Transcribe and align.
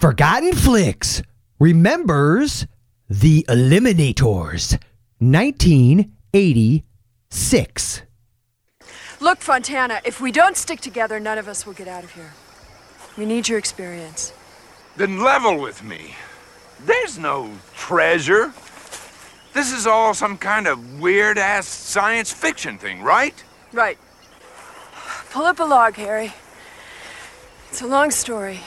Forgotten 0.00 0.52
Flix 0.52 1.22
remembers 1.58 2.68
The 3.10 3.44
Eliminators, 3.48 4.78
1986. 5.18 8.02
Look, 9.18 9.40
Fontana, 9.40 10.00
if 10.04 10.20
we 10.20 10.30
don't 10.30 10.56
stick 10.56 10.80
together, 10.80 11.18
none 11.18 11.36
of 11.36 11.48
us 11.48 11.66
will 11.66 11.72
get 11.72 11.88
out 11.88 12.04
of 12.04 12.12
here. 12.12 12.32
We 13.16 13.26
need 13.26 13.48
your 13.48 13.58
experience. 13.58 14.32
Then 14.96 15.20
level 15.20 15.58
with 15.58 15.82
me. 15.82 16.14
There's 16.86 17.18
no 17.18 17.50
treasure. 17.74 18.52
This 19.52 19.72
is 19.72 19.84
all 19.84 20.14
some 20.14 20.38
kind 20.38 20.68
of 20.68 21.00
weird 21.00 21.38
ass 21.38 21.66
science 21.66 22.32
fiction 22.32 22.78
thing, 22.78 23.02
right? 23.02 23.34
Right. 23.72 23.98
Pull 25.30 25.42
up 25.42 25.58
a 25.58 25.64
log, 25.64 25.96
Harry. 25.96 26.32
It's 27.68 27.82
a 27.82 27.88
long 27.88 28.12
story. 28.12 28.60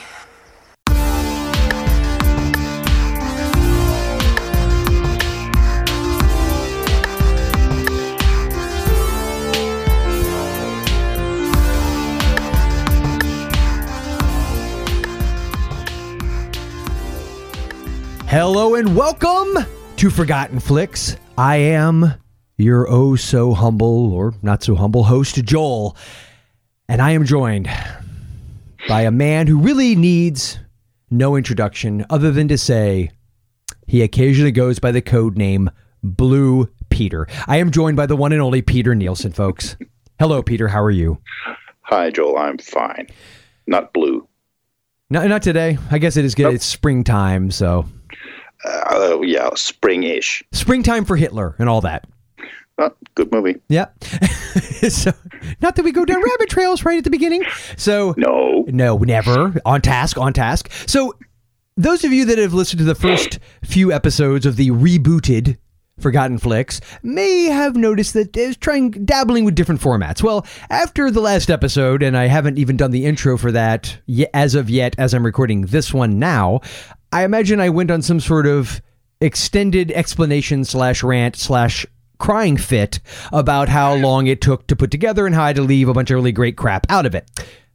Hello 18.32 18.76
and 18.76 18.96
welcome 18.96 19.66
to 19.98 20.10
Forgotten 20.10 20.62
Flix. 20.62 21.18
I 21.38 21.58
am 21.58 22.14
your 22.58 22.90
oh 22.90 23.18
so 23.18 23.54
humble 23.54 24.14
or 24.14 24.34
not 24.42 24.64
so 24.64 24.74
humble 24.74 25.04
host, 25.04 25.36
Joel, 25.44 25.98
and 26.88 27.02
I 27.02 27.12
am 27.12 27.26
joined 27.26 27.70
by 28.88 29.02
a 29.02 29.12
man 29.12 29.48
who 29.48 29.60
really 29.60 29.98
needs 29.98 30.60
no 31.10 31.36
introduction 31.36 32.06
other 32.10 32.32
than 32.32 32.48
to 32.48 32.58
say 32.58 33.12
he 33.86 34.02
occasionally 34.02 34.54
goes 34.54 34.80
by 34.80 34.94
the 34.94 35.02
code 35.02 35.38
name 35.38 35.70
Blue 36.02 36.70
Peter. 36.90 37.28
I 37.48 37.58
am 37.58 37.70
joined 37.70 37.98
by 37.98 38.06
the 38.06 38.16
one 38.16 38.32
and 38.32 38.42
only 38.42 38.62
Peter 38.62 38.96
Nielsen, 38.96 39.34
folks. 39.34 39.76
Hello, 40.20 40.42
Peter. 40.42 40.70
How 40.70 40.82
are 40.82 40.90
you? 40.90 41.18
Hi, 41.82 42.10
Joel. 42.12 42.38
I'm 42.38 42.60
fine. 42.60 43.08
Not 43.68 43.92
blue. 43.92 44.26
No, 45.10 45.28
not 45.28 45.42
today. 45.42 45.78
I 45.92 45.98
guess 45.98 46.16
it 46.16 46.24
is 46.24 46.34
good. 46.34 46.44
Nope. 46.44 46.54
It's 46.54 46.66
springtime, 46.66 47.52
so 47.52 47.86
Uh, 48.66 49.20
yeah, 49.22 49.50
spring-ish. 49.56 50.44
springtime 50.52 51.06
for 51.06 51.16
Hitler 51.16 51.56
and 51.60 51.68
all 51.70 51.82
that. 51.82 52.06
Oh, 52.78 52.92
good 53.16 53.32
movie. 53.32 53.58
Yeah. 53.70 53.88
so, 54.90 55.12
not 55.62 55.76
that 55.76 55.84
we 55.84 55.92
go 55.92 56.06
down 56.06 56.22
rabbit 56.24 56.50
trails 56.50 56.84
right 56.86 56.98
at 56.98 57.04
the 57.04 57.10
beginning. 57.10 57.44
So, 57.78 58.14
No. 58.18 58.66
no, 58.68 58.98
never. 58.98 59.54
On 59.66 59.82
task, 59.82 60.18
on 60.18 60.34
task. 60.34 60.72
So, 60.88 61.14
those 61.78 62.04
of 62.04 62.12
you 62.12 62.26
that 62.26 62.38
have 62.38 62.54
listened 62.54 62.80
to 62.80 62.86
the 62.86 62.96
first 62.96 63.40
few 63.64 63.92
episodes 63.92 64.46
of 64.46 64.56
the 64.56 64.70
rebooted 64.72 65.58
Forgotten 66.00 66.40
Flix 66.40 66.82
may 67.04 67.46
have 67.46 67.76
noticed 67.76 68.14
that 68.16 68.36
it's 68.36 68.58
trying 68.58 68.90
dabbling 69.06 69.46
with 69.46 69.54
different 69.56 69.82
formats. 69.82 70.24
Well, 70.24 70.46
after 70.70 71.12
the 71.12 71.22
last 71.22 71.50
episode, 71.52 72.02
and 72.02 72.18
I 72.18 72.26
haven't 72.28 72.58
even 72.58 72.76
done 72.76 72.92
the 72.92 73.06
intro 73.06 73.38
for 73.38 73.52
that 73.52 73.98
as 74.34 74.56
of 74.56 74.70
yet, 74.70 74.96
as 74.98 75.14
I'm 75.14 75.24
recording 75.26 75.62
this 75.68 75.94
one 75.94 76.18
now, 76.18 76.62
I 77.12 77.24
imagine 77.24 77.60
I 77.60 77.70
went 77.70 77.92
on 77.92 78.02
some 78.02 78.20
sort 78.20 78.48
of 78.48 78.82
extended 79.20 79.92
explanation 79.92 80.64
slash 80.66 81.04
rant 81.04 81.36
slash 81.36 81.86
crying 82.18 82.58
fit 82.58 83.00
about 83.34 83.68
how 83.68 83.96
long 83.96 84.28
it 84.28 84.42
took 84.42 84.68
to 84.68 84.76
put 84.76 84.92
together 84.92 85.26
and 85.26 85.36
how 85.36 85.44
I 85.44 85.48
had 85.48 85.56
to 85.58 85.64
leave 85.64 85.90
a 85.90 85.94
bunch 85.94 86.12
of 86.12 86.16
really 86.16 86.32
great 86.32 86.56
crap 86.56 86.86
out 86.90 87.06
of 87.06 87.16
it. 87.16 87.30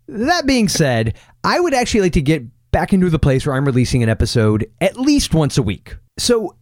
That 0.08 0.46
being 0.46 0.68
said, 0.68 1.16
I 1.44 1.58
would 1.60 1.74
actually 1.74 2.02
like 2.02 2.12
to 2.12 2.22
get 2.22 2.44
back 2.70 2.92
into 2.92 3.10
the 3.10 3.18
place 3.18 3.44
where 3.44 3.56
I'm 3.56 3.64
releasing 3.64 4.02
an 4.02 4.08
episode 4.08 4.70
at 4.80 4.98
least 4.98 5.34
once 5.34 5.58
a 5.58 5.62
week. 5.62 5.96
So 6.18 6.56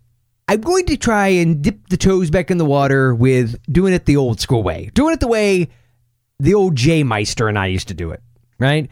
I'm 0.48 0.60
going 0.60 0.86
to 0.86 0.96
try 0.96 1.28
and 1.28 1.62
dip 1.62 1.88
the 1.88 1.96
toes 1.96 2.30
back 2.30 2.50
in 2.50 2.58
the 2.58 2.64
water 2.64 3.14
with 3.14 3.56
doing 3.70 3.92
it 3.94 4.06
the 4.06 4.16
old 4.16 4.40
school 4.40 4.62
way, 4.62 4.90
doing 4.94 5.14
it 5.14 5.20
the 5.20 5.28
way 5.28 5.68
the 6.40 6.54
old 6.54 6.74
J 6.76 7.02
Meister 7.02 7.48
and 7.48 7.58
I 7.58 7.66
used 7.66 7.88
to 7.88 7.94
do 7.94 8.10
it, 8.10 8.22
right? 8.58 8.90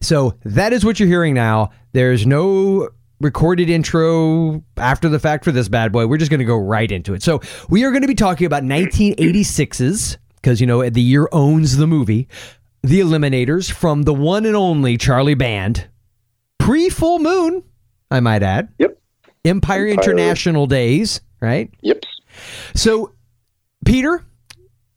So 0.00 0.34
that 0.44 0.72
is 0.72 0.84
what 0.84 0.98
you're 0.98 1.08
hearing 1.08 1.34
now. 1.34 1.70
There's 1.92 2.26
no 2.26 2.88
recorded 3.22 3.70
intro 3.70 4.62
after 4.76 5.08
the 5.08 5.18
fact 5.18 5.44
for 5.44 5.52
this 5.52 5.68
bad 5.68 5.92
boy. 5.92 6.06
We're 6.06 6.18
just 6.18 6.30
going 6.30 6.40
to 6.40 6.44
go 6.44 6.56
right 6.56 6.90
into 6.90 7.14
it. 7.14 7.22
So 7.22 7.40
we 7.70 7.84
are 7.84 7.90
going 7.90 8.02
to 8.02 8.08
be 8.08 8.14
talking 8.14 8.46
about 8.46 8.62
1986's, 8.64 10.18
because, 10.36 10.60
you 10.60 10.66
know, 10.66 10.88
the 10.88 11.00
year 11.00 11.28
owns 11.32 11.76
the 11.76 11.86
movie, 11.86 12.28
The 12.82 13.00
Eliminators 13.00 13.70
from 13.70 14.02
the 14.02 14.14
one 14.14 14.44
and 14.44 14.56
only 14.56 14.98
Charlie 14.98 15.34
Band, 15.34 15.88
pre 16.58 16.88
full 16.88 17.18
moon, 17.18 17.62
I 18.10 18.20
might 18.20 18.42
add, 18.42 18.68
Yep. 18.78 18.98
Empire, 19.44 19.86
Empire. 19.86 19.92
International 19.92 20.66
Days, 20.66 21.20
right? 21.40 21.70
Yep. 21.80 22.04
So, 22.74 23.12
Peter, 23.84 24.24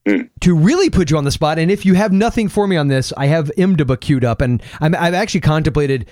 Mm. 0.07 0.29
to 0.41 0.55
really 0.55 0.91
put 0.91 1.09
you 1.09 1.17
on 1.17 1.23
the 1.23 1.31
spot, 1.31 1.57
and 1.57 1.71
if 1.71 1.83
you 1.83 1.95
have 1.95 2.11
nothing 2.11 2.47
for 2.47 2.67
me 2.67 2.77
on 2.77 2.89
this, 2.89 3.11
I 3.17 3.25
have 3.25 3.49
IMDb 3.57 3.99
queued 3.99 4.23
up, 4.23 4.39
and 4.39 4.61
I'm, 4.79 4.93
I've 4.93 5.15
actually 5.15 5.41
contemplated 5.41 6.05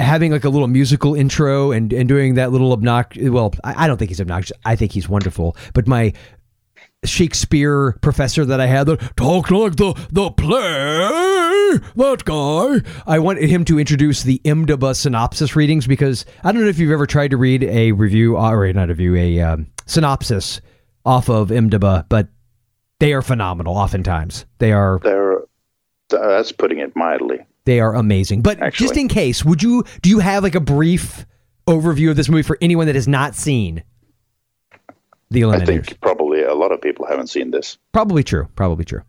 having 0.00 0.32
like 0.32 0.44
a 0.44 0.48
little 0.48 0.68
musical 0.68 1.14
intro 1.14 1.72
and, 1.72 1.92
and 1.92 2.08
doing 2.08 2.34
that 2.34 2.52
little 2.52 2.72
obnoxious. 2.72 3.30
Well, 3.30 3.54
I, 3.62 3.84
I 3.84 3.86
don't 3.86 3.98
think 3.98 4.10
he's 4.10 4.20
obnoxious. 4.20 4.56
I 4.64 4.76
think 4.76 4.92
he's 4.92 5.08
wonderful. 5.08 5.56
But 5.74 5.86
my 5.86 6.12
Shakespeare 7.04 7.92
professor 8.02 8.44
that 8.44 8.60
I 8.60 8.66
had 8.66 8.86
that 8.86 9.16
talked 9.16 9.50
like 9.50 9.76
the 9.76 9.94
the 10.10 10.30
play 10.30 11.78
that 11.94 12.24
guy. 12.24 12.80
I 13.06 13.18
wanted 13.18 13.48
him 13.48 13.64
to 13.66 13.78
introduce 13.78 14.22
the 14.22 14.40
IMDb 14.44 14.94
synopsis 14.96 15.56
readings 15.56 15.86
because 15.86 16.26
I 16.44 16.52
don't 16.52 16.62
know 16.62 16.68
if 16.68 16.78
you've 16.78 16.92
ever 16.92 17.06
tried 17.06 17.30
to 17.30 17.36
read 17.36 17.64
a 17.64 17.92
review 17.92 18.36
or 18.36 18.72
not 18.72 18.90
a 18.90 18.94
review 18.94 19.16
a 19.16 19.40
um, 19.40 19.66
synopsis 19.86 20.60
off 21.04 21.30
of 21.30 21.48
IMDb, 21.48 22.04
but 22.08 22.28
they 22.98 23.12
are 23.12 23.22
phenomenal. 23.22 23.76
Oftentimes, 23.76 24.44
they 24.58 24.72
are 24.72 24.98
There. 25.02 25.42
That's 26.10 26.52
putting 26.52 26.78
it 26.78 26.96
mildly. 26.96 27.46
They 27.64 27.80
are 27.80 27.94
amazing. 27.94 28.42
But 28.42 28.60
Actually. 28.60 28.86
just 28.86 28.96
in 28.98 29.08
case, 29.08 29.44
would 29.44 29.62
you 29.62 29.84
do 30.02 30.10
you 30.10 30.18
have 30.20 30.42
like 30.42 30.54
a 30.54 30.60
brief 30.60 31.26
overview 31.66 32.10
of 32.10 32.16
this 32.16 32.28
movie 32.28 32.42
for 32.42 32.58
anyone 32.60 32.86
that 32.86 32.94
has 32.94 33.06
not 33.08 33.34
seen 33.34 33.82
the 35.30 35.44
Olympics? 35.44 35.70
I 35.70 35.90
think 35.90 36.00
probably 36.00 36.42
a 36.42 36.54
lot 36.54 36.72
of 36.72 36.80
people 36.80 37.06
haven't 37.06 37.28
seen 37.28 37.50
this, 37.50 37.78
Probably 37.92 38.24
true. 38.24 38.48
Probably 38.56 38.84
true. 38.84 39.02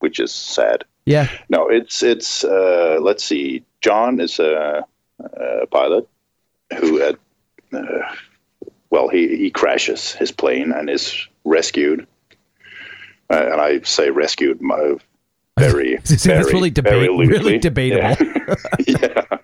which 0.00 0.20
is 0.20 0.32
sad. 0.32 0.84
Yeah. 1.06 1.28
No, 1.48 1.68
it's 1.68 2.02
it's. 2.02 2.44
Uh, 2.44 2.98
let's 3.00 3.24
see. 3.24 3.64
John 3.80 4.20
is 4.20 4.38
a, 4.38 4.84
a 5.20 5.66
pilot 5.66 6.08
who 6.78 6.98
had. 6.98 7.16
Uh, 7.72 8.14
well, 8.90 9.08
he, 9.08 9.36
he 9.36 9.50
crashes 9.50 10.12
his 10.12 10.30
plane 10.30 10.70
and 10.70 10.88
is 10.90 11.26
rescued. 11.44 12.06
Uh, 13.30 13.48
and 13.52 13.60
I 13.60 13.80
say 13.80 14.10
rescued 14.10 14.60
my 14.60 14.96
very, 15.58 15.96
That's 16.04 16.24
very, 16.26 16.44
really 16.52 16.70
debate- 16.70 16.92
very 16.92 17.08
loosely. 17.08 17.26
really 17.38 17.58
debatable. 17.58 18.16
Yeah, 18.86 18.86
yeah. 18.86 19.38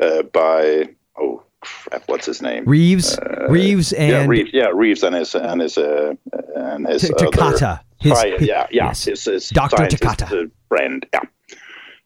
Uh, 0.00 0.22
by 0.22 0.88
oh 1.18 1.42
crap, 1.60 2.02
what's 2.06 2.26
his 2.26 2.42
name? 2.42 2.64
Reeves, 2.66 3.18
Reeves, 3.48 3.92
and 3.92 4.10
yeah, 4.10 4.26
Reeves. 4.26 4.50
Yeah, 4.52 4.70
Reeves 4.74 5.02
and 5.02 5.14
his 5.14 5.34
and 5.34 5.60
his 5.60 5.76
uh, 5.78 6.14
and 6.56 6.86
his 6.88 7.02
T- 7.02 7.12
other 7.14 7.26
Takada. 7.26 7.80
His- 7.98 8.22
yeah, 8.24 8.36
yeah, 8.40 8.66
yes. 8.70 9.04
his, 9.06 9.24
his 9.24 9.48
Dr. 9.50 9.76
Takada. 9.84 10.46
uh, 10.46 10.48
friend. 10.68 11.06
Yeah, 11.12 11.20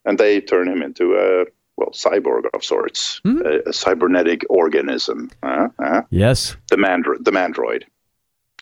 and 0.04 0.18
they 0.18 0.40
turn 0.40 0.68
him 0.68 0.82
into 0.82 1.14
a 1.14 1.44
well 1.76 1.90
cyborg 1.90 2.42
of 2.54 2.64
sorts, 2.64 3.20
Hmm? 3.24 3.40
a, 3.44 3.70
a 3.70 3.72
cybernetic 3.72 4.42
organism. 4.50 5.30
Uh, 5.42 5.68
uh, 5.78 6.02
yes, 6.10 6.56
the 6.70 6.76
mandro- 6.76 7.22
the 7.22 7.30
mandroid, 7.30 7.84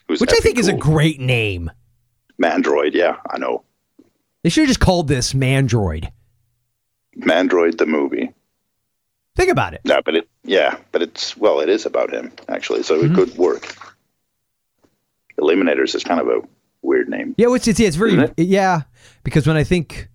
which 0.06 0.22
I 0.30 0.36
think 0.40 0.58
is 0.58 0.68
a 0.68 0.72
great 0.74 1.18
name. 1.20 1.70
mandroid. 2.42 2.92
Yeah, 2.94 3.16
I 3.30 3.38
know. 3.38 3.64
They 4.42 4.48
should 4.50 4.62
have 4.62 4.68
just 4.68 4.80
called 4.80 5.08
this 5.08 5.32
Mandroid. 5.34 6.10
Mandroid 7.18 7.78
the 7.78 7.86
movie. 7.86 8.32
Think 9.36 9.50
about 9.50 9.72
it. 9.74 9.80
No, 9.84 10.00
but 10.04 10.14
it 10.16 10.28
yeah, 10.44 10.76
but 10.92 11.00
it's 11.02 11.36
well, 11.36 11.60
it 11.60 11.68
is 11.68 11.86
about 11.86 12.12
him 12.12 12.32
actually, 12.48 12.82
so 12.82 12.96
Mm-hmm. 13.00 13.12
it 13.12 13.16
could 13.16 13.36
work. 13.38 13.76
Eliminators 15.40 15.94
is 15.94 16.04
kind 16.04 16.20
of 16.20 16.28
a 16.28 16.40
weird 16.82 17.08
name. 17.08 17.34
Yeah, 17.38 17.54
it's 17.54 17.66
it's, 17.66 17.80
yeah, 17.80 17.86
it's 17.88 17.96
very 17.96 18.14
Isn't 18.14 18.34
yeah. 18.38 18.82
Because 19.24 19.46
when 19.46 19.56
I 19.56 19.64
think, 19.64 20.08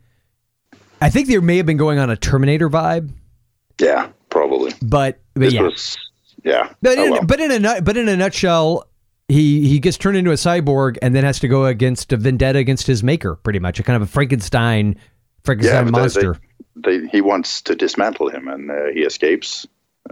I 1.02 1.10
think 1.10 1.28
there 1.28 1.42
may 1.42 1.58
have 1.58 1.66
been 1.66 1.78
going 1.78 1.98
on 2.00 2.10
a 2.10 2.16
Terminator 2.16 2.70
vibe, 2.70 3.10
Yeah, 3.80 4.10
probably. 4.30 4.74
but 4.82 5.20
but 5.34 5.40
This 5.42 5.54
yeah. 5.54 5.62
was 5.62 5.98
yeah. 6.44 6.74
But 6.82 6.98
oh, 7.00 7.04
in, 7.06 7.12
well. 7.12 7.22
but 7.26 7.40
in 7.40 7.66
a 7.66 7.82
but 7.82 7.98
in 7.98 8.08
a 8.10 8.16
nutshell, 8.16 8.88
he 9.28 9.68
he 9.68 9.80
gets 9.80 9.98
turned 9.98 10.18
into 10.18 10.32
a 10.32 10.36
cyborg 10.36 10.98
and 11.02 11.16
then 11.16 11.24
has 11.24 11.40
to 11.40 11.48
go 11.48 11.66
against 11.66 12.14
a 12.14 12.18
vendetta 12.18 12.60
against 12.60 12.88
his 12.88 13.04
maker, 13.04 13.36
pretty 13.36 13.60
much 13.60 13.80
a 13.80 13.84
kind 13.84 14.02
of 14.02 14.08
a 14.08 14.12
Frankenstein 14.12 14.96
Frankenstein 15.44 15.86
they- 15.86 15.92
monster. 15.92 16.40
they, 16.76 17.08
he 17.08 17.22
wants 17.22 17.62
to 17.64 17.76
dismantle 17.76 18.30
him, 18.30 18.48
and 18.48 18.72
uh, 18.72 18.86
he 18.94 19.02
escapes 19.02 19.68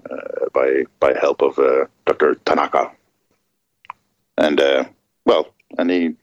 uh, 0.09 0.49
by 0.53 0.83
by 0.99 1.13
help 1.19 1.41
of 1.41 1.57
uh, 1.59 1.85
Doctor 2.05 2.35
Tanaka. 2.45 2.91
And 4.37 4.59
uh, 4.59 4.85
well, 5.25 5.47
and 5.77 5.89
he 5.89 6.15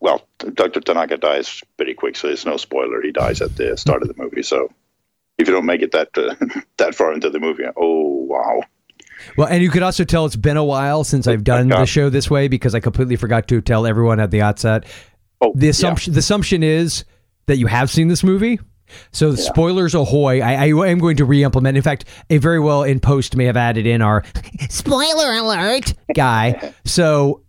well, 0.00 0.26
Doctor 0.38 0.80
Tanaka 0.80 1.16
dies 1.16 1.62
pretty 1.76 1.94
quick, 1.94 2.16
so 2.16 2.28
it's 2.28 2.44
no 2.44 2.56
spoiler. 2.56 3.00
He 3.00 3.12
dies 3.12 3.40
at 3.40 3.56
the 3.56 3.76
start 3.76 4.02
of 4.02 4.08
the 4.08 4.20
movie, 4.20 4.42
so 4.42 4.70
if 5.38 5.46
you 5.48 5.54
don't 5.54 5.66
make 5.66 5.82
it 5.82 5.92
that 5.92 6.08
uh, 6.18 6.34
that 6.78 6.96
far 6.96 7.12
into 7.12 7.30
the 7.30 7.38
movie, 7.38 7.64
oh 7.76 8.26
wow. 8.28 8.62
Well, 9.36 9.48
and 9.48 9.62
you 9.62 9.70
could 9.70 9.82
also 9.82 10.04
tell 10.04 10.26
it's 10.26 10.36
been 10.36 10.56
a 10.56 10.64
while 10.64 11.04
since 11.04 11.26
I've 11.26 11.44
done 11.44 11.68
the 11.68 11.86
show 11.86 12.10
this 12.10 12.30
way 12.30 12.48
because 12.48 12.74
I 12.74 12.80
completely 12.80 13.16
forgot 13.16 13.48
to 13.48 13.60
tell 13.60 13.86
everyone 13.86 14.20
at 14.20 14.30
the 14.30 14.42
outset. 14.42 14.84
Oh, 15.40 15.52
The 15.54 15.66
yeah. 15.66 15.70
assumption 15.70 16.12
the 16.14 16.18
assumption 16.20 16.62
is 16.62 17.04
that 17.46 17.56
you 17.58 17.66
have 17.66 17.90
seen 17.90 18.08
this 18.08 18.24
movie. 18.24 18.58
So 19.12 19.34
spoilers 19.34 19.94
ahoy! 19.94 20.40
I, 20.42 20.66
I 20.66 20.88
am 20.88 20.98
going 20.98 21.16
to 21.16 21.24
re-implement. 21.24 21.76
In 21.76 21.82
fact, 21.82 22.04
a 22.30 22.36
very 22.38 22.60
well 22.60 22.82
in 22.82 23.00
post 23.00 23.34
may 23.34 23.46
have 23.46 23.56
added 23.56 23.86
in 23.86 24.02
our 24.02 24.22
spoiler 24.68 25.32
alert 25.32 25.94
guy. 26.14 26.72
So 26.84 27.43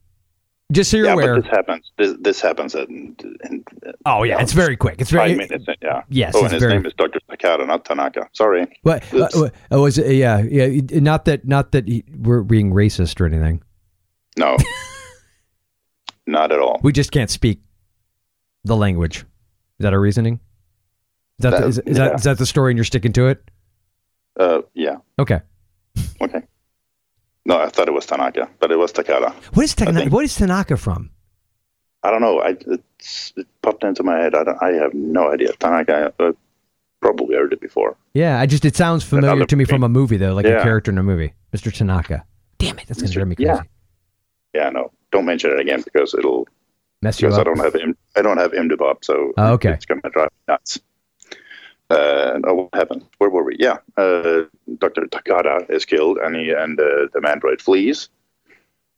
just 0.71 0.89
so 0.91 0.97
you're 0.97 1.05
Yeah, 1.07 1.13
aware. 1.13 1.35
but 1.35 1.43
this 1.43 1.51
happens. 1.51 1.91
This, 1.97 2.13
this 2.21 2.41
happens 2.41 2.75
in, 2.75 3.15
in 3.49 3.63
oh 4.05 4.23
yeah, 4.23 4.41
it's 4.41 4.51
very 4.53 4.75
quick. 4.75 4.95
It's 4.99 5.11
very 5.11 5.35
minutes. 5.35 5.65
Yeah. 5.81 6.01
Yes, 6.09 6.33
Oh, 6.35 6.43
and 6.43 6.51
his 6.53 6.61
very- 6.61 6.73
name 6.73 6.85
is 6.85 6.93
Doctor 6.93 7.19
Takada, 7.29 7.67
not 7.67 7.85
Tanaka. 7.85 8.27
Sorry. 8.33 8.65
What 8.83 9.03
uh, 9.13 9.27
uh, 9.35 9.49
uh, 9.71 9.79
was 9.79 9.97
it? 9.97 10.15
Yeah, 10.15 10.39
yeah. 10.41 10.81
Not 10.99 11.25
that, 11.25 11.45
not 11.47 11.71
that 11.73 11.87
he- 11.87 12.03
we're 12.17 12.41
being 12.43 12.71
racist 12.71 13.19
or 13.21 13.25
anything. 13.25 13.61
No. 14.37 14.57
not 16.27 16.51
at 16.51 16.59
all. 16.59 16.79
We 16.83 16.91
just 16.91 17.11
can't 17.11 17.29
speak 17.29 17.59
the 18.63 18.75
language. 18.75 19.17
Is 19.19 19.83
that 19.83 19.93
our 19.93 19.99
reasoning? 19.99 20.39
Is 21.39 21.43
that, 21.43 21.49
That- 21.51 21.63
is, 21.65 21.79
is 21.79 21.97
that 21.97 22.09
yeah. 22.11 22.15
is 22.15 22.23
that 22.23 22.37
the 22.37 22.45
story 22.45 22.71
and 22.71 22.77
you're 22.77 22.85
sticking 22.85 23.13
to 23.13 23.27
it? 23.27 23.43
Uh, 24.39 24.61
yeah. 24.73 24.95
Okay. 25.19 25.41
Okay. 26.21 26.41
No, 27.45 27.59
I 27.59 27.69
thought 27.69 27.87
it 27.87 27.93
was 27.93 28.05
Tanaka, 28.05 28.49
but 28.59 28.71
it 28.71 28.77
was 28.77 28.91
Takada. 28.91 29.31
What 29.53 29.63
is 29.63 29.75
Tanaka? 29.75 30.09
What 30.09 30.25
is 30.25 30.35
Tanaka 30.35 30.77
from? 30.77 31.11
I 32.03 32.11
don't 32.11 32.21
know. 32.21 32.39
I 32.39 32.55
it's, 32.67 33.33
it 33.37 33.47
popped 33.61 33.83
into 33.83 34.03
my 34.03 34.17
head. 34.17 34.33
I, 34.35 34.43
I 34.61 34.71
have 34.73 34.93
no 34.93 35.31
idea. 35.31 35.51
Tanaka. 35.53 36.13
Uh, 36.19 36.31
probably 37.01 37.35
heard 37.35 37.53
it 37.53 37.61
before. 37.61 37.95
Yeah, 38.15 38.39
I 38.39 38.47
just 38.47 38.65
it 38.65 38.75
sounds 38.75 39.03
familiar 39.03 39.45
to 39.45 39.55
me 39.55 39.65
from 39.65 39.83
a 39.83 39.89
movie 39.89 40.17
though, 40.17 40.33
like 40.33 40.45
a 40.45 40.61
character 40.63 40.89
in 40.91 40.97
a 40.97 41.03
movie, 41.03 41.33
Mr. 41.55 41.71
Tanaka. 41.71 42.25
Damn 42.57 42.79
it, 42.79 42.87
that's 42.87 43.01
gonna 43.01 43.13
drive 43.13 43.27
me 43.27 43.35
crazy. 43.35 43.47
yeah. 43.49 43.61
Yeah. 44.53 44.69
No. 44.69 44.91
Don't 45.11 45.25
mention 45.25 45.51
it 45.51 45.59
again 45.59 45.81
because 45.81 46.13
it'll 46.15 46.47
Mess 47.01 47.21
you 47.21 47.27
up. 47.27 47.31
because 47.33 47.39
I 47.39 47.43
don't 47.43 47.59
have 47.59 47.75
him. 47.75 47.95
I 48.15 48.21
don't 48.23 48.37
have 48.37 48.51
IMDb, 48.53 49.03
so 49.03 49.33
Oh, 49.37 49.53
okay. 49.53 49.71
it's 49.73 49.85
gonna 49.85 50.01
drive 50.11 50.29
me 50.31 50.53
nuts. 50.53 50.79
Uh, 51.89 52.39
no, 52.43 52.53
what 52.53 52.69
happened? 52.73 53.05
Where 53.19 53.29
were 53.29 53.43
we? 53.43 53.57
Yeah, 53.59 53.77
uh, 53.95 54.41
Doctor 54.79 55.01
Takada 55.03 55.69
is 55.69 55.85
killed, 55.85 56.17
and 56.17 56.35
he 56.35 56.49
and 56.49 56.79
uh, 56.79 57.07
the 57.13 57.19
mandroid 57.19 57.61
flees, 57.61 58.09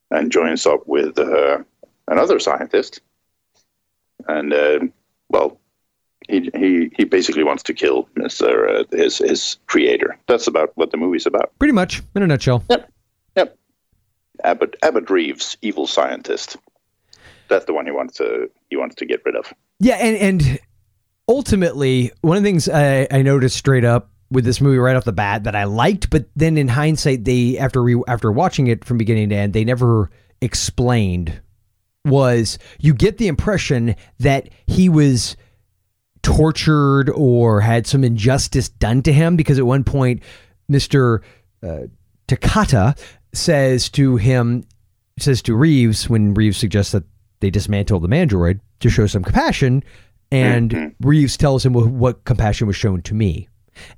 and 0.10 0.32
joins 0.32 0.66
up 0.66 0.88
with 0.88 1.20
uh, 1.20 1.58
another 2.08 2.40
scientist, 2.40 3.02
and 4.30 4.54
uh, 4.54 4.80
well, 5.28 5.60
he 6.30 6.50
he 6.56 6.90
he 6.96 7.04
basically 7.04 7.44
wants 7.44 7.64
to 7.64 7.74
kill 7.74 8.08
Mister 8.16 8.70
uh, 8.70 8.84
his 8.92 9.18
his 9.18 9.58
creator. 9.68 10.18
That's 10.28 10.48
about 10.48 10.72
what 10.76 10.92
the 10.92 10.98
movie's 10.98 11.26
about. 11.26 11.52
Pretty 11.60 11.74
much, 11.74 12.02
in 12.16 12.24
a 12.24 12.28
nutshell. 12.28 12.64
Yep, 12.70 12.90
yep. 13.36 13.58
Abbott 14.46 14.78
Abbott 14.82 15.10
Reeves, 15.10 15.58
evil 15.62 15.88
scientist. 15.88 16.56
That's 17.50 17.66
the 17.66 17.74
one 17.74 17.86
he 17.86 17.92
wants 17.92 18.16
to 18.18 18.50
he 18.70 18.78
wants 18.78 18.96
to 18.96 19.06
get 19.06 19.22
rid 19.26 19.36
of. 19.36 19.54
Yeah, 19.80 19.96
and 19.96 20.16
and 20.16 20.60
ultimately, 21.28 22.12
one 22.22 22.38
of 22.38 22.44
the 22.44 22.50
things 22.50 22.70
I, 22.70 23.08
I 23.12 23.22
noticed 23.22 23.58
straight 23.58 23.86
up 23.86 24.10
with 24.30 24.46
this 24.46 24.60
movie 24.60 24.78
right 24.78 24.96
off 24.96 25.06
the 25.06 25.14
bat 25.14 25.44
that 25.46 25.56
I 25.56 25.64
liked, 25.66 26.10
but 26.10 26.26
then 26.36 26.58
in 26.58 26.68
hindsight, 26.68 27.24
they 27.24 27.58
after 27.58 27.82
re, 27.82 28.02
after 28.08 28.32
watching 28.32 28.68
it 28.68 28.84
from 28.84 28.98
beginning 28.98 29.30
to 29.30 29.36
end, 29.36 29.54
they 29.54 29.64
never 29.64 30.10
explained 30.42 31.42
was 32.06 32.58
you 32.80 32.94
get 32.94 33.18
the 33.18 33.28
impression 33.28 33.96
that 34.20 34.50
he 34.66 34.88
was 34.88 35.36
tortured 36.24 37.10
or 37.10 37.62
had 37.62 37.88
some 37.88 38.04
injustice 38.04 38.70
done 38.70 39.02
to 39.02 39.14
him 39.14 39.36
because 39.36 39.60
at 39.60 39.66
one 39.66 39.84
point, 39.84 40.22
Mister 40.68 41.22
uh, 41.64 41.84
Takada 42.28 42.98
says 43.34 43.90
to 43.90 44.18
him, 44.18 44.66
says 45.20 45.42
to 45.44 45.56
Reeves 45.56 46.10
when 46.10 46.34
Reeves 46.34 46.58
suggests 46.58 46.92
that 46.92 47.04
they 47.40 47.50
dismantle 47.50 48.00
the 48.00 48.10
mandroid 48.10 48.60
to 48.80 48.90
show 48.90 49.08
some 49.08 49.24
compassion, 49.24 49.84
and 50.32 50.96
Reeves 51.02 51.38
tells 51.38 51.66
him 51.66 51.74
what, 51.74 52.24
compassion 52.26 52.68
was 52.68 52.76
shown 52.76 53.02
to 53.04 53.14
me, 53.14 53.48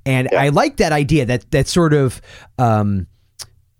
and 0.06 0.28
I 0.36 0.48
like 0.48 0.76
that 0.78 0.92
idea 0.92 1.24
that 1.26 1.50
that 1.50 1.66
sort 1.66 1.94
of 1.94 2.20
um, 2.58 3.06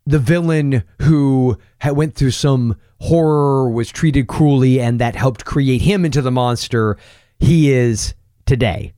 the 0.06 0.18
villain 0.18 0.82
who 1.02 1.58
had 1.78 1.96
went 1.96 2.14
through 2.14 2.32
some 2.32 2.76
horror 3.00 3.70
was 3.70 3.90
treated 3.90 4.28
cruelly, 4.28 4.80
and 4.80 5.00
that 5.00 5.16
helped 5.16 5.44
create 5.44 5.82
him 5.82 6.04
into 6.04 6.22
the 6.22 6.30
monster 6.30 6.96
he 7.38 7.72
is 7.72 8.14
today. 8.46 8.92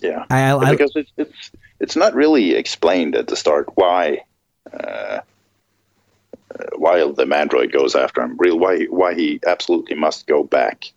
Yeah, 0.00 0.24
I, 0.30 0.52
I, 0.52 0.70
because 0.72 0.92
it's 0.96 1.12
it's 1.16 1.50
it's 1.80 1.96
not 1.96 2.14
really 2.14 2.54
explained 2.54 3.14
at 3.14 3.28
the 3.28 3.36
start 3.36 3.68
why 3.76 4.24
uh, 4.72 4.76
uh, 4.76 5.20
why 6.76 6.98
the 6.98 7.24
mandroid 7.24 7.72
goes 7.72 7.94
after 7.94 8.20
him. 8.22 8.36
Real 8.38 8.58
why 8.58 8.84
why 8.84 9.14
he 9.14 9.40
absolutely 9.46 9.96
must 9.96 10.26
go 10.26 10.42
back. 10.42 10.92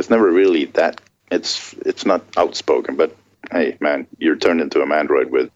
It's 0.00 0.10
never 0.10 0.30
really 0.32 0.64
that. 0.64 1.00
It's 1.30 1.74
it's 1.86 2.04
not 2.04 2.24
outspoken, 2.36 2.96
but 2.96 3.14
hey, 3.52 3.76
man, 3.80 4.06
you're 4.18 4.34
turned 4.36 4.60
into 4.60 4.80
a 4.80 4.86
mandroid 4.86 5.30
with 5.30 5.50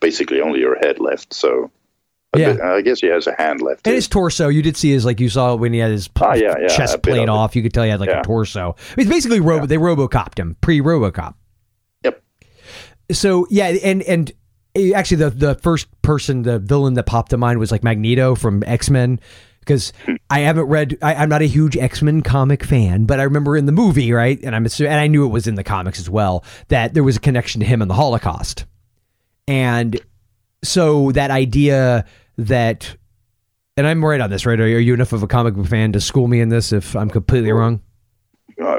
basically 0.00 0.42
only 0.42 0.60
your 0.60 0.76
head 0.76 1.00
left. 1.00 1.32
So 1.32 1.70
Yeah. 2.36 2.56
I 2.62 2.82
guess 2.82 3.00
he 3.00 3.06
has 3.06 3.26
a 3.26 3.34
hand 3.34 3.62
left. 3.62 3.86
And 3.86 3.92
too. 3.92 3.96
his 3.96 4.08
torso, 4.08 4.48
you 4.48 4.60
did 4.60 4.76
see 4.76 4.90
his 4.90 5.04
like 5.06 5.20
you 5.20 5.28
saw 5.30 5.54
when 5.54 5.72
he 5.72 5.78
had 5.78 5.92
his 5.92 6.10
Ah, 6.20 6.34
yeah, 6.34 6.54
yeah, 6.60 6.68
chest 6.68 7.02
plate 7.02 7.22
it. 7.22 7.28
off. 7.30 7.56
You 7.56 7.62
could 7.62 7.72
tell 7.72 7.84
he 7.84 7.90
had 7.90 8.00
like 8.00 8.10
a 8.10 8.20
Yeah. 8.20 8.22
torso. 8.22 8.76
It's 8.98 9.08
basically 9.08 9.40
robo. 9.40 9.64
They 9.66 9.78
RoboCopped 9.78 10.38
him 10.38 10.56
pre 10.60 10.80
RoboCop. 10.80 11.34
Yep. 12.04 12.22
So 13.12 13.46
yeah, 13.50 13.68
and 13.84 14.02
and 14.02 14.32
actually 14.94 15.18
the 15.18 15.30
the 15.30 15.54
first 15.54 15.86
person, 16.02 16.42
the 16.42 16.58
villain 16.58 16.94
that 16.94 17.06
popped 17.06 17.30
to 17.30 17.36
mind 17.38 17.58
was 17.60 17.70
like 17.72 17.82
Magneto 17.84 18.34
from 18.34 18.62
X 18.66 18.90
Men. 18.90 19.20
Because 19.64 19.92
I 20.30 20.40
haven't 20.40 20.66
read, 20.66 20.98
I, 21.02 21.14
I'm 21.14 21.28
not 21.28 21.42
a 21.42 21.46
huge 21.46 21.76
X 21.76 22.02
Men 22.02 22.22
comic 22.22 22.64
fan, 22.64 23.04
but 23.04 23.20
I 23.20 23.22
remember 23.24 23.56
in 23.56 23.66
the 23.66 23.72
movie, 23.72 24.12
right, 24.12 24.38
and 24.42 24.54
I'm 24.54 24.64
assu- 24.64 24.86
and 24.86 25.00
I 25.00 25.06
knew 25.06 25.24
it 25.24 25.30
was 25.30 25.46
in 25.46 25.54
the 25.54 25.64
comics 25.64 25.98
as 25.98 26.10
well 26.10 26.44
that 26.68 26.94
there 26.94 27.04
was 27.04 27.16
a 27.16 27.20
connection 27.20 27.60
to 27.60 27.66
him 27.66 27.82
and 27.82 27.90
the 27.90 27.94
Holocaust, 27.94 28.66
and 29.48 29.98
so 30.62 31.12
that 31.12 31.30
idea 31.30 32.04
that 32.36 32.96
and 33.76 33.86
I'm 33.86 34.04
right 34.04 34.20
on 34.20 34.30
this, 34.30 34.46
right? 34.46 34.58
Are 34.60 34.68
you, 34.68 34.76
are 34.76 34.80
you 34.80 34.94
enough 34.94 35.12
of 35.12 35.22
a 35.22 35.26
comic 35.26 35.54
book 35.54 35.66
fan 35.66 35.92
to 35.92 36.00
school 36.00 36.28
me 36.28 36.40
in 36.40 36.48
this 36.48 36.72
if 36.72 36.94
I'm 36.94 37.10
completely 37.10 37.50
wrong? 37.52 37.80
Uh, 38.62 38.78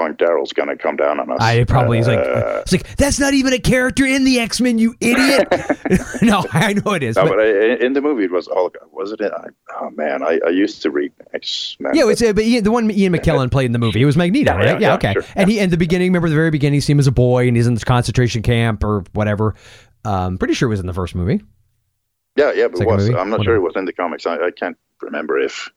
w- 0.00 0.14
if 0.14 0.18
we're 0.20 0.28
wrong, 0.34 0.40
Daryl's 0.40 0.52
gonna 0.52 0.76
come 0.76 0.96
down 0.96 1.20
on 1.20 1.30
us. 1.30 1.38
I 1.40 1.64
probably 1.64 1.98
is 1.98 2.06
like, 2.08 2.18
Uh, 2.18 2.60
it's 2.62 2.72
like 2.72 2.96
that's 2.96 3.18
not 3.20 3.34
even 3.34 3.52
a 3.52 3.58
character 3.58 4.04
in 4.06 4.24
the 4.24 4.38
X 4.40 4.60
Men, 4.60 4.78
you 4.78 4.94
idiot. 5.00 5.48
no, 6.22 6.44
I 6.52 6.72
know 6.74 6.92
it 6.94 7.02
is. 7.02 7.16
No, 7.16 7.22
but- 7.24 7.30
but 7.36 7.40
I, 7.40 7.74
in 7.84 7.92
the 7.92 8.00
movie 8.00 8.24
it 8.24 8.30
was 8.32 8.48
all. 8.48 8.70
Was 8.92 9.12
it? 9.12 9.20
I, 9.22 9.48
oh 9.80 9.90
man, 9.90 10.22
I, 10.22 10.38
I 10.46 10.50
used 10.50 10.82
to 10.82 10.90
read 10.90 11.12
X 11.34 11.76
Men. 11.80 11.92
yeah, 11.94 12.08
it's 12.08 12.22
uh, 12.22 12.32
but 12.32 12.44
Ian, 12.44 12.64
the 12.64 12.70
one 12.70 12.90
Ian 12.90 13.12
McKellen 13.14 13.50
played 13.52 13.66
in 13.66 13.72
the 13.72 13.78
movie. 13.78 14.02
It 14.02 14.04
was 14.06 14.16
Magneto, 14.16 14.52
Yeah, 14.52 14.56
right? 14.56 14.66
yeah, 14.66 14.72
Yeah, 14.72 14.78
yeah, 14.80 14.94
okay. 14.94 15.12
sure, 15.14 15.24
and 15.36 15.50
he, 15.50 15.58
in 15.58 15.70
the 15.70 15.76
beginning, 15.76 16.08
remember 16.10 16.28
the 16.28 16.34
very 16.34 16.50
beginning, 16.50 16.74
you 16.76 16.80
see 16.80 16.92
him 16.92 16.98
as 16.98 17.06
a 17.06 17.12
boy, 17.12 17.46
and 17.48 17.56
he's 17.56 17.66
in 17.66 17.74
this 17.74 17.84
concentration 17.84 18.42
camp 18.42 18.84
or 18.84 19.04
whatever. 19.12 19.54
Um, 20.04 20.38
pretty 20.38 20.54
sure 20.54 20.66
it 20.68 20.70
was 20.70 20.80
in 20.80 20.86
the 20.86 20.92
first 20.94 21.14
movie. 21.14 21.42
yeah, 22.36 22.52
yeah, 22.54 22.68
but 22.68 22.78
Second 22.78 22.94
was. 22.94 23.08
movie? 23.08 23.18
I'm 23.18 23.30
not 23.30 23.38
Whatever. 23.40 23.44
sure 23.44 23.56
it 23.56 23.66
was 23.66 23.76
in 23.76 23.84
the 23.84 23.92
comics. 23.92 24.26
I, 24.26 24.36
I 24.36 24.50
can't 24.50 24.76
remember 25.02 25.38
if 25.38 25.68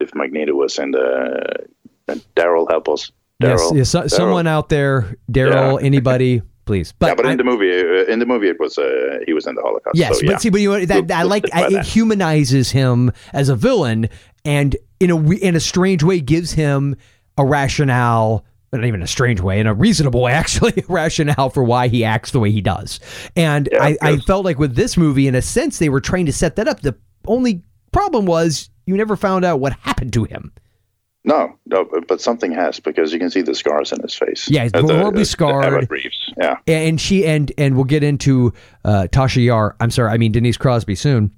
if 0.00 0.14
Magneto 0.14 0.54
was 0.54 0.78
in 0.78 0.90
the. 0.92 1.66
and 2.08 2.24
Daryl 2.34 2.68
help 2.70 2.88
us. 2.88 3.12
Yes, 3.42 3.60
Daryl, 3.62 3.76
yes, 3.76 3.90
so, 3.90 4.00
Daryl. 4.02 4.10
someone 4.10 4.46
out 4.46 4.68
there, 4.68 5.16
Daryl, 5.30 5.80
Yeah. 5.80 5.86
anybody, 5.86 6.42
please. 6.64 6.92
But, 6.92 7.06
yeah, 7.08 7.14
but 7.14 7.26
I- 7.26 7.32
in 7.32 7.38
the 7.38 7.44
movie, 7.44 7.70
uh, 7.70 8.04
in 8.12 8.18
the 8.18 8.26
movie, 8.26 8.48
it 8.48 8.58
was 8.60 8.78
uh, 8.78 9.18
he 9.26 9.32
was 9.32 9.46
in 9.46 9.54
the 9.54 9.62
Holocaust. 9.62 9.96
Yes, 9.96 10.18
so, 10.18 10.24
yeah. 10.24 10.32
but 10.32 10.42
see, 10.42 10.50
but 10.50 10.60
you 10.60 10.86
that, 10.86 11.10
I 11.10 11.22
like 11.22 11.44
I, 11.52 11.68
it 11.68 11.84
humanizes 11.86 12.70
him 12.70 13.12
as 13.32 13.48
a 13.48 13.56
villain, 13.56 14.08
and 14.44 14.76
in 15.00 15.10
a 15.10 15.30
in 15.32 15.56
a 15.56 15.60
strange 15.60 16.02
way 16.02 16.20
gives 16.20 16.52
him 16.52 16.96
a 17.38 17.44
rationale. 17.44 18.44
Not 18.74 18.86
even 18.86 19.02
a 19.02 19.06
strange 19.06 19.38
way, 19.42 19.60
in 19.60 19.66
a 19.66 19.74
reasonable 19.74 20.22
way, 20.22 20.32
actually, 20.42 20.72
a 20.78 20.84
rationale 20.90 21.50
for 21.50 21.62
why 21.62 21.88
he 21.88 22.04
acts 22.04 22.30
the 22.30 22.40
way 22.40 22.50
he 22.50 22.62
does. 22.62 23.00
And 23.36 23.68
Yeah, 23.70 23.82
I, 23.84 23.96
I 24.00 24.16
felt 24.16 24.46
like 24.46 24.58
with 24.58 24.76
this 24.76 24.96
movie, 24.96 25.28
in 25.28 25.34
a 25.34 25.42
sense, 25.42 25.78
they 25.78 25.90
were 25.90 26.00
trying 26.00 26.24
to 26.24 26.32
set 26.32 26.56
that 26.56 26.66
up. 26.66 26.80
The 26.80 26.94
only 27.26 27.62
problem 27.92 28.24
was 28.24 28.70
you 28.86 28.96
never 28.96 29.14
found 29.14 29.44
out 29.44 29.60
what 29.60 29.74
happened 29.74 30.14
to 30.14 30.24
him. 30.24 30.52
No, 31.24 31.56
no, 31.66 31.88
but, 32.08 32.20
something 32.20 32.50
has 32.50 32.80
because 32.80 33.12
you 33.12 33.18
can 33.20 33.30
see 33.30 33.42
the 33.42 33.54
scars 33.54 33.92
in 33.92 34.00
his 34.00 34.14
face. 34.14 34.50
Yeah, 34.50 34.64
he's 34.64 34.74
Uh, 34.74 34.80
horribly 34.82 35.22
the 35.22 35.24
scarred. 35.24 35.88
Yeah, 36.36 36.56
and 36.66 37.00
she 37.00 37.24
and 37.24 37.52
and 37.56 37.76
we'll 37.76 37.84
get 37.84 38.02
into 38.02 38.52
uh, 38.84 39.06
Tasha 39.12 39.44
Yar. 39.44 39.76
I'm 39.78 39.92
sorry, 39.92 40.10
I 40.10 40.16
mean 40.18 40.32
Denise 40.32 40.56
Crosby 40.56 40.96
soon. 40.96 41.30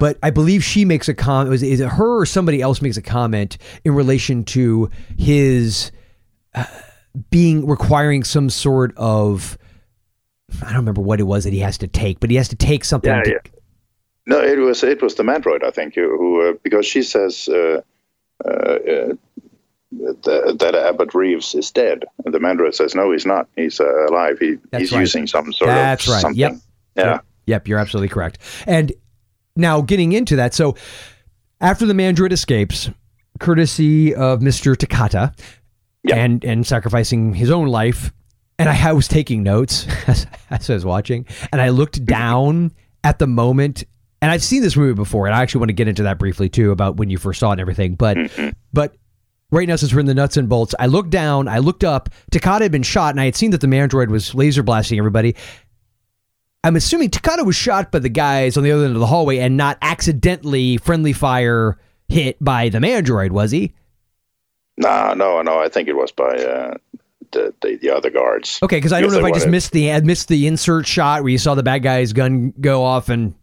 But 0.00 0.18
I 0.24 0.30
believe 0.30 0.64
she 0.64 0.84
makes 0.84 1.08
a 1.08 1.14
comment. 1.14 1.50
Was 1.50 1.62
is 1.62 1.80
it 1.80 1.88
her 1.88 2.20
or 2.20 2.26
somebody 2.26 2.60
else 2.60 2.82
makes 2.82 2.96
a 2.96 3.02
comment 3.02 3.58
in 3.84 3.94
relation 3.94 4.44
to 4.46 4.90
his 5.16 5.92
uh, 6.54 6.64
being 7.30 7.66
requiring 7.66 8.24
some 8.24 8.50
sort 8.50 8.92
of 8.96 9.56
I 10.62 10.66
don't 10.66 10.78
remember 10.78 11.00
what 11.00 11.20
it 11.20 11.24
was 11.24 11.44
that 11.44 11.52
he 11.52 11.60
has 11.60 11.78
to 11.78 11.86
take, 11.86 12.18
but 12.18 12.30
he 12.30 12.36
has 12.36 12.48
to 12.48 12.56
take 12.56 12.84
something. 12.84 13.10
Yeah, 13.10 13.22
to, 13.22 13.30
yeah. 13.30 13.60
No, 14.26 14.40
it 14.40 14.58
was 14.58 14.82
it 14.82 15.00
was 15.00 15.14
the 15.14 15.22
mandroid, 15.22 15.62
I 15.62 15.70
think, 15.70 15.94
who, 15.94 16.16
who 16.16 16.50
uh, 16.50 16.52
because 16.62 16.86
she 16.86 17.02
says 17.02 17.48
uh, 18.44 18.48
uh, 18.48 19.14
uh, 20.08 20.52
that, 20.54 20.74
Abbott 20.74 21.14
Reeves 21.14 21.54
is 21.54 21.70
dead. 21.70 22.04
And 22.24 22.32
the 22.32 22.38
Mandroid 22.38 22.74
says, 22.74 22.94
no, 22.94 23.10
he's 23.12 23.26
not. 23.26 23.48
He's 23.56 23.80
uh, 23.80 24.06
alive. 24.06 24.38
He, 24.38 24.56
That's 24.70 24.82
he's 24.82 24.92
right. 24.92 25.00
using 25.00 25.26
some 25.26 25.52
sort 25.52 25.68
That's 25.68 26.06
of 26.06 26.12
right. 26.14 26.20
something. 26.20 26.38
Yep. 26.38 26.52
Yeah. 26.96 27.04
Yep. 27.04 27.24
Yep, 27.46 27.68
you're 27.68 27.78
absolutely 27.78 28.08
correct. 28.08 28.38
And 28.66 28.92
now 29.56 29.80
getting 29.80 30.12
into 30.12 30.36
that, 30.36 30.54
so 30.54 30.76
after 31.60 31.84
the 31.86 31.94
mandroid 31.94 32.30
escapes, 32.32 32.90
courtesy 33.40 34.14
of 34.14 34.40
Mr. 34.40 34.76
Takada, 34.76 35.36
Yeah. 36.04 36.16
and 36.16 36.44
and 36.44 36.64
sacrificing 36.66 37.34
his 37.34 37.50
own 37.50 37.66
life, 37.66 38.12
and 38.58 38.68
I 38.68 38.92
was 38.92 39.08
taking 39.08 39.42
notes 39.42 39.86
as, 40.06 40.26
as 40.50 40.70
I 40.70 40.74
was 40.74 40.84
watching, 40.84 41.26
and 41.50 41.60
I 41.60 41.70
looked 41.70 42.04
down 42.04 42.72
at 43.02 43.18
the 43.18 43.26
moment, 43.26 43.84
and 44.22 44.30
I've 44.30 44.42
seen 44.42 44.62
this 44.62 44.76
movie 44.76 44.94
before, 44.94 45.26
and 45.26 45.34
I 45.34 45.42
actually 45.42 45.60
want 45.60 45.68
to 45.70 45.74
get 45.74 45.88
into 45.88 46.02
that 46.04 46.18
briefly 46.18 46.48
too 46.48 46.70
about 46.70 46.96
when 46.96 47.10
you 47.10 47.18
first 47.18 47.40
saw 47.40 47.50
it 47.50 47.52
and 47.52 47.60
everything, 47.60 47.94
but 47.94 48.16
but. 48.72 48.94
Right 49.52 49.66
now, 49.66 49.74
since 49.74 49.92
we're 49.92 49.98
in 49.98 50.06
the 50.06 50.14
nuts 50.14 50.36
and 50.36 50.48
bolts, 50.48 50.76
I 50.78 50.86
looked 50.86 51.10
down, 51.10 51.48
I 51.48 51.58
looked 51.58 51.82
up. 51.82 52.08
Takada 52.30 52.60
had 52.60 52.70
been 52.70 52.84
shot, 52.84 53.10
and 53.14 53.20
I 53.20 53.24
had 53.24 53.34
seen 53.34 53.50
that 53.50 53.60
the 53.60 53.66
mandroid 53.66 54.06
was 54.06 54.32
laser 54.32 54.62
blasting 54.62 54.96
everybody. 54.96 55.34
I'm 56.62 56.76
assuming 56.76 57.10
Takada 57.10 57.44
was 57.44 57.56
shot 57.56 57.90
by 57.90 57.98
the 57.98 58.08
guys 58.08 58.56
on 58.56 58.62
the 58.62 58.70
other 58.70 58.84
end 58.84 58.94
of 58.94 59.00
the 59.00 59.08
hallway 59.08 59.38
and 59.38 59.56
not 59.56 59.76
accidentally 59.82 60.76
friendly 60.76 61.12
fire 61.12 61.78
hit 62.08 62.36
by 62.40 62.68
the 62.68 62.78
mandroid, 62.78 63.30
was 63.32 63.50
he? 63.50 63.74
No, 64.76 65.14
no, 65.14 65.42
no. 65.42 65.58
I 65.58 65.68
think 65.68 65.88
it 65.88 65.96
was 65.96 66.12
by 66.12 66.28
uh, 66.36 66.74
the, 67.32 67.52
the 67.60 67.76
the 67.82 67.90
other 67.90 68.10
guards. 68.10 68.60
Okay, 68.62 68.76
because 68.76 68.92
I 68.92 69.00
don't 69.00 69.10
know 69.10 69.18
if 69.18 69.24
I 69.24 69.28
I 69.28 69.30
just 69.32 69.46
wanted- 69.46 69.50
missed 69.50 69.72
the 69.72 69.90
I 69.92 70.00
missed 70.02 70.28
the 70.28 70.46
insert 70.46 70.86
shot 70.86 71.22
where 71.24 71.30
you 71.30 71.38
saw 71.38 71.56
the 71.56 71.64
bad 71.64 71.82
guy's 71.82 72.12
gun 72.12 72.54
go 72.60 72.84
off 72.84 73.08
and 73.08 73.34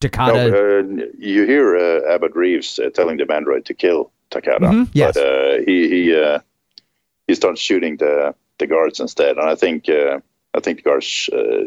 Takada. 0.00 0.50
No, 0.50 1.02
uh, 1.02 1.06
you 1.18 1.44
hear 1.44 1.76
uh, 1.76 2.14
Abbott 2.14 2.34
Reeves 2.36 2.78
uh, 2.78 2.90
telling 2.90 3.16
the 3.16 3.24
Mandroid 3.24 3.64
to 3.66 3.74
kill 3.74 4.10
Takada, 4.30 4.60
Mhm, 4.60 4.88
yes. 4.92 5.14
but 5.14 5.24
uh, 5.26 5.58
he 5.66 5.88
he 5.88 6.14
uh, 6.16 6.38
he 7.26 7.34
starts 7.34 7.60
shooting 7.60 7.96
the 7.96 8.34
the 8.58 8.66
guards 8.66 9.00
instead, 9.00 9.36
and 9.38 9.48
I 9.48 9.54
think 9.54 9.88
uh, 9.88 10.20
I 10.54 10.60
think 10.60 10.78
the 10.78 10.82
guards 10.82 11.28
uh, 11.32 11.66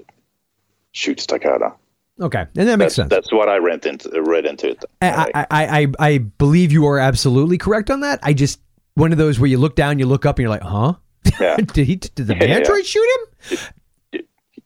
shoots 0.91 1.25
Takada. 1.25 1.73
okay, 2.21 2.45
and 2.55 2.67
that 2.67 2.77
makes 2.77 2.95
That's, 2.95 2.95
sense. 2.95 3.09
that's 3.09 3.31
what 3.33 3.49
I 3.49 3.57
read 3.57 3.85
into 3.85 4.09
read 4.21 4.45
into 4.45 4.69
it. 4.69 4.85
I, 5.01 5.31
I, 5.33 5.45
I, 5.51 5.81
I 5.81 5.87
I 5.99 6.17
believe 6.19 6.71
you 6.71 6.85
are 6.87 6.99
absolutely 6.99 7.57
correct 7.57 7.89
on 7.89 7.99
that. 8.01 8.19
I 8.23 8.33
just 8.33 8.59
one 8.95 9.11
of 9.11 9.17
those 9.17 9.39
where 9.39 9.49
you 9.49 9.57
look 9.57 9.75
down, 9.75 9.99
you 9.99 10.05
look 10.05 10.25
up, 10.25 10.37
and 10.37 10.43
you're 10.43 10.49
like, 10.49 10.61
huh? 10.63 10.93
Yeah. 11.39 11.55
did 11.73 11.87
he? 11.87 11.95
Did 11.97 12.15
the 12.27 12.35
Yeah, 12.39 12.43
yeah. 12.45 12.59
mandroid 12.61 12.85
shoot 12.85 13.07
him? 13.49 13.57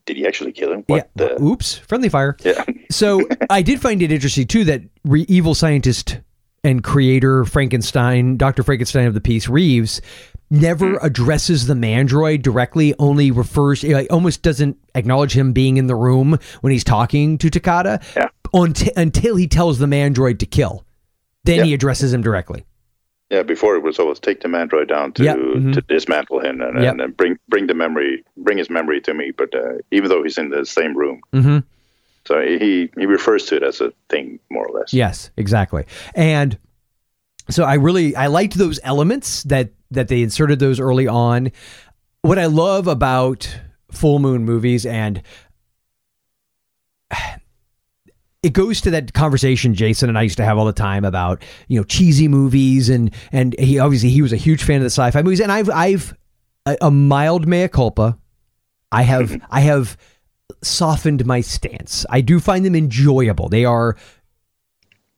Did 0.06 0.18
he 0.18 0.26
actually 0.28 0.52
kill 0.52 0.72
him? 0.72 0.84
What 0.88 1.10
yeah. 1.16 1.28
the? 1.36 1.42
Oops. 1.44 1.78
Friendly 1.80 2.10
fire. 2.10 2.36
Yeah. 2.44 2.64
So 2.92 3.28
I 3.50 3.62
did 3.64 3.82
find 3.82 4.02
it 4.02 4.12
interesting 4.12 4.48
too 4.48 4.64
that 4.66 4.82
re- 5.04 5.26
evil 5.28 5.54
scientist 5.56 6.20
and 6.64 6.82
creator 6.84 7.44
Frankenstein, 7.44 8.38
Dr. 8.38 8.64
Frankenstein 8.64 9.08
of 9.08 9.14
the 9.16 9.20
piece, 9.20 9.50
Reeves, 9.50 10.02
never 10.50 10.92
Hmm. 10.92 11.06
addresses 11.06 11.66
the 11.68 11.74
mandroid 11.74 12.42
directly, 12.44 12.94
only 13.00 13.32
refers, 13.32 13.84
like, 13.84 14.08
almost 14.14 14.44
doesn't 14.44 14.78
acknowledge 14.94 15.36
him 15.36 15.52
being 15.52 15.78
in 15.78 15.88
the 15.88 15.96
room 15.96 16.38
when 16.62 16.72
he's 16.72 16.84
talking 16.86 17.38
to 17.40 17.50
Takada 17.50 18.02
Yeah. 18.16 18.28
until, 18.54 18.94
until 18.96 19.36
he 19.36 19.48
tells 19.48 19.80
the 19.80 19.88
mandroid 19.88 20.38
to 20.40 20.46
kill. 20.46 20.86
Then 21.44 21.66
he 21.66 21.74
addresses 21.74 22.14
him 22.14 22.22
directly. 22.22 22.64
Yeah, 23.32 23.42
before 23.42 23.76
it 23.76 23.82
was 23.84 23.98
always 23.98 24.20
take 24.20 24.42
the 24.42 24.48
Mandroid 24.48 24.88
down 24.88 25.12
to 25.14 25.24
Yep, 25.24 25.38
mhm. 25.38 25.74
to 25.74 25.82
dismantle 25.82 26.40
him 26.42 26.62
and, 26.62 26.82
Yep. 26.82 26.96
and, 27.00 27.18
bring 27.18 27.38
bring 27.50 27.68
the 27.68 27.74
memory 27.74 28.24
bring 28.38 28.58
his 28.58 28.70
memory 28.70 29.02
to 29.02 29.14
me. 29.14 29.32
But 29.36 29.54
uh, 29.56 29.80
even 29.92 30.10
though 30.10 30.22
he's 30.24 30.38
in 30.38 30.50
the 30.50 30.66
same 30.66 30.96
room, 30.96 31.22
hmm 31.34 31.60
so 32.28 32.42
he 32.42 32.90
he 32.98 33.06
refers 33.06 33.46
to 33.48 33.56
it 33.58 33.64
as 33.64 33.82
a 33.82 33.92
thing 34.10 34.40
more 34.50 34.68
or 34.68 34.80
less. 34.80 34.94
Yes, 34.94 35.30
exactly. 35.38 35.86
And 36.16 36.58
so 37.50 37.64
I 37.64 37.76
really 37.76 38.16
I 38.16 38.28
liked 38.28 38.56
those 38.56 38.80
elements 38.84 39.44
that 39.44 39.70
that 39.92 40.08
they 40.08 40.22
inserted 40.22 40.60
those 40.60 40.80
early 40.80 41.08
on. 41.08 41.52
What 42.22 42.40
I 42.40 42.46
love 42.48 42.88
about 42.88 43.60
full 43.92 44.20
moon 44.20 44.44
movies 44.46 44.86
and 44.86 45.22
it 48.46 48.54
goes 48.54 48.80
to 48.82 48.92
that 48.92 49.12
conversation 49.14 49.74
Jason 49.74 50.08
and 50.08 50.20
I 50.20 50.22
used 50.22 50.38
to 50.38 50.46
have 50.46 50.60
all 50.60 50.66
the 50.66 50.72
time 50.72 51.04
about 51.04 51.42
you 51.68 51.80
know 51.80 51.84
cheesy 51.84 52.28
movies 52.28 52.90
and 52.90 53.12
and 53.32 53.58
he 53.58 53.80
obviously 53.80 54.10
he 54.10 54.22
was 54.22 54.32
a 54.32 54.38
huge 54.38 54.64
fan 54.64 54.78
of 54.78 54.84
the 54.84 54.92
sci-fi 54.92 55.24
movies. 55.24 55.42
And 55.42 55.52
I've 55.52 55.70
I've 55.72 56.16
a, 56.68 56.78
a 56.80 56.92
mild 56.92 57.48
mea 57.48 57.68
culpa. 57.68 58.20
I 58.92 59.02
have 59.02 59.42
I 59.50 59.62
have 59.62 59.98
softened 60.62 61.26
my 61.26 61.42
stance. 61.42 62.06
I 62.08 62.22
do 62.22 62.40
find 62.40 62.64
them 62.64 62.76
enjoyable. 62.76 63.50
They 63.50 63.66
are 63.66 63.98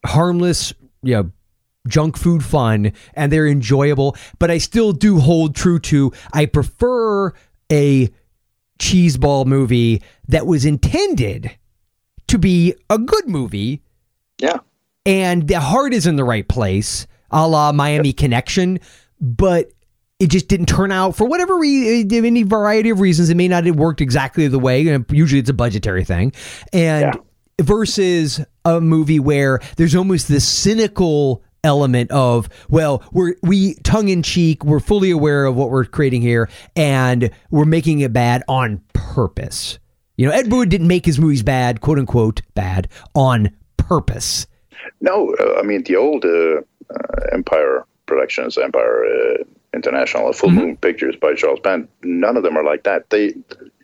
harmless 0.05 0.73
you 1.03 1.15
know 1.15 1.31
junk 1.85 2.15
food 2.17 2.45
fun 2.45 2.93
and 3.13 3.31
they're 3.31 3.47
enjoyable 3.47 4.15
but 4.39 4.49
I 4.49 4.57
still 4.57 4.93
do 4.93 5.19
hold 5.19 5.53
true 5.53 5.79
to 5.79 6.13
I 6.31 6.45
prefer 6.45 7.33
a 7.69 8.09
cheeseball 8.79 9.45
movie 9.45 10.01
that 10.29 10.45
was 10.45 10.63
intended 10.63 11.57
to 12.27 12.37
be 12.37 12.73
a 12.89 12.97
good 12.97 13.27
movie 13.27 13.81
Yeah. 14.41 14.57
and 15.05 15.47
the 15.47 15.59
heart 15.59 15.93
is 15.93 16.05
in 16.07 16.15
the 16.15 16.23
right 16.23 16.47
place, 16.47 17.07
a 17.31 17.47
la 17.47 17.71
Miami 17.71 18.13
Connection, 18.13 18.79
but 19.21 19.71
it 20.19 20.29
just 20.29 20.47
didn't 20.47 20.65
turn 20.67 20.91
out 20.91 21.15
for 21.15 21.27
whatever 21.27 21.57
reason, 21.57 22.11
uh, 22.11 22.25
any 22.27 22.43
variety 22.43 22.89
of 22.89 22.99
reasons. 22.99 23.29
It 23.29 23.37
may 23.37 23.47
not 23.47 23.65
have 23.65 23.75
worked 23.75 24.01
exactly 24.01 24.47
the 24.47 24.57
way. 24.59 24.87
and 24.87 25.05
Usually, 25.11 25.39
it's 25.39 25.49
a 25.49 25.53
budgetary 25.53 26.03
thing, 26.03 26.33
and 26.73 27.15
versus 27.61 28.39
a 28.65 28.79
movie 28.81 29.19
where 29.19 29.59
there's 29.77 29.95
almost 29.95 30.27
this 30.27 30.47
cynical 30.47 31.43
element 31.63 32.09
of 32.11 32.47
well 32.69 33.03
we're 33.11 33.33
we 33.41 33.73
tongue 33.83 34.09
in 34.09 34.21
cheek 34.21 34.63
we're 34.63 34.79
fully 34.79 35.09
aware 35.09 35.45
of 35.45 35.55
what 35.55 35.69
we're 35.71 35.83
creating 35.83 36.21
here 36.21 36.47
and 36.75 37.31
we're 37.49 37.65
making 37.65 37.99
it 37.99 38.13
bad 38.13 38.43
on 38.47 38.79
purpose 38.93 39.79
you 40.17 40.25
know 40.27 40.33
ed 40.33 40.51
wood 40.51 40.69
didn't 40.69 40.87
make 40.87 41.05
his 41.05 41.19
movies 41.19 41.43
bad 41.43 41.79
quote 41.81 41.97
unquote 41.99 42.41
bad 42.53 42.87
on 43.13 43.49
purpose 43.77 44.47
No, 45.01 45.35
uh, 45.39 45.59
I 45.59 45.63
mean 45.63 45.83
the 45.83 45.95
old 45.95 46.25
uh, 46.25 46.61
uh, 46.95 47.33
Empire 47.33 47.85
Productions, 48.05 48.57
Empire 48.57 49.03
uh, 49.05 49.43
International, 49.73 50.31
Full 50.33 50.49
Mm-hmm. 50.49 50.59
Moon 50.59 50.77
Pictures 50.77 51.15
by 51.19 51.33
Charles 51.35 51.59
Band. 51.59 51.87
None 52.03 52.37
of 52.37 52.43
them 52.43 52.55
are 52.57 52.63
like 52.63 52.83
that. 52.83 53.09
They 53.09 53.33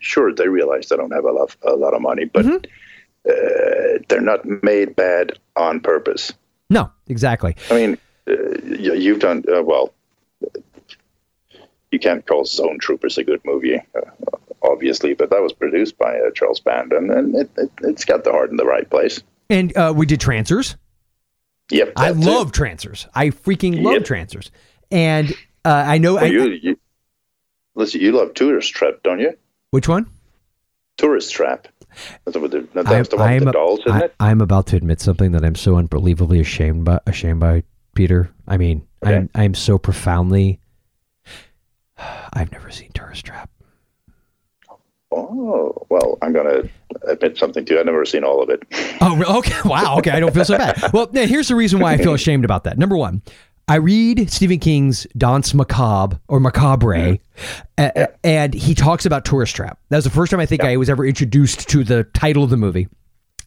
sure 0.00 0.32
they 0.34 0.48
realize 0.48 0.88
they 0.88 0.96
don't 0.96 1.12
have 1.12 1.24
a 1.26 1.32
lot, 1.32 1.54
a 1.62 1.76
lot 1.76 1.94
of 1.94 2.00
money, 2.00 2.24
but 2.24 2.44
Mm-hmm. 2.44 2.64
uh, 3.28 3.98
they're 4.08 4.20
not 4.32 4.40
made 4.62 4.96
bad 4.96 5.32
on 5.56 5.80
purpose. 5.80 6.32
no 6.70 6.90
exactly 7.08 7.54
I 7.70 7.74
mean, 7.74 7.92
uh, 8.26 8.32
you, 8.84 8.94
you've 8.94 9.20
done 9.20 9.44
uh, 9.54 9.62
well. 9.62 9.92
You 11.90 11.98
can't 12.00 12.26
call 12.26 12.44
Zone 12.44 12.78
Troopers 12.78 13.18
a 13.18 13.24
good 13.24 13.40
movie, 13.44 13.76
uh, 13.76 14.00
obviously, 14.64 15.14
but 15.14 15.30
that 15.30 15.42
was 15.42 15.52
produced 15.52 15.96
by 15.98 16.16
uh, 16.18 16.30
Charles 16.34 16.60
Band, 16.60 16.92
and, 16.92 17.34
it, 17.36 17.50
it, 17.56 17.70
it's 17.82 18.04
got 18.04 18.24
the 18.24 18.32
heart 18.32 18.50
in 18.50 18.56
the 18.56 18.64
right 18.64 18.88
place. 18.88 19.20
and 19.50 19.76
uh, 19.76 19.92
we 19.94 20.06
did 20.06 20.20
trancers 20.20 20.76
Yep, 21.70 21.92
i 21.96 22.12
too. 22.12 22.18
love 22.20 22.52
trancers 22.52 23.06
i 23.14 23.28
freaking 23.30 23.82
love 23.82 23.94
Yep. 23.94 24.04
trancers 24.04 24.50
and 24.90 25.30
uh, 25.64 25.82
i 25.86 25.96
know 25.98 26.14
Well, 26.14 26.24
I, 26.24 26.28
you, 26.28 26.44
you, 26.62 26.78
listen, 27.74 28.00
you 28.02 28.12
love 28.12 28.34
Tourist 28.34 28.72
Trap, 28.74 28.94
don't 29.02 29.20
you? 29.20 29.32
which 29.70 29.88
one 29.88 30.06
Tourist 30.98 31.32
Trap. 31.32 31.68
That's 32.24 32.36
the, 32.38 32.68
that 32.74 32.86
I'm, 32.88 33.04
the 33.04 33.16
one 33.16 33.28
I'm, 33.28 33.44
the 33.44 33.52
dolls, 33.52 33.80
isn't 33.80 33.92
I, 33.92 34.04
it? 34.06 34.14
I'm 34.20 34.40
about 34.40 34.66
to 34.68 34.76
admit 34.76 35.00
something 35.00 35.32
that 35.32 35.44
I'm 35.44 35.54
so 35.54 35.76
unbelievably 35.76 36.38
ashamed 36.40 36.84
by, 36.84 37.00
ashamed 37.06 37.40
by 37.40 37.62
Peter. 37.94 38.30
I 38.46 38.56
mean, 38.58 38.86
Okay. 39.04 39.16
I'm 39.16 39.30
I'm 39.34 39.54
so 39.54 39.76
profoundly. 39.78 40.60
I've 42.32 42.50
never 42.52 42.70
seen 42.70 42.90
Tourist 42.92 43.24
Trap. 43.26 43.48
Oh, 45.16 45.86
well, 45.88 46.18
I'm 46.22 46.32
going 46.32 46.46
to 46.46 46.70
admit 47.08 47.36
something 47.38 47.64
too. 47.64 47.78
I've 47.78 47.86
never 47.86 48.04
seen 48.04 48.24
all 48.24 48.42
of 48.42 48.50
it. 48.50 48.62
Oh, 49.00 49.38
okay. 49.38 49.56
Wow. 49.64 49.98
Okay, 49.98 50.10
I 50.10 50.20
don't 50.20 50.34
feel 50.34 50.44
so 50.44 50.58
bad. 50.58 50.80
Well, 50.92 51.08
here's 51.12 51.48
the 51.48 51.56
reason 51.56 51.80
why 51.80 51.92
I 51.92 51.96
feel 51.98 52.14
ashamed 52.14 52.44
about 52.44 52.64
that. 52.64 52.78
Number 52.78 52.96
one, 52.96 53.22
I 53.66 53.76
read 53.76 54.30
Stephen 54.30 54.58
King's 54.58 55.06
Danse 55.16 55.54
Macabre 55.54 56.20
or 56.28 56.38
Macabre, 56.38 56.94
mm-hmm. 56.94 57.62
a- 57.78 57.92
a- 57.96 58.26
and 58.26 58.54
he 58.54 58.74
talks 58.74 59.06
about 59.06 59.24
Tourist 59.24 59.56
Trap. 59.56 59.78
That 59.88 59.96
was 59.96 60.04
the 60.04 60.10
first 60.10 60.30
time 60.30 60.40
I 60.40 60.46
think 60.46 60.62
I 60.62 60.76
was 60.76 60.90
ever 60.90 61.06
introduced 61.06 61.68
to 61.70 61.82
the 61.84 62.04
title 62.04 62.44
of 62.44 62.50
the 62.50 62.56
movie. 62.56 62.88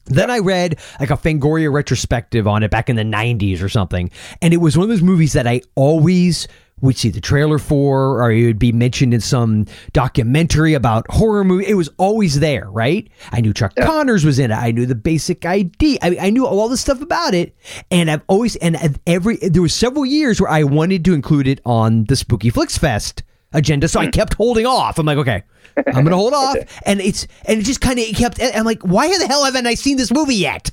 Then 0.06 0.32
I 0.32 0.40
read 0.40 0.80
like 1.00 1.12
a 1.12 1.18
Fangoria 1.18 1.72
retrospective 1.72 2.48
on 2.48 2.64
it 2.64 2.72
back 2.72 2.90
in 2.90 2.96
the 2.96 3.04
90s 3.04 3.62
or 3.62 3.70
something. 3.70 4.10
And 4.42 4.54
it 4.54 4.58
was 4.58 4.78
one 4.78 4.84
of 4.84 4.90
those 4.90 5.02
movies 5.04 5.34
that 5.34 5.46
I 5.48 5.62
always 5.76 6.48
would 6.82 6.98
see 6.98 7.10
the 7.10 7.22
trailer 7.22 7.58
for, 7.58 8.22
or 8.22 8.32
it 8.32 8.46
would 8.46 8.60
be 8.60 8.72
mentioned 8.72 9.14
in 9.14 9.22
some 9.22 9.66
documentary 9.94 10.74
about 10.74 11.10
horror 11.10 11.44
movie. 11.44 11.66
It 11.68 11.74
was 11.74 11.90
always 11.98 12.40
there, 12.40 12.70
right? 12.70 13.10
I 13.32 13.42
knew 13.42 13.54
Chuck 13.54 13.76
Connors 13.76 14.24
was 14.24 14.38
in 14.38 14.52
it. 14.52 14.56
I 14.56 14.72
knew 14.72 14.86
the 14.86 14.96
basic 14.96 15.46
idea. 15.46 15.98
I, 16.02 16.18
I 16.22 16.30
knew 16.30 16.46
all 16.46 16.70
the 16.70 16.78
stuff 16.78 17.02
about 17.02 17.34
it. 17.34 17.56
And 17.90 18.12
I've 18.12 18.22
always, 18.28 18.56
and 18.58 19.00
every, 19.08 19.38
there 19.38 19.62
were 19.62 19.70
several 19.70 20.06
years 20.06 20.40
where 20.40 20.52
I 20.52 20.64
wanted 20.64 21.04
to 21.06 21.14
include 21.14 21.48
it 21.48 21.62
on 21.66 22.06
the 22.06 22.16
Spooky 22.16 22.50
Flicks 22.50 22.78
Fest 22.78 23.24
agenda. 23.54 23.88
So 23.88 24.00
I 24.00 24.06
hmm. 24.06 24.12
kept 24.12 24.36
holding 24.36 24.68
off. 24.68 25.00
I'm 25.00 25.06
like, 25.06 25.18
okay, 25.18 25.44
I'm 25.78 26.04
going 26.04 26.08
to 26.08 26.16
hold 26.16 26.34
off. 26.36 26.58
And 26.86 27.02
it's, 27.02 27.28
and 27.46 27.60
it 27.60 27.64
just 27.64 27.82
kind 27.82 27.98
of 27.98 28.06
kept, 28.16 28.40
I'm 28.42 28.66
like, 28.66 28.84
why 28.84 29.08
the 29.18 29.28
hell 29.28 29.44
haven't 29.46 29.66
I 29.66 29.74
seen 29.74 29.98
this 29.98 30.12
movie 30.12 30.36
yet? 30.36 30.70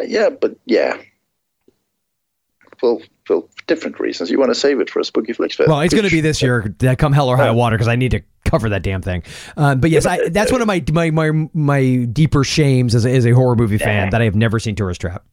Yeah, 0.00 0.30
but 0.30 0.56
yeah. 0.64 0.96
We'll 2.82 3.02
different 3.66 3.98
reasons. 4.00 4.30
You 4.30 4.38
want 4.38 4.50
to 4.50 4.54
save 4.54 4.80
it 4.80 4.90
for 4.90 5.00
a 5.00 5.04
Spooky 5.04 5.32
Flicks 5.32 5.56
Fest. 5.56 5.68
Well, 5.68 5.80
it's 5.80 5.94
going 5.94 6.04
to 6.04 6.10
be 6.10 6.20
this 6.20 6.42
year. 6.42 6.74
That 6.84 6.98
come 6.98 7.12
hell 7.12 7.28
or 7.28 7.36
high 7.36 7.50
water 7.50 7.76
because 7.76 7.88
I 7.88 7.96
need 7.96 8.10
to 8.10 8.20
cover 8.44 8.68
that 8.68 8.82
damn 8.82 9.00
thing. 9.00 9.22
Um, 9.56 9.80
but 9.80 9.90
yes, 9.90 10.06
I, 10.06 10.28
that's 10.28 10.52
one 10.52 10.60
of 10.60 10.66
my 10.66 10.82
my 10.92 11.10
my, 11.10 11.48
my 11.54 12.04
deeper 12.12 12.44
shames 12.44 12.94
as 12.94 13.06
a, 13.06 13.10
as 13.10 13.26
a 13.26 13.30
horror 13.30 13.54
movie 13.54 13.78
fan 13.78 14.10
that 14.10 14.20
I 14.20 14.24
have 14.24 14.34
never 14.34 14.58
seen 14.58 14.74
Tourist 14.74 15.00
Trap. 15.00 15.24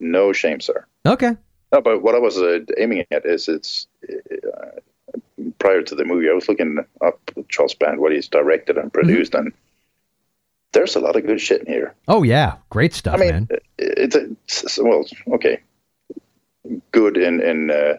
No 0.00 0.32
shame, 0.32 0.60
sir. 0.60 0.84
Okay. 1.06 1.36
No, 1.72 1.80
but 1.80 2.02
what 2.02 2.14
I 2.14 2.18
was 2.18 2.36
uh, 2.36 2.58
aiming 2.76 3.04
at 3.10 3.24
is 3.24 3.48
it's 3.48 3.86
uh, 4.04 4.80
prior 5.58 5.82
to 5.82 5.94
the 5.94 6.04
movie, 6.04 6.28
I 6.28 6.34
was 6.34 6.48
looking 6.48 6.78
up 7.00 7.18
Charles 7.48 7.74
Band, 7.74 8.00
what 8.00 8.12
he's 8.12 8.28
directed 8.28 8.76
and 8.76 8.92
produced, 8.92 9.34
and 9.34 9.52
there's 10.72 10.96
a 10.96 11.00
lot 11.00 11.16
of 11.16 11.24
good 11.24 11.40
shit 11.40 11.62
in 11.62 11.72
here. 11.72 11.94
Oh 12.08 12.22
yeah, 12.22 12.56
great 12.70 12.92
stuff, 12.92 13.14
I 13.14 13.18
mean, 13.18 13.30
man. 13.30 13.48
it, 13.50 13.62
it's 13.78 14.78
well, 14.78 15.04
okay, 15.32 15.60
good 16.92 17.16
in 17.16 17.40
in 17.40 17.70
uh, 17.70 17.94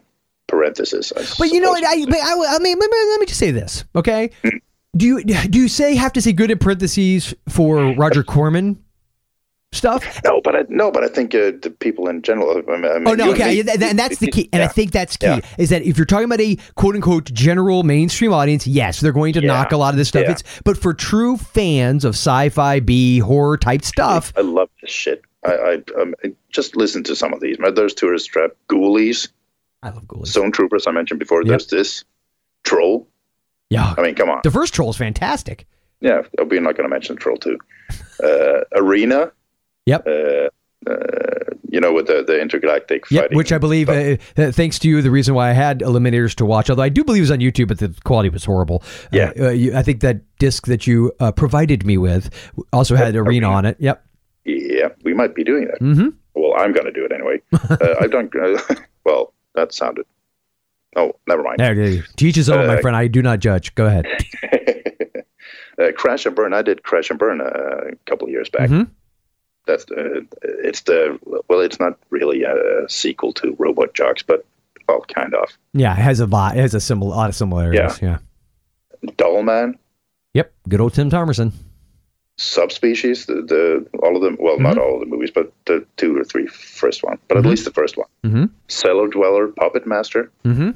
parentheses. 0.48 1.12
I 1.16 1.24
But 1.38 1.50
you 1.52 1.60
know 1.60 1.72
what? 1.72 1.84
I, 1.86 2.06
but 2.06 2.16
I, 2.18 2.56
I 2.56 2.60
mean, 2.60 2.78
let 2.80 2.90
me, 2.92 2.98
let 3.10 3.20
me 3.20 3.26
just 3.26 3.40
say 3.40 3.52
this, 3.52 3.84
okay? 3.96 4.30
Hmm. 4.44 4.58
Do 4.96 5.06
you 5.08 5.24
do 5.24 5.60
you 5.60 5.68
say 5.68 5.96
have 5.96 6.14
to 6.14 6.22
say 6.22 6.34
good 6.34 6.52
in 6.52 6.60
parentheses 6.60 7.34
for 7.50 7.94
Roger 7.94 8.24
Corman 8.24 8.78
stuff? 9.72 10.22
no, 10.24 10.40
but 10.44 10.56
I 10.56 10.66
no, 10.70 10.92
but 10.92 11.04
I 11.04 11.08
think 11.08 11.34
uh, 11.34 11.50
the 11.60 11.76
people 11.80 12.08
in 12.08 12.22
general. 12.22 12.62
I 12.70 12.78
mean, 12.78 13.08
Oh 13.08 13.16
no, 13.16 13.32
okay, 13.32 13.60
and 13.62 13.70
and 13.82 13.98
that's 13.98 14.20
the 14.20 14.28
key, 14.30 14.50
and 14.54 14.62
I 14.62 14.68
think 14.68 14.92
that's 14.92 15.18
key 15.18 15.26
Yeah. 15.26 15.40
is 15.58 15.72
that 15.72 15.82
if 15.82 15.98
you're 15.98 16.06
talking 16.06 16.26
about 16.26 16.42
a 16.42 16.58
quote 16.76 16.94
unquote 16.94 17.34
general 17.34 17.82
mainstream 17.82 18.32
audience, 18.34 18.68
yes, 18.68 19.00
they're 19.00 19.12
going 19.12 19.34
to 19.34 19.42
Yeah. 19.42 19.48
knock 19.48 19.72
a 19.72 19.78
lot 19.78 19.96
of 19.96 19.98
this 19.98 20.10
stuff. 20.10 20.26
Yeah. 20.26 20.32
It's 20.34 20.44
but 20.64 20.78
for 20.78 20.94
true 20.94 21.38
fans 21.38 22.06
of 22.06 22.12
sci-fi, 22.14 22.80
B 22.80 23.18
horror 23.18 23.58
type 23.58 23.84
stuff, 23.84 24.32
I 24.38 24.42
love 24.42 24.70
this 24.80 24.92
shit. 24.92 25.24
I, 25.46 25.52
I 25.98 26.02
um, 26.02 26.16
just 26.52 26.76
listen 26.76 27.04
to 27.04 27.16
some 27.16 27.34
of 27.34 27.40
these. 27.42 27.58
There's 27.76 27.94
Tourist 27.94 28.30
Trap, 28.30 28.52
Ghoulies, 28.70 29.30
I 29.82 29.90
love 29.90 30.04
Ghoulies. 30.06 30.28
Zone 30.28 30.52
Troopers. 30.52 30.88
I 30.88 30.92
mentioned 30.92 31.20
before. 31.20 31.42
Yep. 31.42 31.48
There's 31.48 31.68
this 31.68 32.04
Troll. 32.64 33.08
yeah, 33.70 33.94
I 33.98 34.02
mean, 34.02 34.16
come 34.16 34.30
on. 34.30 34.40
the 34.44 34.52
first 34.52 34.74
troll 34.74 34.90
is 34.90 34.98
fantastic. 34.98 35.68
Yeah, 36.00 36.22
we're 36.38 36.62
not 36.62 36.76
going 36.78 36.88
to 36.88 36.90
mention 36.90 37.16
Troll 37.18 37.38
too. 37.38 37.58
Uh, 38.24 38.62
Arena. 38.76 39.32
Yep. 39.86 40.08
Uh, 40.08 40.50
uh, 40.90 40.96
you 41.70 41.80
know, 41.80 41.92
with 41.94 42.08
the 42.08 42.24
the 42.26 42.40
intergalactic 42.40 43.10
Yep, 43.10 43.24
fighting. 43.24 43.38
which 43.38 43.52
I 43.52 43.58
believe, 43.58 43.90
uh, 43.90 44.18
uh, 44.38 44.52
thanks 44.52 44.80
to 44.80 44.88
you, 44.90 45.02
the 45.02 45.10
reason 45.12 45.34
why 45.34 45.50
I 45.50 45.54
had 45.54 45.80
Eliminators 45.80 46.36
to 46.36 46.46
watch, 46.46 46.70
although 46.70 46.84
I 46.84 46.90
do 46.90 47.04
believe 47.04 47.20
it 47.20 47.24
was 47.24 47.32
on 47.32 47.40
YouTube, 47.40 47.68
but 47.70 47.80
the 47.80 47.96
quality 48.04 48.30
was 48.30 48.46
horrible. 48.46 48.84
Yeah. 49.12 49.32
Uh, 49.40 49.46
uh, 49.46 49.50
you, 49.50 49.76
I 49.76 49.82
think 49.82 50.02
that 50.02 50.22
disc 50.40 50.68
that 50.68 50.86
you 50.86 51.12
uh, 51.20 51.32
provided 51.32 51.86
me 51.86 51.98
with 51.98 52.30
also 52.72 52.96
had 52.96 53.16
Arena 53.16 53.30
Arena. 53.30 53.50
on 53.50 53.66
it. 53.66 53.78
Yep. 53.80 54.06
Yeah, 54.46 54.90
we 55.04 55.14
might 55.14 55.36
be 55.36 55.44
doing 55.44 55.66
that. 55.68 55.80
Mm-hmm. 55.80 56.10
Well, 56.36 56.54
I'm 56.58 56.74
going 56.74 56.86
to 56.86 56.92
do 56.92 57.06
it 57.06 57.12
anyway. 57.12 57.42
uh, 57.54 57.96
I've 58.02 58.12
done. 58.12 58.30
Uh, 58.40 58.60
well, 59.06 59.34
that 59.56 59.74
sounded. 59.74 60.06
Oh, 60.96 61.14
never 61.28 61.42
mind. 61.44 61.60
There, 61.60 61.74
there, 61.76 62.04
to 62.18 62.26
each 62.28 62.36
his 62.36 62.50
own, 62.50 62.68
my 62.68 62.78
Uh, 62.78 62.82
friend. 62.82 62.96
I 62.96 63.08
do 63.08 63.22
not 63.22 63.40
judge. 63.40 63.74
Go 63.76 63.86
ahead. 63.86 64.06
uh, 65.80 65.92
Crash 65.96 66.26
and 66.26 66.36
Burn. 66.36 66.54
I 66.54 66.62
did 66.62 66.84
Crash 66.84 67.10
and 67.10 67.18
Burn 67.20 67.42
uh, 67.42 67.46
a 67.46 67.96
couple 68.06 68.28
of 68.28 68.32
years 68.32 68.50
back. 68.50 68.70
Mhm. 68.70 68.90
That's 69.66 69.86
uh, 69.92 70.20
it's 70.42 70.82
the 70.82 71.18
well, 71.48 71.62
it's 71.62 71.80
not 71.80 71.98
really 72.10 72.44
a 72.44 72.88
sequel 72.90 73.32
to 73.34 73.56
Robot 73.58 73.94
Jox, 73.94 74.22
but 74.22 74.46
well, 74.90 75.02
kind 75.08 75.34
of. 75.34 75.50
Yeah, 75.74 75.94
it 75.94 76.00
has 76.00 76.20
a 76.20 76.26
lot. 76.26 76.58
It 76.58 76.60
has 76.60 76.74
a 76.74 76.82
similar, 76.82 77.16
lot 77.16 77.30
of 77.30 77.36
similarities. 77.36 78.02
Yeah. 78.02 78.18
Doll 79.18 79.42
Man, 79.44 79.78
Yep. 80.34 80.54
Good 80.70 80.82
old 80.82 80.94
Tim 80.94 81.10
Thomerson. 81.10 81.52
Subspecies, 82.44 83.26
the, 83.26 83.36
the 83.36 83.86
all 84.00 84.16
of 84.16 84.22
them. 84.22 84.38
Well, 84.40 84.60
not 84.60 84.74
Mm-hmm. 84.74 84.82
all 84.82 84.94
of 84.96 85.00
the 85.00 85.06
movies, 85.06 85.32
but 85.34 85.54
the 85.66 85.86
two 85.98 86.18
or 86.18 86.24
three 86.24 86.48
first 86.48 87.04
one, 87.04 87.18
but 87.28 87.38
at 87.38 87.46
least 87.46 87.64
the 87.66 87.72
first 87.72 87.96
one. 87.98 88.08
Mhm. 88.26 88.50
Cellar 88.68 89.08
Dweller, 89.08 89.48
Puppet 89.50 89.88
Master. 89.88 90.30
Mm-hmm. 90.44 90.72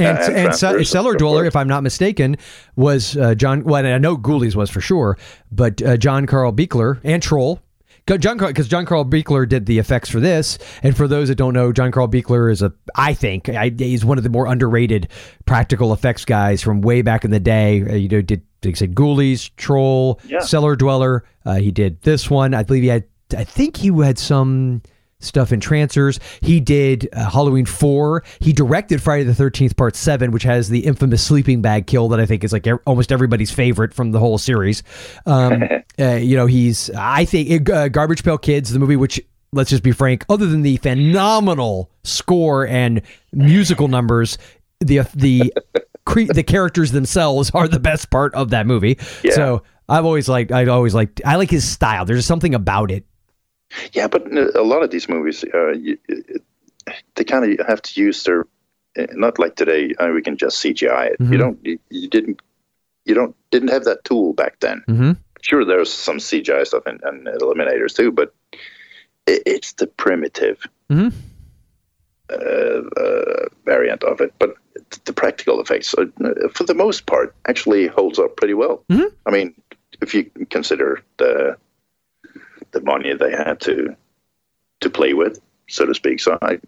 And, 0.00 0.16
and 0.18 0.18
and, 0.20 0.34
Trancers, 0.58 0.88
Cellar 0.90 1.14
Dweller, 1.16 1.44
if 1.44 1.56
I'm 1.56 1.66
not 1.68 1.82
mistaken, 1.82 2.36
was 2.76 3.16
uh, 3.16 3.34
John. 3.34 3.64
Well, 3.64 3.84
I 3.84 3.98
know 3.98 4.16
Ghoulies 4.16 4.54
was 4.54 4.70
for 4.70 4.80
sure, 4.80 5.18
but 5.50 5.82
uh, 5.82 5.96
John 5.96 6.26
Carl 6.26 6.52
Buechler 6.52 7.00
and 7.04 7.22
Troll. 7.22 7.60
John 8.20 8.38
because 8.38 8.68
John 8.68 8.86
Carl 8.86 9.04
Buechler 9.04 9.46
did 9.46 9.66
the 9.66 9.78
effects 9.78 10.08
for 10.08 10.18
this, 10.18 10.56
and 10.82 10.96
for 10.96 11.06
those 11.06 11.28
that 11.28 11.34
don't 11.34 11.52
know, 11.52 11.72
John 11.72 11.90
Carl 11.92 12.08
Buechler 12.08 12.50
is 12.50 12.62
a 12.62 12.72
I 12.94 13.12
think 13.12 13.50
I, 13.50 13.70
he's 13.76 14.02
one 14.04 14.16
of 14.16 14.24
the 14.24 14.30
more 14.30 14.46
underrated 14.46 15.08
practical 15.44 15.92
effects 15.92 16.24
guys 16.24 16.62
from 16.62 16.80
way 16.80 17.02
back 17.02 17.26
in 17.26 17.30
the 17.32 17.40
day. 17.40 17.82
Uh, 17.82 17.94
you 17.96 18.08
know, 18.08 18.22
did 18.22 18.42
like 18.64 18.76
said, 18.76 18.94
Ghoulies, 18.94 19.50
Troll, 19.56 20.20
Yeah. 20.26 20.40
Cellar 20.40 20.76
Dweller. 20.76 21.24
Uh, 21.44 21.56
he 21.56 21.70
did 21.70 22.00
this 22.02 22.28
one. 22.30 22.54
I 22.54 22.62
believe 22.62 22.82
he 22.82 22.88
had. 22.88 23.04
I 23.36 23.44
think 23.44 23.76
he 23.76 23.88
had 24.02 24.18
some 24.18 24.82
stuff 25.20 25.52
in 25.52 25.60
Trancers. 25.60 26.20
He 26.40 26.60
did 26.60 27.08
uh, 27.12 27.28
Halloween 27.28 27.66
4. 27.66 28.22
He 28.40 28.52
directed 28.52 29.02
Friday 29.02 29.24
the 29.24 29.32
13th 29.32 29.76
Part 29.76 29.96
7, 29.96 30.30
which 30.30 30.44
has 30.44 30.68
the 30.68 30.80
infamous 30.86 31.24
sleeping 31.26 31.60
bag 31.60 31.86
kill 31.86 32.08
that 32.08 32.20
I 32.20 32.26
think 32.26 32.44
is 32.44 32.52
like 32.52 32.66
ev- 32.66 32.78
almost 32.86 33.10
everybody's 33.12 33.50
favorite 33.50 33.92
from 33.92 34.12
the 34.12 34.18
whole 34.20 34.38
series. 34.38 34.82
Um, 35.26 35.64
uh, 35.98 36.12
you 36.14 36.36
know, 36.36 36.46
he's, 36.46 36.88
I 36.96 37.24
think, 37.24 37.68
uh, 37.68 37.88
Garbage 37.88 38.22
Pail 38.22 38.38
Kids, 38.38 38.72
the 38.72 38.78
movie, 38.78 38.96
which, 38.96 39.20
let's 39.52 39.70
just 39.70 39.82
be 39.82 39.92
frank, 39.92 40.24
other 40.28 40.46
than 40.46 40.62
the 40.62 40.76
phenomenal 40.78 41.90
score 42.04 42.66
and 42.66 43.02
musical 43.32 43.88
numbers, 43.88 44.38
the, 44.80 45.00
the, 45.14 45.52
cre- 46.08 46.32
the 46.32 46.42
characters 46.42 46.90
themselves 46.92 47.50
are 47.54 47.68
the 47.68 47.80
best 47.80 48.10
part 48.10 48.34
of 48.34 48.50
that 48.50 48.66
movie. 48.66 48.98
Yeah. 49.22 49.32
So 49.34 49.62
I've 49.88 50.04
always 50.04 50.28
liked, 50.28 50.50
I'd 50.52 50.68
always 50.68 50.94
liked, 50.94 51.20
I 51.24 51.36
like 51.36 51.50
his 51.50 51.66
style. 51.68 52.04
There's 52.04 52.26
something 52.26 52.54
about 52.54 52.90
it. 52.90 53.04
Yeah, 53.92 54.08
but 54.08 54.22
a 54.32 54.62
lot 54.62 54.82
of 54.82 54.90
these 54.90 55.08
movies, 55.08 55.44
uh, 55.54 55.72
you, 55.72 55.98
they 57.14 57.24
kind 57.24 57.44
of 57.60 57.66
have 57.68 57.82
to 57.82 58.00
use 58.00 58.22
their. 58.24 58.46
uh, 58.98 59.06
Not 59.12 59.38
like 59.38 59.56
today, 59.56 59.92
uh, 60.00 60.08
we 60.14 60.22
can 60.22 60.36
just 60.36 60.62
CGI 60.64 61.12
it. 61.12 61.18
Mhm. 61.20 61.32
You 61.32 61.38
don't. 61.38 61.58
You, 61.62 61.78
you 61.90 62.08
didn't. 62.08 62.40
You 63.04 63.14
don't. 63.14 63.34
Didn't 63.50 63.68
have 63.68 63.84
that 63.84 64.04
tool 64.04 64.32
back 64.32 64.60
then. 64.60 64.82
Mm-hmm. 64.88 65.12
Sure, 65.42 65.64
there's 65.66 65.92
some 65.92 66.16
CGI 66.18 66.66
stuff 66.66 66.84
and, 66.86 66.98
and 67.04 67.26
Eliminators 67.26 67.94
too, 67.94 68.10
but 68.10 68.34
it, 69.26 69.42
it's 69.44 69.72
the 69.74 69.86
primitive 69.86 70.58
Mhm. 70.90 71.12
uh, 72.30 72.34
uh, 72.96 73.48
variant 73.64 74.02
of 74.04 74.20
it. 74.20 74.32
But 74.38 74.54
the 75.04 75.12
practical 75.12 75.60
effects, 75.60 75.94
uh, 75.94 76.06
for 76.52 76.64
the 76.64 76.74
most 76.74 77.06
part, 77.06 77.34
actually 77.46 77.86
holds 77.86 78.18
up 78.18 78.36
pretty 78.36 78.54
well. 78.54 78.84
Mhm. 78.90 79.12
I 79.26 79.30
mean, 79.30 79.54
if 80.00 80.14
you 80.14 80.30
consider 80.50 81.02
the 81.18 81.56
the 82.72 82.80
money 82.82 83.14
they 83.14 83.30
had 83.30 83.60
to 83.60 83.96
to 84.80 84.90
play 84.90 85.14
with, 85.14 85.40
so 85.68 85.86
to 85.86 85.94
speak. 85.94 86.20
So 86.20 86.38
I, 86.42 86.58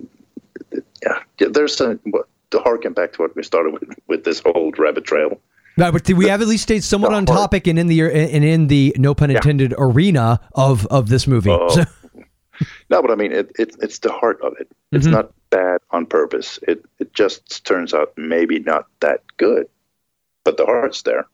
yeah, 1.03 1.19
yeah 1.39 1.49
there's 1.51 1.81
a 1.81 1.99
what, 2.05 2.27
to 2.51 2.59
harken 2.59 2.93
back 2.93 3.13
to 3.13 3.23
what 3.23 3.37
we 3.37 3.43
started 3.43 3.73
with 3.73 3.85
with 4.09 4.25
this 4.25 4.41
whole 4.41 4.73
rabbit 4.79 5.05
trail. 5.05 5.41
No, 5.77 5.93
but 5.93 6.07
we 6.11 6.27
have 6.27 6.43
at 6.43 6.49
least 6.49 6.65
stayed 6.65 6.85
somewhat 6.85 7.15
on 7.15 7.25
topic 7.25 7.67
and 7.67 7.79
in 7.79 7.87
the 7.87 8.01
and 8.03 8.45
in 8.45 8.67
the 8.67 8.95
no 8.99 9.15
pun 9.15 9.31
intended 9.31 9.75
arena 9.79 10.41
of 10.55 10.87
of 10.87 11.09
this 11.09 11.27
movie. 11.27 11.51
Oh. 11.51 11.69
So- 11.69 11.85
No, 12.91 13.03
but 13.03 13.11
I 13.11 13.15
mean, 13.15 13.33
it, 13.33 13.51
it 13.59 13.77
it's 13.81 13.99
the 14.01 14.13
heart 14.13 14.41
of 14.43 14.55
it. 14.61 14.69
It's 14.93 15.07
Mhm. 15.07 15.13
not 15.13 15.33
bad 15.51 15.81
on 15.91 16.07
purpose. 16.07 16.59
It 16.67 16.85
it 16.99 17.13
just 17.15 17.65
turns 17.65 17.93
out 17.95 18.13
maybe 18.17 18.59
not 18.61 18.87
that 19.01 19.23
good, 19.37 19.67
but 20.45 20.57
the 20.57 20.67
heart's 20.67 21.03
there. 21.03 21.27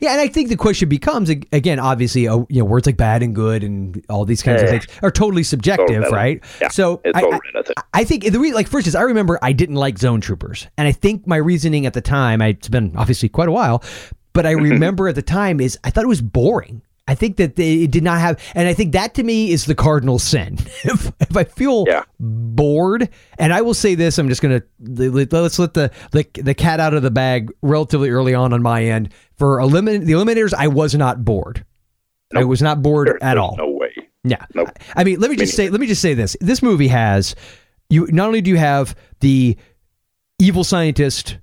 yeah, 0.00 0.12
and 0.12 0.20
I 0.20 0.26
think 0.28 0.48
the 0.48 0.56
question 0.56 0.88
becomes 0.88 1.28
again, 1.30 1.78
obviously, 1.78 2.26
uh, 2.26 2.38
you 2.48 2.58
know, 2.60 2.64
words 2.64 2.86
like 2.86 2.96
bad 2.96 3.22
and 3.22 3.34
good 3.34 3.62
and 3.62 4.04
all 4.08 4.24
these 4.24 4.42
kinds 4.42 4.62
of 4.62 4.68
things 4.68 4.86
are 5.02 5.10
totally 5.10 5.42
subjective, 5.44 6.04
right? 6.10 6.42
Yeah, 6.60 6.68
So 6.68 7.00
I, 7.04 7.20
I, 7.20 7.22
relative. 7.52 7.74
I 7.94 8.02
think 8.04 8.24
the 8.24 8.38
reason, 8.40 8.56
like, 8.56 8.66
first 8.68 8.86
is 8.88 8.94
I 8.96 9.02
remember 9.02 9.38
I 9.42 9.52
didn't 9.52 9.76
like 9.76 9.98
Zone 9.98 10.20
Troopers, 10.20 10.66
and 10.76 10.88
I 10.88 10.92
think 10.92 11.26
my 11.26 11.36
reasoning 11.36 11.86
at 11.86 11.92
the 11.94 12.00
time, 12.00 12.42
I, 12.42 12.48
it's 12.48 12.68
been 12.68 12.94
obviously 12.96 13.28
quite 13.28 13.48
a 13.48 13.52
while, 13.52 13.82
but 14.32 14.44
I 14.46 14.50
remember 14.70 15.06
at 15.08 15.14
the 15.14 15.22
time 15.22 15.60
is 15.60 15.78
I 15.84 15.90
thought 15.90 16.04
it 16.04 16.08
was 16.08 16.22
boring. 16.22 16.82
I 17.08 17.14
think 17.14 17.36
that 17.36 17.54
they 17.56 17.84
it 17.84 17.90
did 17.92 18.02
not 18.02 18.18
have, 18.20 18.40
and 18.54 18.66
I 18.66 18.74
think 18.74 18.92
that 18.92 19.14
to 19.14 19.22
me 19.22 19.52
is 19.52 19.66
the 19.66 19.74
cardinal 19.76 20.18
sin. 20.18 20.54
if, 20.84 21.12
if 21.20 21.36
I 21.36 21.44
feel 21.44 21.84
Yeah. 21.86 22.02
bored, 22.18 23.08
and 23.38 23.52
I 23.52 23.62
will 23.62 23.74
say 23.74 23.94
this, 23.94 24.18
I'm 24.18 24.28
just 24.28 24.42
gonna 24.42 24.62
let- 24.80 25.32
let's 25.32 25.58
let 25.58 25.74
the, 25.74 25.90
the 26.10 26.26
the 26.34 26.54
cat 26.54 26.80
out 26.80 26.94
of 26.94 27.02
the 27.02 27.10
bag 27.12 27.50
relatively 27.62 28.10
early 28.10 28.34
on 28.34 28.52
on 28.52 28.60
my 28.62 28.84
end. 28.84 29.10
For 29.36 29.58
elimin- 29.58 30.04
the 30.04 30.12
eliminators, 30.14 30.52
I 30.52 30.66
was 30.68 30.94
not 30.94 31.24
bored. 31.24 31.64
I 32.34 32.42
was 32.44 32.60
not 32.60 32.82
bored 32.82 33.06
There- 33.08 33.22
at 33.22 33.38
all. 33.38 33.54
No 33.56 33.70
way. 33.70 33.94
Yeah. 34.24 34.44
Nope. 34.54 34.70
I 34.96 35.04
mean, 35.04 35.20
let 35.20 35.30
me 35.30 35.36
just 35.36 35.54
say 35.54 35.70
let 35.70 35.80
me 35.80 35.86
just 35.86 36.02
say 36.02 36.14
this. 36.14 36.36
This 36.40 36.60
movie 36.60 36.88
has 36.88 37.36
you 37.88 38.08
not 38.10 38.26
only 38.26 38.40
do 38.40 38.50
you 38.50 38.56
have 38.56 38.96
the 39.20 39.56
evil 40.40 40.64
scientist 40.64 41.38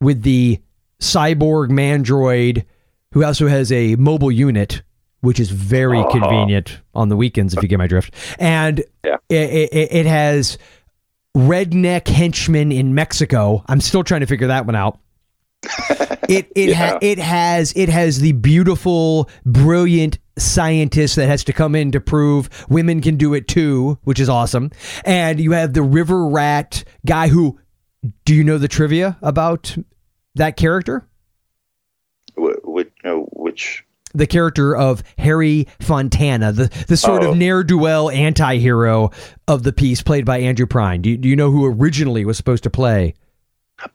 with 0.00 0.22
the 0.22 0.58
cyborg 1.00 1.68
mandroid 1.70 2.64
who 3.12 3.22
also 3.22 3.46
has 3.46 3.70
a 3.70 3.94
mobile 3.94 4.32
unit 4.32 4.82
which 5.24 5.40
is 5.40 5.50
very 5.50 5.98
Uh-huh. 5.98 6.10
convenient 6.10 6.78
on 6.94 7.08
the 7.08 7.16
weekends 7.16 7.54
if 7.54 7.62
you 7.62 7.68
get 7.68 7.78
my 7.78 7.86
drift. 7.86 8.14
And 8.38 8.82
Yeah. 9.04 9.16
it, 9.28 9.70
it, 9.72 9.88
it 9.92 10.06
has 10.06 10.58
redneck 11.36 12.06
henchmen 12.08 12.70
in 12.70 12.94
Mexico. 12.94 13.64
I'm 13.66 13.80
still 13.80 14.04
trying 14.04 14.20
to 14.20 14.26
figure 14.26 14.46
that 14.48 14.66
one 14.66 14.76
out. 14.76 14.98
it 16.28 16.52
it 16.54 16.74
ha- 16.74 16.98
it 17.00 17.18
has 17.18 17.72
it 17.74 17.88
has 17.88 18.20
the 18.20 18.32
beautiful, 18.32 19.30
brilliant 19.46 20.18
scientist 20.36 21.16
that 21.16 21.26
has 21.26 21.42
to 21.44 21.54
come 21.54 21.74
in 21.74 21.90
to 21.92 22.00
prove 22.00 22.50
women 22.68 23.00
can 23.00 23.16
do 23.16 23.32
it 23.32 23.48
too, 23.48 23.98
which 24.04 24.20
is 24.20 24.28
awesome. 24.28 24.70
And 25.06 25.40
you 25.40 25.52
have 25.52 25.72
the 25.72 25.82
river 25.82 26.26
rat 26.28 26.84
guy 27.06 27.28
who. 27.28 27.58
Do 28.26 28.34
you 28.34 28.44
know 28.44 28.58
the 28.58 28.68
trivia 28.68 29.16
about 29.22 29.74
that 30.34 30.58
character? 30.58 31.08
Which, 32.36 32.90
which 33.32 33.84
the 34.14 34.26
character 34.26 34.76
of 34.76 35.02
Harry 35.18 35.66
Fontana, 35.80 36.52
the, 36.52 36.84
the 36.88 36.96
sort 36.96 37.22
Oh. 37.24 37.32
of 37.32 37.36
ne'er 37.36 37.64
do 37.64 37.76
well 37.76 38.08
anti 38.10 38.56
hero 38.58 39.10
of 39.48 39.62
the 39.64 39.72
piece, 39.72 40.02
played 40.02 40.24
by 40.24 40.38
Andrew 40.38 40.66
Prine. 40.66 41.02
Do 41.02 41.10
you, 41.10 41.16
do 41.16 41.28
you 41.28 41.36
know 41.36 41.50
who 41.50 41.66
originally 41.66 42.24
was 42.24 42.36
supposed 42.36 42.62
to 42.64 42.70
play? 42.70 43.14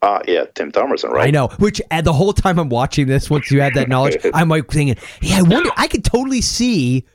ah 0.02 0.20
yeah, 0.28 0.44
Tim 0.56 0.72
Thomerson, 0.72 1.10
right? 1.10 1.28
I 1.30 1.32
know. 1.32 1.48
Which 1.58 1.82
at 1.90 2.04
the 2.04 2.12
whole 2.14 2.34
time 2.34 2.60
I'm 2.60 2.70
watching 2.70 3.08
this, 3.08 3.30
once 3.30 3.50
you 3.50 3.62
have 3.62 3.74
that 3.76 3.88
knowledge, 3.88 4.18
I'm 4.34 4.50
like 4.50 4.70
thinking, 4.70 4.98
yeah, 5.22 5.40
I 5.40 5.42
wonder. 5.42 5.70
I 5.78 5.88
could 5.88 6.04
totally 6.04 6.42
see. 6.42 7.06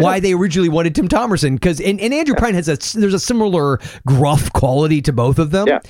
Why 0.00 0.20
they 0.20 0.32
originally 0.32 0.68
wanted 0.68 0.94
Tim 0.94 1.08
Thomerson 1.08 1.54
because 1.56 1.80
and, 1.80 2.00
and 2.00 2.14
Andrew 2.14 2.36
Prine 2.36 2.54
has 2.54 2.68
a 2.68 2.76
there's 3.00 3.14
a 3.14 3.18
similar 3.18 3.80
gruff 4.06 4.52
quality 4.52 5.02
to 5.02 5.12
both 5.12 5.40
of 5.40 5.50
them, 5.50 5.66
Yeah. 5.66 5.80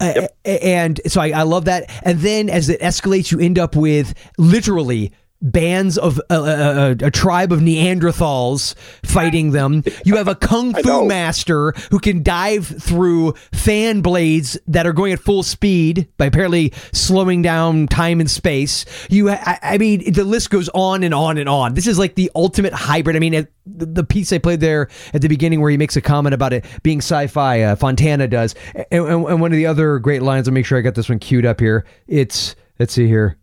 Uh, 0.00 0.26
and 0.44 1.00
so 1.06 1.20
I, 1.20 1.28
I 1.28 1.42
love 1.44 1.66
that. 1.66 1.88
And 2.02 2.18
then 2.18 2.50
as 2.50 2.68
it 2.68 2.80
escalates, 2.80 3.30
you 3.30 3.38
end 3.38 3.60
up 3.60 3.76
with 3.76 4.14
literally 4.36 5.12
bands 5.42 5.98
of 5.98 6.20
uh, 6.30 6.34
uh, 6.34 6.94
a 7.02 7.10
tribe 7.10 7.52
of 7.52 7.60
Neanderthals 7.60 8.74
fighting 9.04 9.50
them. 9.50 9.82
You 10.04 10.16
have 10.16 10.28
a 10.28 10.34
kung 10.34 10.72
fu 10.82 11.04
master 11.06 11.72
who 11.90 11.98
can 11.98 12.22
dive 12.22 12.66
through 12.66 13.32
fan 13.52 14.00
blades 14.00 14.56
that 14.68 14.86
are 14.86 14.92
going 14.92 15.12
at 15.12 15.18
full 15.18 15.42
speed 15.42 16.08
by 16.16 16.26
apparently 16.26 16.72
slowing 16.92 17.42
down 17.42 17.88
time 17.88 18.20
and 18.20 18.30
space. 18.30 18.84
You, 19.10 19.30
I, 19.30 19.58
I 19.62 19.78
mean, 19.78 20.12
the 20.12 20.24
list 20.24 20.50
goes 20.50 20.68
on 20.74 21.02
and 21.02 21.12
on 21.12 21.38
and 21.38 21.48
on. 21.48 21.74
This 21.74 21.86
is 21.86 21.98
like 21.98 22.14
the 22.14 22.30
ultimate 22.34 22.72
hybrid. 22.72 23.16
I 23.16 23.18
mean, 23.18 23.34
it, 23.34 23.52
the, 23.66 23.86
the 23.86 24.04
piece 24.04 24.32
I 24.32 24.38
played 24.38 24.60
there 24.60 24.88
at 25.12 25.22
the 25.22 25.28
beginning 25.28 25.60
where 25.60 25.70
he 25.70 25.76
makes 25.76 25.96
a 25.96 26.00
comment 26.00 26.34
about 26.34 26.52
it 26.52 26.64
being 26.82 26.98
sci-fi, 26.98 27.62
uh, 27.62 27.76
Fontana 27.76 28.28
does, 28.28 28.54
and, 28.74 28.86
and, 28.90 29.26
and 29.26 29.40
one 29.40 29.52
of 29.52 29.56
the 29.56 29.66
other 29.66 29.98
great 29.98 30.22
lines. 30.22 30.48
I'll 30.48 30.54
make 30.54 30.66
sure 30.66 30.78
I 30.78 30.82
got 30.82 30.94
this 30.94 31.08
one 31.08 31.18
queued 31.18 31.46
up 31.46 31.60
here. 31.60 31.84
It's 32.06 32.54
let's 32.78 32.92
see 32.92 33.06
here. 33.06 33.36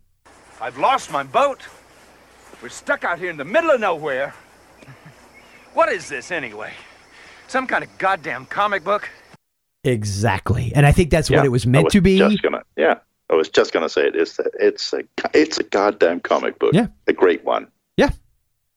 I've 0.62 0.78
lost 0.78 1.12
my 1.12 1.24
boat. 1.24 1.66
We're 2.62 2.70
stuck 2.70 3.04
out 3.04 3.20
here 3.20 3.30
in 3.30 3.38
the 3.38 3.46
middle 3.46 3.72
of 3.72 3.80
nowhere. 3.80 4.34
What 5.76 5.90
is 5.90 6.10
this 6.10 6.32
anyway? 6.32 6.74
Some 7.48 7.68
kind 7.68 7.84
of 7.84 7.98
goddamn 8.00 8.48
comic 8.48 8.84
book? 8.84 9.08
Exactly, 9.84 10.74
and 10.76 10.84
I 10.84 10.92
think 10.92 11.12
that's 11.12 11.30
what 11.30 11.46
it 11.46 11.50
was 11.50 11.68
I 11.68 11.70
meant 11.70 11.92
to 11.92 12.02
be. 12.02 12.18
Just 12.18 12.42
gonna, 12.42 12.64
yeah, 12.76 12.96
I 13.30 13.36
was 13.36 13.50
just 13.50 13.72
gonna 13.72 13.88
say 13.88 14.08
it. 14.08 14.16
It's 14.16 14.40
a, 14.40 14.46
it's 14.60 14.94
a 14.94 15.04
it's 15.34 15.60
a 15.60 15.64
goddamn 15.64 16.22
comic 16.22 16.58
book. 16.58 16.74
Yeah. 16.74 16.88
a 17.06 17.14
great 17.14 17.46
one. 17.46 17.68
Yeah, 17.98 18.10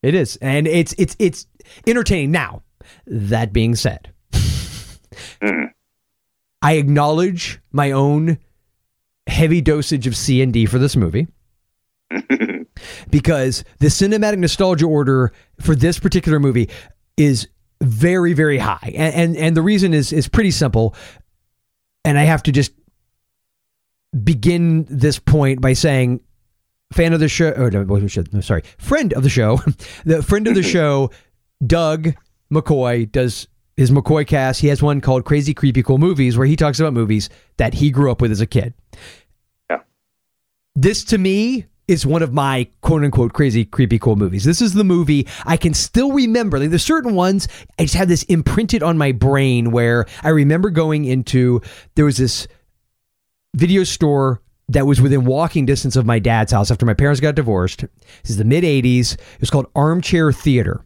it 0.03 0.15
is, 0.15 0.37
and 0.37 0.69
it's 0.69 0.95
it's 0.99 1.17
it's 1.19 1.47
entertaining. 1.87 2.31
Now, 2.31 2.63
that 3.07 3.55
being 3.55 3.75
said, 3.75 4.13
hmm. 5.43 5.65
I 6.61 6.75
acknowledge 6.75 7.59
my 7.73 7.91
own 7.91 8.39
heavy 9.27 9.63
dosage 9.63 10.07
of 10.07 10.15
C 10.15 10.43
and 10.43 10.53
D 10.53 10.67
for 10.67 10.79
this 10.79 10.95
movie 10.95 11.27
because 13.11 13.65
the 13.79 13.89
cinematic 13.89 14.39
nostalgia 14.39 14.87
order 14.87 15.33
for 15.61 15.75
this 15.75 15.99
particular 15.99 16.41
movie 16.41 16.69
is 17.17 17.49
very 17.81 18.33
very 18.33 18.59
high, 18.59 18.93
and 18.95 19.15
and, 19.15 19.37
and 19.37 19.57
the 19.57 19.63
reason 19.63 19.95
is 19.95 20.13
is 20.13 20.29
pretty 20.29 20.51
simple, 20.51 20.95
and 22.05 22.19
I 22.19 22.23
have 22.23 22.43
to 22.45 22.53
just 22.53 22.73
begin 24.25 24.87
this 24.89 25.19
point 25.19 25.61
by 25.61 25.73
saying 25.73 26.21
fan 26.93 27.15
of 27.15 27.21
the 27.21 27.29
show 27.29 27.51
or 27.53 27.71
no, 27.71 27.83
wasn't 27.85 28.33
no, 28.35 28.41
sorry 28.43 28.63
friend 28.77 29.15
of 29.15 29.23
the 29.23 29.31
show 29.31 29.57
the 30.05 30.23
friend 30.23 30.47
of 30.47 30.55
the 30.55 30.63
show 30.75 31.11
doug 31.67 32.13
mccoy 32.53 33.11
does 33.11 33.49
his 33.77 33.91
mccoy 33.91 34.27
cast. 34.27 34.61
He 34.61 34.69
has 34.69 34.83
one 34.83 35.01
called 35.01 35.25
crazy 35.25 35.55
creepy 35.55 35.83
cool 35.83 35.99
movies 35.99 36.37
where 36.37 36.47
he 36.47 36.57
talks 36.57 36.81
about 36.81 36.93
movies 36.93 37.29
that 37.57 37.75
he 37.75 37.91
grew 37.91 38.11
up 38.11 38.21
with 38.21 38.31
as 38.31 38.41
a 38.41 38.47
kid. 38.47 38.75
Yeah. 39.71 39.81
this 40.75 41.05
to 41.05 41.19
me 41.19 41.67
is 41.89 42.07
one 42.07 42.23
of 42.23 42.33
my 42.33 42.67
quote 42.81 43.05
unquote 43.05 43.33
crazy 43.33 43.65
creepy 43.65 43.99
cool 43.99 44.17
movies 44.17 44.45
this 44.45 44.63
is 44.63 44.75
the 44.75 44.85
movie 44.85 45.27
i 45.47 45.57
can 45.57 45.75
still 45.75 46.13
remember 46.13 46.59
like 46.59 46.71
there's 46.71 46.85
certain 46.85 47.15
ones 47.15 47.49
i 47.79 47.83
just 47.83 47.95
have 47.95 48.09
this 48.09 48.23
imprinted 48.25 48.83
on 48.83 48.97
my 48.97 49.13
brain 49.13 49.71
where 49.71 50.07
i 50.23 50.29
remember 50.29 50.71
going 50.71 51.05
into 51.05 51.61
there 51.95 52.05
was 52.05 52.17
this 52.17 52.47
video 53.55 53.85
store 53.85 54.41
that 54.69 54.87
was 54.87 55.01
within 55.01 55.25
walking 55.25 55.67
distance 55.67 55.97
of 55.97 56.07
my 56.07 56.19
dad's 56.19 56.53
house 56.53 56.71
after 56.71 56.87
my 56.87 56.95
parents 56.95 57.21
got 57.21 57.35
divorced. 57.35 57.81
This 58.23 58.31
is 58.31 58.37
the 58.39 58.45
mid 58.45 58.65
80s. 58.65 59.15
It 59.15 59.41
was 59.41 59.51
called 59.51 59.67
Armchair 59.75 60.33
Theater. 60.33 60.85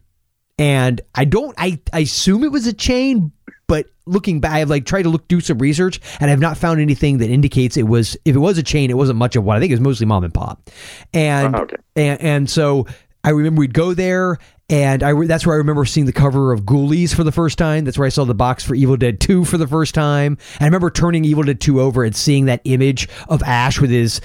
And 0.57 0.99
I 1.15 1.25
don't 1.25 1.55
I, 1.57 1.79
I 1.93 1.99
assume 1.99 2.43
it 2.43 2.51
was 2.51 2.67
a 2.67 2.73
chain, 2.73 3.31
but 3.67 3.87
looking 4.05 4.39
back, 4.39 4.53
I've 4.53 4.69
like 4.69 4.85
tried 4.85 5.03
to 5.03 5.09
look 5.09 5.27
do 5.27 5.39
some 5.41 5.59
research 5.59 5.99
and 6.19 6.31
I've 6.31 6.39
not 6.39 6.57
found 6.57 6.79
anything 6.79 7.17
that 7.19 7.29
indicates 7.29 7.77
it 7.77 7.83
was 7.87 8.15
if 8.25 8.35
it 8.35 8.39
was 8.39 8.57
a 8.57 8.63
chain, 8.63 8.89
it 8.89 8.97
wasn't 8.97 9.17
much 9.19 9.35
of 9.35 9.43
one. 9.43 9.57
I 9.57 9.59
think 9.59 9.71
it 9.71 9.75
was 9.75 9.81
mostly 9.81 10.05
mom 10.05 10.23
and 10.23 10.33
pop. 10.33 10.69
And 11.13 11.55
Oh, 11.55 11.59
okay. 11.59 11.75
and, 11.95 12.21
and 12.21 12.49
so 12.49 12.87
I 13.23 13.31
remember 13.31 13.59
we'd 13.59 13.73
go 13.73 13.93
there, 13.93 14.37
and 14.69 15.03
I 15.03 15.09
re- 15.09 15.27
that's 15.27 15.45
where 15.45 15.55
I 15.55 15.57
remember 15.57 15.83
seeing 15.83 16.05
the 16.05 16.13
cover 16.13 16.53
of 16.53 16.61
Ghoulies 16.61 17.13
for 17.13 17.25
the 17.25 17.31
first 17.31 17.57
time. 17.57 17.83
That's 17.83 17.97
where 17.97 18.05
I 18.05 18.09
saw 18.09 18.23
the 18.23 18.33
box 18.35 18.63
for 18.63 18.73
Evil 18.73 18.95
Dead 18.95 19.19
2 19.19 19.43
for 19.43 19.57
the 19.57 19.67
first 19.67 19.93
time. 19.93 20.37
And 20.55 20.61
I 20.61 20.65
remember 20.65 20.89
turning 20.89 21.25
Evil 21.25 21.43
Dead 21.43 21.59
2 21.59 21.81
over 21.81 22.03
and 22.05 22.15
seeing 22.15 22.45
that 22.45 22.61
image 22.63 23.09
of 23.27 23.43
Ash 23.43 23.81
with 23.81 23.89
his 23.89 24.21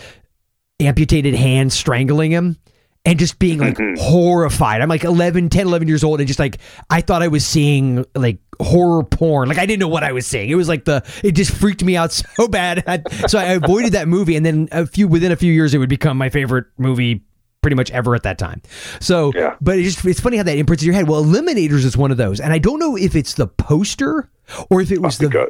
amputated 0.81 1.35
hand 1.35 1.73
strangling 1.73 2.31
him. 2.31 2.57
And 3.05 3.19
just 3.19 3.41
being 3.41 3.59
like 3.59 3.75
mm-hmm. 3.75 4.01
horrified. 4.01 4.81
I'm 4.81 4.89
like 4.89 5.03
11, 5.03 5.49
10, 5.49 5.67
11 5.67 5.89
years 5.89 6.05
old, 6.05 6.21
and 6.21 6.29
just 6.29 6.39
like, 6.39 6.59
I 6.89 7.01
thought 7.01 7.21
I 7.21 7.29
was 7.29 7.45
seeing 7.45 8.05
like 8.15 8.39
horror 8.61 9.03
porn. 9.03 9.49
Like, 9.49 9.59
I 9.59 9.67
didn't 9.67 9.81
know 9.81 9.89
what 9.89 10.05
I 10.05 10.13
was 10.13 10.25
seeing. 10.25 10.51
It 10.51 10.55
was 10.55 10.69
like 10.69 10.85
the, 10.85 11.05
it 11.25 11.33
just 11.33 11.51
freaked 11.51 11.83
me 11.83 11.97
out 11.97 12.13
so 12.37 12.47
bad. 12.47 12.85
I- 12.87 13.27
so 13.27 13.41
I 13.41 13.55
avoided 13.55 13.95
that 13.95 14.07
movie. 14.07 14.37
And 14.37 14.47
then 14.47 14.69
a 14.71 14.87
few, 14.87 15.09
within 15.09 15.33
a 15.33 15.37
few 15.37 15.53
years, 15.53 15.75
it 15.75 15.79
would 15.79 15.89
become 15.89 16.17
my 16.17 16.29
favorite 16.29 16.67
movie 16.79 17.25
pretty 17.63 17.77
much 17.77 17.91
ever 17.93 18.15
at 18.15 18.25
that 18.25 18.39
time. 18.39 18.61
So, 19.01 19.33
Yeah. 19.35 19.57
but 19.61 19.79
it's 19.79 19.95
just 19.95 20.05
it's 20.05 20.21
funny 20.21 20.37
how 20.37 20.43
that 20.43 20.59
imprints 20.59 20.83
in 20.83 20.87
your 20.87 20.95
head. 20.95 21.09
Well, 21.09 21.25
Eliminators 21.25 21.85
is 21.85 21.97
one 21.97 22.11
of 22.11 22.17
those, 22.17 22.41
and 22.41 22.53
I 22.53 22.59
don't 22.59 22.79
know 22.79 22.97
if 22.97 23.17
it's 23.17 23.35
the 23.35 23.47
poster 23.47 24.29
or 24.69 24.81
if 24.81 24.91
it 24.91 25.01
was 25.01 25.19
the 25.19 25.27
uh, 25.27 25.31
Because 25.31 25.49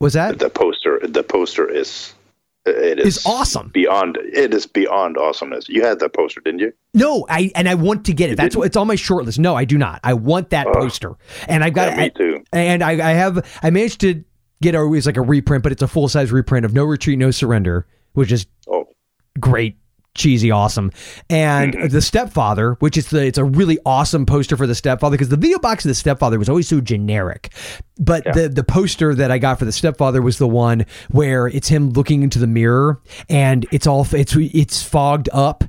was 0.00 0.12
that 0.14 0.38
the 0.38 0.50
poster, 0.50 1.00
the 1.06 1.22
poster 1.22 1.68
is 1.68 2.14
it 2.66 2.98
is 2.98 3.18
Is 3.18 3.26
awesome. 3.26 3.68
beyond. 3.74 4.16
It 4.22 4.54
is 4.54 4.66
beyond 4.66 5.16
awesomeness. 5.18 5.68
You 5.68 5.84
had 5.84 5.98
that 6.00 6.12
poster, 6.14 6.40
didn't 6.40 6.60
you? 6.60 6.72
no, 6.94 7.26
I 7.28 7.50
and 7.54 7.68
I 7.68 7.74
want 7.74 8.04
to 8.06 8.12
get 8.12 8.30
it. 8.30 8.36
That's 8.36 8.56
what 8.56 8.66
it's 8.66 8.76
on 8.76 8.86
my 8.86 8.94
short 8.94 9.24
list. 9.24 9.38
No, 9.38 9.54
I 9.54 9.64
do 9.64 9.76
not. 9.78 10.00
I 10.04 10.14
want 10.14 10.50
that 10.50 10.66
poster, 10.72 11.16
and 11.48 11.62
I've 11.64 11.74
got 11.74 11.88
Yeah, 11.96 12.04
me 12.04 12.10
too. 12.10 12.44
And 12.52 12.82
I, 12.82 12.92
I 12.92 13.12
have 13.12 13.46
I 13.62 13.70
managed 13.70 14.00
to 14.02 14.24
get 14.62 14.74
always 14.74 15.04
like 15.06 15.16
a 15.16 15.22
reprint, 15.22 15.62
but 15.62 15.72
it's 15.72 15.82
a 15.82 15.88
full 15.88 16.08
size 16.08 16.32
reprint 16.32 16.64
of 16.64 16.72
No 16.72 16.84
Retreat, 16.84 17.18
No 17.18 17.30
Surrender, 17.30 17.86
which 18.14 18.32
is 18.32 18.46
Oh, 18.68 18.86
great 19.40 19.76
cheesy 20.14 20.50
awesome 20.50 20.90
and 21.28 21.74
Mm-hmm. 21.74 21.88
the 21.88 22.00
stepfather 22.02 22.74
which 22.74 22.96
is 22.96 23.08
the 23.10 23.24
it's 23.26 23.38
a 23.38 23.44
really 23.44 23.78
awesome 23.84 24.26
poster 24.26 24.56
for 24.56 24.66
the 24.66 24.74
stepfather 24.74 25.14
because 25.14 25.28
the 25.28 25.36
video 25.36 25.58
box 25.58 25.84
of 25.84 25.88
the 25.88 25.94
stepfather 25.94 26.38
was 26.38 26.48
always 26.48 26.68
so 26.68 26.80
generic 26.80 27.52
but 27.98 28.22
the 28.34 28.48
the 28.48 28.62
poster 28.64 29.14
that 29.14 29.30
i 29.30 29.38
got 29.38 29.58
for 29.58 29.64
the 29.64 29.72
stepfather 29.72 30.22
was 30.22 30.38
the 30.38 30.46
one 30.48 30.86
where 31.10 31.48
it's 31.48 31.68
him 31.68 31.90
looking 31.90 32.22
into 32.22 32.38
the 32.38 32.46
mirror 32.46 33.00
and 33.28 33.66
it's 33.72 33.86
all 33.86 34.06
it's 34.12 34.36
it's 34.36 34.82
fogged 34.82 35.28
up 35.32 35.64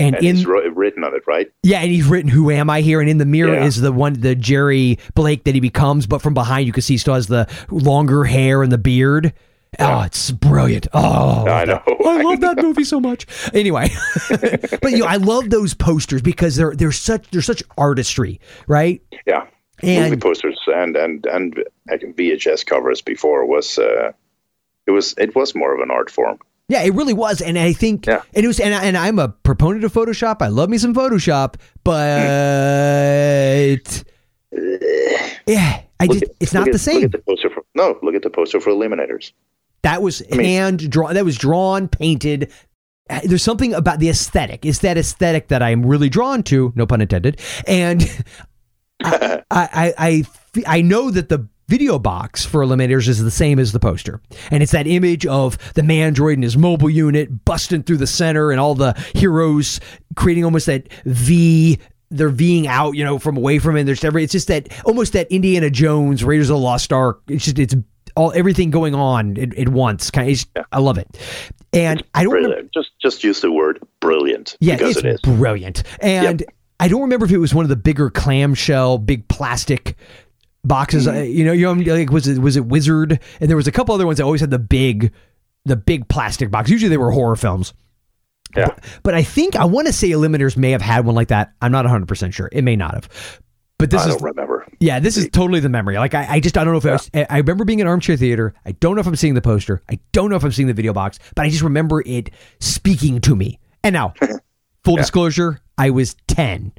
and, 0.00 0.14
and 0.16 0.24
in 0.24 0.42
ro- 0.44 0.60
written 0.76 1.02
on 1.02 1.12
it, 1.12 1.24
right? 1.26 1.48
yeah, 1.64 1.80
and 1.80 1.90
he's 1.90 2.06
written 2.06 2.30
"Who 2.30 2.52
am 2.52 2.70
I 2.70 2.82
here?" 2.82 3.00
and 3.00 3.10
in 3.10 3.18
the 3.18 3.24
mirror 3.26 3.54
Yeah. 3.54 3.64
is 3.64 3.80
the 3.80 3.90
one, 3.90 4.12
the 4.12 4.36
Jerry 4.36 4.96
Blake 5.16 5.42
that 5.42 5.54
he 5.56 5.60
becomes, 5.60 6.06
but 6.06 6.22
from 6.22 6.34
behind 6.34 6.68
you 6.68 6.72
can 6.72 6.82
see 6.82 6.94
he 6.94 6.98
still 6.98 7.14
has 7.14 7.26
the 7.26 7.48
longer 7.68 8.22
hair 8.22 8.62
and 8.62 8.70
the 8.70 8.78
beard. 8.78 9.32
Oh, 9.78 10.00
it's 10.02 10.30
brilliant. 10.30 10.86
Oh, 10.94 11.46
I 11.46 11.64
know. 11.64 11.82
I 12.04 12.22
love 12.22 12.40
that 12.40 12.56
movie 12.62 12.84
so 12.84 12.98
much. 13.00 13.26
Anyway, 13.54 13.90
but 14.30 14.90
you 14.92 14.98
know, 14.98 15.06
I 15.06 15.16
love 15.16 15.50
those 15.50 15.74
posters 15.74 16.22
because 16.22 16.56
they're 16.56 16.74
they're 16.74 16.90
such 16.92 17.30
they're 17.30 17.42
such 17.42 17.62
artistry, 17.76 18.40
right? 18.66 19.02
Yeah. 19.26 19.46
And- 19.82 20.10
movie 20.10 20.20
posters 20.20 20.58
and 20.68 20.96
and 20.96 21.26
and 21.26 21.54
VHS 22.16 22.64
covers 22.66 23.00
before 23.02 23.44
was 23.46 23.78
uh, 23.78 24.12
it 24.86 24.90
was 24.90 25.14
it 25.18 25.34
was 25.36 25.54
more 25.54 25.74
of 25.74 25.80
an 25.80 25.90
art 25.90 26.10
form. 26.10 26.38
Yeah, 26.70 26.82
it 26.82 26.92
really 26.92 27.14
was, 27.14 27.40
and 27.40 27.58
I 27.58 27.72
think, 27.72 28.04
Yeah. 28.06 28.20
and 28.34 28.44
it 28.44 28.46
was, 28.46 28.60
and, 28.60 28.74
I- 28.74 28.84
and 28.84 28.94
I'm 28.98 29.18
a 29.18 29.28
proponent 29.30 29.84
of 29.84 29.92
Photoshop. 29.94 30.42
I 30.42 30.48
love 30.48 30.68
me 30.68 30.76
some 30.76 30.94
Photoshop, 30.94 31.54
but 31.82 32.20
yeah, 35.46 35.82
I 36.00 36.04
Look 36.06 36.12
just 36.18 36.22
at- 36.24 36.36
it's 36.40 36.52
not 36.52 36.70
the 36.70 36.78
same. 36.78 37.08
The 37.08 37.18
poster 37.18 37.48
for 37.50 37.64
no. 37.74 37.98
Look 38.02 38.14
at 38.14 38.22
the 38.22 38.28
poster 38.30 38.60
for 38.60 38.70
Eliminators. 38.70 39.32
That 39.82 40.02
was 40.02 40.28
mean- 40.30 40.40
hand 40.44 40.90
drawn. 40.90 41.14
That 41.14 41.24
was 41.24 41.36
drawn, 41.36 41.88
painted. 41.88 42.52
There's 43.24 43.42
something 43.42 43.72
about 43.72 44.00
the 44.00 44.10
aesthetic. 44.10 44.66
It's 44.66 44.80
that 44.80 44.98
aesthetic 44.98 45.48
that 45.48 45.62
I'm 45.62 45.84
really 45.84 46.08
drawn 46.10 46.42
to. 46.44 46.72
No 46.76 46.86
pun 46.86 47.00
intended. 47.00 47.40
And 47.66 48.02
I, 49.04 49.42
I, 49.50 49.68
I, 49.72 49.94
I, 49.98 50.22
I 50.66 50.80
know 50.82 51.10
that 51.10 51.28
the 51.28 51.48
video 51.68 51.98
box 51.98 52.44
for 52.44 52.62
Eliminators 52.62 53.08
is 53.08 53.22
the 53.22 53.30
same 53.30 53.58
as 53.58 53.72
the 53.72 53.80
poster. 53.80 54.20
And 54.50 54.62
it's 54.62 54.72
that 54.72 54.86
image 54.86 55.26
of 55.26 55.56
the 55.74 55.82
Mandroid 55.82 56.34
and 56.34 56.42
his 56.42 56.56
mobile 56.56 56.90
unit 56.90 57.44
busting 57.44 57.82
through 57.84 57.98
the 57.98 58.06
center 58.06 58.50
and 58.50 58.58
all 58.58 58.74
the 58.74 58.92
heroes 59.14 59.80
creating 60.16 60.44
almost 60.44 60.66
that 60.66 60.88
V 61.04 61.78
they're 62.10 62.30
Ving 62.30 62.66
out, 62.66 62.92
you 62.92 63.04
know, 63.04 63.18
from 63.18 63.36
away 63.36 63.58
from 63.58 63.76
it. 63.76 63.84
There's 63.84 64.02
every 64.02 64.24
it's 64.24 64.32
just 64.32 64.48
that 64.48 64.68
almost 64.86 65.12
that 65.12 65.30
Indiana 65.30 65.68
Jones, 65.68 66.24
Raiders 66.24 66.48
of 66.48 66.54
the 66.54 66.60
Lost 66.60 66.90
Ark. 66.90 67.20
It's 67.28 67.44
just 67.44 67.58
it's 67.58 67.74
all 68.18 68.32
everything 68.34 68.70
going 68.70 68.94
on 68.94 69.38
at, 69.38 69.56
at 69.56 69.68
once. 69.68 70.10
Kind 70.10 70.30
of, 70.30 70.46
yeah. 70.56 70.64
I 70.72 70.80
love 70.80 70.98
it. 70.98 71.06
And 71.72 72.02
I 72.14 72.24
don't 72.24 72.32
remember, 72.32 72.68
just 72.74 72.90
just 73.00 73.22
use 73.22 73.40
the 73.40 73.52
word 73.52 73.80
brilliant. 74.00 74.56
Yeah, 74.60 74.76
because 74.76 74.96
it's 74.96 75.04
it 75.04 75.08
is 75.14 75.20
brilliant. 75.20 75.84
And 76.00 76.40
yep. 76.40 76.50
I 76.80 76.88
don't 76.88 77.02
remember 77.02 77.26
if 77.26 77.32
it 77.32 77.38
was 77.38 77.54
one 77.54 77.64
of 77.64 77.68
the 77.68 77.76
bigger 77.76 78.10
clamshell, 78.10 78.98
big 78.98 79.28
plastic 79.28 79.96
boxes. 80.64 81.06
Mm-hmm. 81.06 81.18
Uh, 81.18 81.22
you 81.22 81.44
know, 81.44 81.52
you 81.52 81.72
know, 81.74 81.94
like 81.94 82.10
was 82.10 82.26
it 82.26 82.38
was 82.38 82.56
it 82.56 82.66
Wizard? 82.66 83.20
And 83.40 83.48
there 83.48 83.56
was 83.56 83.68
a 83.68 83.72
couple 83.72 83.94
other 83.94 84.06
ones 84.06 84.18
that 84.18 84.24
always 84.24 84.40
had 84.40 84.50
the 84.50 84.58
big, 84.58 85.12
the 85.64 85.76
big 85.76 86.08
plastic 86.08 86.50
box. 86.50 86.70
Usually 86.70 86.88
they 86.88 86.96
were 86.96 87.12
horror 87.12 87.36
films. 87.36 87.72
Yeah. 88.56 88.66
But, 88.66 88.84
but 89.02 89.14
I 89.14 89.22
think 89.22 89.56
I 89.56 89.66
want 89.66 89.86
to 89.86 89.92
say 89.92 90.08
Eliminators 90.08 90.56
may 90.56 90.70
have 90.70 90.82
had 90.82 91.04
one 91.04 91.14
like 91.14 91.28
that. 91.28 91.52
I'm 91.60 91.70
not 91.70 91.84
100 91.84 92.08
percent 92.08 92.34
sure. 92.34 92.48
It 92.50 92.62
may 92.62 92.76
not 92.76 92.94
have. 92.94 93.40
But 93.78 93.90
this 93.90 94.02
I 94.02 94.08
is 94.08 94.16
don't 94.16 94.24
remember. 94.24 94.66
yeah, 94.80 94.98
this 94.98 95.16
is 95.16 95.28
totally 95.30 95.60
the 95.60 95.68
memory. 95.68 95.96
Like 95.98 96.12
I, 96.12 96.26
I 96.34 96.40
just 96.40 96.58
I 96.58 96.64
don't 96.64 96.72
know 96.72 96.78
if 96.78 96.86
I, 96.86 96.92
was, 96.92 97.10
I 97.30 97.38
remember 97.38 97.64
being 97.64 97.78
in 97.78 97.86
armchair 97.86 98.16
theater. 98.16 98.52
I 98.66 98.72
don't 98.72 98.96
know 98.96 99.00
if 99.00 99.06
I'm 99.06 99.14
seeing 99.14 99.34
the 99.34 99.40
poster. 99.40 99.82
I 99.88 100.00
don't 100.12 100.30
know 100.30 100.36
if 100.36 100.42
I'm 100.42 100.50
seeing 100.50 100.66
the 100.66 100.74
video 100.74 100.92
box, 100.92 101.20
but 101.36 101.42
I 101.46 101.48
just 101.48 101.62
remember 101.62 102.02
it 102.04 102.30
speaking 102.58 103.20
to 103.20 103.36
me. 103.36 103.60
And 103.84 103.92
now, 103.92 104.14
full 104.84 104.94
Yeah. 104.94 105.02
disclosure, 105.02 105.60
I 105.78 105.90
was 105.90 106.16
10. 106.26 106.72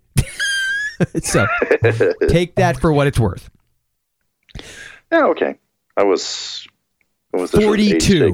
so 1.24 1.48
take 2.28 2.56
that 2.56 2.78
for 2.82 2.92
what 2.92 3.08
it's 3.08 3.18
worth. 3.20 3.50
Yeah, 5.10 5.26
okay. 5.28 5.56
I 5.96 6.04
was. 6.04 6.68
What 7.32 7.42
was 7.42 7.52
this? 7.52 7.64
42. 7.64 8.34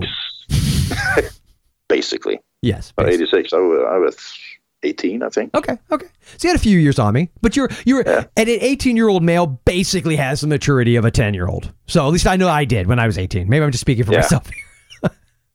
Basically, 1.88 2.39
Yes. 2.62 2.91
about 2.91 3.06
basically. 3.08 3.39
86. 3.41 3.54
I 3.54 3.58
was, 3.58 3.88
I 3.91 3.97
was 3.99 4.39
18, 4.86 5.24
I 5.24 5.30
think. 5.30 5.54
Okay, 5.56 5.78
okay. 5.91 6.06
So 6.38 6.48
you 6.48 6.50
had 6.54 6.56
a 6.60 6.63
few 6.63 6.78
years 6.80 7.00
on 7.00 7.13
me, 7.13 7.30
but 7.41 7.56
you're 7.56 7.69
you're 7.86 8.04
Yeah. 8.06 8.26
and 8.38 8.48
an 8.50 8.58
18 8.62 8.95
year 8.95 9.10
old 9.10 9.24
male 9.24 9.48
basically 9.65 10.15
has 10.15 10.41
the 10.41 10.48
maturity 10.48 10.95
of 10.95 11.06
a 11.06 11.12
10 11.12 11.34
year 11.34 11.48
old. 11.48 11.71
So 11.88 12.06
at 12.06 12.12
least 12.13 12.28
I 12.28 12.36
know 12.36 12.48
I 12.50 12.65
did 12.65 12.88
when 12.88 13.00
I 13.00 13.06
was 13.08 13.17
18. 13.17 13.50
Maybe 13.50 13.63
I'm 13.63 13.71
just 13.71 13.82
speaking 13.82 14.06
for 14.06 14.13
Yeah. 14.13 14.19
myself. 14.21 14.50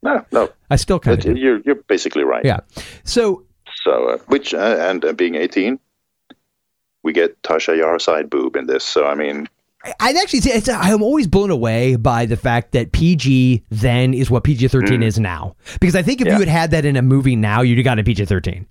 No, 0.02 0.24
no, 0.32 0.48
I 0.70 0.76
still 0.76 0.98
kind 0.98 1.22
of 1.26 1.36
you're 1.36 1.60
you're 1.66 1.74
basically 1.74 2.24
right. 2.24 2.42
Yeah. 2.42 2.60
So 3.04 3.44
So, 3.84 4.08
uh, 4.08 4.16
which 4.28 4.54
uh, 4.54 4.76
and 4.80 5.04
uh, 5.04 5.12
being 5.12 5.34
18, 5.34 5.78
we 7.02 7.12
get 7.12 7.40
Tasha 7.42 7.76
Yar 7.76 7.98
side 7.98 8.30
boob 8.30 8.56
in 8.56 8.66
this. 8.66 8.82
So, 8.82 9.04
I 9.06 9.14
mean, 9.14 9.46
I'd 10.00 10.16
actually 10.16 10.40
say 10.40 10.52
it's, 10.52 10.70
I'm 10.70 11.02
always 11.02 11.26
blown 11.26 11.50
away 11.50 11.96
by 11.96 12.24
the 12.26 12.36
fact 12.38 12.72
that 12.72 12.92
PG 12.92 13.62
then 13.70 14.14
is 14.14 14.30
what 14.30 14.44
PG 14.44 14.68
13 14.68 15.02
is 15.02 15.18
now. 15.18 15.54
Because 15.80 15.96
I 15.96 16.02
think 16.02 16.20
if 16.22 16.26
Mm. 16.26 16.30
Yeah. 16.30 16.34
you 16.34 16.40
had 16.40 16.48
had 16.48 16.70
that 16.70 16.84
in 16.86 16.96
a 16.96 17.02
movie 17.02 17.36
now, 17.36 17.60
you'd 17.60 17.76
have 17.78 17.84
gotten 17.84 17.98
a 18.00 18.04
PG 18.04 18.24
13. 18.24 18.66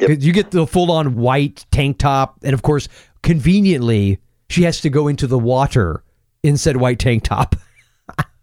Yep. 0.00 0.18
You 0.20 0.32
get 0.32 0.50
the 0.50 0.66
full 0.66 0.90
on 0.90 1.16
white 1.16 1.64
tank 1.70 1.98
top. 1.98 2.38
And 2.42 2.54
of 2.54 2.62
course, 2.62 2.88
conveniently, 3.22 4.18
she 4.50 4.62
has 4.64 4.80
to 4.82 4.90
go 4.90 5.08
into 5.08 5.26
the 5.26 5.38
water 5.38 6.02
in 6.42 6.56
said 6.56 6.76
white 6.76 6.98
tank 6.98 7.24
top. 7.24 7.56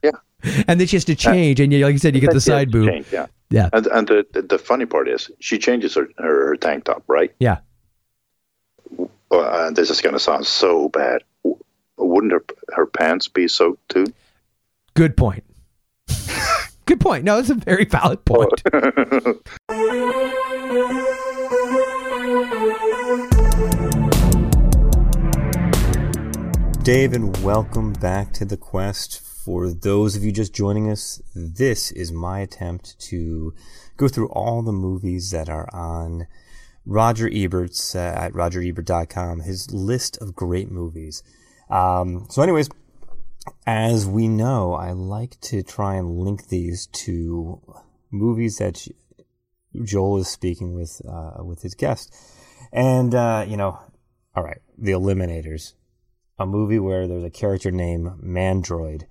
Yeah. 0.02 0.12
and 0.68 0.80
then 0.80 0.88
she 0.88 0.96
has 0.96 1.06
to 1.06 1.16
change. 1.16 1.60
and 1.60 1.72
you, 1.72 1.86
like 1.86 1.94
you 1.94 2.00
said, 2.00 2.16
you 2.16 2.22
get 2.22 2.34
the 2.34 2.42
side 2.42 2.72
boob. 2.72 2.89
change, 2.89 3.08
yeah. 3.12 3.28
Yeah. 3.50 3.70
And 3.72 3.86
and 3.88 4.08
the, 4.08 4.46
the 4.50 4.58
funny 4.58 4.88
part 4.88 5.08
is 5.08 5.30
she 5.39 5.60
changes 5.60 5.94
her 5.94 6.08
her, 6.18 6.48
her 6.48 6.58
tank 6.58 6.86
top, 6.86 7.04
right? 7.08 7.32
Yeah. 7.39 7.60
Uh, 9.00 9.68
and 9.68 9.76
this 9.76 9.92
is 9.92 10.02
gonna 10.02 10.18
sound 10.18 10.48
so 10.48 10.89
bad. 10.89 11.22
Wouldn't 11.98 12.34
her 12.34 12.44
her 12.76 12.88
pants 12.88 13.28
be 13.28 13.48
soaked 13.48 13.88
too? 13.89 14.08
Good 14.96 15.16
point. 15.16 15.44
Good 16.86 17.00
point. 17.00 17.24
No, 17.24 17.38
it's 17.38 17.52
a 17.52 17.56
very 17.56 17.86
valid 17.86 18.26
point. 18.26 18.63
Dave, 26.84 27.13
and 27.13 27.41
welcome 27.41 27.93
back 27.93 28.34
to 28.34 28.43
the 28.43 28.58
quest. 28.58 29.17
For 29.22 29.72
those 29.72 30.17
of 30.17 30.24
you 30.26 30.34
just 30.34 30.54
joining 30.54 30.91
us, 30.91 31.22
this 31.34 31.93
is 31.93 32.12
my 32.12 32.41
attempt 32.41 33.00
to 33.08 33.54
go 33.96 34.10
through 34.10 34.28
all 34.28 34.62
the 34.62 34.74
movies 34.74 35.32
that 35.32 35.48
are 35.48 35.74
on 35.74 36.28
Roger 36.86 37.30
Ebert's 37.32 37.96
uh, 37.96 38.13
at 38.17 38.34
rogerebert.com, 38.34 39.41
his 39.41 39.72
list 39.72 40.17
of 40.17 40.36
great 40.36 40.69
movies. 40.72 41.24
Um, 41.69 42.28
so, 42.30 42.41
anyways, 42.41 42.67
as 43.65 44.06
we 44.06 44.28
know, 44.28 44.74
I 44.74 44.91
like 44.91 45.39
to 45.39 45.63
try 45.63 45.96
and 45.96 46.19
link 46.19 46.50
these 46.50 46.88
to 46.88 47.62
movies 48.12 48.58
that 48.58 48.86
Joel 49.86 50.17
is 50.17 50.28
speaking 50.28 50.74
with 50.74 51.02
uh, 51.08 51.46
with 51.46 51.62
his 51.62 51.76
guest, 51.76 52.13
and 52.74 53.15
uh, 53.15 53.46
you 53.48 53.56
know, 53.56 53.80
all 54.36 54.43
right, 54.43 54.60
The 54.78 54.91
Eliminators, 54.91 55.76
a 56.38 56.46
movie 56.46 56.80
where 56.80 57.08
there's 57.08 57.24
a 57.24 57.30
character 57.30 57.72
named 57.72 58.22
Mandroid. 58.24 59.04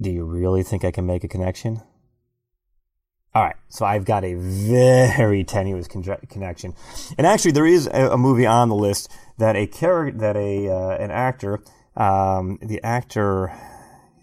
Do 0.00 0.10
you 0.10 0.24
really 0.24 0.62
think 0.62 0.84
I 0.84 0.90
can 0.90 1.06
make 1.06 1.24
a 1.24 1.28
connection? 1.28 1.82
All 3.34 3.42
right, 3.42 3.56
so 3.68 3.84
I've 3.84 4.04
got 4.04 4.24
a 4.24 4.34
very 4.34 5.44
tenuous 5.54 5.86
con- 5.86 6.02
connection, 6.28 6.74
and 7.16 7.26
actually, 7.26 7.52
there 7.52 7.66
is 7.66 7.86
a, 7.86 8.12
a 8.12 8.18
movie 8.18 8.46
on 8.46 8.68
the 8.68 8.74
list 8.74 9.10
that 9.38 9.54
a 9.54 9.66
character 9.66 10.18
that 10.18 10.36
a 10.36 10.68
uh, 10.68 10.96
an 10.96 11.10
actor, 11.10 11.60
um, 11.96 12.58
the 12.62 12.82
actor, 12.82 13.52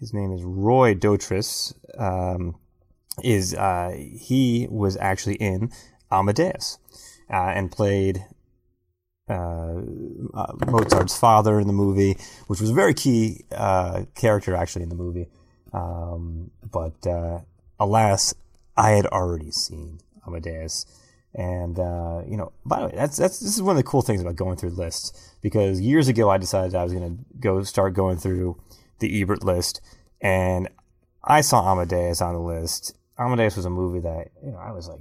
his 0.00 0.12
name 0.12 0.32
is 0.32 0.42
Roy 0.42 0.94
Dotrice, 0.94 1.72
um, 1.98 2.56
is 3.22 3.54
uh, 3.54 3.94
he 3.96 4.66
was 4.70 4.96
actually 4.96 5.36
in 5.36 5.70
Amadeus 6.10 6.78
uh, 7.30 7.52
and 7.54 7.70
played 7.70 8.24
uh, 9.28 9.74
uh, 10.34 10.52
Mozart's 10.66 11.18
father 11.18 11.58
in 11.58 11.66
the 11.66 11.72
movie, 11.72 12.16
which 12.46 12.60
was 12.60 12.70
a 12.70 12.74
very 12.74 12.94
key 12.94 13.44
uh, 13.52 14.04
character 14.14 14.54
actually 14.54 14.82
in 14.82 14.88
the 14.88 14.94
movie. 14.94 15.28
Um, 15.72 16.50
but 16.70 17.06
uh, 17.06 17.40
alas, 17.80 18.34
I 18.76 18.90
had 18.90 19.06
already 19.06 19.50
seen 19.50 19.98
Amadeus, 20.26 20.86
and 21.34 21.78
uh, 21.78 22.22
you 22.26 22.36
know, 22.36 22.52
by 22.64 22.80
the 22.80 22.86
way, 22.86 22.92
that's 22.94 23.16
that's 23.16 23.40
this 23.40 23.54
is 23.54 23.62
one 23.62 23.76
of 23.76 23.78
the 23.78 23.88
cool 23.88 24.02
things 24.02 24.20
about 24.20 24.36
going 24.36 24.56
through 24.56 24.70
lists 24.70 25.34
because 25.42 25.80
years 25.80 26.08
ago 26.08 26.30
I 26.30 26.38
decided 26.38 26.74
I 26.74 26.84
was 26.84 26.92
going 26.92 27.16
to 27.16 27.24
go 27.38 27.62
start 27.62 27.94
going 27.94 28.16
through 28.18 28.60
the 29.00 29.20
Ebert 29.20 29.44
list, 29.44 29.80
and 30.20 30.68
I 31.24 31.40
saw 31.40 31.72
Amadeus 31.72 32.20
on 32.20 32.34
the 32.34 32.40
list. 32.40 32.94
Amadeus 33.18 33.56
was 33.56 33.64
a 33.64 33.70
movie 33.70 34.00
that 34.00 34.28
you 34.44 34.52
know 34.52 34.58
I 34.58 34.72
was 34.72 34.88
like 34.88 35.00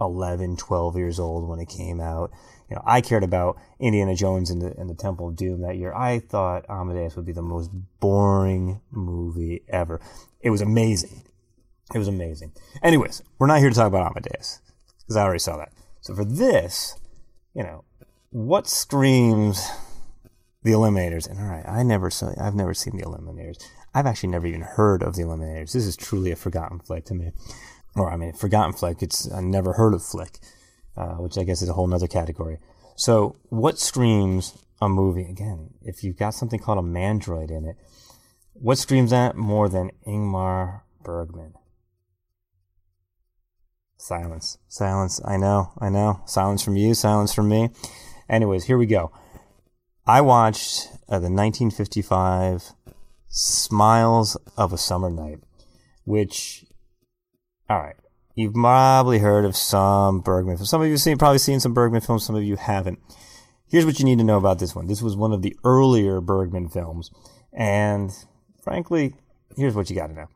11, 0.00 0.56
12 0.56 0.96
years 0.96 1.20
old 1.20 1.48
when 1.48 1.60
it 1.60 1.68
came 1.68 2.00
out. 2.00 2.30
You 2.72 2.76
know, 2.76 2.84
I 2.86 3.02
cared 3.02 3.22
about 3.22 3.58
Indiana 3.78 4.14
Jones 4.14 4.48
and 4.48 4.62
the, 4.62 4.74
and 4.78 4.88
the 4.88 4.94
Temple 4.94 5.28
of 5.28 5.36
Doom 5.36 5.60
that 5.60 5.76
year. 5.76 5.92
I 5.92 6.20
thought 6.20 6.64
Amadeus 6.70 7.16
would 7.16 7.26
be 7.26 7.32
the 7.32 7.42
most 7.42 7.70
boring 8.00 8.80
movie 8.90 9.62
ever. 9.68 10.00
It 10.40 10.48
was 10.48 10.62
amazing. 10.62 11.22
It 11.94 11.98
was 11.98 12.08
amazing. 12.08 12.52
Anyways, 12.82 13.22
we're 13.38 13.46
not 13.46 13.58
here 13.58 13.68
to 13.68 13.74
talk 13.74 13.88
about 13.88 14.10
Amadeus 14.10 14.62
because 15.00 15.18
I 15.18 15.22
already 15.22 15.40
saw 15.40 15.58
that. 15.58 15.74
So 16.00 16.14
for 16.14 16.24
this, 16.24 16.98
you 17.52 17.62
know, 17.62 17.84
what 18.30 18.66
screams 18.66 19.68
the 20.62 20.70
Eliminators? 20.70 21.28
And 21.28 21.38
all 21.40 21.44
right, 21.44 21.68
I 21.68 21.82
never 21.82 22.08
saw. 22.08 22.32
I've 22.40 22.54
never 22.54 22.72
seen 22.72 22.96
the 22.96 23.04
Eliminators. 23.04 23.62
I've 23.92 24.06
actually 24.06 24.30
never 24.30 24.46
even 24.46 24.62
heard 24.62 25.02
of 25.02 25.14
the 25.14 25.24
Eliminators. 25.24 25.72
This 25.72 25.86
is 25.86 25.94
truly 25.94 26.30
a 26.30 26.36
forgotten 26.36 26.78
flick 26.78 27.04
to 27.04 27.14
me. 27.14 27.32
Or 27.96 28.10
I 28.10 28.16
mean, 28.16 28.32
forgotten 28.32 28.72
flick. 28.72 29.02
It's 29.02 29.30
I 29.30 29.42
never 29.42 29.74
heard 29.74 29.92
of 29.92 30.02
flick, 30.02 30.38
uh, 30.96 31.14
which 31.14 31.38
I 31.38 31.44
guess 31.44 31.62
is 31.62 31.68
a 31.68 31.72
whole 31.72 31.86
nother 31.86 32.06
category. 32.06 32.58
So 32.96 33.36
what 33.48 33.78
screams 33.78 34.58
a 34.80 34.88
movie? 34.88 35.28
Again, 35.28 35.70
if 35.82 36.04
you've 36.04 36.18
got 36.18 36.34
something 36.34 36.58
called 36.58 36.78
a 36.78 36.86
mandroid 36.86 37.50
in 37.50 37.64
it, 37.64 37.76
what 38.54 38.78
screams 38.78 39.10
that 39.10 39.36
more 39.36 39.68
than 39.68 39.90
Ingmar 40.06 40.82
Bergman? 41.02 41.54
Silence. 43.96 44.58
Silence. 44.68 45.20
I 45.24 45.36
know. 45.36 45.72
I 45.78 45.88
know. 45.88 46.22
Silence 46.26 46.62
from 46.62 46.76
you. 46.76 46.92
Silence 46.92 47.32
from 47.32 47.48
me. 47.48 47.70
Anyways, 48.28 48.64
here 48.64 48.76
we 48.76 48.86
go. 48.86 49.12
I 50.06 50.20
watched 50.20 50.88
uh, 51.08 51.20
the 51.20 51.30
1955 51.30 52.72
Smiles 53.28 54.36
of 54.56 54.72
a 54.72 54.78
Summer 54.78 55.08
Night, 55.08 55.38
which, 56.04 56.64
all 57.70 57.78
right, 57.78 57.96
you've 58.34 58.54
probably 58.54 59.18
heard 59.18 59.44
of 59.44 59.56
some 59.56 60.20
Bergman 60.20 60.56
films. 60.56 60.70
Some 60.70 60.80
of 60.80 60.86
you 60.86 60.94
have 60.94 61.00
seen, 61.00 61.18
probably 61.18 61.38
seen 61.38 61.60
some 61.60 61.74
Bergman 61.74 62.00
films, 62.00 62.24
some 62.24 62.36
of 62.36 62.42
you 62.42 62.56
haven't. 62.56 62.98
Here's 63.68 63.86
what 63.86 63.98
you 63.98 64.04
need 64.04 64.18
to 64.18 64.24
know 64.24 64.36
about 64.36 64.58
this 64.58 64.74
one. 64.74 64.86
This 64.86 65.02
was 65.02 65.16
one 65.16 65.32
of 65.32 65.42
the 65.42 65.56
earlier 65.64 66.20
Bergman 66.20 66.68
films. 66.68 67.10
And 67.52 68.10
frankly, 68.62 69.14
here's 69.56 69.74
what 69.74 69.88
you 69.90 69.96
got 69.96 70.08
to 70.08 70.14
know. 70.14 70.28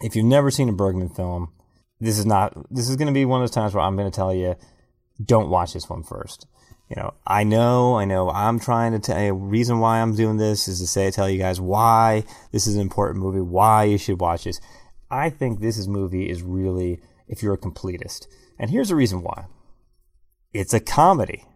If 0.00 0.16
you've 0.16 0.26
never 0.26 0.50
seen 0.50 0.68
a 0.68 0.72
Bergman 0.72 1.08
film, 1.08 1.52
this 2.00 2.18
is 2.18 2.26
not, 2.26 2.54
this 2.70 2.88
is 2.88 2.96
going 2.96 3.06
to 3.06 3.12
be 3.12 3.24
one 3.24 3.40
of 3.40 3.48
those 3.48 3.54
times 3.54 3.74
where 3.74 3.84
I'm 3.84 3.96
going 3.96 4.10
to 4.10 4.14
tell 4.14 4.34
you, 4.34 4.56
don't 5.24 5.50
watch 5.50 5.74
this 5.74 5.88
one 5.88 6.02
first. 6.02 6.46
You 6.90 6.96
know, 7.00 7.14
I 7.26 7.44
know, 7.44 7.96
I 7.96 8.04
know 8.04 8.28
I'm 8.28 8.58
trying 8.58 8.92
to 8.92 8.98
tell 8.98 9.22
you, 9.22 9.32
reason 9.32 9.78
why 9.78 10.00
I'm 10.00 10.14
doing 10.14 10.36
this 10.36 10.68
is 10.68 10.80
to 10.80 10.86
say, 10.86 11.10
tell 11.10 11.30
you 11.30 11.38
guys 11.38 11.60
why 11.60 12.24
this 12.50 12.66
is 12.66 12.74
an 12.74 12.82
important 12.82 13.22
movie, 13.22 13.40
why 13.40 13.84
you 13.84 13.96
should 13.96 14.20
watch 14.20 14.44
this. 14.44 14.60
I 15.10 15.30
think 15.30 15.60
this 15.60 15.78
is 15.78 15.88
movie 15.88 16.28
is 16.28 16.42
really, 16.42 17.00
if 17.32 17.42
you're 17.42 17.54
a 17.54 17.58
completist. 17.58 18.26
And 18.58 18.70
here's 18.70 18.90
the 18.90 18.94
reason 18.94 19.22
why. 19.22 19.46
It's 20.52 20.74
a 20.74 20.80
comedy. 20.80 21.46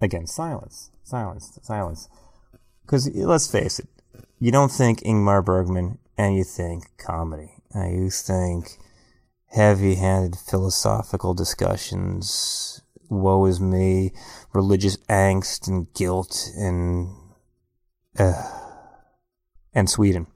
Again, 0.00 0.26
silence, 0.26 0.90
silence, 1.04 1.58
silence. 1.62 2.08
Because 2.82 3.08
let's 3.14 3.50
face 3.50 3.78
it, 3.78 3.88
you 4.40 4.50
don't 4.50 4.72
think 4.72 5.00
Ingmar 5.00 5.44
Bergman 5.44 5.98
and 6.18 6.36
you 6.36 6.42
think 6.42 6.84
comedy. 6.98 7.52
And 7.72 7.96
you 7.96 8.10
think 8.10 8.78
heavy 9.46 9.94
handed 9.94 10.36
philosophical 10.36 11.34
discussions, 11.34 12.82
woe 13.08 13.46
is 13.46 13.60
me, 13.60 14.12
religious 14.52 14.96
angst 15.08 15.68
and 15.68 15.92
guilt 15.94 16.50
and, 16.56 17.14
uh, 18.18 18.42
and 19.72 19.88
Sweden. 19.88 20.26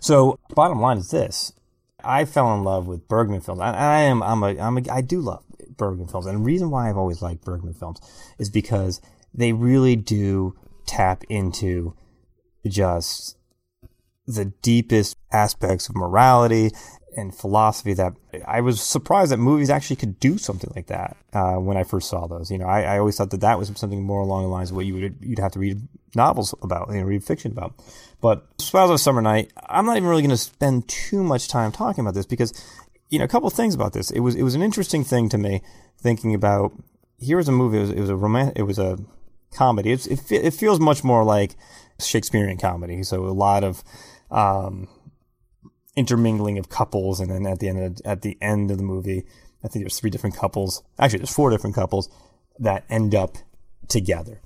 So, 0.00 0.38
bottom 0.54 0.78
line 0.78 0.98
is 0.98 1.10
this. 1.10 1.52
I 2.02 2.24
fell 2.24 2.54
in 2.54 2.62
love 2.62 2.86
with 2.86 3.08
Bergman 3.08 3.40
films. 3.40 3.60
I, 3.60 3.72
I 3.72 4.00
am, 4.02 4.22
I'm 4.22 4.42
a, 4.42 4.58
I'm 4.58 4.78
a, 4.78 4.82
I 4.90 5.00
do 5.00 5.20
love 5.20 5.44
Bergman 5.76 6.08
films. 6.08 6.26
And 6.26 6.38
the 6.38 6.44
reason 6.44 6.70
why 6.70 6.88
I've 6.88 6.96
always 6.96 7.22
liked 7.22 7.44
Bergman 7.44 7.74
films 7.74 8.00
is 8.38 8.50
because 8.50 9.00
they 9.34 9.52
really 9.52 9.96
do 9.96 10.56
tap 10.86 11.24
into 11.28 11.94
just 12.66 13.36
the 14.26 14.46
deepest 14.62 15.16
aspects 15.32 15.88
of 15.88 15.96
morality 15.96 16.70
and 17.18 17.34
philosophy 17.34 17.92
that 17.94 18.14
I 18.46 18.60
was 18.60 18.80
surprised 18.80 19.32
that 19.32 19.38
movies 19.38 19.70
actually 19.70 19.96
could 19.96 20.20
do 20.20 20.38
something 20.38 20.70
like 20.74 20.86
that 20.86 21.16
uh, 21.32 21.56
when 21.56 21.76
I 21.76 21.82
first 21.82 22.08
saw 22.08 22.26
those. 22.26 22.50
You 22.50 22.58
know, 22.58 22.66
I, 22.66 22.82
I, 22.82 22.98
always 22.98 23.16
thought 23.16 23.30
that 23.30 23.40
that 23.40 23.58
was 23.58 23.72
something 23.74 24.02
more 24.02 24.22
along 24.22 24.44
the 24.44 24.48
lines 24.48 24.70
of 24.70 24.76
what 24.76 24.86
you 24.86 24.94
would 24.94 25.16
you'd 25.20 25.38
have 25.38 25.52
to 25.52 25.58
read 25.58 25.80
novels 26.14 26.54
about, 26.62 26.88
you 26.90 27.00
know, 27.00 27.02
read 27.02 27.24
fiction 27.24 27.52
about. 27.52 27.74
But 28.20 28.46
Smiles 28.58 28.90
of 28.90 29.00
Summer 29.00 29.20
Night, 29.20 29.52
I'm 29.68 29.84
not 29.84 29.96
even 29.96 30.08
really 30.08 30.22
going 30.22 30.30
to 30.30 30.36
spend 30.36 30.88
too 30.88 31.22
much 31.22 31.48
time 31.48 31.72
talking 31.72 32.02
about 32.02 32.14
this 32.14 32.26
because, 32.26 32.52
you 33.10 33.18
know, 33.18 33.24
a 33.24 33.28
couple 33.28 33.50
things 33.50 33.74
about 33.74 33.92
this. 33.92 34.10
It 34.10 34.20
was 34.20 34.34
it 34.34 34.42
was 34.42 34.54
an 34.54 34.62
interesting 34.62 35.04
thing 35.04 35.28
to 35.30 35.38
me 35.38 35.62
thinking 35.98 36.34
about. 36.34 36.72
Here 37.20 37.36
was 37.36 37.48
a 37.48 37.52
movie. 37.52 37.78
It 37.78 37.80
was, 37.80 37.90
it 37.90 38.00
was 38.00 38.10
a 38.10 38.16
roman- 38.16 38.52
It 38.54 38.62
was 38.62 38.78
a 38.78 38.96
comedy. 39.52 39.90
It's, 39.90 40.06
it 40.06 40.20
it 40.30 40.54
feels 40.54 40.78
much 40.78 41.02
more 41.02 41.24
like 41.24 41.56
Shakespearean 42.00 42.58
comedy. 42.58 43.02
So 43.02 43.26
a 43.26 43.34
lot 43.34 43.64
of 43.64 43.82
um, 44.30 44.88
intermingling 45.98 46.58
of 46.58 46.68
couples, 46.68 47.18
and 47.18 47.28
then 47.28 47.44
at 47.44 47.58
the 47.58 47.68
end 47.68 47.82
of, 47.82 48.00
at 48.04 48.22
the 48.22 48.38
end 48.40 48.70
of 48.70 48.78
the 48.78 48.84
movie, 48.84 49.24
I 49.64 49.68
think 49.68 49.82
there's 49.82 49.98
three 49.98 50.10
different 50.10 50.36
couples. 50.36 50.84
Actually, 50.96 51.18
there's 51.18 51.34
four 51.34 51.50
different 51.50 51.74
couples 51.74 52.08
that 52.60 52.84
end 52.88 53.16
up 53.16 53.36
together, 53.88 54.40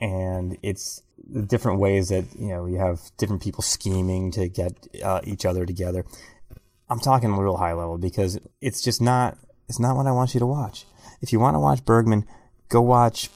and 0.00 0.56
it's 0.62 1.02
the 1.28 1.42
different 1.42 1.80
ways 1.80 2.08
that 2.08 2.24
you 2.34 2.48
know 2.48 2.64
you 2.64 2.78
have 2.78 2.98
different 3.18 3.42
people 3.42 3.62
scheming 3.62 4.30
to 4.32 4.48
get 4.48 4.72
uh, 5.04 5.20
each 5.24 5.44
other 5.44 5.66
together. 5.66 6.06
I'm 6.88 6.98
talking 7.00 7.30
a 7.30 7.40
real 7.40 7.58
high 7.58 7.74
level 7.74 7.98
because 7.98 8.40
it's 8.62 8.80
just 8.80 9.02
not 9.02 9.36
it's 9.68 9.78
not 9.78 9.96
what 9.96 10.06
I 10.06 10.12
want 10.12 10.32
you 10.32 10.40
to 10.40 10.46
watch. 10.46 10.86
If 11.20 11.30
you 11.30 11.40
want 11.40 11.56
to 11.56 11.60
watch 11.60 11.84
Bergman, 11.84 12.26
go 12.70 12.80
watch. 12.80 13.28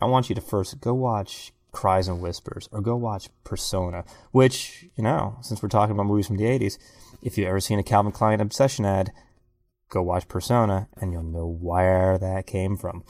I 0.00 0.04
want 0.04 0.28
you 0.28 0.36
to 0.36 0.40
first 0.40 0.80
go 0.80 0.94
watch 0.94 1.52
Cries 1.72 2.06
and 2.06 2.20
Whispers, 2.20 2.68
or 2.70 2.80
go 2.80 2.96
watch 2.96 3.28
Persona, 3.44 4.04
which, 4.30 4.86
you 4.94 5.02
know, 5.02 5.38
since 5.40 5.62
we're 5.62 5.68
talking 5.68 5.94
about 5.94 6.06
movies 6.06 6.26
from 6.26 6.36
the 6.36 6.44
80s, 6.44 6.78
if 7.22 7.36
you've 7.36 7.48
ever 7.48 7.60
seen 7.60 7.78
a 7.78 7.82
Calvin 7.82 8.12
Klein 8.12 8.40
Obsession 8.40 8.84
ad, 8.84 9.10
go 9.88 10.02
watch 10.02 10.28
Persona 10.28 10.88
and 11.00 11.12
you'll 11.12 11.22
know 11.22 11.46
where 11.46 12.18
that 12.18 12.46
came 12.46 12.76
from. 12.76 13.04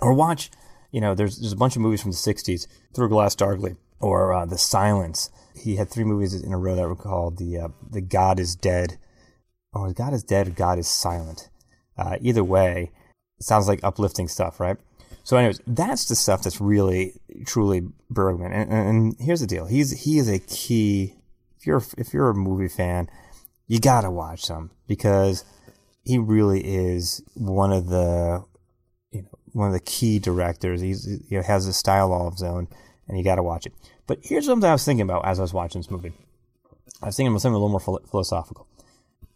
Or 0.00 0.14
watch, 0.14 0.50
you 0.90 1.00
know, 1.00 1.14
there's, 1.14 1.38
there's 1.38 1.52
a 1.52 1.56
bunch 1.56 1.76
of 1.76 1.82
movies 1.82 2.02
from 2.02 2.12
the 2.12 2.16
60s, 2.16 2.66
Through 2.94 3.10
Glass 3.10 3.34
Darkly, 3.34 3.76
or 4.00 4.32
uh, 4.32 4.46
The 4.46 4.58
Silence. 4.58 5.30
He 5.54 5.76
had 5.76 5.90
three 5.90 6.04
movies 6.04 6.34
in 6.34 6.52
a 6.52 6.58
row 6.58 6.76
that 6.76 6.88
were 6.88 6.96
called 6.96 7.38
The, 7.38 7.58
uh, 7.58 7.68
the 7.90 8.00
God 8.00 8.40
is 8.40 8.54
Dead, 8.54 8.98
or 9.72 9.92
God 9.92 10.14
is 10.14 10.22
Dead, 10.22 10.54
God 10.54 10.78
is 10.78 10.88
Silent. 10.88 11.50
Uh, 11.98 12.16
either 12.20 12.44
way, 12.44 12.90
sounds 13.40 13.68
like 13.68 13.82
uplifting 13.82 14.28
stuff, 14.28 14.60
right? 14.60 14.76
So, 15.26 15.36
anyways, 15.36 15.60
that's 15.66 16.04
the 16.04 16.14
stuff 16.14 16.44
that's 16.44 16.60
really, 16.60 17.14
truly 17.46 17.82
Bergman. 18.08 18.52
And, 18.52 18.72
and, 18.72 19.16
here's 19.18 19.40
the 19.40 19.48
deal: 19.48 19.66
he's 19.66 20.04
he 20.04 20.18
is 20.18 20.28
a 20.28 20.38
key. 20.38 21.16
If 21.58 21.66
you're 21.66 21.82
if 21.98 22.14
you're 22.14 22.30
a 22.30 22.34
movie 22.34 22.68
fan, 22.68 23.10
you 23.66 23.80
gotta 23.80 24.08
watch 24.08 24.44
some 24.44 24.70
because 24.86 25.44
he 26.04 26.16
really 26.16 26.60
is 26.60 27.24
one 27.34 27.72
of 27.72 27.88
the 27.88 28.44
you 29.10 29.22
know 29.22 29.38
one 29.52 29.66
of 29.66 29.72
the 29.72 29.80
key 29.80 30.20
directors. 30.20 30.80
He's 30.80 31.20
he 31.28 31.34
has 31.34 31.66
a 31.66 31.72
style 31.72 32.12
all 32.12 32.28
of 32.28 32.34
his 32.34 32.44
own, 32.44 32.68
and 33.08 33.18
you 33.18 33.24
gotta 33.24 33.42
watch 33.42 33.66
it. 33.66 33.72
But 34.06 34.20
here's 34.22 34.46
something 34.46 34.70
I 34.70 34.74
was 34.74 34.84
thinking 34.84 35.02
about 35.02 35.26
as 35.26 35.40
I 35.40 35.42
was 35.42 35.52
watching 35.52 35.80
this 35.80 35.90
movie. 35.90 36.12
I 37.02 37.06
was 37.06 37.16
thinking 37.16 37.32
about 37.32 37.40
something 37.40 37.56
a 37.56 37.64
little 37.64 37.80
more 37.80 38.00
philosophical. 38.08 38.68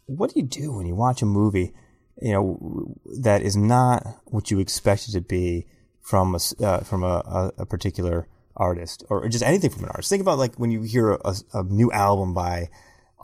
What 0.07 0.33
do 0.33 0.38
you 0.38 0.46
do 0.46 0.72
when 0.72 0.87
you 0.87 0.94
watch 0.94 1.20
a 1.20 1.26
movie, 1.26 1.74
you 2.22 2.33
know, 2.33 2.94
that 3.22 3.42
is 3.42 3.57
not 3.57 4.07
what 4.26 4.53
you 4.53 4.61
expect 4.61 5.09
it 5.09 5.12
to 5.14 5.20
be? 5.20 5.66
From 6.11 6.35
a, 6.35 6.64
uh, 6.64 6.81
from 6.81 7.05
a, 7.05 7.53
a, 7.57 7.64
particular 7.64 8.27
artist 8.57 9.05
or 9.09 9.29
just 9.29 9.44
anything 9.44 9.70
from 9.70 9.85
an 9.85 9.90
artist. 9.90 10.11
Think 10.11 10.23
about 10.23 10.38
like 10.38 10.57
when 10.57 10.73
you 10.73 10.83
hear 10.83 11.12
a, 11.12 11.37
a, 11.55 11.62
new 11.62 11.92
album 11.92 12.35
by 12.35 12.68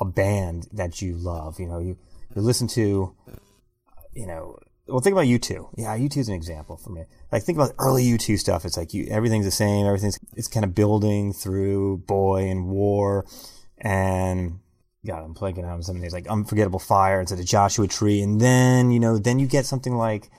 a 0.00 0.04
band 0.04 0.68
that 0.72 1.02
you 1.02 1.16
love. 1.16 1.58
You 1.58 1.66
know, 1.66 1.80
you 1.80 1.98
you 2.36 2.42
listen 2.42 2.68
to, 2.68 3.12
you 4.14 4.26
know, 4.26 4.56
well, 4.86 5.00
think 5.00 5.14
about 5.14 5.24
U2. 5.24 5.70
Yeah, 5.76 5.96
U2 5.98 6.16
is 6.18 6.28
an 6.28 6.36
example 6.36 6.76
for 6.76 6.90
me. 6.90 7.06
Like 7.32 7.42
think 7.42 7.58
about 7.58 7.72
early 7.80 8.04
U2 8.04 8.38
stuff. 8.38 8.64
It's 8.64 8.76
like 8.76 8.94
you, 8.94 9.08
everything's 9.10 9.46
the 9.46 9.50
same. 9.50 9.84
Everything's 9.84 10.20
it's 10.36 10.46
kind 10.46 10.64
of 10.64 10.72
building 10.72 11.32
through 11.32 12.04
Boy 12.06 12.48
and 12.48 12.68
War, 12.68 13.26
and 13.78 14.60
God, 15.04 15.24
I'm 15.24 15.34
blanking 15.34 15.64
out 15.64 15.72
on 15.72 15.82
some 15.82 15.96
of 15.96 16.02
these 16.02 16.12
like 16.12 16.28
Unforgettable 16.28 16.78
Fire 16.78 17.18
instead 17.18 17.40
of 17.40 17.46
Joshua 17.46 17.88
Tree, 17.88 18.22
and 18.22 18.40
then 18.40 18.92
you 18.92 19.00
know, 19.00 19.18
then 19.18 19.40
you 19.40 19.48
get 19.48 19.66
something 19.66 19.96
like 19.96 20.30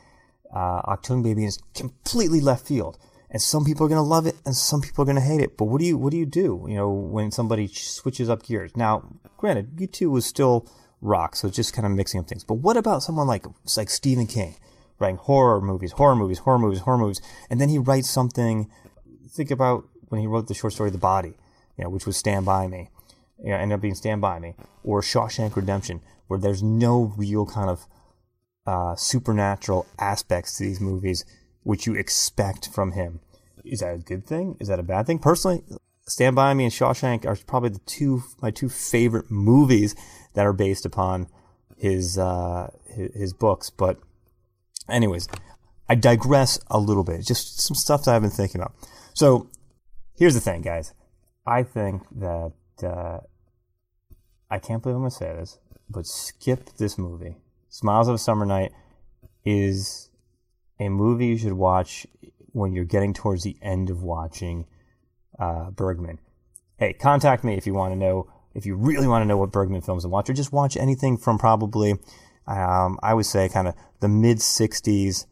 uh, 0.53 0.81
Achtung 0.83 1.23
Baby 1.23 1.45
is 1.45 1.60
completely 1.73 2.41
left 2.41 2.67
field. 2.67 2.97
And 3.29 3.41
some 3.41 3.65
people 3.65 3.86
are 3.86 3.89
going 3.89 3.97
to 3.99 4.01
love 4.01 4.25
it 4.25 4.36
and 4.45 4.55
some 4.55 4.79
people 4.79 5.01
are 5.01 5.05
going 5.05 5.17
to 5.17 5.21
hate 5.21 5.41
it. 5.41 5.57
But 5.57 5.65
what 5.65 5.79
do 5.79 5.86
you, 5.86 5.97
what 5.97 6.12
do 6.12 6.17
you 6.17 6.25
do, 6.25 6.65
you 6.67 6.75
know, 6.75 6.89
when 6.89 7.29
somebody 7.31 7.67
switches 7.67 8.29
up 8.29 8.43
gears? 8.43 8.75
Now, 8.77 9.03
granted, 9.38 9.75
U2 9.75 10.10
was 10.10 10.25
still 10.25 10.65
rock, 11.01 11.36
so 11.36 11.47
it's 11.47 11.57
just 11.57 11.73
kind 11.73 11.86
of 11.86 11.91
mixing 11.91 12.19
up 12.19 12.27
things. 12.27 12.43
But 12.43 12.55
what 12.55 12.77
about 12.77 13.03
someone 13.03 13.27
like, 13.27 13.45
like 13.75 13.89
Stephen 13.89 14.27
King, 14.27 14.55
writing 14.99 15.17
horror 15.17 15.62
movies, 15.62 15.91
horror 15.91 16.15
movies, 16.15 16.39
horror 16.39 16.60
movies, 16.60 16.79
horror 16.79 16.97
movies, 16.97 17.21
and 17.49 17.60
then 17.60 17.67
he 17.69 17.77
writes 17.77 18.10
something, 18.10 18.69
think 19.29 19.51
about 19.51 19.86
when 20.07 20.21
he 20.21 20.27
wrote 20.27 20.47
the 20.47 20.53
short 20.53 20.73
story 20.73 20.89
The 20.89 20.97
Body, 20.97 21.36
you 21.77 21.83
know, 21.83 21.89
which 21.89 22.05
was 22.05 22.17
Stand 22.17 22.45
By 22.45 22.67
Me, 22.67 22.89
you 23.43 23.49
know, 23.49 23.57
ended 23.57 23.75
up 23.75 23.81
being 23.81 23.95
Stand 23.95 24.21
By 24.21 24.39
Me, 24.39 24.55
or 24.83 25.01
Shawshank 25.01 25.55
Redemption, 25.55 26.01
where 26.27 26.39
there's 26.39 26.63
no 26.63 27.13
real 27.17 27.45
kind 27.45 27.69
of 27.69 27.88
uh, 28.67 28.95
supernatural 28.95 29.88
aspects 29.97 30.58
to 30.58 30.63
these 30.63 30.82
movies, 30.82 31.23
which 31.63 31.88
you 31.88 31.95
expect 31.95 32.69
from 32.73 32.91
him. 32.91 33.21
Is 33.63 33.80
that 33.80 33.93
a 33.93 33.97
good 33.97 34.25
thing? 34.25 34.58
Is 34.60 34.67
that 34.67 34.80
a 34.80 34.84
bad 34.84 35.08
thing? 35.08 35.19
Personally, 35.19 35.63
Stand 36.08 36.36
By 36.36 36.53
Me 36.53 36.65
and 36.65 36.73
Shawshank 36.73 37.25
are 37.25 37.38
probably 37.47 37.69
the 37.69 37.80
two 37.80 38.23
my 38.41 38.51
two 38.51 38.69
favorite 38.69 39.32
movies 39.32 39.95
that 40.34 40.45
are 40.45 40.53
based 40.53 40.86
upon 40.86 41.27
his 41.77 42.17
uh, 42.17 42.69
his, 42.86 43.13
his 43.15 43.34
books. 43.34 43.69
But, 43.69 43.99
anyways, 44.89 45.27
I 45.89 45.95
digress 45.95 46.60
a 46.69 46.77
little 46.77 47.03
bit. 47.03 47.25
Just 47.25 47.62
some 47.62 47.75
stuff 47.75 48.03
that 48.03 48.15
I've 48.15 48.21
been 48.21 48.32
thinking 48.32 48.62
about. 48.62 48.73
So, 49.13 49.49
here's 50.17 50.34
the 50.34 50.41
thing, 50.41 50.62
guys. 50.62 50.93
I 51.45 51.63
think 51.63 52.03
that 52.12 52.53
uh, 52.84 53.19
I 54.49 54.60
can't 54.60 54.84
believe 54.84 54.97
I'm 54.97 55.03
gonna 55.03 55.12
say 55.12 55.34
this, 55.34 55.58
but 55.89 56.06
skip 56.06 56.69
this 56.77 56.97
movie 56.97 57.38
Smiles 57.69 58.08
of 58.08 58.15
a 58.15 58.17
Summer 58.17 58.45
Night 58.45 58.71
is 59.43 60.10
a 60.80 60.89
movie 60.89 61.27
you 61.27 61.38
should 61.38 61.53
watch 61.53 62.08
when 62.51 62.73
you're 62.73 62.86
getting 62.86 63.13
towards 63.13 63.43
the 63.43 63.58
end 63.62 63.89
of 63.89 64.03
watching 64.03 64.65
uh, 65.39 65.69
Bergman. 65.71 66.19
Hey, 66.77 66.93
contact 66.93 67.43
me 67.43 67.56
if 67.56 67.65
you 67.67 67.73
want 67.73 67.91
to 67.91 67.95
know, 67.95 68.32
if 68.53 68.65
you 68.65 68.75
really 68.75 69.08
want 69.08 69.21
to 69.21 69.27
know 69.27 69.38
what 69.38 69.51
Bergman 69.51 69.82
films 69.82 70.03
to 70.03 70.10
watch, 70.10 70.30
or 70.30 70.34
just 70.34 70.51
watch 70.51 70.77
anything 70.77 71.17
from 71.17 71.38
probably, 71.38 71.93
um, 72.47 72.99
I 73.03 73.13
would 73.13 73.25
say, 73.25 73.49
kind 73.49 73.67
of 73.67 73.75
the 73.99 74.08
mid 74.08 74.38
60s 74.38 75.25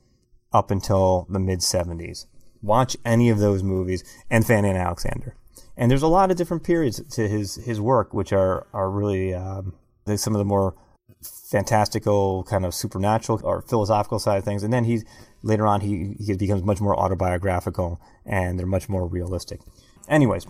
up 0.51 0.71
until 0.71 1.27
the 1.29 1.39
mid 1.39 1.59
70s. 1.59 2.25
Watch 2.61 2.97
any 3.05 3.29
of 3.29 3.39
those 3.39 3.63
movies 3.63 4.03
and 4.29 4.45
Fanny 4.45 4.69
and 4.69 4.77
Alexander. 4.77 5.35
And 5.77 5.91
there's 5.91 6.01
a 6.01 6.07
lot 6.07 6.31
of 6.31 6.37
different 6.37 6.63
periods 6.63 7.01
to 7.15 7.27
his, 7.27 7.55
his 7.55 7.79
work, 7.79 8.13
which 8.13 8.33
are, 8.33 8.67
are 8.73 8.89
really 8.89 9.33
um, 9.33 9.73
some 10.15 10.33
of 10.33 10.39
the 10.39 10.45
more 10.45 10.75
fantastical 11.25 12.43
kind 12.43 12.65
of 12.65 12.73
supernatural 12.73 13.39
or 13.43 13.61
philosophical 13.63 14.19
side 14.19 14.37
of 14.37 14.43
things 14.43 14.63
and 14.63 14.73
then 14.73 14.83
he's 14.83 15.03
later 15.43 15.67
on 15.67 15.81
he, 15.81 16.15
he 16.19 16.33
becomes 16.35 16.63
much 16.63 16.81
more 16.81 16.97
autobiographical 16.99 17.99
and 18.25 18.57
they're 18.59 18.65
much 18.65 18.89
more 18.89 19.05
realistic 19.07 19.59
anyways 20.07 20.45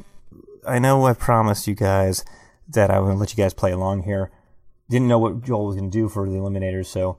i 0.67 0.80
know 0.80 1.05
i 1.05 1.13
promised 1.13 1.67
you 1.67 1.76
guys 1.76 2.23
that 2.67 2.89
i 2.89 2.99
would 2.99 3.17
let 3.17 3.32
you 3.32 3.43
guys 3.43 3.53
play 3.53 3.71
along 3.71 4.03
here 4.03 4.32
didn't 4.89 5.07
know 5.07 5.19
what 5.19 5.43
joel 5.43 5.67
was 5.67 5.76
going 5.76 5.89
to 5.89 5.97
do 5.97 6.07
for 6.07 6.28
the 6.28 6.36
eliminators 6.36 6.86
so 6.86 7.17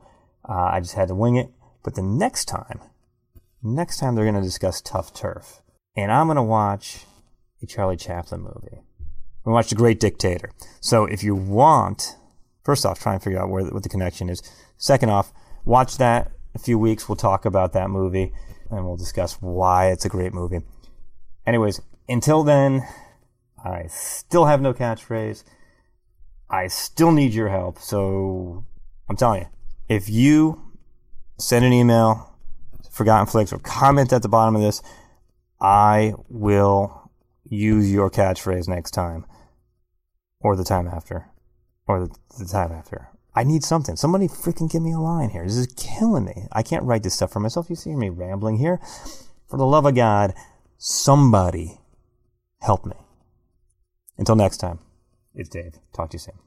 uh, 0.49 0.71
i 0.73 0.81
just 0.81 0.95
had 0.95 1.09
to 1.09 1.15
wing 1.15 1.37
it 1.37 1.51
but 1.83 1.95
the 1.95 2.03
next 2.03 2.47
time 2.47 2.81
next 3.67 3.99
time 3.99 4.15
they're 4.15 4.25
going 4.25 4.37
to 4.37 4.41
discuss 4.41 4.81
Tough 4.81 5.13
Turf. 5.13 5.61
And 5.97 6.13
I'm 6.13 6.27
going 6.27 6.37
to 6.37 6.43
watch 6.43 7.05
a 7.63 7.67
Charlie 7.67 7.97
Chaplin 7.97 8.43
movie. 8.43 8.69
I'm 8.73 9.45
going 9.45 9.47
to 9.47 9.51
watch 9.53 9.71
The 9.71 9.77
Great 9.77 10.01
Dictator. 10.01 10.51
So 10.81 11.05
if 11.05 11.23
you 11.23 11.35
want, 11.35 12.17
first 12.67 12.85
off, 12.85 12.99
try 12.99 13.15
and 13.15 13.23
figure 13.23 13.41
out 13.41 13.49
where 13.49 13.65
what 13.65 13.85
the 13.85 13.89
connection 13.89 14.29
is. 14.29 14.43
Second 14.77 15.09
off, 15.11 15.33
watch 15.65 15.97
that 15.99 16.33
a 16.55 16.59
few 16.59 16.79
weeks. 16.79 17.09
We'll 17.09 17.17
talk 17.17 17.45
about 17.47 17.73
that 17.75 17.89
movie 17.89 18.33
and 18.71 18.85
we'll 18.85 18.97
discuss 18.97 19.35
why 19.41 19.91
it's 19.91 20.05
a 20.05 20.09
great 20.09 20.35
movie. 20.35 20.61
Anyways, 21.47 21.81
until 22.09 22.43
then, 22.43 22.83
I 23.65 23.87
still 23.87 24.47
have 24.47 24.61
no 24.61 24.75
catchphrase. 24.75 25.45
I 26.51 26.67
still 26.67 27.13
need 27.13 27.33
your 27.33 27.49
help. 27.49 27.79
So 27.79 28.65
I'm 29.09 29.17
telling 29.17 29.43
you, 29.43 29.49
if 29.89 30.09
you 30.09 30.73
send 31.39 31.65
an 31.65 31.73
email, 31.73 32.35
Forgotten 32.91 33.27
Flix, 33.27 33.53
or 33.53 33.59
comment 33.61 34.13
at 34.13 34.23
the 34.23 34.29
bottom 34.29 34.57
of 34.57 34.63
this, 34.63 34.83
I 35.61 36.15
will 36.29 37.11
use 37.45 37.93
your 37.93 38.11
catchphrase 38.11 38.69
next 38.69 38.91
time, 38.91 39.25
or 40.41 40.57
the 40.57 40.65
time 40.65 40.89
after, 40.89 41.29
or 41.87 42.07
the, 42.07 42.15
the 42.39 42.47
time 42.47 42.73
after. 42.73 43.09
I 43.35 43.45
need 43.45 43.63
something. 43.65 43.97
Somebody 43.97 44.29
freaking 44.29 44.71
give 44.71 44.83
me 44.83 44.93
a 44.93 44.99
line 44.99 45.31
here. 45.31 45.45
This 45.45 45.57
is 45.57 45.67
killing 45.77 46.25
me. 46.25 46.47
I 46.53 46.63
can't 46.63 46.85
write 46.85 47.03
this 47.03 47.15
stuff 47.15 47.33
for 47.33 47.41
myself. 47.41 47.69
You 47.69 47.77
see 47.77 47.95
me 47.95 48.09
rambling 48.09 48.57
here. 48.57 48.81
For 49.49 49.59
the 49.59 49.67
love 49.67 49.85
of 49.85 49.95
God, 49.95 50.35
somebody 50.79 51.79
help 52.61 52.87
me. 52.87 52.97
Until 54.17 54.37
next 54.37 54.57
time, 54.57 54.79
it's 55.35 55.51
Dave. 55.51 55.75
Talk 55.93 56.11
to 56.11 56.15
you 56.15 56.19
soon. 56.19 56.39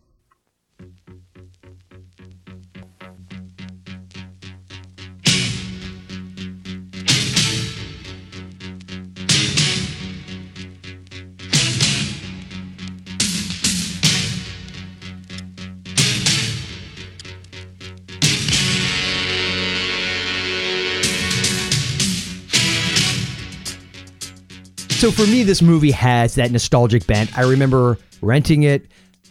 So 25.00 25.12
for 25.12 25.26
me, 25.26 25.44
this 25.44 25.62
movie 25.62 25.92
has 25.92 26.36
that 26.36 26.52
nostalgic 26.52 27.08
bent. 27.08 27.38
I 27.38 27.44
remember 27.44 27.98
renting 28.22 28.64
it, 28.64 28.86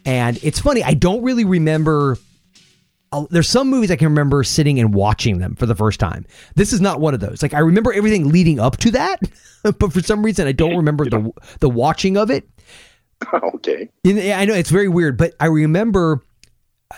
and 0.06 0.42
it's 0.42 0.58
funny. 0.58 0.82
I 0.82 0.94
don't 0.94 1.22
really 1.22 1.44
remember. 1.44 2.16
uh, 3.12 3.26
There's 3.28 3.50
some 3.50 3.68
movies 3.68 3.90
I 3.90 3.96
can 3.96 4.08
remember 4.08 4.42
sitting 4.44 4.80
and 4.80 4.94
watching 4.94 5.40
them 5.40 5.54
for 5.56 5.66
the 5.66 5.74
first 5.74 6.00
time. 6.00 6.24
This 6.54 6.72
is 6.72 6.80
not 6.80 7.00
one 7.00 7.12
of 7.12 7.20
those. 7.20 7.42
Like 7.42 7.52
I 7.52 7.58
remember 7.58 7.92
everything 7.92 8.30
leading 8.30 8.58
up 8.58 8.78
to 8.78 8.90
that, 8.92 9.20
but 9.78 9.92
for 9.92 10.00
some 10.00 10.24
reason 10.24 10.46
I 10.46 10.52
don't 10.52 10.74
remember 10.74 11.04
the 11.04 11.30
the 11.60 11.68
watching 11.68 12.16
of 12.16 12.30
it. 12.30 12.48
okay. 13.34 13.90
And, 14.06 14.16
yeah, 14.16 14.38
I 14.38 14.46
know 14.46 14.54
it's 14.54 14.70
very 14.70 14.88
weird, 14.88 15.18
but 15.18 15.34
I 15.38 15.46
remember 15.46 16.22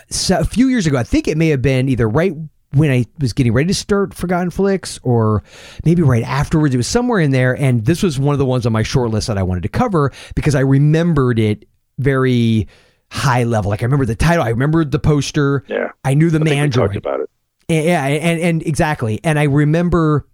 so, 0.09 0.39
a 0.39 0.45
few 0.45 0.69
years 0.69 0.87
ago. 0.87 0.97
I 0.97 1.03
think 1.03 1.27
it 1.27 1.37
may 1.37 1.49
have 1.49 1.61
been 1.61 1.89
either 1.89 2.07
right 2.07 2.33
when 2.73 2.89
I 2.91 3.05
was 3.19 3.33
getting 3.33 3.53
ready 3.53 3.67
to 3.67 3.73
start 3.73 4.13
Forgotten 4.13 4.49
Flix, 4.49 4.99
or 5.03 5.43
maybe 5.83 6.01
right 6.01 6.23
afterwards. 6.23 6.73
It 6.73 6.77
was 6.77 6.87
somewhere 6.87 7.19
in 7.19 7.31
there, 7.31 7.55
and 7.55 7.85
this 7.85 8.01
was 8.01 8.17
one 8.17 8.33
of 8.33 8.39
the 8.39 8.45
ones 8.45 8.65
on 8.65 8.71
my 8.71 8.83
short 8.83 9.11
list 9.11 9.27
that 9.27 9.37
I 9.37 9.43
wanted 9.43 9.63
to 9.63 9.69
cover 9.69 10.11
because 10.35 10.55
I 10.55 10.61
remembered 10.61 11.37
it 11.39 11.67
very 11.99 12.67
high 13.11 13.43
level. 13.43 13.69
Like 13.69 13.81
I 13.81 13.85
remember 13.85 14.05
the 14.05 14.15
title, 14.15 14.43
I 14.43 14.49
remembered 14.49 14.91
the 14.91 14.99
poster. 14.99 15.63
Yeah. 15.67 15.89
I 16.03 16.13
knew 16.13 16.29
the 16.29 16.39
I 16.39 16.43
man 16.43 16.71
talked 16.71 16.95
about 16.95 17.19
it. 17.19 17.29
yeah, 17.67 18.05
and, 18.05 18.41
and 18.41 18.63
exactly. 18.63 19.19
And 19.23 19.37
I 19.37 19.43
remember 19.43 20.27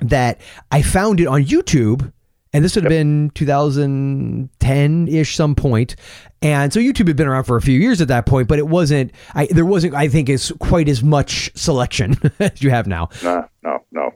that 0.00 0.40
I 0.70 0.82
found 0.82 1.20
it 1.20 1.26
on 1.26 1.42
YouTube, 1.44 2.12
and 2.56 2.64
this 2.64 2.74
would 2.74 2.84
have 2.84 2.88
been 2.90 3.30
2010 3.34 5.08
ish, 5.08 5.36
some 5.36 5.54
point. 5.54 5.96
And 6.42 6.72
so 6.72 6.80
YouTube 6.80 7.08
had 7.08 7.16
been 7.16 7.26
around 7.26 7.44
for 7.44 7.56
a 7.56 7.62
few 7.62 7.78
years 7.78 8.00
at 8.00 8.08
that 8.08 8.26
point, 8.26 8.48
but 8.48 8.58
it 8.58 8.66
wasn't. 8.68 9.12
I 9.34 9.46
there 9.46 9.64
wasn't. 9.66 9.94
I 9.94 10.08
think 10.08 10.28
as 10.30 10.52
quite 10.58 10.88
as 10.88 11.02
much 11.02 11.50
selection 11.54 12.16
as 12.40 12.62
you 12.62 12.70
have 12.70 12.86
now, 12.86 13.08
No, 13.22 13.48
no, 13.62 13.84
no. 13.92 14.14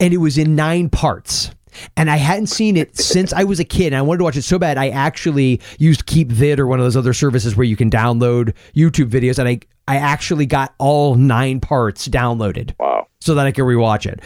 and 0.00 0.12
it 0.14 0.18
was 0.18 0.38
in 0.38 0.54
nine 0.56 0.88
parts. 0.90 1.50
And 1.94 2.10
I 2.10 2.16
hadn't 2.16 2.46
seen 2.46 2.76
it 2.78 2.96
since 3.12 3.32
I 3.34 3.44
was 3.44 3.60
a 3.60 3.64
kid. 3.64 3.88
And 3.88 3.96
I 3.96 4.02
wanted 4.02 4.18
to 4.18 4.24
watch 4.24 4.36
it 4.36 4.42
so 4.42 4.58
bad. 4.58 4.78
I 4.78 4.88
actually 4.88 5.60
used 5.78 6.06
KeepVid 6.06 6.58
or 6.58 6.66
one 6.66 6.78
of 6.78 6.86
those 6.86 6.96
other 6.96 7.12
services 7.12 7.54
where 7.54 7.64
you 7.66 7.76
can 7.76 7.90
download 7.90 8.54
YouTube 8.74 9.10
videos. 9.10 9.38
And 9.38 9.46
I, 9.46 9.60
I 9.86 9.96
actually 9.96 10.46
got 10.46 10.74
all 10.78 11.16
nine 11.16 11.60
parts 11.60 12.08
downloaded 12.08 12.74
Wow. 12.80 13.08
so 13.20 13.34
that 13.34 13.46
I 13.46 13.52
could 13.52 13.64
rewatch 13.64 14.06
it. 14.06 14.20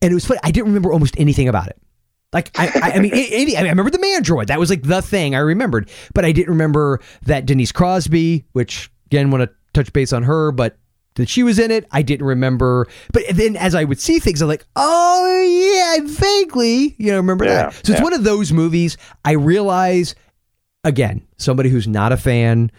And 0.00 0.12
it 0.12 0.14
was 0.14 0.24
funny. 0.24 0.38
I 0.44 0.52
didn't 0.52 0.66
remember 0.68 0.92
almost 0.92 1.18
anything 1.18 1.48
about 1.48 1.66
it. 1.68 1.76
Like 2.32 2.50
I, 2.58 2.66
I, 2.82 2.90
I 2.92 2.98
mean, 2.98 3.12
I 3.56 3.62
remember 3.62 3.90
the 3.90 3.98
Mandroid. 3.98 4.48
That 4.48 4.58
was 4.58 4.68
like 4.70 4.82
the 4.82 5.00
thing 5.00 5.34
I 5.34 5.38
remembered, 5.38 5.88
but 6.12 6.24
I 6.24 6.32
didn't 6.32 6.50
remember 6.50 7.00
that 7.22 7.46
Denise 7.46 7.72
Crosby, 7.72 8.44
which 8.52 8.90
again 9.06 9.30
want 9.30 9.42
to 9.48 9.50
touch 9.72 9.92
base 9.92 10.12
on 10.12 10.24
her, 10.24 10.52
but 10.52 10.76
that 11.14 11.28
she 11.28 11.42
was 11.42 11.58
in 11.58 11.70
it. 11.70 11.86
I 11.90 12.02
didn't 12.02 12.26
remember. 12.26 12.88
But 13.12 13.24
then 13.32 13.56
as 13.56 13.74
I 13.74 13.84
would 13.84 14.00
see 14.00 14.18
things, 14.18 14.42
I'm 14.42 14.48
like, 14.48 14.66
oh 14.76 15.42
yeah, 15.42 16.02
I 16.02 16.06
vaguely, 16.06 16.94
you 16.98 17.12
know, 17.12 17.16
remember 17.16 17.44
Yeah, 17.44 17.70
that. 17.70 17.74
So 17.74 17.92
it's 17.92 18.00
yeah. 18.00 18.02
one 18.02 18.12
of 18.12 18.24
those 18.24 18.52
movies. 18.52 18.98
I 19.24 19.32
realize, 19.32 20.14
again, 20.84 21.26
somebody 21.38 21.70
who's 21.70 21.88
not 21.88 22.12
a 22.12 22.16
fan 22.16 22.70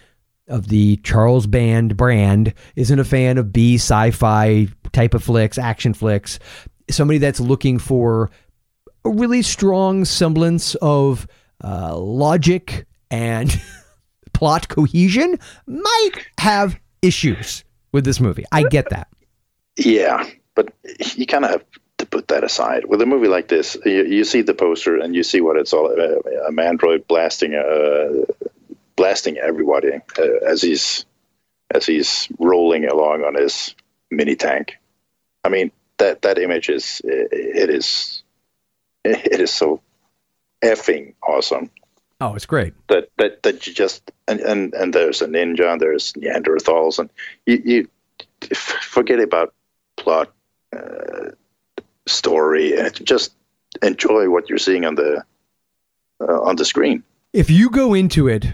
of 0.48 0.68
the 0.68 0.98
Charles 0.98 1.48
Band 1.48 1.98
brand, 1.98 2.54
isn't 2.76 3.00
a 3.00 3.04
fan 3.04 3.38
of 3.38 3.52
B 3.52 3.76
sci-fi 3.76 4.68
type 4.94 5.14
of 5.14 5.24
flicks, 5.24 5.58
action 5.58 5.94
flicks. 5.94 6.40
Somebody 6.90 7.18
that's 7.18 7.40
looking 7.40 7.80
for 7.80 8.30
a 9.08 9.10
really 9.10 9.42
strong 9.42 10.04
semblance 10.04 10.76
of 10.76 11.28
uh, 11.64 11.98
logic 11.98 12.86
and 13.10 13.60
plot 14.34 14.68
cohesion 14.68 15.40
might 15.66 16.12
have 16.38 16.78
issues 17.02 17.64
with 17.94 18.04
this 18.04 18.20
movie. 18.20 18.44
I 18.52 18.64
get 18.64 18.90
that. 18.90 19.08
Yeah, 19.78 20.28
but 20.56 20.74
you 21.16 21.26
kind 21.26 21.46
of 21.46 21.52
have 21.52 21.66
to 22.00 22.06
put 22.06 22.28
that 22.28 22.44
aside. 22.44 22.86
With 22.86 23.02
a 23.02 23.06
movie 23.06 23.28
like 23.28 23.48
this, 23.48 23.78
you, 23.86 24.04
you 24.06 24.24
see 24.26 24.42
the 24.42 24.54
poster 24.54 24.98
and 24.98 25.16
you 25.16 25.24
see 25.24 25.40
what 25.40 25.56
it's 25.56 25.72
all 25.72 25.92
about. 25.92 26.26
A 26.48 26.52
mandroid 26.52 27.08
blasting, 27.08 27.56
uh, 27.56 28.26
blasting 28.96 29.38
everybody 29.38 29.94
uh, 30.18 30.46
as 30.46 30.62
he's 30.62 31.06
as 31.72 31.86
he's 31.86 32.28
rolling 32.40 32.86
along 32.86 33.24
on 33.24 33.36
his 33.36 33.76
mini 34.10 34.36
tank. 34.36 34.78
I 35.44 35.50
mean, 35.50 35.72
that 35.98 36.24
that 36.24 36.38
image 36.38 36.70
is 36.70 37.02
it 37.06 37.70
is 37.70 38.24
it 39.08 39.40
is 39.42 39.52
so 39.54 39.82
effing 40.64 41.14
awesome 41.28 41.70
Oh, 42.20 42.34
it's 42.34 42.48
great. 42.48 42.74
that 42.88 43.10
that 43.20 43.44
that 43.44 43.68
you 43.68 43.74
just 43.74 44.12
and 44.28 44.40
and, 44.40 44.74
and 44.74 44.92
there's 44.92 45.22
a 45.22 45.28
ninja 45.28 45.72
and 45.72 45.80
there's 45.80 46.14
Neanderthals 46.14 46.98
and 46.98 47.12
you, 47.46 47.62
you 47.64 47.88
forget 48.56 49.20
about 49.20 49.54
plot 49.98 50.34
uh, 50.76 51.30
story 52.08 52.76
and 52.76 53.06
just 53.06 53.34
enjoy 53.84 54.32
what 54.32 54.50
you're 54.50 54.58
seeing 54.58 54.84
on 54.84 54.96
the 54.96 55.24
uh, 56.22 56.42
on 56.42 56.56
the 56.56 56.66
screen. 56.66 57.04
If 57.34 57.52
you 57.52 57.70
go 57.70 57.94
into 57.94 58.28
it 58.28 58.48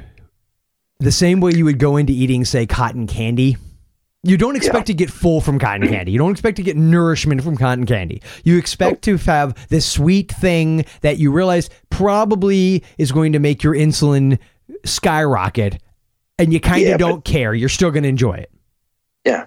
the 1.00 1.12
same 1.14 1.40
way 1.40 1.54
you 1.54 1.64
would 1.64 1.80
go 1.80 1.96
into 1.96 2.12
eating, 2.12 2.44
say, 2.44 2.66
cotton 2.66 3.08
candy, 3.08 3.56
you 4.24 4.38
don't 4.38 4.56
expect 4.56 4.88
to 4.88 4.94
get 4.94 5.12
full 5.12 5.42
from 5.42 5.60
cotton 5.60 5.88
candy. 5.88 6.12
You 6.12 6.18
don't 6.18 6.32
expect 6.32 6.56
to 6.58 6.64
get 6.64 6.78
nourishment 6.78 7.44
from 7.44 7.58
cotton 7.58 7.86
candy. 7.86 8.22
You 8.44 8.58
expect 8.58 9.04
to 9.04 9.18
have 9.18 9.68
this 9.68 9.86
sweet 9.86 10.32
thing 10.32 10.86
that 11.02 11.18
you 11.18 11.32
realize 11.32 11.70
probably 11.90 12.84
is 12.98 13.12
going 13.12 13.34
to 13.34 13.40
make 13.40 13.64
your 13.64 13.76
insulin 13.76 14.40
skyrocket, 14.86 15.82
and 16.40 16.54
you 16.54 16.60
kind 16.60 16.84
of 16.84 16.90
Yeah, 16.90 16.98
don't 16.98 17.26
care. 17.26 17.54
You're 17.54 17.70
still 17.70 17.92
going 17.92 18.04
to 18.04 18.10
enjoy 18.10 18.36
it. 18.36 18.52
Yeah, 19.26 19.46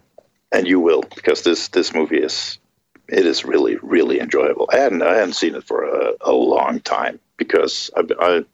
and 0.53 0.67
you 0.67 0.79
will 0.81 1.05
because 1.15 1.43
this 1.43 1.69
this 1.69 1.95
movie 1.95 2.19
is 2.19 2.59
it 3.09 3.25
is 3.25 3.45
really 3.45 3.77
really 3.77 4.21
enjoyable. 4.21 4.69
I 4.73 4.77
hadn't 4.77 5.03
I 5.03 5.15
hadn't 5.15 5.35
seen 5.35 5.55
it 5.55 5.65
for 5.65 5.85
a, 5.85 6.13
a 6.21 6.33
long 6.33 6.81
time 6.81 7.19
because 7.37 7.91
I, 7.97 8.03
I 8.21 8.45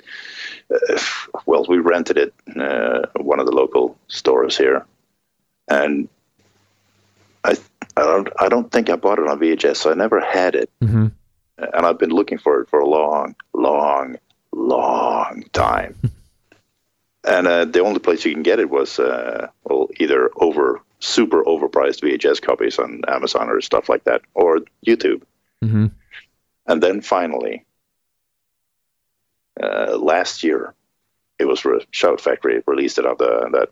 uh, 0.75 0.99
well 1.47 1.67
we 1.69 1.79
rented 1.79 2.17
it 2.17 2.35
uh, 2.57 3.07
one 3.17 3.41
of 3.41 3.47
the 3.47 3.53
local 3.53 3.97
stores 4.09 4.57
here, 4.57 4.87
and 5.69 6.09
I 7.45 7.57
I 7.97 8.03
don't 8.03 8.29
I 8.39 8.49
don't 8.49 8.71
think 8.71 8.89
I 8.91 8.97
bought 8.97 9.19
it 9.19 9.29
on 9.29 9.39
VHS, 9.39 9.77
so 9.77 9.91
I 9.91 9.95
never 9.95 10.21
had 10.21 10.55
it, 10.55 10.71
Mm-hmm. 10.83 11.07
and 11.59 11.87
I've 11.87 11.99
been 11.99 12.11
looking 12.11 12.39
for 12.39 12.61
it 12.61 12.69
for 12.69 12.81
a 12.81 12.87
long 12.87 13.35
long 13.55 14.17
long 14.53 15.45
time. 15.53 15.95
And 17.25 17.47
uh, 17.47 17.67
the 17.67 17.79
only 17.79 18.01
place 18.01 18.25
you 18.25 18.33
can 18.33 18.43
get 18.43 18.59
it 18.59 18.69
was 18.69 18.99
uh, 18.99 19.47
well, 19.63 19.89
either 20.01 20.29
over 20.41 20.81
super 20.99 21.45
overpriced 21.45 22.03
VHS 22.03 22.43
copies 22.43 22.81
on 22.81 23.01
Amazon 23.07 23.49
or 23.49 23.61
stuff 23.61 23.89
like 23.89 24.03
that, 24.05 24.23
or 24.35 24.59
YouTube. 24.85 25.23
Mm-hmm. 25.65 25.87
And 26.67 26.83
then 26.83 27.01
finally, 27.01 27.65
uh, 29.63 29.97
last 29.99 30.43
year, 30.43 30.75
it 31.43 31.49
was 31.49 31.65
re- 31.65 31.87
Shout 31.91 32.21
Factory 32.21 32.63
released 32.67 32.99
it 32.99 33.07
on 33.07 33.17
the 33.19 33.49
that 33.53 33.69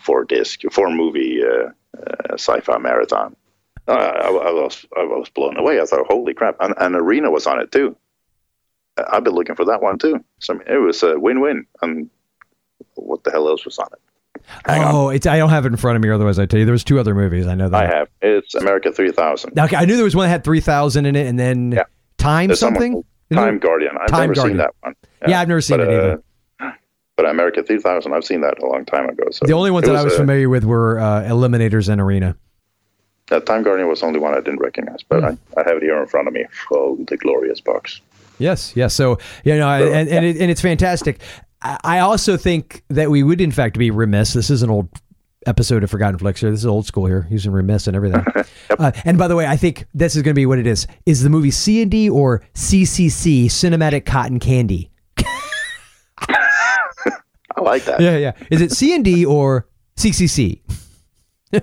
four 0.00 0.24
disc, 0.24 0.60
four 0.70 0.90
movie 0.90 1.42
uh, 1.42 1.70
uh, 1.98 2.34
sci-fi 2.34 2.78
marathon, 2.78 3.34
Uh, 3.88 3.92
I, 3.92 4.28
I 4.28 4.52
was 4.52 4.86
I 4.96 5.02
was 5.04 5.28
blown 5.30 5.56
away. 5.56 5.80
I 5.80 5.84
thought, 5.84 6.06
holy 6.08 6.34
crap! 6.34 6.56
And, 6.60 6.74
and 6.78 6.94
Arena 6.94 7.30
was 7.30 7.46
on 7.46 7.60
it 7.60 7.72
too. 7.72 7.96
Uh, 8.96 9.04
I've 9.10 9.24
been 9.24 9.34
looking 9.34 9.56
for 9.56 9.64
that 9.64 9.82
one 9.82 9.98
too. 9.98 10.24
So 10.38 10.54
I 10.54 10.58
mean, 10.58 10.68
it 10.68 10.76
was 10.78 11.02
a 11.02 11.18
win-win. 11.18 11.66
And 11.82 12.10
what 12.94 13.24
the 13.24 13.30
hell 13.30 13.48
else 13.48 13.64
was 13.64 13.78
on 13.78 13.88
it? 13.92 14.42
Hang 14.66 14.82
on. 14.84 14.94
oh, 14.94 15.08
it's 15.08 15.26
I 15.26 15.38
don't 15.38 15.50
have 15.50 15.64
it 15.66 15.72
in 15.72 15.76
front 15.76 15.96
of 15.96 16.02
me. 16.02 16.10
Otherwise, 16.10 16.38
I 16.38 16.46
tell 16.46 16.58
you 16.60 16.64
there 16.66 16.72
was 16.72 16.84
two 16.84 16.98
other 17.00 17.14
movies. 17.14 17.46
I 17.46 17.54
know 17.54 17.68
that. 17.68 17.84
I 17.84 17.96
have. 17.98 18.08
It's 18.22 18.54
America 18.54 18.92
3000. 18.92 19.58
Okay, 19.58 19.76
I 19.76 19.84
knew 19.84 19.96
there 19.96 20.04
was 20.04 20.14
one 20.16 20.24
that 20.26 20.30
had 20.30 20.44
three 20.44 20.60
thousand 20.60 21.06
in 21.06 21.16
it, 21.16 21.26
and 21.26 21.38
then 21.38 21.72
Yeah. 21.72 21.84
Time 22.18 22.48
There's 22.48 22.60
something. 22.60 22.92
called 22.92 23.06
Isn't 23.30 23.36
there- 23.42 23.50
Time 23.50 23.58
Guardian. 23.58 23.92
I've 24.00 24.08
Time 24.08 24.20
never 24.20 24.34
Guardian. 24.34 24.50
seen 24.50 24.56
that 24.58 24.74
one. 24.80 24.94
Yeah, 25.26 25.40
I've 25.40 25.48
never 25.48 25.60
seen 25.60 25.78
but, 25.78 25.88
it 25.88 25.92
either. 25.92 26.12
uh, 26.12 26.16
but 27.18 27.28
America 27.28 27.64
3000, 27.64 28.12
I've 28.12 28.24
seen 28.24 28.42
that 28.42 28.60
a 28.62 28.64
long 28.66 28.84
time 28.84 29.08
ago. 29.08 29.24
So 29.32 29.44
The 29.44 29.52
only 29.52 29.72
ones 29.72 29.86
that 29.88 29.96
I 29.96 30.04
was 30.04 30.14
uh, 30.14 30.18
familiar 30.18 30.48
with 30.48 30.62
were 30.62 31.00
uh, 31.00 31.22
Eliminators 31.22 31.88
and 31.88 32.00
Arena. 32.00 32.36
That 33.26 33.44
Time 33.44 33.64
Guardian 33.64 33.88
was 33.88 34.00
the 34.00 34.06
only 34.06 34.20
one 34.20 34.34
I 34.34 34.36
didn't 34.40 34.60
recognize, 34.60 35.02
but 35.02 35.18
Hmm. 35.18 35.34
I, 35.56 35.60
I 35.60 35.64
have 35.68 35.78
it 35.78 35.82
here 35.82 36.00
in 36.00 36.06
front 36.06 36.28
of 36.28 36.32
me. 36.34 36.44
Oh, 36.70 36.96
the 37.08 37.16
glorious 37.16 37.60
box. 37.60 38.00
Yes, 38.38 38.72
yes. 38.76 38.94
So 38.94 39.18
you 39.44 39.56
know, 39.58 39.68
and 39.68 40.08
and, 40.08 40.24
it, 40.24 40.36
and 40.40 40.48
it's 40.48 40.60
fantastic. 40.60 41.20
I 41.60 41.98
also 41.98 42.36
think 42.36 42.84
that 42.88 43.10
we 43.10 43.24
would, 43.24 43.40
in 43.40 43.50
fact, 43.50 43.76
be 43.76 43.90
remiss. 43.90 44.32
This 44.32 44.48
is 44.48 44.62
an 44.62 44.70
old 44.70 44.88
episode 45.44 45.82
of 45.82 45.90
Forgotten 45.90 46.18
Flix 46.20 46.40
here. 46.40 46.52
This 46.52 46.60
is 46.60 46.66
old 46.66 46.86
school 46.86 47.06
here, 47.06 47.26
using 47.30 47.50
remiss 47.50 47.88
and 47.88 47.96
everything. 47.96 48.24
uh, 48.78 48.92
and 49.04 49.18
by 49.18 49.26
the 49.26 49.34
way, 49.34 49.44
I 49.44 49.56
think 49.56 49.86
this 49.92 50.14
is 50.14 50.22
going 50.22 50.34
to 50.36 50.38
be 50.38 50.46
what 50.46 50.60
it 50.60 50.68
is: 50.68 50.86
is 51.04 51.24
the 51.24 51.30
movie 51.30 51.50
C 51.50 51.82
and 51.82 51.90
D 51.90 52.08
or 52.08 52.44
CCC, 52.54 53.46
Cinematic 53.46 54.06
Cotton 54.06 54.38
Candy? 54.38 54.88
I 57.58 57.62
like 57.62 57.84
that. 57.84 58.00
Yeah, 58.00 58.16
yeah. 58.16 58.32
Is 58.50 58.60
it 58.60 58.72
C 58.72 58.94
and 58.94 59.04
D 59.04 59.24
or 59.24 59.68
CCC? 59.96 60.60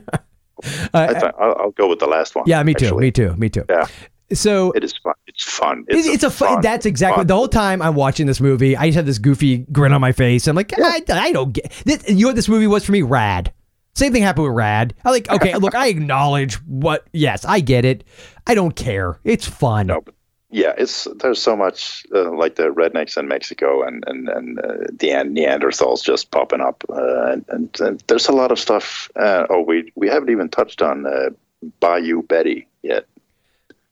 Uh, 0.64 1.08
I 1.10 1.14
th- 1.20 1.34
I'll, 1.38 1.56
I'll 1.60 1.72
go 1.72 1.90
with 1.90 2.00
the 2.00 2.08
last 2.08 2.34
one. 2.34 2.46
Yeah, 2.48 2.64
me 2.64 2.74
too. 2.74 2.86
actually. 2.86 3.02
Me 3.02 3.12
too. 3.12 3.36
Me 3.36 3.50
too. 3.50 3.66
Yeah, 3.70 3.88
So 4.32 4.72
it 4.72 4.86
is 4.86 4.94
fun. 5.04 5.14
It's 5.28 5.44
fun. 5.44 5.84
It's, 5.90 6.08
it's 6.08 6.24
a 6.24 6.30
fun. 6.32 6.62
That's 6.62 6.86
exactly 6.86 7.20
fun. 7.22 7.28
the 7.28 7.36
whole 7.36 7.50
time 7.50 7.82
I'm 7.82 7.94
watching 7.94 8.26
this 8.26 8.40
movie. 8.40 8.76
I 8.76 8.86
just 8.88 8.96
have 8.96 9.06
this 9.06 9.18
goofy 9.20 9.60
grin 9.72 9.92
on 9.92 10.00
my 10.00 10.14
face. 10.14 10.48
I'm 10.48 10.56
like, 10.56 10.74
I, 10.80 11.02
I 11.10 11.32
don't 11.34 11.52
get. 11.52 11.70
This, 11.84 12.08
you 12.10 12.22
know 12.22 12.30
what 12.30 12.38
this 12.38 12.48
movie 12.48 12.68
was 12.68 12.86
for 12.86 12.94
me? 12.94 13.02
Rad. 13.02 13.54
Same 13.96 14.14
thing 14.14 14.24
happened 14.24 14.46
with 14.48 14.56
Rad. 14.56 14.94
I 15.04 15.12
like. 15.12 15.30
Okay, 15.30 15.56
look, 15.58 15.76
I 15.76 15.88
acknowledge 15.88 16.56
what. 16.66 17.06
Yes, 17.12 17.44
I 17.44 17.60
get 17.60 17.84
it. 17.84 18.06
I 18.48 18.56
don't 18.56 18.76
care. 18.76 19.20
It's 19.26 19.46
fun. 19.46 19.88
No, 19.88 20.02
but 20.02 20.16
yeah, 20.56 20.74
it's 20.78 21.06
there's 21.22 21.42
so 21.42 21.56
much 21.56 22.06
uh, 22.16 22.32
like 22.32 22.56
the 22.56 22.70
rednecks 22.70 23.18
in 23.18 23.28
Mexico 23.28 23.84
and 23.84 24.04
and 24.08 24.30
and 24.30 24.60
uh, 24.60 24.78
the 25.00 25.10
Neanderthals 25.10 26.02
just 26.04 26.32
popping 26.32 26.62
up, 26.62 26.84
uh, 26.90 27.32
and, 27.32 27.46
and, 27.50 27.82
and 27.82 28.04
there's 28.08 28.28
a 28.30 28.32
lot 28.32 28.52
of 28.52 28.60
stuff. 28.60 29.10
Uh, 29.18 29.46
oh, 29.50 29.62
we 29.62 29.92
we 29.96 30.08
haven't 30.08 30.30
even 30.30 30.48
touched 30.50 30.82
on 30.82 31.06
uh, 31.06 31.30
Bayou 31.82 32.22
Betty 32.24 32.68
yet. 32.84 33.06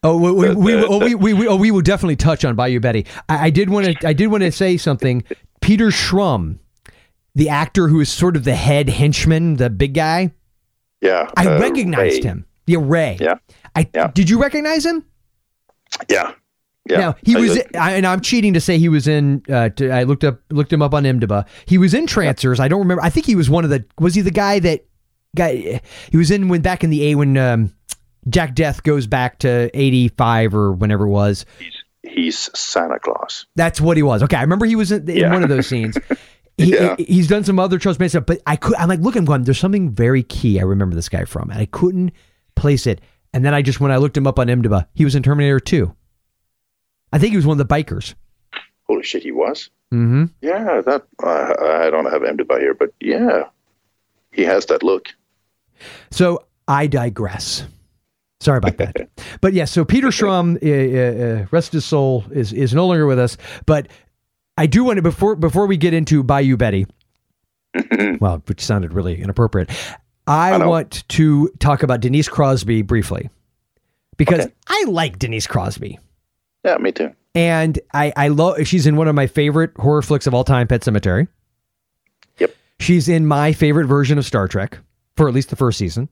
Oh, 0.03 0.18
we 0.18 0.32
we, 0.32 0.47
The- 0.47 0.57
we, 0.57 0.72
the- 0.74 0.88
oh, 0.88 0.99
we, 0.99 1.16
we, 1.16 1.34
we, 1.34 1.47
oh, 1.47 1.55
we 1.57 1.72
will 1.72 1.82
definitely 1.82 2.16
touch 2.16 2.45
on 2.45 2.55
Bayou 2.55 2.80
Betty. 2.80 3.05
I, 3.28 3.47
I 3.47 3.49
did 3.49 3.70
want 3.70 3.86
to. 3.99 4.07
I 4.07 4.14
did 4.14 4.28
want 4.28 4.43
to 4.43 4.51
say 4.51 4.78
something. 4.78 5.24
Peter 5.61 5.88
Schrum, 5.88 6.59
the 7.36 7.49
actor 7.49 7.89
who 7.89 7.99
is 7.99 8.09
sort 8.09 8.38
of 8.38 8.45
the 8.45 8.55
head 8.55 8.88
henchman, 8.89 9.57
the 9.57 9.70
big 9.70 9.93
guy. 9.95 10.32
Yeah, 11.01 11.30
I 11.36 11.45
uh, 11.45 11.59
recognized 11.59 12.24
Ray. 12.24 12.30
him. 12.30 12.45
Yeah, 12.68 12.80
Ray. 12.82 13.18
Yeah. 13.20 13.36
I 13.76 13.89
Yeah. 13.93 14.11
did. 14.14 14.30
You 14.30 14.39
recognize 14.41 14.86
him? 14.86 15.03
Yeah, 16.09 16.32
yeah. 16.89 16.97
Now 16.99 17.15
he 17.23 17.36
I 17.36 17.39
was, 17.39 17.57
I, 17.79 17.91
and 17.93 18.05
I'm 18.05 18.19
cheating 18.21 18.53
to 18.55 18.61
say 18.61 18.77
he 18.77 18.89
was 18.89 19.07
in. 19.07 19.43
Uh, 19.49 19.69
to, 19.69 19.89
I 19.89 20.03
looked 20.03 20.23
up, 20.23 20.39
looked 20.51 20.71
him 20.73 20.81
up 20.81 20.93
on 20.93 21.03
IMDb. 21.03 21.45
He 21.65 21.77
was 21.77 21.93
in 21.93 22.07
Trancers. 22.07 22.59
I 22.59 22.67
don't 22.67 22.79
remember. 22.79 23.01
I 23.03 23.09
think 23.09 23.25
he 23.25 23.36
was 23.36 23.49
one 23.49 23.63
of 23.63 23.69
the. 23.69 23.86
Was 23.99 24.15
he 24.15 24.21
the 24.21 24.31
guy 24.31 24.59
that 24.59 24.86
guy? 25.36 25.81
He 26.11 26.17
was 26.17 26.29
in 26.31 26.49
when 26.49 26.61
back 26.61 26.84
in 26.84 26.89
the 26.89 27.11
A 27.11 27.15
when 27.15 27.38
um, 27.38 27.73
Jack 28.29 28.55
Deth 28.55 28.84
goes 28.84 29.07
back 29.07 29.39
to 29.39 29.69
'85 29.73 30.53
or 30.55 30.71
whenever 30.73 31.05
it 31.05 31.09
was. 31.09 31.45
he's 31.59 31.84
he's 32.03 32.49
Santa 32.57 32.99
Claus. 32.99 33.45
That's 33.55 33.79
what 33.79 33.95
he 33.97 34.03
was. 34.03 34.21
Okay, 34.23 34.36
I 34.38 34.41
remember 34.41 34.65
he 34.65 34.75
was 34.75 34.91
in, 34.91 35.09
in 35.09 35.15
Yeah. 35.17 35.31
one 35.34 35.43
of 35.43 35.49
those 35.49 35.67
scenes. 35.67 35.97
He, 36.55 36.75
Yeah. 36.75 36.95
He's 36.99 37.27
done 37.27 37.43
some 37.43 37.57
other 37.57 37.79
Charles 37.79 37.97
Manson 37.97 38.19
stuff, 38.21 38.27
but 38.27 38.39
I 38.45 38.55
could. 38.57 38.75
I'm 38.75 38.88
like, 38.88 38.99
look, 38.99 39.15
I'm 39.15 39.25
going. 39.25 39.41
There's 39.43 39.57
something 39.57 39.89
very 39.89 40.21
key. 40.21 40.59
I 40.59 40.63
remember 40.63 40.95
this 40.95 41.09
guy 41.09 41.25
from, 41.25 41.49
and 41.49 41.59
I 41.59 41.65
couldn't 41.65 42.11
place 42.55 42.86
it. 42.86 43.01
And 43.34 43.43
then 43.43 43.55
I 43.55 43.63
just 43.63 43.79
when 43.79 43.89
I 43.91 43.97
looked 43.97 44.15
him 44.15 44.27
up 44.27 44.38
on 44.38 44.45
IMDb, 44.45 44.86
he 44.93 45.03
was 45.03 45.15
in 45.15 45.23
Terminator 45.23 45.59
2. 45.59 45.91
I 47.14 47.20
think 47.20 47.32
he 47.32 47.38
was 47.38 47.45
one 47.45 47.59
of 47.59 47.68
the 47.68 47.74
bikers. 47.74 48.16
Holy 48.88 49.03
shit, 49.03 49.24
he 49.24 49.32
was. 49.32 49.70
Mm-hmm. 49.93 50.26
Yeah, 50.41 50.82
that 50.82 51.03
uh, 51.24 51.53
I 51.86 51.89
don't 51.91 52.11
have 52.11 52.24
him 52.24 52.38
by 52.47 52.59
here, 52.59 52.74
but 52.74 52.91
yeah, 52.99 53.43
he 54.32 54.41
has 54.41 54.66
that 54.66 54.82
look. 54.82 55.09
So 56.11 56.45
I 56.68 56.88
digress. 56.88 57.66
Sorry 58.41 58.57
about 58.57 58.78
that. 58.78 59.09
but 59.41 59.53
yeah, 59.53 59.66
so 59.66 59.86
Peter 59.86 60.07
Schrum, 60.07 60.57
uh, 60.61 61.39
uh, 61.39 61.43
uh, 61.43 61.45
rest 61.51 61.72
his 61.74 61.86
soul, 61.86 62.26
is 62.32 62.51
is 62.51 62.74
no 62.74 62.88
longer 62.88 63.05
with 63.05 63.20
us. 63.20 63.38
But 63.68 63.88
I 64.57 64.66
do 64.66 64.84
want 64.84 64.97
to 64.97 65.03
before 65.03 65.36
before 65.36 65.68
we 65.68 65.78
get 65.78 65.93
into 65.93 66.24
Bayou 66.24 66.57
Betty, 66.57 66.88
well, 68.20 68.41
which 68.47 68.59
sounded 68.61 68.93
really 68.93 69.22
inappropriate. 69.22 69.70
I, 70.26 70.53
I 70.53 70.66
want 70.66 71.07
to 71.09 71.49
talk 71.59 71.84
about 71.84 71.99
Denise 71.99 72.30
Crosby 72.30 72.82
briefly 72.82 73.30
because 74.18 74.39
Okay. 74.45 74.53
I 74.68 74.86
like 74.88 75.20
Denise 75.20 75.47
Crosby. 75.47 75.99
Yeah, 76.64 76.78
me 76.78 76.91
too. 76.91 77.11
And 77.36 77.80
I, 77.93 78.14
I 78.16 78.28
love 78.28 78.66
she's 78.68 78.86
in 78.86 78.95
one 78.95 79.07
of 79.07 79.16
my 79.16 79.28
favorite 79.28 79.72
horror 79.78 80.01
flicks 80.01 80.28
of 80.28 80.34
all 80.34 80.43
time, 80.43 80.68
Pet 80.68 80.82
Sematary. 80.82 81.28
Yep. 82.38 82.55
She's 82.80 83.09
in 83.09 83.26
my 83.26 83.53
favorite 83.53 83.88
version 83.88 84.18
of 84.18 84.26
Star 84.26 84.47
Trek 84.47 84.78
for 85.18 85.28
at 85.28 85.34
least 85.34 85.49
the 85.49 85.55
first 85.55 85.78
season. 85.78 86.09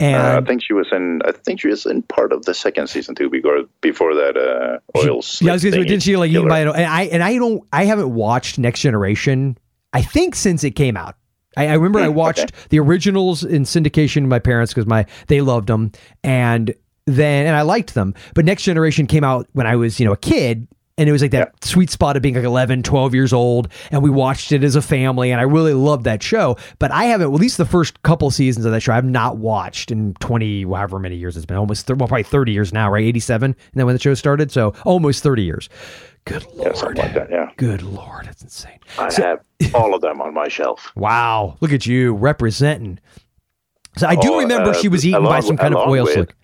And 0.00 0.16
Uh, 0.16 0.40
I 0.40 0.46
think 0.46 0.62
she 0.62 0.72
was 0.72 0.86
in. 0.92 1.20
I 1.24 1.32
think 1.32 1.60
she 1.60 1.66
was 1.68 1.84
in 1.84 2.02
part 2.02 2.32
of 2.32 2.44
the 2.44 2.54
second 2.54 2.86
season 2.88 3.14
too. 3.16 3.28
Before 3.28 3.64
before 3.80 4.14
that 4.14 4.36
uh, 4.36 4.78
oil. 4.98 5.20
yeah, 5.40 5.50
I 5.50 5.54
was 5.54 5.64
gonna 5.64 5.74
say, 5.76 5.82
didn't 5.84 6.02
she 6.04 6.16
like 6.16 6.30
killer. 6.30 6.42
eaten 6.46 6.48
by 6.48 6.60
an 6.60 6.68
and 6.68 6.86
I 6.86 7.02
and 7.04 7.22
I 7.24 7.34
don't 7.36 7.62
I 7.72 7.84
haven't 7.84 8.14
watched 8.14 8.58
Next 8.58 8.80
Generation. 8.80 9.58
I 9.92 10.02
think 10.02 10.36
since 10.36 10.62
it 10.64 10.72
came 10.72 10.96
out. 10.96 11.16
I, 11.56 11.68
I 11.68 11.74
remember 11.74 11.98
I 11.98 12.06
Hmm, 12.06 12.14
watched 12.14 12.38
okay. 12.44 12.54
the 12.68 12.78
originals 12.78 13.42
in 13.42 13.64
syndication 13.64 14.22
with 14.22 14.30
my 14.30 14.38
parents 14.38 14.72
because 14.72 14.86
my 14.86 15.06
they 15.26 15.40
loved 15.40 15.66
them 15.66 15.90
and 16.22 16.72
then 17.08 17.46
and 17.46 17.56
I 17.56 17.62
liked 17.62 17.94
them. 17.94 18.14
But 18.34 18.44
Next 18.44 18.62
Generation 18.62 19.06
came 19.06 19.24
out 19.24 19.48
when 19.52 19.66
I 19.66 19.76
was 19.76 19.98
you 19.98 20.06
know 20.06 20.12
a 20.12 20.16
kid. 20.16 20.68
And 21.00 21.08
it 21.08 21.12
was 21.12 21.22
like 21.22 21.30
that 21.30 21.64
sweet 21.64 21.90
spot 21.90 22.16
of 22.16 22.22
being 22.22 22.34
like 22.34 22.42
11, 22.42 22.82
12 22.82 23.14
years 23.14 23.32
old. 23.32 23.68
And 23.92 24.02
we 24.02 24.10
watched 24.10 24.50
it 24.50 24.64
as 24.64 24.74
a 24.74 24.82
family. 24.82 25.30
And 25.30 25.40
I 25.40 25.44
really 25.44 25.72
loved 25.72 26.02
that 26.06 26.24
show. 26.24 26.56
But 26.80 26.90
I 26.90 27.04
haven't, 27.04 27.32
at 27.32 27.40
least 27.40 27.56
the 27.56 27.64
first 27.64 28.02
couple 28.02 28.28
seasons 28.32 28.66
of 28.66 28.72
that 28.72 28.80
show, 28.80 28.92
I've 28.94 29.04
not 29.04 29.36
watched 29.36 29.92
in 29.92 30.14
20, 30.14 30.64
however 30.64 30.98
many 30.98 31.14
years 31.14 31.36
it's 31.36 31.46
been. 31.46 31.56
Almost, 31.56 31.86
th- 31.86 31.96
well, 32.00 32.08
probably 32.08 32.24
30 32.24 32.50
years 32.50 32.72
now, 32.72 32.90
right? 32.90 33.04
87. 33.04 33.52
And 33.52 33.56
then 33.74 33.86
when 33.86 33.94
the 33.94 34.00
show 34.02 34.12
started. 34.14 34.50
So 34.50 34.74
almost 34.84 35.22
30 35.22 35.44
years. 35.44 35.68
Good 36.24 36.44
Yeah, 36.56 36.62
Lord. 36.64 36.76
something 36.76 36.96
like 37.04 37.14
that. 37.14 37.30
Yeah, 37.30 37.50
Good 37.58 37.82
Lord. 37.82 38.26
That's 38.26 38.42
insane. 38.42 38.80
I 38.98 39.12
have 39.18 39.38
all 39.76 39.94
of 39.94 40.00
them 40.00 40.20
on 40.20 40.34
my 40.34 40.48
shelf. 40.48 40.90
Wow. 40.96 41.58
Look 41.60 41.72
at 41.72 41.86
you 41.86 42.12
representing. 42.14 42.98
So 43.96 44.08
I 44.08 44.16
do 44.16 44.32
Oh, 44.32 44.38
remember 44.40 44.70
uh, 44.70 44.74
she 44.74 44.88
was 44.88 45.06
eaten 45.06 45.22
by 45.22 45.38
some 45.38 45.56
kind 45.56 45.76
of 45.76 45.86
oil 45.88 46.02
with- 46.06 46.14
slick. 46.14 46.34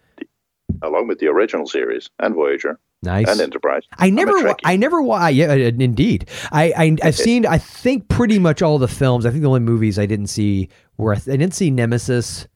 Along 0.83 1.09
with 1.09 1.19
the 1.19 1.27
original 1.29 1.67
series 1.67 2.11
and 2.19 2.35
Voyager 2.35 2.79
Nice. 3.03 3.29
and 3.29 3.41
Enterprise. 3.41 3.83
I 3.99 4.11
never. 4.11 4.55
I 4.65 4.77
never, 4.77 5.03
wa- 5.03 5.27
yeah, 5.29 5.47
uh, 5.49 5.55
indeed. 5.57 6.29
I, 6.53 6.73
I, 6.77 6.97
I've 7.03 7.17
seen, 7.17 7.45
I 7.47 7.59
think 7.59 8.09
pretty 8.09 8.39
much 8.39 8.63
all 8.63 8.79
the 8.79 8.89
films. 8.89 9.27
I 9.27 9.31
think 9.31 9.43
the 9.43 9.49
only 9.49 9.61
movies 9.61 9.99
I 9.99 10.07
didn't 10.07 10.29
see 10.29 10.69
were, 10.97 11.15
I, 11.15 11.19
didn't 11.19 11.53
see 11.55 11.71
Nemesis. 11.71 12.47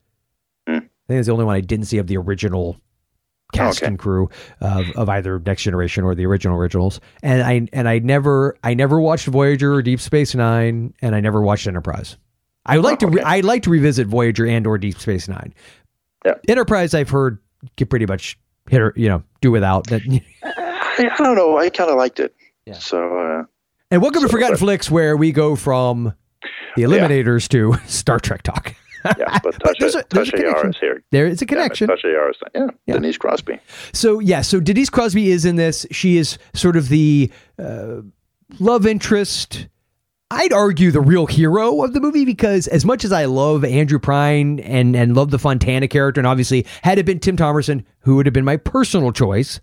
Hmm. 0.67 0.77
I 0.77 0.79
think 1.09 1.19
it's 1.21 1.27
the 1.27 1.33
only 1.33 1.45
one 1.45 1.57
I 1.57 1.61
didn't 1.61 1.87
see 1.87 1.99
of 1.99 2.07
the 2.07 2.17
original 2.17 2.81
cast 3.55 3.79
Okay. 3.79 3.87
and 3.87 3.99
crew 3.99 4.29
of, 4.61 4.85
of 4.97 5.09
either 5.09 5.39
Next 5.39 5.63
Generation 5.63 6.05
or 6.05 6.15
the 6.15 6.27
original 6.27 6.57
originals. 6.59 7.01
And 7.23 7.43
I, 7.43 7.67
and 7.73 7.89
I 7.89 7.99
never, 7.99 8.57
I 8.63 8.75
never 8.75 9.01
watched 9.01 9.27
Voyager 9.27 9.75
or 9.75 9.83
Deep 9.83 10.01
Space 10.01 10.35
Nine, 10.35 10.93
and 11.01 11.15
I 11.15 11.21
never 11.21 11.41
watched 11.41 11.67
Enterprise. 11.67 12.17
I 12.67 12.77
would 12.77 12.85
like 12.85 12.99
to, 12.99 13.07
re- 13.07 13.21
okay. 13.23 13.31
I'd 13.31 13.45
like 13.45 13.63
to 13.63 13.71
revisit 13.71 14.07
Voyager 14.07 14.47
and 14.47 14.67
or 14.67 14.77
Deep 14.77 14.99
Space 14.99 15.29
Nine. 15.29 15.55
Yeah. 16.27 16.35
Enterprise, 16.49 16.93
I've 16.93 17.09
heard, 17.09 17.39
can 17.77 17.87
pretty 17.87 18.07
much 18.07 18.39
hit 18.69 18.81
or 18.81 18.93
you 18.97 19.09
know 19.09 19.23
do 19.41 19.51
without 19.51 19.87
that. 19.89 20.03
I, 20.43 21.09
I 21.13 21.17
don't 21.23 21.37
know. 21.37 21.59
I 21.59 21.71
kind 21.71 21.91
of 21.91 21.97
liked 21.97 22.21
it. 22.21 22.35
Yeah. 22.67 22.75
So 22.75 23.19
uh, 23.19 23.45
And 23.91 24.03
welcome 24.03 24.23
to 24.23 24.29
Forgotten 24.29 24.55
but- 24.55 24.61
Flix, 24.61 24.91
where 24.91 25.17
we 25.17 25.33
go 25.33 25.57
from 25.57 26.13
the 26.77 26.83
Eliminators 26.83 27.49
to 27.49 27.75
Star 27.87 28.19
Trek 28.21 28.43
talk. 28.43 28.75
yeah, 29.05 29.39
but 29.43 29.57
But 29.63 29.77
there's 29.79 29.95
a- 29.95 30.05
there's 30.11 30.29
Tasha 30.31 30.33
connection. 30.33 30.61
Yar 30.63 30.71
is 30.71 30.77
here. 30.79 31.03
There 31.13 31.27
is 31.27 31.41
a 31.43 31.47
connection. 31.47 31.89
Tasha 31.89 32.13
Yar 32.13 32.31
is 32.31 32.37
yeah, 32.55 32.67
Yeah. 32.87 32.95
Denise 32.95 33.17
Crosby. 33.17 33.59
So 33.93 34.19
yeah, 34.19 34.43
so 34.43 34.61
Denise 34.61 34.91
Crosby 34.91 35.31
is 35.31 35.45
in 35.45 35.57
this. 35.57 35.87
She 35.91 36.17
is 36.19 36.37
sort 36.55 36.77
of 36.77 36.89
the 36.89 37.31
uh, 37.59 38.03
love 38.59 38.87
interest. 38.87 39.69
I'd 40.31 40.53
argue 40.53 40.91
the 40.91 41.01
real 41.01 41.25
hero 41.27 41.83
of 41.83 41.95
the 41.95 42.01
movie 42.01 42.25
because 42.27 42.67
as 42.69 42.85
much 42.85 43.03
as 43.05 43.13
I 43.13 43.25
love 43.25 43.65
Andrew 43.65 43.99
Prine 43.99 44.61
and 44.63 44.95
and 44.95 45.17
love 45.17 45.31
the 45.31 45.39
Fontana 45.39 45.89
character, 45.89 46.21
and 46.21 46.27
obviously 46.27 46.67
had 46.83 46.99
it 46.99 47.07
been 47.07 47.19
Tim 47.19 47.37
Thomerson, 47.37 47.85
who 48.01 48.17
would 48.17 48.27
have 48.27 48.33
been 48.35 48.45
my 48.45 48.59
personal 48.59 49.11
choice, 49.13 49.59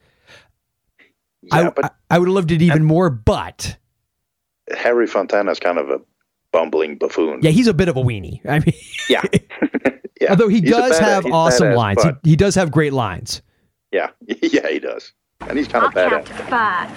Yeah, 1.43 1.55
I, 1.68 1.70
but 1.70 1.86
I 1.86 1.89
I 2.16 2.20
would 2.20 2.28
have 2.28 2.34
loved 2.36 2.51
it 2.51 2.63
even 2.63 2.84
more. 2.84 3.11
But 3.11 3.78
Harry 4.76 5.05
Fontana 5.05 5.51
is 5.51 5.59
kind 5.59 5.78
of 5.78 5.89
a 5.91 5.99
bumbling 6.51 6.97
buffoon. 6.97 7.41
yeah, 7.43 7.51
he's 7.51 7.68
a 7.68 7.74
bit 7.74 7.88
of 7.88 7.95
a 7.97 8.01
weenie. 8.01 8.39
I 8.49 8.59
mean, 8.59 8.74
yeah. 9.07 9.22
yeah. 10.20 10.30
Although 10.32 10.47
he 10.47 10.61
he's 10.61 10.72
does 10.72 10.93
badass- 10.97 10.99
have 10.99 11.26
awesome 11.28 11.68
badass, 11.68 11.76
lines. 11.78 12.01
He, 12.03 12.09
but- 12.09 12.20
he 12.24 12.36
does 12.36 12.55
have 12.55 12.72
great 12.72 12.93
lines. 12.93 13.43
yeah, 13.91 14.09
yeah, 14.41 14.68
he 14.68 14.80
does, 14.80 15.13
and 15.47 15.59
he's 15.59 15.68
kind 15.68 15.84
I'll 15.84 15.89
of 15.89 15.93
count 16.11 16.26
badass. 16.26 16.38
to 16.38 16.43
five. 16.45 16.89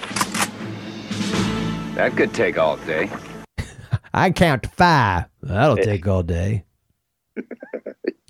That 1.95 2.15
could 2.17 2.33
take 2.33 2.57
all 2.57 2.77
day. 2.77 3.09
I 4.19 4.31
count 4.31 4.63
to 4.63 4.69
five. 4.69 5.25
That'll 5.41 5.77
take 5.77 6.07
all 6.07 6.23
day. 6.23 6.65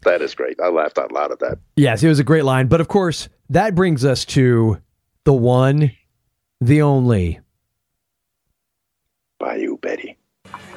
That 0.03 0.21
is 0.21 0.33
great. 0.33 0.59
I 0.61 0.69
laughed 0.69 0.97
out 0.97 1.11
loud 1.11 1.31
at 1.31 1.39
that. 1.39 1.57
Yes, 1.75 2.01
it 2.03 2.07
was 2.07 2.19
a 2.19 2.23
great 2.23 2.45
line. 2.45 2.67
But 2.67 2.79
of 2.79 2.87
course, 2.87 3.27
that 3.49 3.75
brings 3.75 4.05
us 4.05 4.23
to 4.25 4.77
the 5.25 5.33
one, 5.33 5.91
the 6.61 6.81
only. 6.81 7.39
Bayou 9.39 9.77
Betty. 9.77 10.17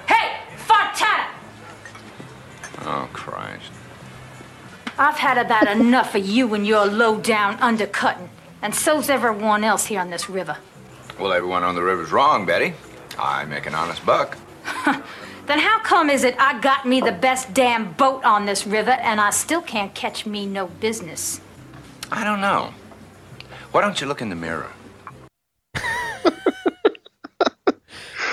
Hey, 0.08 0.40
Fontana! 0.56 1.30
Oh, 2.80 3.08
Christ. 3.12 3.70
I've 4.98 5.16
had 5.16 5.38
about 5.38 5.68
enough 5.68 6.14
of 6.14 6.26
you 6.26 6.52
and 6.54 6.66
your 6.66 6.86
low-down 6.86 7.58
undercutting, 7.60 8.28
and 8.60 8.74
so's 8.74 9.08
everyone 9.08 9.64
else 9.64 9.86
here 9.86 10.00
on 10.00 10.10
this 10.10 10.28
river. 10.28 10.56
Well, 11.18 11.32
everyone 11.32 11.62
on 11.62 11.74
the 11.74 11.82
river's 11.82 12.12
wrong, 12.12 12.44
Betty. 12.44 12.74
I 13.18 13.44
make 13.44 13.66
an 13.66 13.74
honest 13.74 14.04
buck. 14.04 14.36
Then 15.46 15.58
how 15.58 15.80
come 15.80 16.08
is 16.08 16.24
it 16.24 16.36
I 16.38 16.60
got 16.60 16.86
me 16.86 17.00
the 17.00 17.12
best 17.12 17.52
damn 17.52 17.92
boat 17.94 18.24
on 18.24 18.46
this 18.46 18.66
river, 18.66 18.92
and 18.92 19.20
I 19.20 19.30
still 19.30 19.60
can't 19.60 19.92
catch 19.94 20.24
me 20.24 20.46
no 20.46 20.68
business? 20.68 21.40
I 22.12 22.24
don't 22.24 22.40
know. 22.40 22.72
Why 23.72 23.80
don't 23.80 24.00
you 24.00 24.06
look 24.06 24.22
in 24.22 24.28
the 24.28 24.36
mirror? 24.36 24.70
That 25.74 25.74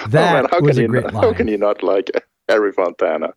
oh, 0.06 0.10
man, 0.12 0.48
how 0.52 0.62
was 0.62 0.76
can 0.76 0.80
a 0.80 0.82
you 0.84 0.88
great 0.88 1.04
not, 1.06 1.14
line. 1.14 1.24
How 1.24 1.34
can 1.34 1.48
you 1.48 1.58
not 1.58 1.82
like 1.82 2.12
Harry 2.48 2.72
Fontana? 2.72 3.34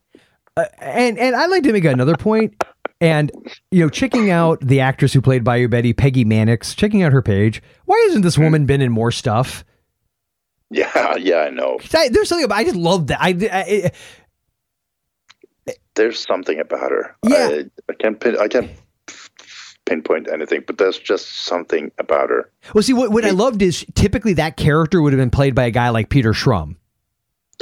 Uh, 0.56 0.64
and 0.78 1.18
and 1.18 1.34
I'd 1.34 1.50
like 1.50 1.62
to 1.62 1.72
make 1.72 1.84
another 1.84 2.16
point. 2.16 2.54
And 3.00 3.32
you 3.70 3.80
know, 3.80 3.88
checking 3.88 4.30
out 4.30 4.60
the 4.60 4.80
actress 4.80 5.12
who 5.12 5.22
played 5.22 5.44
Bayou 5.44 5.68
Betty, 5.68 5.92
Peggy 5.92 6.24
Mannix, 6.24 6.74
checking 6.74 7.02
out 7.02 7.12
her 7.12 7.22
page. 7.22 7.62
Why 7.86 8.00
hasn't 8.06 8.22
this 8.22 8.36
woman 8.36 8.66
been 8.66 8.80
in 8.80 8.92
more 8.92 9.10
stuff? 9.10 9.64
Yeah, 10.72 11.16
yeah, 11.18 11.38
I 11.40 11.50
know. 11.50 11.78
I- 11.94 12.08
there's 12.08 12.28
something 12.28 12.44
about 12.44 12.58
I 12.58 12.64
just 12.64 12.76
love 12.76 13.06
that. 13.08 13.18
I, 13.20 13.28
I 13.52 13.90
There's 15.94 16.18
something 16.18 16.58
about 16.58 16.90
her. 16.90 17.16
Yeah. 17.24 17.48
I, 17.52 17.64
I 17.90 17.94
can't 17.94 18.18
pin, 18.18 18.36
I 18.40 18.48
can't 18.48 18.70
pinpoint 19.84 20.28
anything, 20.32 20.62
but 20.66 20.78
there's 20.78 20.98
just 20.98 21.44
something 21.44 21.90
about 21.98 22.30
her. 22.30 22.50
well, 22.74 22.82
see 22.82 22.92
what 22.92 23.10
what 23.10 23.24
I 23.24 23.30
loved 23.30 23.62
is 23.62 23.84
typically 23.94 24.32
that 24.34 24.56
character 24.56 25.02
would 25.02 25.12
have 25.12 25.20
been 25.20 25.30
played 25.30 25.54
by 25.54 25.64
a 25.64 25.70
guy 25.70 25.90
like 25.90 26.08
Peter 26.08 26.32
Schrum. 26.32 26.76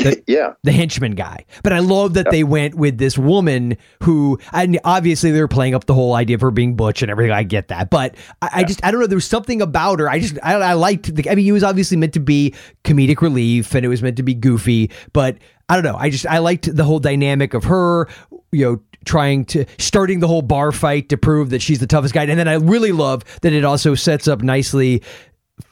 yeah, 0.26 0.54
the 0.62 0.72
henchman 0.72 1.14
guy. 1.14 1.44
But 1.62 1.72
I 1.72 1.78
love 1.80 2.14
that 2.14 2.30
they 2.30 2.44
went 2.44 2.74
with 2.74 2.98
this 2.98 3.18
woman 3.18 3.76
who, 4.02 4.38
and 4.52 4.78
obviously 4.84 5.30
they 5.30 5.40
were 5.40 5.48
playing 5.48 5.74
up 5.74 5.86
the 5.86 5.94
whole 5.94 6.14
idea 6.14 6.34
of 6.34 6.40
her 6.40 6.50
being 6.50 6.76
butch 6.76 7.02
and 7.02 7.10
everything. 7.10 7.32
I 7.32 7.42
get 7.42 7.68
that, 7.68 7.90
but 7.90 8.14
I, 8.42 8.50
I 8.54 8.64
just 8.64 8.84
I 8.84 8.90
don't 8.90 9.00
know. 9.00 9.06
There 9.06 9.16
was 9.16 9.26
something 9.26 9.62
about 9.62 10.00
her. 10.00 10.08
I 10.08 10.20
just 10.20 10.38
I, 10.42 10.54
I 10.54 10.72
liked. 10.74 11.14
The, 11.14 11.28
I 11.30 11.34
mean, 11.34 11.44
he 11.44 11.52
was 11.52 11.64
obviously 11.64 11.96
meant 11.96 12.14
to 12.14 12.20
be 12.20 12.54
comedic 12.84 13.20
relief 13.20 13.74
and 13.74 13.84
it 13.84 13.88
was 13.88 14.02
meant 14.02 14.16
to 14.16 14.22
be 14.22 14.34
goofy, 14.34 14.90
but 15.12 15.38
I 15.68 15.74
don't 15.74 15.84
know. 15.84 15.96
I 15.96 16.10
just 16.10 16.26
I 16.26 16.38
liked 16.38 16.74
the 16.74 16.84
whole 16.84 17.00
dynamic 17.00 17.54
of 17.54 17.64
her. 17.64 18.08
You 18.52 18.64
know. 18.64 18.80
Trying 19.06 19.46
to 19.46 19.64
starting 19.78 20.20
the 20.20 20.28
whole 20.28 20.42
bar 20.42 20.72
fight 20.72 21.08
to 21.08 21.16
prove 21.16 21.48
that 21.50 21.62
she's 21.62 21.78
the 21.78 21.86
toughest 21.86 22.12
guy, 22.12 22.24
and 22.24 22.38
then 22.38 22.48
I 22.48 22.56
really 22.56 22.92
love 22.92 23.24
that 23.40 23.54
it 23.54 23.64
also 23.64 23.94
sets 23.94 24.28
up 24.28 24.42
nicely 24.42 25.02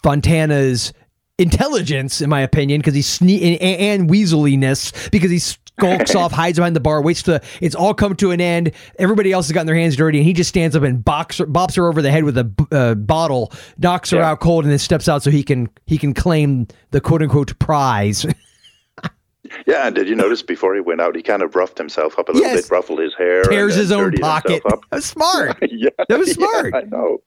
Fontana's 0.02 0.94
intelligence, 1.38 2.20
in 2.20 2.28
my 2.30 2.40
opinion, 2.40 2.80
because 2.80 2.94
he's 2.94 3.06
sne- 3.18 3.58
and, 3.60 3.80
and 4.02 4.10
weaseliness 4.10 5.10
because 5.10 5.30
he 5.30 5.38
skulks 5.38 6.14
off, 6.16 6.32
hides 6.32 6.58
behind 6.58 6.74
the 6.76 6.80
bar, 6.80 7.00
waits 7.02 7.22
to 7.24 7.40
it's 7.60 7.74
all 7.74 7.94
come 7.94 8.14
to 8.16 8.30
an 8.32 8.40
end. 8.40 8.72
Everybody 8.98 9.32
else 9.32 9.46
has 9.46 9.52
gotten 9.52 9.66
their 9.66 9.76
hands 9.76 9.96
dirty, 9.96 10.18
and 10.18 10.26
he 10.26 10.32
just 10.32 10.48
stands 10.48 10.74
up 10.76 10.82
and 10.82 11.04
box 11.04 11.38
bops 11.38 11.76
her 11.76 11.86
over 11.88 12.02
the 12.02 12.10
head 12.10 12.24
with 12.24 12.36
a 12.38 12.50
uh, 12.72 12.94
bottle, 12.94 13.52
knocks 13.78 14.10
her 14.10 14.18
Yeah. 14.18 14.30
out 14.30 14.40
cold, 14.40 14.64
and 14.64 14.72
then 14.72 14.78
steps 14.78 15.08
out 15.08 15.22
so 15.22 15.30
he 15.30 15.42
can 15.42 15.68
he 15.86 15.98
can 15.98 16.14
claim 16.14 16.66
the 16.90 17.00
quote 17.00 17.22
unquote 17.22 17.56
prize. 17.58 18.26
yeah. 19.66 19.86
And 19.86 19.94
did 19.94 20.08
you 20.08 20.16
notice 20.16 20.42
before 20.42 20.74
he 20.74 20.80
went 20.80 21.00
out, 21.00 21.14
he 21.16 21.22
kind 21.22 21.42
of 21.42 21.54
roughed 21.54 21.78
himself 21.78 22.18
up 22.18 22.28
a 22.28 22.32
little 22.32 22.48
Yes. 22.48 22.62
bit, 22.62 22.70
ruffled 22.70 22.98
his 22.98 23.14
hair, 23.16 23.42
and 23.42 23.50
Tears 23.50 23.74
then 23.74 23.80
his 23.82 23.92
own 23.92 24.12
pocket. 24.14 24.62
up. 24.66 24.80
That's 24.90 25.06
smart. 25.06 25.56
yeah, 25.70 25.90
That 26.08 26.18
was 26.18 26.28
yeah, 26.28 26.34
smart. 26.34 26.74
I 26.74 26.82
know. 26.82 27.18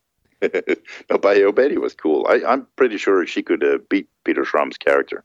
no, 1.09 1.17
Bayou 1.17 1.51
Betty 1.51 1.77
was 1.77 1.93
cool. 1.93 2.25
I, 2.29 2.41
I'm 2.47 2.67
pretty 2.75 2.97
sure 2.97 3.25
she 3.27 3.43
could 3.43 3.63
uh, 3.63 3.77
beat 3.89 4.07
Peter 4.25 4.43
Schrum's 4.43 4.77
character. 4.77 5.23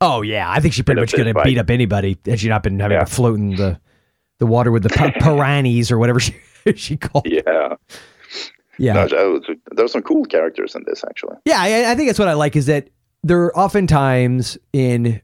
Oh 0.00 0.22
yeah, 0.22 0.50
I 0.50 0.60
think 0.60 0.74
she 0.74 0.82
pretty 0.82 1.00
much 1.00 1.12
going 1.12 1.32
to 1.32 1.42
beat 1.44 1.58
up 1.58 1.70
anybody 1.70 2.18
had 2.26 2.40
she 2.40 2.48
not 2.48 2.62
been 2.62 2.78
having 2.78 2.96
Yeah. 2.96 3.04
to 3.04 3.10
float 3.10 3.38
in 3.38 3.56
the 3.56 3.80
the 4.38 4.46
water 4.46 4.70
with 4.72 4.82
the 4.82 4.88
pi- 4.90 5.10
piranhas 5.20 5.90
or 5.90 5.98
whatever 5.98 6.20
she 6.20 6.34
she 6.74 6.96
called. 6.96 7.26
Yeah, 7.26 7.76
Yeah, 8.78 9.06
No, 9.06 9.40
there 9.72 9.84
were 9.84 9.88
some 9.88 10.02
cool 10.02 10.24
characters 10.24 10.74
in 10.74 10.82
this 10.86 11.04
actually. 11.04 11.36
Yeah, 11.44 11.58
I, 11.60 11.92
I 11.92 11.94
think 11.94 12.08
that's 12.08 12.18
what 12.18 12.28
I 12.28 12.32
like 12.34 12.56
is 12.56 12.66
that 12.66 12.88
there 13.22 13.40
are 13.44 13.56
oftentimes 13.56 14.58
in 14.72 15.20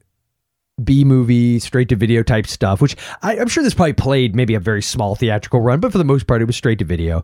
B 0.83 1.03
movie, 1.03 1.59
straight 1.59 1.89
to 1.89 1.95
video 1.95 2.23
type 2.23 2.47
stuff, 2.47 2.81
which 2.81 2.95
I, 3.21 3.37
I'm 3.37 3.47
sure 3.47 3.63
this 3.63 3.73
probably 3.75 3.93
played 3.93 4.35
maybe 4.35 4.55
a 4.55 4.59
very 4.59 4.81
small 4.81 5.13
theatrical 5.15 5.61
run, 5.61 5.79
but 5.79 5.91
for 5.91 5.97
the 5.99 6.03
most 6.05 6.25
part, 6.25 6.41
it 6.41 6.45
was 6.45 6.55
straight 6.55 6.79
to 6.79 6.85
video. 6.85 7.23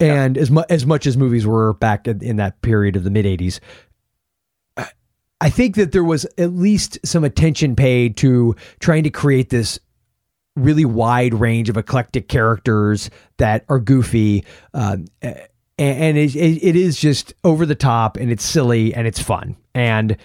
And 0.00 0.38
as 0.38 0.50
much 0.50 0.66
as 0.70 0.86
much 0.86 1.06
as 1.06 1.16
movies 1.16 1.46
were 1.46 1.74
back 1.74 2.06
in, 2.06 2.22
in 2.22 2.36
that 2.36 2.60
period 2.62 2.94
of 2.96 3.04
the 3.04 3.10
mid 3.10 3.24
'80s, 3.26 3.60
I- 4.76 4.90
I 5.40 5.50
think 5.50 5.74
that 5.76 5.92
there 5.92 6.04
was 6.04 6.24
at 6.36 6.52
least 6.52 6.98
some 7.04 7.24
attention 7.24 7.74
paid 7.74 8.16
to 8.18 8.54
trying 8.80 9.02
to 9.04 9.10
create 9.10 9.50
this 9.50 9.78
really 10.56 10.84
wide 10.84 11.34
range 11.34 11.68
of 11.68 11.76
eclectic 11.76 12.28
characters 12.28 13.10
that 13.38 13.64
are 13.68 13.78
goofy. 13.80 14.44
Um, 14.74 15.06
and 15.22 15.38
and 15.78 16.18
it, 16.18 16.34
it, 16.34 16.64
it 16.64 16.76
is 16.76 16.98
just 16.98 17.32
over 17.44 17.64
the 17.64 17.76
top 17.76 18.16
and 18.16 18.30
it's 18.32 18.44
silly 18.44 18.92
and 18.94 19.06
it's 19.06 19.20
fun. 19.20 19.56
And 19.74 20.16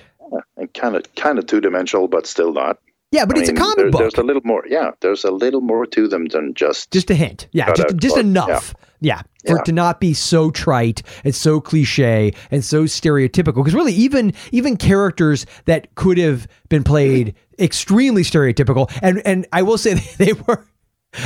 And 0.57 0.73
kind 0.73 0.95
of 0.95 1.13
kind 1.15 1.37
of 1.37 1.45
two 1.45 1.61
dimensional, 1.61 2.07
but 2.07 2.25
still 2.25 2.53
not. 2.53 2.79
Yeah, 3.13 3.25
but 3.25 3.37
I 3.37 3.41
it's 3.41 3.49
mean, 3.49 3.57
a 3.57 3.61
comic 3.61 3.77
there- 3.77 3.91
book. 3.91 3.99
There's 4.01 4.15
a 4.15 4.23
little 4.23 4.41
more. 4.43 4.63
Yeah, 4.67 4.91
there's 5.01 5.23
a 5.23 5.31
little 5.31 5.61
more 5.61 5.85
to 5.85 6.07
them 6.07 6.25
than 6.27 6.53
just. 6.53 6.91
just 6.91 7.09
a 7.09 7.15
hint. 7.15 7.47
Yeah, 7.51 7.71
just, 7.73 7.97
just 7.97 8.17
enough. 8.17 8.73
Yeah. 8.99 9.21
For 9.45 9.55
Yeah. 9.55 9.59
it 9.59 9.65
to 9.65 9.71
not 9.73 9.99
be 9.99 10.13
so 10.13 10.49
trite 10.51 11.01
and 11.25 11.35
so 11.35 11.59
cliche 11.59 12.33
and 12.51 12.63
so 12.63 12.83
stereotypical. 12.85 13.55
Because 13.55 13.73
really, 13.75 13.93
even 13.93 14.33
even 14.51 14.77
characters 14.77 15.45
that 15.65 15.93
could 15.95 16.17
have 16.17 16.47
been 16.69 16.83
played 16.83 17.35
extremely 17.59 18.23
stereotypical, 18.23 18.89
and 19.01 19.21
and 19.25 19.45
I 19.51 19.61
will 19.63 19.77
say 19.77 19.93
they 20.17 20.31
were 20.33 20.65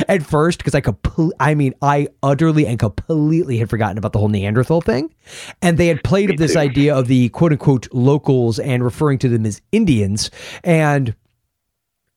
at 0.10 0.24
first 0.24 0.58
because 0.58 0.74
I 0.76 0.82
compl- 0.82 1.32
I 1.40 1.54
mean 1.54 1.74
I 1.82 2.08
utterly 2.24 2.66
and 2.66 2.80
completely 2.80 3.58
had 3.60 3.70
forgotten 3.70 3.98
about 4.00 4.12
the 4.12 4.20
whole 4.20 4.28
Neanderthal 4.30 4.82
thing, 4.82 5.14
and 5.62 5.78
they 5.78 5.88
had 5.88 6.04
played 6.04 6.32
up 6.32 6.38
this 6.38 6.54
too. 6.54 6.60
idea 6.60 6.96
of 6.96 7.08
the 7.08 7.30
quote 7.30 7.52
unquote 7.52 7.88
locals 7.94 8.58
and 8.60 8.84
referring 8.84 9.20
to 9.20 9.30
them 9.30 9.46
as 9.46 9.62
Indians, 9.72 10.32
and 10.64 11.16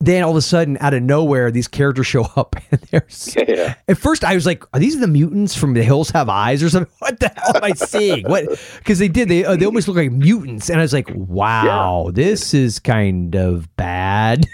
then 0.03 0.23
all 0.23 0.31
of 0.31 0.37
a 0.37 0.43
sudden, 0.43 0.79
out 0.81 0.95
of 0.95 1.03
nowhere, 1.03 1.51
these 1.51 1.69
characters 1.69 2.07
show 2.07 2.23
up, 2.37 2.57
and 2.71 2.81
they're 2.91 3.05
s- 3.07 3.37
Yeah. 3.37 3.75
at 3.87 3.99
first, 3.99 4.25
I 4.25 4.35
was 4.35 4.47
like, 4.47 4.65
"Are 4.75 4.81
these 4.81 4.99
the 4.99 5.07
mutants 5.07 5.55
from 5.57 5.75
The 5.75 5.83
Hills 5.83 6.11
Have 6.11 6.29
Eyes 6.29 6.63
or 6.63 6.71
something?" 6.71 6.93
What 7.01 7.21
the 7.21 7.29
hell 7.37 7.57
am 7.57 7.65
I 7.65 7.73
seeing? 7.73 8.25
What? 8.27 8.45
Because 8.79 8.99
they 8.99 9.09
did. 9.09 9.29
They 9.29 9.45
uh, 9.45 9.57
they 9.57 9.67
almost 9.67 9.89
look 9.89 9.97
like 9.99 10.11
mutants, 10.13 10.71
and 10.71 10.79
I 10.81 10.83
was 10.83 10.93
like, 10.93 11.11
"Wow, 11.15 12.11
this 12.13 12.55
is 12.55 12.79
kind 12.79 13.35
of 13.37 13.75
bad." 13.77 14.47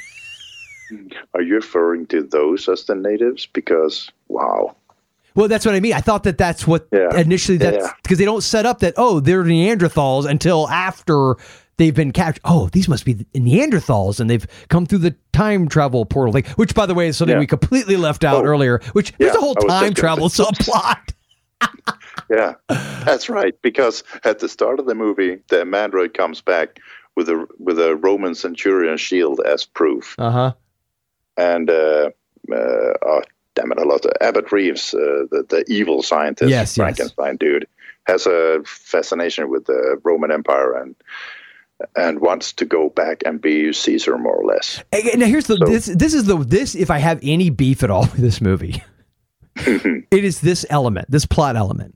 Are 1.34 1.42
you 1.42 1.54
referring 1.54 2.06
to 2.08 2.22
those 2.22 2.68
as 2.68 2.84
the 2.84 2.94
natives? 2.94 3.46
Because 3.46 4.10
wow, 4.28 4.74
Well, 5.34 5.48
that's 5.48 5.66
what 5.66 5.74
I 5.74 5.80
mean. 5.80 5.92
I 5.92 6.00
thought 6.00 6.22
that 6.24 6.38
that's 6.38 6.66
what 6.66 6.86
Yeah. 6.92 7.14
initially 7.16 7.58
that's 7.58 7.84
Yeah. 7.84 7.90
because 8.02 8.18
they 8.18 8.24
don't 8.24 8.42
set 8.42 8.66
up 8.66 8.78
that 8.80 8.94
oh 8.96 9.20
they're 9.20 9.42
Neanderthals 9.44 10.26
until 10.28 10.68
after 10.68 11.34
they've 11.78 11.94
been 11.94 12.12
captured. 12.12 12.40
Oh, 12.44 12.68
these 12.72 12.88
must 12.88 13.04
be 13.04 13.12
the 13.14 13.24
Neanderthals, 13.34 14.20
and 14.20 14.28
they've 14.30 14.46
come 14.68 14.86
through 14.86 14.98
the 14.98 15.14
time 15.32 15.68
travel 15.68 16.04
portal 16.06 16.32
thing. 16.32 16.44
Which, 16.56 16.74
by 16.74 16.86
the 16.86 16.94
way, 16.94 17.08
is 17.08 17.16
something 17.16 17.36
Yeah. 17.36 17.40
we 17.40 17.46
completely 17.46 17.96
left 17.96 18.24
out 18.24 18.44
Oh. 18.44 18.48
earlier. 18.48 18.80
Which 18.92 19.12
there's 19.18 19.34
a 19.36 19.40
whole 19.40 19.54
time 19.54 19.94
travel 19.94 20.28
subplot. 20.28 21.12
yeah, 22.30 22.54
that's 22.68 23.28
right. 23.28 23.54
Because 23.62 24.04
at 24.24 24.38
the 24.40 24.48
start 24.48 24.78
of 24.78 24.86
the 24.86 24.94
movie, 24.94 25.38
the 25.48 25.64
mandroid 25.64 26.14
comes 26.14 26.40
back 26.40 26.78
with 27.16 27.28
a 27.28 27.46
with 27.58 27.78
a 27.78 27.96
Roman 27.96 28.34
centurion 28.34 28.96
shield 28.98 29.40
as 29.46 29.64
proof, 29.64 30.14
Uh 30.18 30.30
huh. 30.30 30.52
and 31.38 31.70
uh, 31.70 32.10
uh, 32.52 32.92
oh, 33.06 33.22
damn 33.54 33.72
it, 33.72 33.78
a 33.78 33.84
lot 33.84 34.04
of 34.04 34.12
Abbott 34.20 34.52
Reeves, 34.52 34.92
uh, 34.92 35.24
the 35.30 35.46
the 35.48 35.64
evil 35.68 36.02
scientist, 36.02 36.50
Yes, 36.50 36.76
yes. 36.76 36.76
Frankenstein 36.76 37.36
dude, 37.36 37.66
has 38.06 38.26
a 38.26 38.60
fascination 38.66 39.48
with 39.48 39.64
the 39.64 39.98
Roman 40.04 40.30
Empire 40.30 40.74
and 40.74 40.94
and 41.94 42.20
wants 42.20 42.52
to 42.54 42.64
go 42.64 42.88
back 42.90 43.22
and 43.26 43.40
be 43.40 43.72
Caesar 43.72 44.16
more 44.18 44.36
or 44.36 44.44
less. 44.44 44.82
And 44.92 45.20
Now 45.20 45.26
here's 45.26 45.46
the 45.46 45.56
So- 45.58 45.66
this 45.66 45.86
this 45.86 46.14
is 46.14 46.24
the 46.24 46.36
this 46.38 46.74
if 46.74 46.90
I 46.90 46.98
have 46.98 47.18
any 47.22 47.50
beef 47.50 47.82
at 47.82 47.90
all 47.90 48.02
with 48.12 48.16
this 48.16 48.40
movie, 48.40 48.82
it 49.56 50.06
is 50.24 50.40
this 50.40 50.64
element, 50.70 51.10
this 51.10 51.26
plot 51.26 51.56
element. 51.56 51.94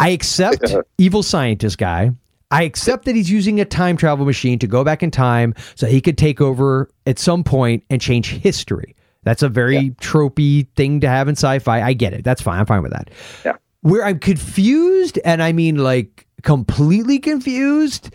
I 0.00 0.08
accept 0.10 0.74
evil 0.98 1.22
scientist 1.22 1.78
guy. 1.78 2.12
I 2.50 2.62
accept 2.62 3.04
that 3.04 3.14
he's 3.14 3.30
using 3.30 3.60
a 3.60 3.64
time 3.64 3.96
travel 3.96 4.24
machine 4.24 4.58
to 4.60 4.66
go 4.66 4.82
back 4.82 5.02
in 5.02 5.10
time 5.10 5.54
so 5.74 5.86
he 5.86 6.00
could 6.00 6.16
take 6.16 6.40
over 6.40 6.88
at 7.06 7.18
some 7.18 7.44
point 7.44 7.84
and 7.90 8.00
change 8.00 8.30
history. 8.30 8.96
That's 9.24 9.42
a 9.42 9.48
very 9.50 9.90
tropey 10.00 10.66
thing 10.74 11.00
to 11.00 11.08
have 11.08 11.28
in 11.28 11.34
sci-fi. 11.36 11.82
I 11.82 11.92
get 11.92 12.14
it. 12.14 12.24
That's 12.24 12.40
fine. 12.40 12.58
I'm 12.58 12.66
fine 12.66 12.82
with 12.82 12.92
that. 12.92 13.10
Yeah. 13.44 13.56
Where 13.82 14.04
I'm 14.04 14.18
confused, 14.18 15.18
and 15.24 15.42
I 15.42 15.52
mean 15.52 15.76
like 15.76 16.26
completely 16.42 17.18
confused, 17.18 18.10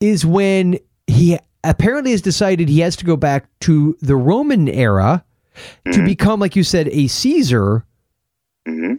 is 0.00 0.24
when 0.24 0.78
he 1.06 1.38
apparently 1.64 2.12
has 2.12 2.22
decided 2.22 2.68
he 2.68 2.80
has 2.80 2.96
to 2.96 3.04
go 3.04 3.16
back 3.16 3.48
to 3.60 3.96
the 4.00 4.16
Roman 4.16 4.68
era 4.68 5.24
to 5.92 6.04
become, 6.04 6.38
like 6.38 6.54
you 6.54 6.62
said, 6.62 6.88
a 6.88 7.08
Caesar. 7.08 7.84
hmm 8.66 8.94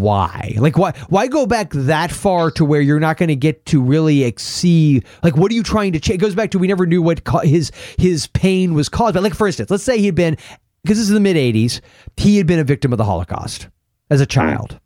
Why? 0.00 0.54
Like 0.58 0.76
why? 0.78 0.92
Why 1.08 1.26
go 1.26 1.46
back 1.46 1.70
that 1.72 2.12
far 2.12 2.50
to 2.52 2.64
where 2.64 2.80
you're 2.80 3.00
not 3.00 3.16
going 3.16 3.28
to 3.30 3.36
get 3.36 3.64
to 3.66 3.82
really 3.82 4.32
see? 4.36 5.02
Like, 5.22 5.36
what 5.36 5.50
are 5.50 5.54
you 5.54 5.62
trying 5.62 5.92
to 5.94 6.00
change? 6.00 6.16
It 6.16 6.20
goes 6.20 6.34
back 6.34 6.50
to 6.52 6.58
we 6.58 6.66
never 6.66 6.86
knew 6.86 7.02
what 7.02 7.24
ca- 7.24 7.40
his 7.40 7.72
his 7.98 8.26
pain 8.28 8.74
was 8.74 8.88
caused. 8.88 9.14
But 9.14 9.22
like, 9.22 9.34
for 9.34 9.46
instance, 9.46 9.70
let's 9.70 9.82
say 9.84 9.98
he'd 9.98 10.14
been 10.14 10.36
because 10.82 10.98
this 10.98 11.08
is 11.08 11.14
the 11.14 11.20
mid 11.20 11.36
'80s, 11.36 11.80
he 12.16 12.36
had 12.36 12.46
been 12.46 12.58
a 12.58 12.64
victim 12.64 12.92
of 12.92 12.98
the 12.98 13.04
Holocaust 13.04 13.68
as 14.10 14.20
a 14.20 14.26
child, 14.26 14.78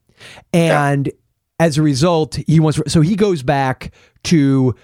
and 0.52 1.10
as 1.58 1.78
a 1.78 1.82
result, 1.82 2.36
he 2.46 2.60
wants. 2.60 2.80
So 2.88 3.00
he 3.00 3.16
goes 3.16 3.42
back 3.42 3.92
to 4.24 4.74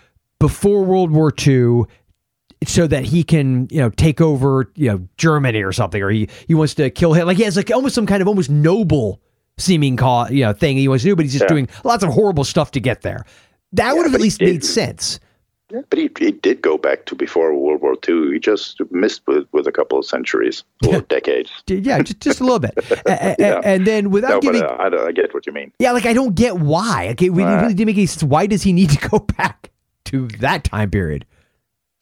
before 0.40 0.84
World 0.84 1.10
War 1.10 1.32
II 1.46 1.84
so 2.66 2.86
that 2.86 3.04
he 3.04 3.22
can, 3.22 3.68
you 3.70 3.78
know, 3.78 3.90
take 3.90 4.20
over, 4.20 4.70
you 4.74 4.88
know, 4.90 5.06
Germany 5.16 5.62
or 5.62 5.72
something, 5.72 6.02
or 6.02 6.10
he 6.10 6.28
he 6.48 6.54
wants 6.54 6.74
to 6.74 6.90
kill 6.90 7.12
him. 7.12 7.26
Like 7.26 7.36
he 7.36 7.42
has 7.44 7.56
like 7.56 7.70
almost 7.70 7.94
some 7.94 8.06
kind 8.06 8.22
of 8.22 8.28
almost 8.28 8.50
noble 8.50 9.20
seeming 9.58 9.96
cause, 9.96 10.30
you 10.30 10.44
know, 10.44 10.52
thing 10.52 10.76
he 10.76 10.88
wants 10.88 11.04
to 11.04 11.10
do, 11.10 11.16
but 11.16 11.24
he's 11.24 11.32
just 11.32 11.44
Yeah. 11.44 11.48
doing 11.48 11.68
lots 11.84 12.02
of 12.02 12.10
horrible 12.10 12.44
stuff 12.44 12.70
to 12.72 12.80
get 12.80 13.02
there. 13.02 13.24
That 13.72 13.94
would 13.96 14.04
have 14.06 14.14
at 14.14 14.20
least 14.20 14.40
made 14.40 14.64
sense. 14.64 15.20
Yeah, 15.70 15.80
but 15.88 15.98
he, 15.98 16.10
he 16.18 16.30
did 16.32 16.60
go 16.60 16.76
back 16.76 17.06
to 17.06 17.14
before 17.14 17.54
World 17.54 17.80
War 17.80 17.96
II. 18.06 18.32
He 18.32 18.38
just 18.38 18.80
missed 18.90 19.22
with, 19.26 19.46
with 19.52 19.66
a 19.66 19.72
couple 19.72 19.98
of 19.98 20.04
centuries 20.04 20.62
or 20.86 21.00
decades. 21.00 21.50
Yeah, 21.68 22.02
just 22.02 22.20
just 22.20 22.40
a 22.40 22.44
little 22.44 22.58
bit, 22.58 22.72
A- 22.76 23.30
a- 23.32 23.36
Yeah. 23.38 23.60
and 23.64 23.86
then 23.86 24.10
without 24.10 24.42
No, 24.42 24.52
but 24.52 24.62
uh, 24.62 24.76
I, 24.78 24.88
don't- 24.90 25.08
I 25.08 25.12
get 25.12 25.32
what 25.32 25.46
you 25.46 25.52
mean. 25.52 25.72
yeah, 25.78 25.92
like 25.92 26.04
I 26.06 26.12
don't 26.12 26.34
get 26.34 26.58
why. 26.58 27.08
Okay, 27.12 27.30
we 27.30 27.42
Uh. 27.42 27.62
really 27.62 27.74
didn't 27.74 27.86
make 27.86 27.96
any 27.96 28.06
sense. 28.06 28.22
Why 28.22 28.46
does 28.46 28.62
he 28.62 28.72
need 28.74 28.90
to 28.90 29.08
go 29.08 29.18
back 29.38 29.70
to 30.06 30.28
that 30.40 30.64
time 30.64 30.90
period? 30.90 31.24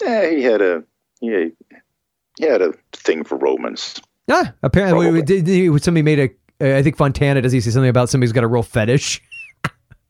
Yeah, 0.02 0.28
he 0.28 0.42
had 0.42 0.60
a 0.60 0.82
he, 1.20 1.50
he 2.38 2.44
had 2.46 2.62
a 2.62 2.72
thing 2.92 3.22
for 3.22 3.36
Romans. 3.38 4.00
Ah, 4.28 4.52
apparently, 4.64 5.22
Probably. 5.22 5.78
somebody 5.78 6.02
made 6.02 6.18
a. 6.18 6.30
Uh, 6.60 6.82
think 6.82 6.96
Fontana 6.96 7.40
does 7.42 7.52
he 7.52 7.60
say 7.60 7.70
something 7.70 7.88
about 7.88 8.08
somebody's 8.08 8.32
got 8.32 8.44
a 8.44 8.48
real 8.48 8.62
fetish? 8.62 9.20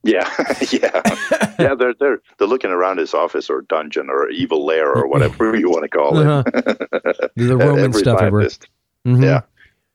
Yeah, 0.03 0.29
yeah, 0.71 1.01
yeah. 1.59 1.75
They're 1.75 1.93
they're 1.93 2.21
they're 2.37 2.47
looking 2.47 2.71
around 2.71 2.97
his 2.97 3.13
office 3.13 3.49
or 3.49 3.61
dungeon 3.61 4.09
or 4.09 4.29
evil 4.29 4.65
lair 4.65 4.91
or 4.91 5.07
whatever 5.07 5.55
you 5.55 5.69
want 5.69 5.83
to 5.83 5.89
call 5.89 6.19
it. 6.19 6.27
Uh-huh. 6.27 7.27
the 7.35 7.57
Roman 7.57 7.93
stuff. 7.93 8.19
Mhm. 8.19 9.23
Yeah, 9.23 9.41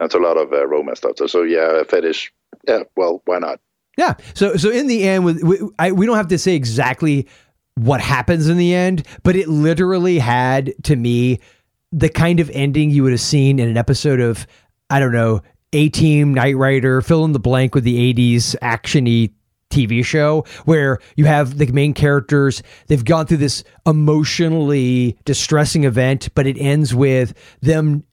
that's 0.01 0.15
a 0.15 0.19
lot 0.19 0.39
of 0.39 0.53
uh, 0.53 0.67
Roman 0.67 0.97
stuff. 0.97 1.13
So, 1.17 1.27
so 1.27 1.43
yeah, 1.43 1.81
a 1.81 1.85
fetish. 1.85 2.33
Yeah, 2.67 2.85
well, 2.97 3.23
why 3.27 3.39
not? 3.39 3.61
Yeah. 3.99 4.15
So 4.35 4.57
so 4.57 4.71
in 4.71 4.87
the 4.87 5.07
end, 5.07 5.27
with 5.27 5.43
we, 5.43 5.59
I, 5.79 5.93
we 5.93 6.07
don't 6.07 6.17
have 6.17 6.29
to 6.29 6.39
say 6.39 6.55
exactly 6.55 7.29
what 7.75 8.01
happens 8.01 8.49
in 8.49 8.57
the 8.57 8.75
end, 8.75 9.07
but 9.25 9.37
it 9.37 9.49
literally 9.49 10.19
had 10.19 10.73
to 10.85 10.97
me 10.97 11.39
the 11.93 12.09
kind 12.09 12.41
of 12.41 12.49
ending 12.51 12.91
you 12.91 13.03
would 13.03 13.13
have 13.13 13.21
seen 13.21 13.59
in 13.59 13.69
an 13.69 13.77
episode 13.77 14.21
of 14.21 14.47
I 14.89 15.01
don't 15.01 15.13
know 15.13 15.43
A 15.75 15.91
Team, 15.91 16.33
Knight 16.33 16.57
Rider, 16.57 17.03
fill 17.03 17.27
in 17.27 17.33
the 17.33 17.39
blank 17.39 17.75
with 17.75 17.85
the 17.85 18.15
'80s 18.15 18.57
actiony 18.63 19.33
TV 19.71 20.05
show 20.05 20.45
where 20.65 20.99
you 21.17 21.25
have 21.27 21.59
the 21.59 21.67
main 21.73 21.95
characters. 21.95 22.63
They've 22.87 23.05
gone 23.05 23.27
through 23.27 23.39
this 23.39 23.65
emotionally 23.87 25.19
distressing 25.25 25.85
event, 25.85 26.29
but 26.35 26.47
it 26.47 26.57
ends 26.59 26.95
with 26.95 27.35
them 27.61 28.05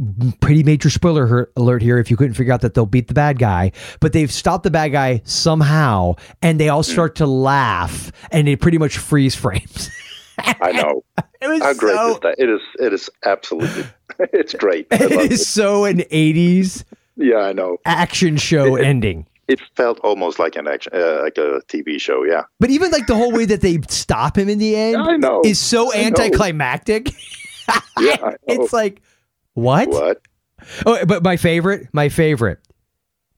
mm, 0.00 0.40
pretty 0.40 0.62
major 0.62 0.90
spoiler 0.90 1.50
alert 1.56 1.82
here 1.82 1.98
if 1.98 2.10
you 2.10 2.16
couldn't 2.16 2.34
figure 2.34 2.52
out 2.52 2.62
that 2.62 2.74
they'll 2.74 2.86
beat 2.86 3.08
the 3.08 3.14
bad 3.14 3.38
guy 3.38 3.72
but 4.00 4.12
they've 4.12 4.32
stopped 4.32 4.64
the 4.64 4.70
bad 4.70 4.88
guy 4.88 5.20
somehow 5.24 6.14
and 6.42 6.58
they 6.60 6.68
all 6.68 6.82
start 6.82 7.16
to 7.16 7.26
laugh 7.26 8.10
and 8.32 8.48
it 8.48 8.60
pretty 8.60 8.78
much 8.78 8.96
freeze 8.98 9.34
frames 9.34 9.90
I 10.38 10.70
know 10.72 11.02
it 11.40 11.48
was 11.48 11.60
how 11.62 11.74
great 11.74 11.94
so 11.96 12.12
is 12.14 12.20
that? 12.20 12.36
It 12.38 12.48
is. 12.48 12.60
It 12.78 12.92
is 12.92 13.10
absolutely. 13.24 13.84
It's 14.32 14.54
great. 14.54 14.86
It 14.92 15.12
it. 15.12 15.32
is 15.32 15.48
so 15.48 15.84
an 15.84 15.98
80s 15.98 16.84
Yeah, 17.16 17.38
I 17.38 17.52
know. 17.52 17.76
action 17.84 18.36
show 18.36 18.76
ending 18.76 19.26
It 19.48 19.60
felt 19.76 19.98
almost 20.00 20.38
like 20.38 20.56
an 20.56 20.68
action, 20.68 20.92
uh, 20.94 21.20
like 21.22 21.38
a 21.38 21.62
TV 21.68 22.00
show. 22.00 22.22
Yeah, 22.22 22.42
but 22.60 22.70
even 22.70 22.90
like 22.90 23.06
the 23.06 23.14
whole 23.14 23.32
way 23.32 23.46
that 23.46 23.62
they 23.62 23.80
stop 23.88 24.36
him 24.36 24.48
in 24.48 24.58
the 24.58 24.76
end 24.76 24.96
I 24.96 25.16
know. 25.16 25.42
is 25.44 25.58
so 25.58 25.92
anticlimactic 25.94 27.10
yeah. 27.98 28.34
It's 28.46 28.72
like 28.72 29.02
what? 29.54 29.88
what? 29.88 30.22
Oh, 30.86 31.04
but 31.06 31.22
my 31.22 31.36
favorite, 31.36 31.88
my 31.92 32.08
favorite, 32.08 32.58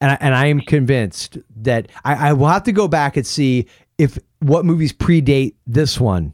and 0.00 0.12
I, 0.12 0.18
and 0.20 0.34
I 0.34 0.46
am 0.46 0.61
convinced 0.61 1.38
that 1.56 1.88
I, 2.04 2.30
I 2.30 2.32
will 2.32 2.48
have 2.48 2.64
to 2.64 2.72
go 2.72 2.88
back 2.88 3.16
and 3.16 3.26
see 3.26 3.66
if 3.98 4.18
what 4.40 4.64
movies 4.64 4.92
predate 4.92 5.54
this 5.66 6.00
one. 6.00 6.32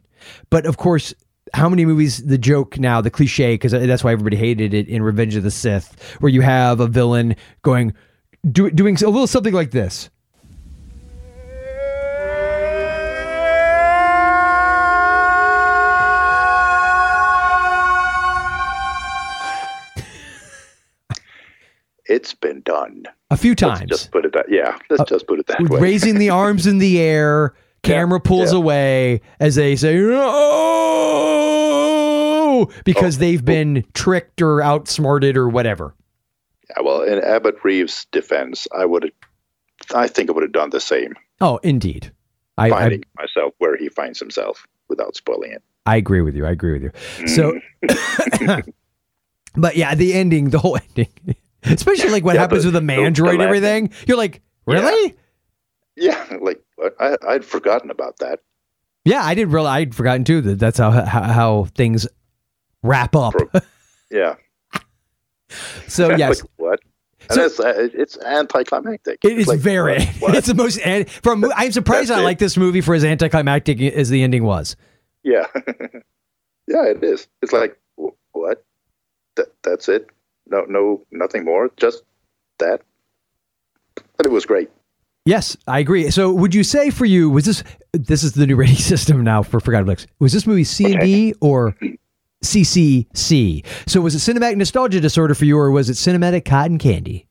But 0.51 0.67
of 0.67 0.77
course, 0.77 1.15
how 1.55 1.69
many 1.69 1.85
movies? 1.85 2.25
The 2.25 2.39
joke 2.39 2.79
now, 2.79 3.01
the 3.01 3.11
cliche, 3.11 3.55
because 3.55 3.73
that's 3.73 4.05
why 4.05 4.13
everybody 4.13 4.37
hated 4.37 4.75
it 4.75 4.89
in 4.89 5.03
Revenge 5.03 5.35
of 5.37 5.43
the 5.43 5.51
Sith, 5.51 6.17
where 6.21 6.31
you 6.31 6.41
have 6.41 6.81
a 6.81 6.87
villain 6.87 7.35
going, 7.63 7.93
do, 8.51 8.71
doing 8.71 8.97
a 8.97 9.09
little 9.09 9.27
something 9.27 9.55
like 9.55 9.71
this. 9.71 10.11
It's 22.09 22.35
been 22.35 22.61
done. 22.63 23.05
A 23.31 23.37
few 23.37 23.57
times. 23.57 23.81
Let's 23.81 24.03
just 24.03 24.13
put 24.13 24.25
it 24.25 24.33
that. 24.33 24.47
Yeah, 24.49 24.79
let's 24.91 25.03
uh, 25.03 25.07
just 25.07 25.27
put 25.27 25.41
it 25.41 25.47
that 25.49 25.61
way. 25.69 25.81
raising 25.81 26.19
the 26.19 26.31
arms 26.31 26.67
in 26.67 26.79
the 26.79 27.01
air. 27.01 27.55
Camera 27.83 28.21
pulls 28.21 28.53
yeah. 28.53 28.59
away 28.59 29.21
as 29.39 29.57
they 29.57 29.77
say, 29.77 29.99
"Oh!" 30.01 30.87
because 32.85 33.17
Oh, 33.17 33.21
they've 33.21 33.43
oh. 33.43 33.45
been 33.45 33.85
tricked 33.93 34.41
or 34.41 34.63
outsmarted 34.63 35.37
or 35.37 35.49
whatever. 35.49 35.95
Yeah, 36.71 36.83
well, 36.83 37.03
in 37.03 37.23
Abbott 37.23 37.57
Reeves' 37.65 38.07
defense, 38.13 38.67
I 38.77 38.85
would. 38.85 39.13
I 39.95 40.09
think 40.09 40.31
I 40.31 40.33
would 40.33 40.43
have 40.43 40.53
done 40.53 40.71
the 40.71 40.81
same, 40.81 41.15
Oh, 41.41 41.59
indeed. 41.63 42.11
I, 42.59 42.67
I 42.67 42.71
finding 42.71 43.05
myself 43.19 43.53
where 43.59 43.77
he 43.77 43.89
finds 43.91 44.19
himself 44.19 44.67
without 44.89 45.15
spoiling 45.17 45.53
it. 45.53 45.63
I 45.85 45.97
agree 45.97 46.23
with 46.23 46.35
you. 46.35 46.47
I 46.47 46.51
agree 46.51 46.73
with 46.73 46.83
you. 46.83 47.27
So, 47.29 47.61
mm. 47.85 48.73
but 49.55 49.77
yeah, 49.77 49.95
the 49.95 50.15
ending, 50.15 50.51
the 50.51 50.59
whole 50.59 50.79
ending, 50.89 51.09
especially 51.65 52.11
like 52.11 52.25
what 52.25 52.35
Yeah, 52.35 52.41
happens 52.41 52.65
the- 52.65 52.69
with 52.69 52.75
the 52.75 52.81
mandroid 52.93 53.35
and 53.35 53.43
everything. 53.43 53.91
You're 54.09 54.17
like, 54.17 54.41
really? 54.67 55.15
Yeah, 55.95 56.27
like? 56.41 56.63
I, 56.99 57.17
I'd 57.29 57.45
forgotten 57.45 57.91
about 57.91 58.19
that. 58.19 58.41
Yeah, 59.05 59.23
I 59.25 59.35
didn't 59.35 59.53
realize. 59.53 59.81
I'd 59.83 59.95
forgotten 59.95 60.25
too 60.25 60.41
that 60.43 60.59
that's 60.59 60.79
how 60.79 60.91
how, 60.91 61.23
how 61.23 61.65
things 61.75 62.07
wrap 62.83 63.15
up. 63.15 63.35
Pro- 63.35 63.61
Yeah. 64.11 64.35
So 65.89 66.11
yes, 66.17 66.41
like, 66.43 66.51
what? 66.57 66.81
And 67.29 67.33
So- 67.35 67.45
it's, 67.45 67.61
uh, 67.61 67.89
it's 67.95 68.19
anticlimactic. 68.19 69.25
It 69.25 69.39
It's 69.39 69.49
like, 69.49 69.59
very. 69.61 70.05
what? 70.21 70.35
It's 70.37 70.47
the 70.47 70.55
most. 70.55 70.79
And 70.79 71.09
from 71.11 71.45
I'm 71.57 71.73
surprised 71.73 72.11
I 72.11 72.21
like 72.23 72.39
this 72.39 72.57
movie 72.57 72.81
for 72.81 72.95
as 72.95 73.05
anticlimactic 73.05 73.81
as 73.81 74.09
the 74.11 74.23
ending 74.23 74.45
was. 74.45 74.77
Yeah. 75.23 75.47
yeah, 76.69 76.85
it 76.87 77.03
is. 77.03 77.27
It's 77.43 77.53
like 77.53 77.79
what? 78.33 78.65
That 79.37 79.47
that's 79.63 79.89
it. 79.89 80.09
No, 80.49 80.65
no, 80.69 81.05
nothing 81.11 81.45
more. 81.45 81.71
Just 81.77 82.05
that. 82.59 82.83
But 84.17 84.27
it 84.27 84.31
was 84.33 84.47
great. 84.47 84.71
Yes, 85.25 85.57
I 85.67 85.81
agree. 85.81 86.09
So, 86.11 86.33
would 86.33 86.55
you 86.55 86.63
say 86.63 86.91
for 86.91 87.05
you 87.05 87.29
was 87.29 87.45
this? 87.45 87.65
This 87.93 88.23
is 88.23 88.33
the 88.35 88.47
new 88.47 88.55
rating 88.55 88.77
system 88.77 89.25
now 89.25 89.43
for 89.43 89.59
Forgotten 89.59 89.87
Flix. 89.87 90.07
Was 90.21 90.33
this 90.33 90.47
movie 90.47 90.63
C 90.63 90.93
and 90.93 91.01
D 91.01 91.35
or 91.41 91.75
CCC? 92.43 93.65
So, 93.87 94.01
was 94.01 94.15
it 94.15 94.19
cinematic 94.19 94.57
nostalgia 94.57 95.01
disorder 95.01 95.35
for 95.35 95.45
you, 95.45 95.59
or 95.59 95.71
was 95.71 95.89
it 95.91 95.95
cinematic 95.95 96.45
cotton 96.45 96.79
candy? 96.79 97.27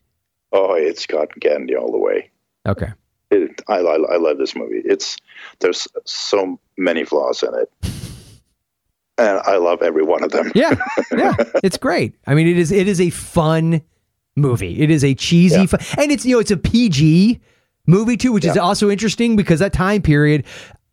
Oh, 0.51 0.73
it's 0.73 1.05
cotton 1.05 1.39
candy 1.41 1.75
all 1.75 1.91
the 1.91 1.97
way. 1.97 2.29
Okay. 2.67 2.87
It, 3.31 3.61
I, 3.67 3.77
I 3.77 3.95
I 3.95 4.17
love 4.17 4.37
this 4.37 4.55
movie. 4.55 4.81
It's 4.85 5.17
there's 5.59 5.87
so 6.05 6.59
many 6.77 7.03
flaws 7.03 7.43
in 7.43 7.49
it, 7.55 7.71
and 9.17 9.39
I 9.39 9.57
love 9.57 9.81
every 9.81 10.03
one 10.03 10.23
of 10.23 10.31
them. 10.31 10.51
Yeah, 10.55 10.75
yeah, 11.11 11.33
it's 11.63 11.77
great. 11.77 12.13
I 12.27 12.35
mean, 12.35 12.47
it 12.47 12.57
is. 12.57 12.71
It 12.71 12.87
is 12.87 13.01
a 13.01 13.09
fun 13.09 13.81
movie. 14.35 14.79
It 14.81 14.91
is 14.91 15.03
a 15.03 15.15
cheesy, 15.15 15.61
Yeah. 15.61 15.65
fun, 15.65 15.79
and 15.97 16.11
it's 16.11 16.25
you 16.25 16.35
know 16.35 16.39
it's 16.39 16.51
a 16.51 16.57
PG 16.57 17.39
movie 17.87 18.15
too, 18.17 18.31
which 18.31 18.45
is 18.45 18.57
also 18.57 18.89
interesting 18.89 19.35
because 19.35 19.59
that 19.59 19.73
time 19.73 20.01
period. 20.01 20.45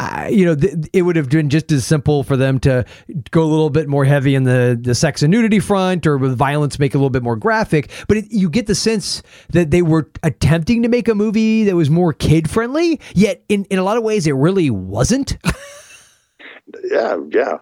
Uh, 0.02 0.26
you 0.28 0.44
know, 0.44 0.56
th- 0.56 0.74
it 0.92 1.02
would 1.02 1.14
have 1.14 1.28
been 1.28 1.48
just 1.48 1.70
as 1.70 1.86
simple 1.86 2.24
for 2.24 2.36
them 2.36 2.58
to 2.58 2.84
go 3.30 3.44
a 3.44 3.46
little 3.46 3.70
bit 3.70 3.88
more 3.88 4.04
heavy 4.04 4.34
in 4.34 4.42
the, 4.42 4.76
the 4.80 4.96
sex 4.96 5.22
and 5.22 5.30
nudity 5.30 5.60
front 5.60 6.08
or 6.08 6.18
with 6.18 6.36
violence 6.36 6.76
make 6.80 6.92
it 6.92 6.96
a 6.96 6.98
little 6.98 7.08
bit 7.08 7.22
more 7.22 7.36
graphic. 7.36 7.88
But 8.08 8.16
it, 8.16 8.24
you 8.28 8.50
get 8.50 8.66
the 8.66 8.74
sense 8.74 9.22
that 9.50 9.70
they 9.70 9.80
were 9.80 10.10
attempting 10.24 10.82
to 10.82 10.88
make 10.88 11.06
a 11.06 11.14
movie 11.14 11.62
that 11.64 11.76
was 11.76 11.88
more 11.88 12.12
kid 12.12 12.50
friendly, 12.50 13.00
yet 13.14 13.44
in, 13.48 13.64
in 13.66 13.78
a 13.78 13.84
lot 13.84 13.96
of 13.96 14.02
ways 14.02 14.26
it 14.26 14.34
really 14.34 14.70
wasn't. 14.70 15.38
yeah, 16.90 17.18
yeah. 17.30 17.58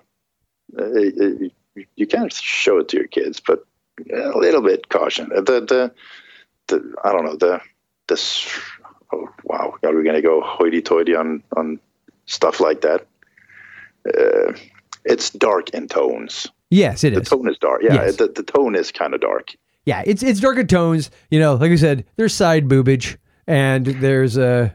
Uh, 0.78 0.84
uh, 0.84 1.82
you 1.96 2.06
can't 2.06 2.32
show 2.32 2.78
it 2.78 2.88
to 2.88 2.96
your 2.96 3.08
kids, 3.08 3.38
but 3.38 3.66
a 4.10 4.38
little 4.38 4.62
bit 4.62 4.88
caution. 4.88 5.28
The 5.28 5.42
the, 5.42 5.92
the 6.68 6.94
I 7.04 7.12
don't 7.12 7.26
know 7.26 7.36
the 7.36 7.60
this. 8.08 8.48
Oh 9.12 9.28
wow, 9.44 9.74
are 9.82 9.94
we 9.94 10.04
gonna 10.04 10.22
go 10.22 10.40
hoity-toity 10.40 11.14
on 11.14 11.42
on 11.56 11.80
stuff 12.30 12.60
like 12.60 12.80
that? 12.82 13.06
Uh, 14.06 14.52
it's 15.04 15.30
dark 15.30 15.70
in 15.70 15.88
tones. 15.88 16.46
Yes, 16.70 17.04
it 17.04 17.14
The 17.14 17.20
is. 17.20 17.28
tone 17.28 17.48
is 17.48 17.58
dark. 17.58 17.82
Yeah, 17.82 17.94
Yes. 17.94 18.16
the, 18.16 18.28
the 18.28 18.42
tone 18.42 18.74
is 18.76 18.92
kind 18.92 19.12
of 19.14 19.20
dark. 19.20 19.48
Yeah, 19.86 20.02
it's 20.06 20.22
it's 20.22 20.40
darker 20.40 20.62
tones. 20.64 21.10
You 21.30 21.40
know, 21.40 21.54
like 21.54 21.70
I 21.72 21.76
said, 21.76 22.04
there's 22.16 22.34
side 22.34 22.68
boobage 22.68 23.16
and 23.46 23.86
there's 23.86 24.36
a, 24.36 24.74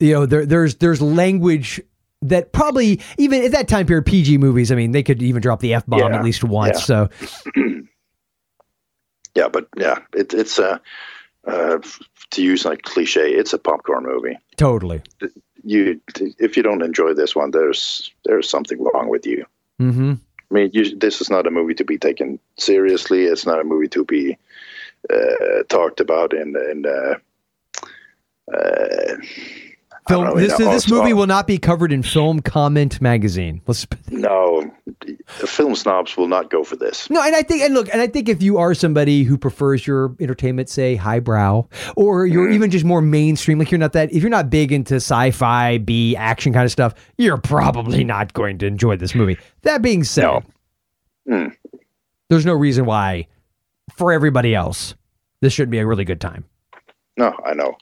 you 0.00 0.12
know, 0.14 0.26
there 0.26 0.44
there's 0.46 0.76
there's 0.76 1.00
language 1.00 1.80
that 2.22 2.52
probably 2.52 3.00
even 3.18 3.44
at 3.44 3.52
that 3.52 3.68
time 3.68 3.86
period 3.86 4.06
PG 4.06 4.38
movies. 4.38 4.72
I 4.72 4.74
mean, 4.74 4.90
they 4.92 5.02
could 5.04 5.22
even 5.22 5.40
drop 5.42 5.60
the 5.60 5.74
f 5.74 5.86
bomb 5.86 6.00
Yeah, 6.00 6.18
at 6.18 6.24
least 6.24 6.42
once. 6.42 6.88
yeah. 6.88 7.08
So 7.08 7.08
Yeah, 9.34 9.48
but 9.48 9.68
yeah, 9.76 9.98
it, 10.14 10.34
it's 10.34 10.58
a 10.58 10.80
uh, 11.46 11.78
to 12.32 12.42
use 12.42 12.64
like 12.64 12.82
cliche. 12.82 13.30
It's 13.34 13.52
a 13.52 13.58
popcorn 13.58 14.04
movie. 14.04 14.36
totally. 14.56 15.02
You 15.64 16.00
if 16.38 16.56
you 16.56 16.62
don't 16.62 16.82
enjoy 16.82 17.14
this 17.14 17.34
one, 17.34 17.50
there's 17.50 18.10
there's 18.24 18.48
something 18.48 18.82
wrong 18.82 19.08
with 19.08 19.26
you. 19.26 19.44
Mm-hmm. 19.80 20.14
I 20.50 20.54
mean, 20.54 20.70
you, 20.72 20.96
this 20.96 21.20
is 21.20 21.30
not 21.30 21.46
a 21.46 21.50
movie 21.50 21.74
to 21.74 21.84
be 21.84 21.98
taken 21.98 22.38
seriously. 22.56 23.24
It's 23.24 23.46
not 23.46 23.60
a 23.60 23.64
movie 23.64 23.88
to 23.88 24.04
be 24.04 24.38
uh, 25.10 25.62
talked 25.68 26.00
about 26.00 26.32
in 26.32 26.56
in. 26.56 26.86
Uh, 26.86 27.14
uh, 28.54 29.16
Film. 30.08 30.24
know, 30.24 30.34
This 30.36 30.56
this 30.56 30.90
movie 30.90 31.12
will 31.12 31.26
not 31.26 31.46
be 31.46 31.58
covered 31.58 31.92
in 31.92 32.02
Film 32.02 32.40
Comment 32.40 33.00
magazine. 33.00 33.60
Let's. 33.66 33.86
No, 34.10 34.70
film 35.26 35.74
snobs 35.76 36.16
will 36.16 36.28
not 36.28 36.50
go 36.50 36.64
for 36.64 36.76
this. 36.76 37.08
No, 37.10 37.22
and 37.22 37.34
I 37.36 37.42
think, 37.42 37.62
and 37.62 37.74
look, 37.74 37.88
and 37.92 38.00
I 38.00 38.06
think 38.06 38.28
if 38.28 38.42
you 38.42 38.58
are 38.58 38.74
somebody 38.74 39.22
who 39.22 39.38
prefers 39.38 39.86
your 39.86 40.16
entertainment, 40.20 40.68
say 40.68 40.96
highbrow, 40.96 41.66
or 41.96 42.26
you're 42.26 42.46
Mm-hmm. 42.46 42.54
even 42.54 42.70
just 42.70 42.84
more 42.84 43.00
mainstream, 43.02 43.58
like 43.58 43.70
you're 43.70 43.78
not 43.78 43.92
that, 43.92 44.10
if 44.12 44.22
you're 44.22 44.30
not 44.30 44.48
big 44.50 44.72
into 44.72 44.96
sci-fi, 44.96 45.78
B 45.78 46.16
action 46.16 46.52
kind 46.52 46.64
of 46.64 46.70
stuff, 46.72 46.94
you're 47.18 47.36
probably 47.36 48.02
not 48.04 48.32
going 48.32 48.58
to 48.58 48.66
enjoy 48.66 48.96
this 48.96 49.14
movie. 49.14 49.36
That 49.62 49.82
being 49.82 50.02
said, 50.04 50.22
No. 50.22 50.42
Mm. 51.28 51.54
there's 52.30 52.46
no 52.46 52.54
reason 52.54 52.86
why, 52.86 53.26
for 53.94 54.12
everybody 54.12 54.54
else, 54.54 54.94
this 55.42 55.52
should 55.52 55.68
be 55.70 55.78
a 55.78 55.86
really 55.86 56.04
good 56.04 56.20
time. 56.20 56.44
No, 57.18 57.34
I 57.44 57.52
know, 57.54 57.74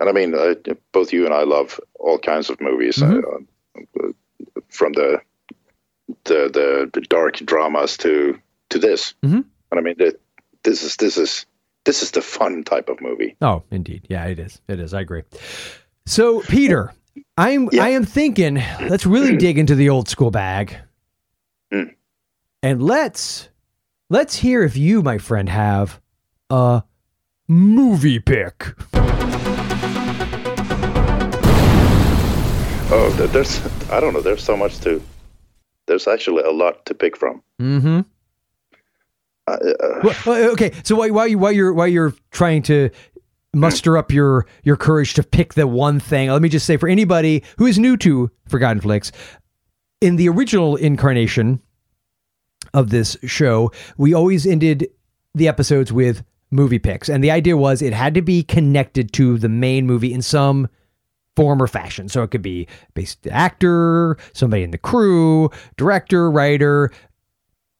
and 0.00 0.08
I 0.08 0.12
mean, 0.12 0.34
uh, 0.34 0.54
both 0.92 1.12
you 1.12 1.24
and 1.24 1.34
I 1.34 1.42
love 1.44 1.78
all 1.98 2.18
kinds 2.18 2.50
of 2.50 2.60
movies, 2.60 3.02
uh, 3.02 3.20
uh, 4.02 4.08
from 4.68 4.92
the, 4.94 5.20
the 6.24 6.50
the 6.52 6.90
the 6.92 7.00
dark 7.02 7.36
dramas 7.36 7.96
to 7.98 8.38
to 8.70 8.78
this. 8.78 9.14
Mhm. 9.22 9.44
And 9.70 9.80
I 9.80 9.80
mean, 9.80 9.94
the, 9.98 10.16
this 10.62 10.82
is 10.82 10.96
this 10.96 11.16
is 11.16 11.46
this 11.84 12.02
is 12.02 12.10
the 12.12 12.22
fun 12.22 12.64
type 12.64 12.88
of 12.88 13.00
movie. 13.00 13.36
Oh, 13.42 13.62
indeed, 13.70 14.06
yeah, 14.08 14.24
it 14.26 14.38
is. 14.38 14.60
It 14.68 14.80
is. 14.80 14.94
I 14.94 15.00
agree. 15.02 15.22
So, 16.06 16.40
Peter, 16.42 16.92
I'm 17.36 17.68
Yeah. 17.72 17.84
I 17.84 17.90
am 17.90 18.04
thinking, 18.04 18.56
let's 18.88 19.06
really 19.06 19.36
dig 19.36 19.58
into 19.58 19.74
the 19.74 19.88
old 19.90 20.08
school 20.08 20.30
bag, 20.30 20.76
Mm. 21.72 21.94
and 22.62 22.82
let's 22.82 23.48
let's 24.10 24.36
hear 24.36 24.62
if 24.62 24.76
you, 24.76 25.02
my 25.02 25.18
friend, 25.18 25.48
have 25.48 26.00
a 26.50 26.82
movie 27.48 28.18
pick. 28.20 28.74
Oh, 32.96 33.10
there's 33.10 33.60
I 33.90 33.98
don't 33.98 34.14
know. 34.14 34.20
There's 34.20 34.44
so 34.44 34.56
much 34.56 34.78
to. 34.82 35.02
There's 35.86 36.06
actually 36.06 36.44
a 36.44 36.52
lot 36.52 36.86
to 36.86 36.94
pick 36.94 37.16
from. 37.16 37.42
Mm-hmm. 37.60 38.00
Uh, 39.48 39.50
uh, 39.50 40.00
Well, 40.04 40.14
well, 40.24 40.50
okay, 40.52 40.70
so 40.84 40.94
while, 40.94 41.12
while 41.12 41.26
you 41.26 41.36
while 41.36 41.50
you're 41.50 41.74
while 41.74 41.88
you're 41.88 42.14
trying 42.30 42.62
to 42.62 42.90
muster 43.52 43.98
up 43.98 44.12
your 44.12 44.46
your 44.62 44.76
courage 44.76 45.14
to 45.14 45.24
pick 45.24 45.54
the 45.54 45.66
one 45.66 45.98
thing, 45.98 46.30
let 46.30 46.40
me 46.40 46.48
just 46.48 46.66
say 46.66 46.76
for 46.76 46.88
anybody 46.88 47.42
who 47.58 47.66
is 47.66 47.80
new 47.80 47.96
to 47.96 48.30
Forgotten 48.46 48.80
Flix, 48.80 49.10
in 50.00 50.14
the 50.14 50.28
original 50.28 50.76
incarnation 50.76 51.60
of 52.74 52.90
this 52.90 53.16
show, 53.24 53.72
we 53.96 54.14
always 54.14 54.46
ended 54.46 54.88
the 55.34 55.48
episodes 55.48 55.92
with 55.92 56.22
movie 56.52 56.78
picks, 56.78 57.08
and 57.08 57.24
the 57.24 57.32
idea 57.32 57.56
was 57.56 57.82
it 57.82 57.92
had 57.92 58.14
to 58.14 58.22
be 58.22 58.44
connected 58.44 59.12
to 59.14 59.36
the 59.36 59.48
main 59.48 59.84
movie 59.84 60.12
in 60.12 60.22
some 60.22 60.68
form 61.36 61.62
or 61.62 61.66
fashion. 61.66 62.08
So 62.08 62.22
it 62.22 62.30
could 62.30 62.42
be 62.42 62.68
based 62.94 63.26
actor, 63.26 64.16
somebody 64.32 64.62
in 64.62 64.70
the 64.70 64.78
crew, 64.78 65.50
director, 65.76 66.30
writer, 66.30 66.90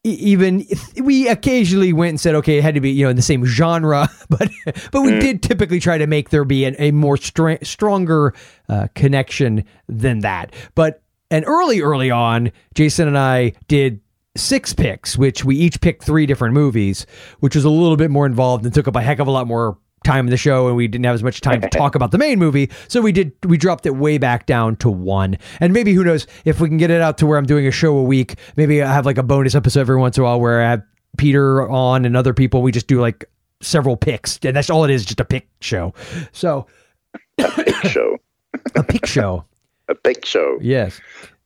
even 0.05 0.67
we 1.03 1.29
occasionally 1.29 1.93
went 1.95 2.11
and 2.11 2.21
said, 2.21 2.35
okay, 2.35 2.59
it 2.59 2.63
had 2.63 2.75
to 2.75 2.81
be 2.81 2.91
you 2.91 3.05
know 3.05 3.11
in 3.11 3.17
the 3.17 3.23
same 3.23 3.45
genre, 3.45 4.09
but 4.29 4.51
but 4.93 5.03
we 5.03 5.19
did 5.19 5.43
typically 5.43 5.81
try 5.81 5.99
to 5.99 6.07
make 6.07 6.31
there 6.31 6.45
be 6.45 6.65
an, 6.65 6.77
a 6.79 6.91
more 6.91 7.17
stra- 7.17 7.65
stronger 7.65 8.35
uh, 8.69 8.89
connection 8.95 9.65
than 9.89 10.21
that. 10.21 10.53
But 10.75 11.03
and 11.31 11.45
early 11.47 11.81
early 11.81 12.11
on, 12.11 12.53
Jason 12.75 13.09
and 13.09 13.19
I 13.19 13.55
did 13.67 14.01
six 14.37 14.75
picks, 14.75 15.17
which 15.17 15.45
we 15.45 15.57
each 15.57 15.81
picked 15.81 16.05
three 16.05 16.27
different 16.27 16.55
movies, 16.55 17.07
which 17.41 17.55
was 17.55 17.65
a 17.65 17.71
little 17.71 17.97
bit 17.97 18.11
more 18.11 18.27
involved 18.27 18.65
and 18.65 18.75
took 18.75 18.89
up 18.89 18.97
a 18.97 19.01
heck 19.01 19.21
of 19.21 19.27
a 19.27 19.31
lot 19.31 19.47
more 19.47 19.79
time 20.05 20.27
in 20.27 20.31
the 20.31 20.37
show 20.37 20.69
and 20.69 20.77
we 20.77 20.87
didn't 20.87 21.05
have 21.05 21.15
as 21.15 21.23
much 21.23 21.41
time 21.41 21.61
to 21.61 21.69
talk 21.71 21.95
about 21.95 22.11
the 22.11 22.19
main 22.19 22.39
movie 22.39 22.71
so 22.89 23.01
we 23.01 23.13
did 23.13 23.33
we 23.45 23.57
dropped 23.57 23.87
it 23.87 23.97
way 23.97 24.19
back 24.19 24.47
down 24.47 24.77
to 24.77 24.89
one. 24.91 25.37
And 25.61 25.73
maybe 25.73 25.93
who 25.95 26.05
knows 26.05 26.27
if 26.45 26.61
we 26.61 26.69
can 26.69 26.77
get 26.77 26.91
it 26.91 27.01
out 27.01 27.19
to 27.19 27.27
where 27.27 27.39
i'm 27.39 27.47
doing 27.47 27.67
a 27.67 27.71
show 27.71 27.97
a 27.97 28.03
week 28.03 28.37
maybe 28.57 28.83
i 28.83 28.93
have 28.93 29.07
like 29.07 29.19
a 29.19 29.23
bonus 29.23 29.55
episode 29.55 29.81
every 29.81 29.97
once 29.97 30.17
in 30.17 30.23
a 30.23 30.25
while 30.25 30.41
where 30.41 30.63
i 30.63 30.71
have 30.71 30.83
peter 31.17 31.69
on 31.69 32.05
and 32.05 32.17
other 32.17 32.35
people 32.35 32.63
we 32.63 32.73
just 32.73 32.87
do 32.87 33.01
like 33.01 33.25
several 33.61 33.97
picks 33.97 34.39
and 34.43 34.57
that's 34.57 34.71
all 34.71 34.85
it 34.85 34.91
is 34.91 35.05
just 35.05 35.21
a 35.21 35.25
pick 35.25 35.49
show. 35.61 35.95
So 36.33 36.67
big 37.37 37.75
show, 37.89 38.19
a 38.75 38.83
pick 38.83 39.07
show. 39.07 39.45
A 39.87 39.95
pick 39.95 40.25
show. 40.25 40.57
yes. 40.63 40.99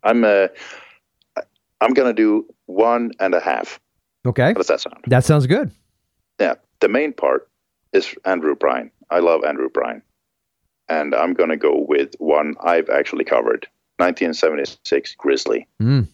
I'm 0.04 0.22
uh, 0.22 0.46
I'm 1.80 1.92
gonna 1.92 2.12
do 2.12 2.46
one 2.66 3.11
and 3.18 3.34
a 3.34 3.40
half. 3.40 3.80
okay. 4.24 4.48
How 4.48 4.52
does 4.52 4.68
that 4.68 4.80
sound? 4.80 4.96
that 5.09 5.24
sounds 5.24 5.48
good. 5.48 5.72
Yeah, 6.38 6.54
the 6.78 6.88
main 6.88 7.12
part 7.12 7.48
is 7.93 8.14
Andrew 8.24 8.55
Prine. 8.55 8.91
I 9.11 9.20
love 9.20 9.45
Andrew 9.45 9.68
Prine, 9.68 10.03
and 10.89 11.14
I'm 11.14 11.34
gonna 11.34 11.57
go 11.57 11.84
with 11.89 12.14
one 12.18 12.55
I've 12.62 12.89
actually 12.91 13.24
covered: 13.24 13.66
1976 13.97 15.14
Grizzly, 15.16 15.66
mm. 15.80 16.07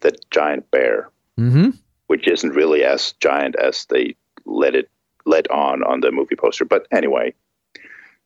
the 0.00 0.16
giant 0.30 0.70
bear, 0.70 1.10
mm-hmm 1.38 1.70
which 2.10 2.26
isn't 2.26 2.56
really 2.56 2.82
as 2.82 3.12
giant 3.20 3.54
as 3.54 3.86
they 3.88 4.16
let 4.44 4.74
it 4.74 4.90
let 5.26 5.48
on 5.48 5.84
on 5.84 6.00
the 6.00 6.10
movie 6.10 6.34
poster. 6.34 6.64
But 6.64 6.88
anyway, 6.90 7.32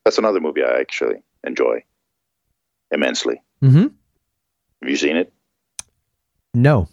that's 0.05 0.17
another 0.17 0.41
movie 0.41 0.65
I 0.65 0.81
actually 0.81 1.17
enjoy 1.47 1.85
immensely. 2.91 3.43
mm-hmm 3.63 3.89
Have 4.81 4.91
you 4.91 4.97
seen 4.97 5.17
it? 5.19 5.31
no 6.55 6.89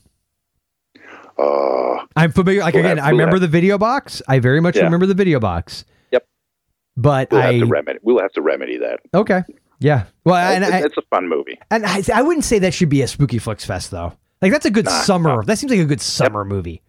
Uh, 1.41 2.05
i'm 2.15 2.31
familiar 2.31 2.61
like 2.61 2.75
again 2.75 2.97
have- 2.97 3.05
i 3.07 3.09
remember 3.09 3.35
have- 3.35 3.41
the 3.41 3.47
video 3.47 3.77
box 3.77 4.21
i 4.27 4.37
very 4.39 4.61
much 4.61 4.75
Yeah. 4.75 4.83
remember 4.83 5.05
the 5.05 5.13
video 5.15 5.39
box 5.39 5.85
Yep. 6.11 6.27
but 6.97 7.31
we'll 7.31 7.41
i 7.41 7.45
have 7.53 7.61
to 7.61 7.65
remedy. 7.65 7.99
We'll 8.03 8.19
have 8.19 8.31
to 8.33 8.41
remedy 8.41 8.77
that. 8.77 8.99
okay 9.13 9.43
yeah 9.79 10.05
well 10.25 10.35
and 10.35 10.63
it's, 10.63 10.73
I, 10.73 10.79
it's 10.85 10.97
a 10.97 11.01
fun 11.09 11.27
movie. 11.27 11.57
And 11.71 11.85
I, 11.85 12.03
I 12.13 12.21
wouldn't 12.21 12.45
say 12.45 12.59
that 12.59 12.73
should 12.73 12.89
be 12.89 13.01
a 13.01 13.07
spooky 13.07 13.39
flicks 13.39 13.65
fest 13.65 13.89
though. 13.91 14.13
Like 14.41 14.51
that's 14.51 14.65
a 14.65 14.71
good 14.71 14.87
summer. 14.89 15.43
That 15.43 15.57
seems 15.57 15.71
like 15.71 15.79
a 15.81 15.85
good 15.85 16.01
summer 16.01 16.43
movie. 16.45 16.81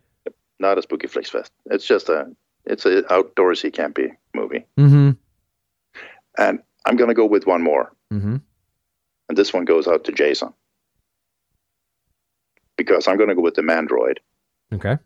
Not 0.58 0.76
a 0.78 0.82
spooky 0.82 1.06
flicks 1.06 1.30
fest. 1.30 1.50
It's 1.66 1.86
just 1.86 2.08
a 2.10 2.26
it's 2.66 2.84
an 2.84 3.02
outdoorsy 3.04 3.70
campy 3.70 4.10
movie. 4.34 4.66
Mm-hmm. 4.78 5.10
And 6.38 6.58
I'm 6.86 6.96
gonna 6.96 7.14
go 7.14 7.24
with 7.26 7.46
one 7.46 7.62
more. 7.62 7.92
Mm-hmm. 8.12 8.36
and 9.28 9.38
this 9.38 9.54
one 9.54 9.64
goes 9.64 9.86
out 9.88 10.04
to 10.04 10.12
Jason 10.12 10.52
because 12.76 13.08
I'm 13.08 13.16
going 13.16 13.28
to 13.28 13.34
go 13.34 13.40
with 13.42 13.54
the 13.54 13.62
Mandroid, 13.62 14.16
Okay. 14.72 14.98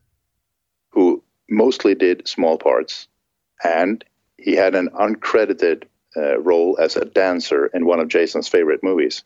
who 0.90 1.22
mostly 1.48 1.94
did 1.94 2.26
small 2.26 2.58
parts, 2.58 3.08
and 3.62 4.04
he 4.38 4.52
had 4.52 4.74
an 4.74 4.88
uncredited 4.90 5.84
uh, 6.16 6.38
role 6.40 6.78
as 6.80 6.96
a 6.96 7.04
dancer 7.04 7.66
in 7.66 7.84
one 7.86 8.00
of 8.00 8.08
Jason's 8.08 8.48
favorite 8.48 8.82
movies, 8.82 9.24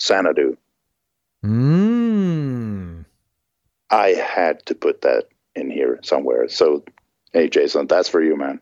Xanadu. 0.00 0.56
Mm. 1.44 3.04
I 3.90 4.08
had 4.08 4.64
to 4.66 4.74
put 4.74 5.02
that 5.02 5.28
in 5.54 5.70
here 5.70 5.98
somewhere. 6.02 6.48
So, 6.48 6.84
hey, 7.32 7.48
Jason, 7.48 7.86
that's 7.86 8.08
for 8.08 8.22
you, 8.22 8.36
man. 8.36 8.60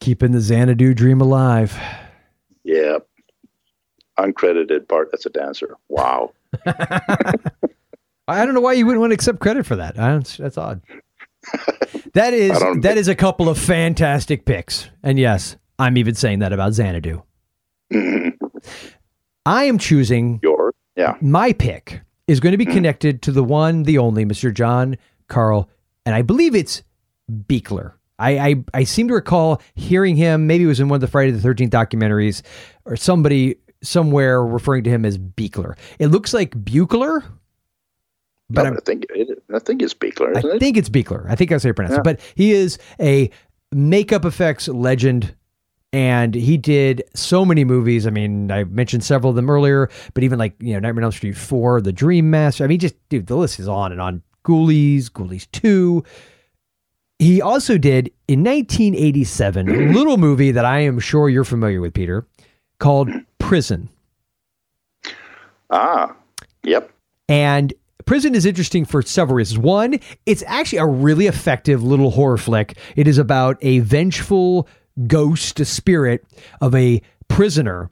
Keeping 0.00 0.32
the 0.32 0.40
Xanadu 0.40 0.94
dream 0.94 1.20
alive. 1.20 1.78
Yeah. 2.64 2.98
Uncredited 4.18 4.88
part 4.88 5.10
as 5.12 5.26
a 5.26 5.30
dancer. 5.30 5.76
Wow. 5.88 6.32
I 8.28 8.44
don't 8.44 8.54
know 8.54 8.60
why 8.60 8.74
you 8.74 8.86
wouldn't 8.86 9.00
want 9.00 9.10
to 9.10 9.14
accept 9.14 9.40
credit 9.40 9.66
for 9.66 9.76
that. 9.76 9.98
I 9.98 10.10
don't, 10.10 10.36
that's 10.38 10.58
odd. 10.58 10.80
that 12.14 12.34
is 12.34 12.58
that 12.82 12.98
is 12.98 13.08
a 13.08 13.14
couple 13.14 13.48
of 13.48 13.58
fantastic 13.58 14.44
picks, 14.44 14.88
and 15.02 15.18
yes, 15.18 15.56
I'm 15.78 15.96
even 15.96 16.14
saying 16.14 16.40
that 16.40 16.52
about 16.52 16.72
Xanadu. 16.74 17.22
Mhm. 17.92 18.34
I 19.46 19.64
am 19.64 19.78
choosing 19.78 20.40
Your, 20.42 20.74
yeah. 20.96 21.14
my 21.22 21.52
pick 21.54 22.02
is 22.26 22.38
going 22.40 22.52
to 22.52 22.58
be 22.58 22.66
connected 22.66 23.22
to 23.22 23.32
the 23.32 23.42
one, 23.42 23.84
the 23.84 23.96
only 23.98 24.26
Mr. 24.26 24.52
John 24.52 24.96
Carl, 25.28 25.70
and 26.04 26.14
I 26.14 26.20
believe 26.22 26.54
it's 26.54 26.82
Beekler. 27.30 27.92
I, 28.18 28.38
I, 28.38 28.64
I 28.74 28.84
seem 28.84 29.08
to 29.08 29.14
recall 29.14 29.62
hearing 29.74 30.16
him, 30.16 30.46
maybe 30.46 30.64
it 30.64 30.66
was 30.66 30.80
in 30.80 30.88
one 30.88 30.96
of 30.96 31.00
the 31.00 31.06
Friday 31.06 31.30
the 31.30 31.48
13th 31.48 31.70
documentaries, 31.70 32.42
or 32.84 32.96
somebody 32.96 33.56
somewhere 33.82 34.44
referring 34.44 34.84
to 34.84 34.90
him 34.90 35.04
as 35.06 35.16
Beekler. 35.16 35.78
It 35.98 36.08
looks 36.08 36.34
like 36.34 36.50
Buchler, 36.50 37.22
but 38.50 38.64
No, 38.64 38.76
I 38.76 38.80
think 38.84 39.06
it, 39.10 39.42
I 39.54 39.58
think 39.58 39.82
it's 39.82 39.94
Beekler, 39.94 40.36
isn't 40.36 40.50
I 40.52 40.56
it? 40.56 40.58
think 40.60 40.76
it's 40.76 40.88
Beekler. 40.88 41.28
I 41.28 41.34
think 41.34 41.50
that's 41.50 41.64
how 41.64 41.68
you 41.68 41.74
pronounce 41.74 41.94
Yeah. 41.94 42.00
it. 42.00 42.04
But 42.04 42.20
he 42.34 42.52
is 42.52 42.78
a 43.00 43.30
makeup 43.72 44.24
effects 44.24 44.68
legend. 44.68 45.34
And 45.90 46.34
he 46.34 46.58
did 46.58 47.02
so 47.14 47.46
many 47.46 47.64
movies. 47.64 48.06
I 48.06 48.10
mean, 48.10 48.50
I 48.52 48.64
mentioned 48.64 49.02
several 49.04 49.30
of 49.30 49.36
them 49.36 49.48
earlier, 49.48 49.88
but 50.12 50.22
even 50.22 50.38
like, 50.38 50.54
you 50.60 50.74
know, 50.74 50.80
Nightmare 50.80 51.00
on 51.00 51.04
Elm 51.04 51.12
Street 51.12 51.32
4, 51.34 51.80
The 51.80 51.92
Dream 51.94 52.28
Master. 52.28 52.62
I 52.62 52.66
mean, 52.66 52.78
just, 52.78 52.94
dude, 53.08 53.26
the 53.26 53.36
list 53.36 53.58
is 53.58 53.68
on 53.68 53.90
and 53.90 53.98
on. 53.98 54.20
Ghoulies, 54.44 55.06
Ghoulies 55.06 55.50
2. 55.52 56.04
He 57.18 57.40
also 57.40 57.78
did 57.78 58.10
in 58.28 58.44
1987 58.44 59.66
a 59.70 59.92
little 59.94 60.18
movie 60.18 60.50
that 60.50 60.66
I 60.66 60.80
am 60.80 60.98
sure 61.00 61.30
you're 61.30 61.42
familiar 61.42 61.80
with, 61.80 61.94
Peter, 61.94 62.26
called 62.80 63.08
Prison. 63.38 63.88
Ah, 65.70 66.14
yep. 66.64 66.90
And 67.30 67.72
Prison 68.08 68.34
is 68.34 68.46
interesting 68.46 68.86
for 68.86 69.02
several 69.02 69.36
reasons. 69.36 69.58
One, 69.58 70.00
it's 70.24 70.42
actually 70.46 70.78
a 70.78 70.86
really 70.86 71.26
effective 71.26 71.82
little 71.82 72.10
horror 72.10 72.38
flick. 72.38 72.78
It 72.96 73.06
is 73.06 73.18
about 73.18 73.58
a 73.60 73.80
vengeful 73.80 74.66
ghost, 75.06 75.60
a 75.60 75.66
spirit 75.66 76.24
of 76.62 76.74
a 76.74 77.02
prisoner 77.28 77.90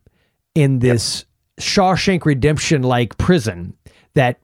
in 0.54 0.78
this 0.78 1.26
Shawshank 1.60 2.24
Redemption 2.24 2.82
like 2.82 3.18
prison 3.18 3.76
that 4.14 4.40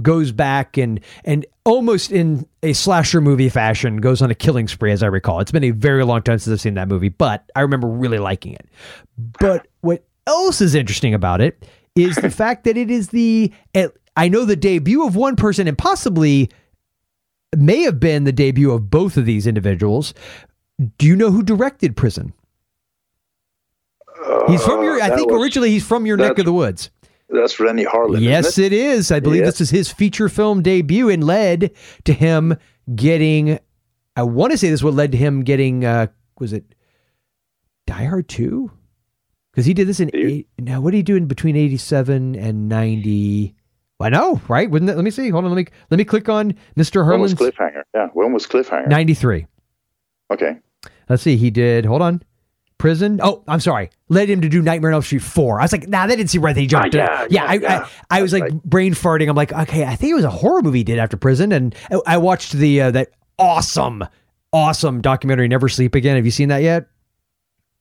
goes 0.00 0.30
back 0.30 0.78
and 0.78 1.00
and 1.24 1.44
almost 1.64 2.12
in 2.12 2.46
a 2.62 2.72
slasher 2.72 3.20
movie 3.20 3.48
fashion 3.48 3.96
goes 3.96 4.22
on 4.22 4.30
a 4.30 4.34
killing 4.34 4.68
spree 4.68 4.92
as 4.92 5.02
I 5.02 5.08
recall. 5.08 5.40
It's 5.40 5.50
been 5.50 5.64
a 5.64 5.70
very 5.72 6.04
long 6.04 6.22
time 6.22 6.38
since 6.38 6.52
I've 6.52 6.60
seen 6.60 6.74
that 6.74 6.86
movie, 6.86 7.08
but 7.08 7.50
I 7.56 7.62
remember 7.62 7.88
really 7.88 8.18
liking 8.18 8.52
it. 8.52 8.68
But 9.40 9.66
what 9.80 10.04
else 10.28 10.60
is 10.60 10.76
interesting 10.76 11.14
about 11.14 11.40
it 11.40 11.68
is 11.96 12.14
the 12.14 12.30
fact 12.42 12.62
that 12.62 12.76
it 12.76 12.92
is 12.92 13.08
the 13.08 13.52
I 14.16 14.28
know 14.28 14.44
the 14.44 14.56
debut 14.56 15.06
of 15.06 15.14
one 15.16 15.36
person 15.36 15.68
and 15.68 15.76
possibly 15.76 16.50
may 17.56 17.82
have 17.82 18.00
been 18.00 18.24
the 18.24 18.32
debut 18.32 18.70
of 18.72 18.90
both 18.90 19.16
of 19.16 19.26
these 19.26 19.46
individuals. 19.46 20.14
Do 20.98 21.06
you 21.06 21.16
know 21.16 21.30
who 21.30 21.42
directed 21.42 21.96
Prison? 21.96 22.32
He's 24.48 24.64
from 24.64 24.82
your 24.82 25.00
I 25.00 25.06
Uh, 25.06 25.08
that 25.10 25.16
think 25.16 25.30
was- 25.30 25.40
originally 25.42 25.70
he's 25.70 25.86
from 25.86 26.06
your 26.06 26.16
neck 26.16 26.38
of 26.38 26.44
the 26.44 26.52
woods. 26.52 26.90
That's 27.28 27.58
Renny 27.58 27.84
Harlin. 27.84 28.20
Yes, 28.22 28.56
it? 28.58 28.72
it 28.72 28.72
is. 28.72 29.10
I 29.10 29.20
believe 29.20 29.40
Yeah. 29.40 29.46
this 29.46 29.60
is 29.60 29.70
his 29.70 29.90
feature 29.90 30.28
film 30.28 30.62
debut 30.62 31.08
and 31.08 31.24
led 31.24 31.72
to 32.04 32.12
him 32.12 32.54
getting. 32.94 33.58
I 34.14 34.22
want 34.22 34.52
to 34.52 34.58
say 34.58 34.70
this 34.70 34.82
what 34.82 34.94
led 34.94 35.12
to 35.12 35.18
him 35.18 35.42
getting. 35.42 35.84
Uh, 35.84 36.06
was 36.38 36.52
it 36.52 36.64
Die 37.86 38.04
Hard 38.04 38.28
two? 38.28 38.70
Because 39.52 39.66
he 39.66 39.74
did 39.74 39.88
this 39.88 40.00
in 40.00 40.10
eight. 40.14 40.48
Now, 40.58 40.80
what 40.80 40.92
did 40.92 40.98
he 40.98 41.02
do 41.02 41.16
in 41.16 41.26
between 41.26 41.56
eighty 41.56 41.76
seven 41.76 42.34
and 42.36 42.68
ninety? 42.68 43.54
I 43.98 44.10
know, 44.10 44.40
right? 44.48 44.70
Wouldn't 44.70 44.88
that? 44.88 44.96
Let 44.96 45.04
me 45.04 45.10
see. 45.10 45.30
Hold 45.30 45.44
on. 45.46 45.50
Let 45.50 45.56
me 45.56 45.72
let 45.90 45.96
me 45.96 46.04
click 46.04 46.28
on 46.28 46.54
Mister 46.76 47.02
When 47.04 47.20
was 47.20 47.32
Herman's 47.32 47.56
Cliffhanger? 47.56 47.82
Yeah, 47.94 48.08
when 48.12 48.32
was 48.32 48.46
Cliffhanger? 48.46 48.88
ninety 48.88 49.14
three. 49.14 49.46
Okay. 50.30 50.58
Let's 51.08 51.22
see. 51.22 51.36
He 51.36 51.50
did. 51.50 51.86
Hold 51.86 52.02
on. 52.02 52.22
Prison. 52.78 53.20
Oh, 53.22 53.42
I'm 53.48 53.60
sorry. 53.60 53.88
Led 54.10 54.28
him 54.28 54.42
to 54.42 54.50
do 54.50 54.60
Nightmare 54.60 54.90
on 54.90 54.96
Elm 54.96 55.02
Street 55.02 55.22
four. 55.22 55.60
I 55.60 55.64
was 55.64 55.72
like, 55.72 55.88
nah, 55.88 56.06
that 56.06 56.16
didn't 56.16 56.28
seem 56.28 56.42
right. 56.42 56.54
That 56.54 56.60
he 56.60 56.66
jumped. 56.66 56.94
Ah, 56.94 57.22
in. 57.24 57.30
yeah, 57.30 57.42
yeah. 57.42 57.44
yeah, 57.44 57.50
I, 57.50 57.54
yeah. 57.54 57.88
I, 58.10 58.18
I 58.18 58.22
was 58.22 58.34
like 58.34 58.42
That's 58.42 58.54
brain 58.66 58.92
farting. 58.92 59.30
I'm 59.30 59.36
like, 59.36 59.50
okay, 59.50 59.86
I 59.86 59.96
think 59.96 60.10
it 60.10 60.14
was 60.14 60.24
a 60.24 60.30
horror 60.30 60.60
movie 60.60 60.80
he 60.80 60.84
did 60.84 60.98
after 60.98 61.16
Prison, 61.16 61.52
and 61.52 61.74
I, 61.90 62.00
I 62.06 62.16
watched 62.18 62.52
the 62.52 62.82
uh, 62.82 62.90
that 62.90 63.12
awesome, 63.38 64.04
awesome 64.52 65.00
documentary 65.00 65.48
Never 65.48 65.70
Sleep 65.70 65.94
Again. 65.94 66.16
Have 66.16 66.26
you 66.26 66.30
seen 66.30 66.50
that 66.50 66.62
yet? 66.62 66.86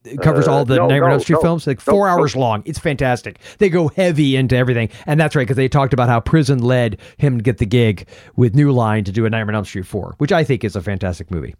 It 0.05 0.21
covers 0.21 0.47
Uh, 0.47 0.53
all 0.53 0.65
the 0.65 0.75
no, 0.75 0.83
Nightmare 0.87 1.05
on 1.05 1.09
no, 1.09 1.13
Elm 1.15 1.21
Street 1.21 1.35
no, 1.35 1.41
films, 1.41 1.67
like 1.67 1.79
four 1.79 2.07
hours 2.07 2.35
long. 2.35 2.61
It's 2.65 2.79
fantastic. 2.79 3.39
They 3.57 3.69
go 3.69 3.87
heavy 3.89 4.35
into 4.35 4.55
everything, 4.55 4.89
and 5.05 5.19
that's 5.19 5.35
right 5.35 5.43
because 5.43 5.57
they 5.57 5.67
talked 5.67 5.93
about 5.93 6.09
how 6.09 6.19
Prison 6.19 6.59
led 6.59 6.99
him 7.17 7.37
to 7.37 7.43
get 7.43 7.57
the 7.57 7.65
gig 7.65 8.07
with 8.35 8.55
New 8.55 8.71
Line 8.71 9.03
to 9.05 9.11
do 9.11 9.25
a 9.25 9.29
Nightmare 9.29 9.53
on 9.53 9.55
Elm 9.55 9.65
Street 9.65 9.85
four, 9.87 10.15
which 10.19 10.31
I 10.31 10.43
think 10.43 10.63
is 10.63 10.75
a 10.75 10.81
fantastic 10.81 11.31
movie. 11.31 11.55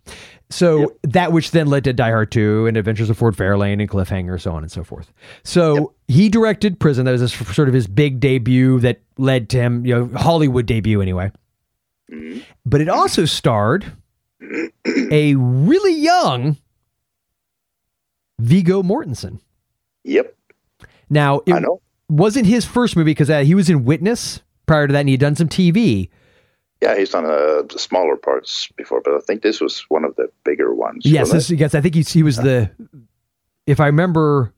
So 0.49 0.93
that 1.03 1.31
which 1.31 1.51
then 1.51 1.67
led 1.67 1.83
to 1.85 1.93
Die 1.93 2.09
Hard 2.09 2.31
2 2.31 2.67
and 2.67 2.77
Adventures 2.77 3.09
of 3.09 3.17
Ford 3.17 3.35
Fairlane 3.35 3.79
and 3.81 3.89
Cliffhanger, 3.89 4.39
so 4.39 4.51
on 4.51 4.61
and 4.61 4.71
so 4.71 4.83
forth. 4.83 5.11
So 5.43 5.93
he 6.07 6.29
directed 6.29 6.79
Prison. 6.79 7.05
That 7.05 7.13
was 7.13 7.21
his, 7.21 7.33
sort 7.33 7.67
of 7.67 7.73
his 7.73 7.87
big 7.87 8.19
debut 8.19 8.79
that 8.81 9.01
led 9.17 9.49
to 9.49 9.57
him, 9.57 9.85
you 9.85 9.95
know, 9.95 10.17
Hollywood 10.19 10.67
debut 10.67 11.01
anyway. 11.01 11.31
But 12.65 12.81
it 12.81 12.89
also 12.89 13.25
starred 13.25 13.91
a 15.11 15.33
really 15.35 15.93
young 15.95 16.57
Viggo 18.39 18.83
Mortensen. 18.83 19.39
Yep. 20.03 20.35
Now, 21.09 21.41
it 21.45 21.53
I 21.53 21.59
know. 21.59 21.81
wasn't 22.09 22.45
his 22.45 22.65
first 22.65 22.95
movie 22.95 23.11
because 23.11 23.29
uh, 23.29 23.43
he 23.43 23.55
was 23.55 23.69
in 23.69 23.85
Witness 23.85 24.41
prior 24.65 24.87
to 24.87 24.93
that 24.93 24.99
and 25.01 25.09
he'd 25.09 25.19
done 25.19 25.35
some 25.35 25.47
TV. 25.47 26.09
Yeah, 26.81 26.97
he's 26.97 27.11
done 27.11 27.25
uh, 27.25 27.63
smaller 27.77 28.17
parts 28.17 28.67
before, 28.75 29.01
but 29.01 29.15
I 29.15 29.19
think 29.19 29.41
this 29.41 29.61
was 29.61 29.85
one 29.89 30.03
of 30.03 30.15
the 30.17 30.29
bigger 30.43 30.73
ones. 30.73 31.05
Yes, 31.05 31.31
this, 31.31 31.49
yes, 31.49 31.73
I 31.73 31.81
think 31.81 31.95
he, 31.95 32.01
he 32.01 32.21
was 32.21 32.37
the. 32.37 32.69
If 33.65 33.79
I 33.79 33.87
remember, 33.87 34.53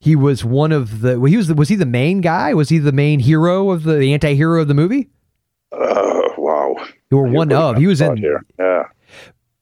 he 0.00 0.16
was 0.16 0.44
one 0.44 0.72
of 0.72 1.00
the. 1.00 1.18
Well, 1.18 1.30
he 1.30 1.36
was 1.36 1.48
the, 1.48 1.54
was 1.54 1.68
he 1.68 1.76
the 1.76 1.86
main 1.86 2.20
guy? 2.20 2.54
Was 2.54 2.68
he 2.68 2.78
the 2.78 2.92
main 2.92 3.20
hero 3.20 3.70
of 3.70 3.84
the, 3.84 3.94
the 3.94 4.12
anti-hero 4.12 4.60
of 4.60 4.68
the 4.68 4.74
movie? 4.74 5.08
Uh, 5.72 6.28
wow. 6.36 6.76
You 7.10 7.18
were 7.18 7.28
one 7.28 7.52
of. 7.52 7.76
He 7.76 7.86
was 7.86 8.00
in. 8.00 8.16
Here. 8.16 8.44
Yeah. 8.58 8.84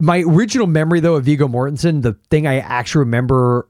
My 0.01 0.19
original 0.27 0.67
memory 0.67 1.01
though 1.01 1.15
of 1.17 1.25
Viggo 1.25 1.49
Mortensen, 1.49 2.03
the 2.03 2.15
thing 2.31 2.47
I 2.47 2.59
actually 2.59 3.01
remember. 3.01 3.69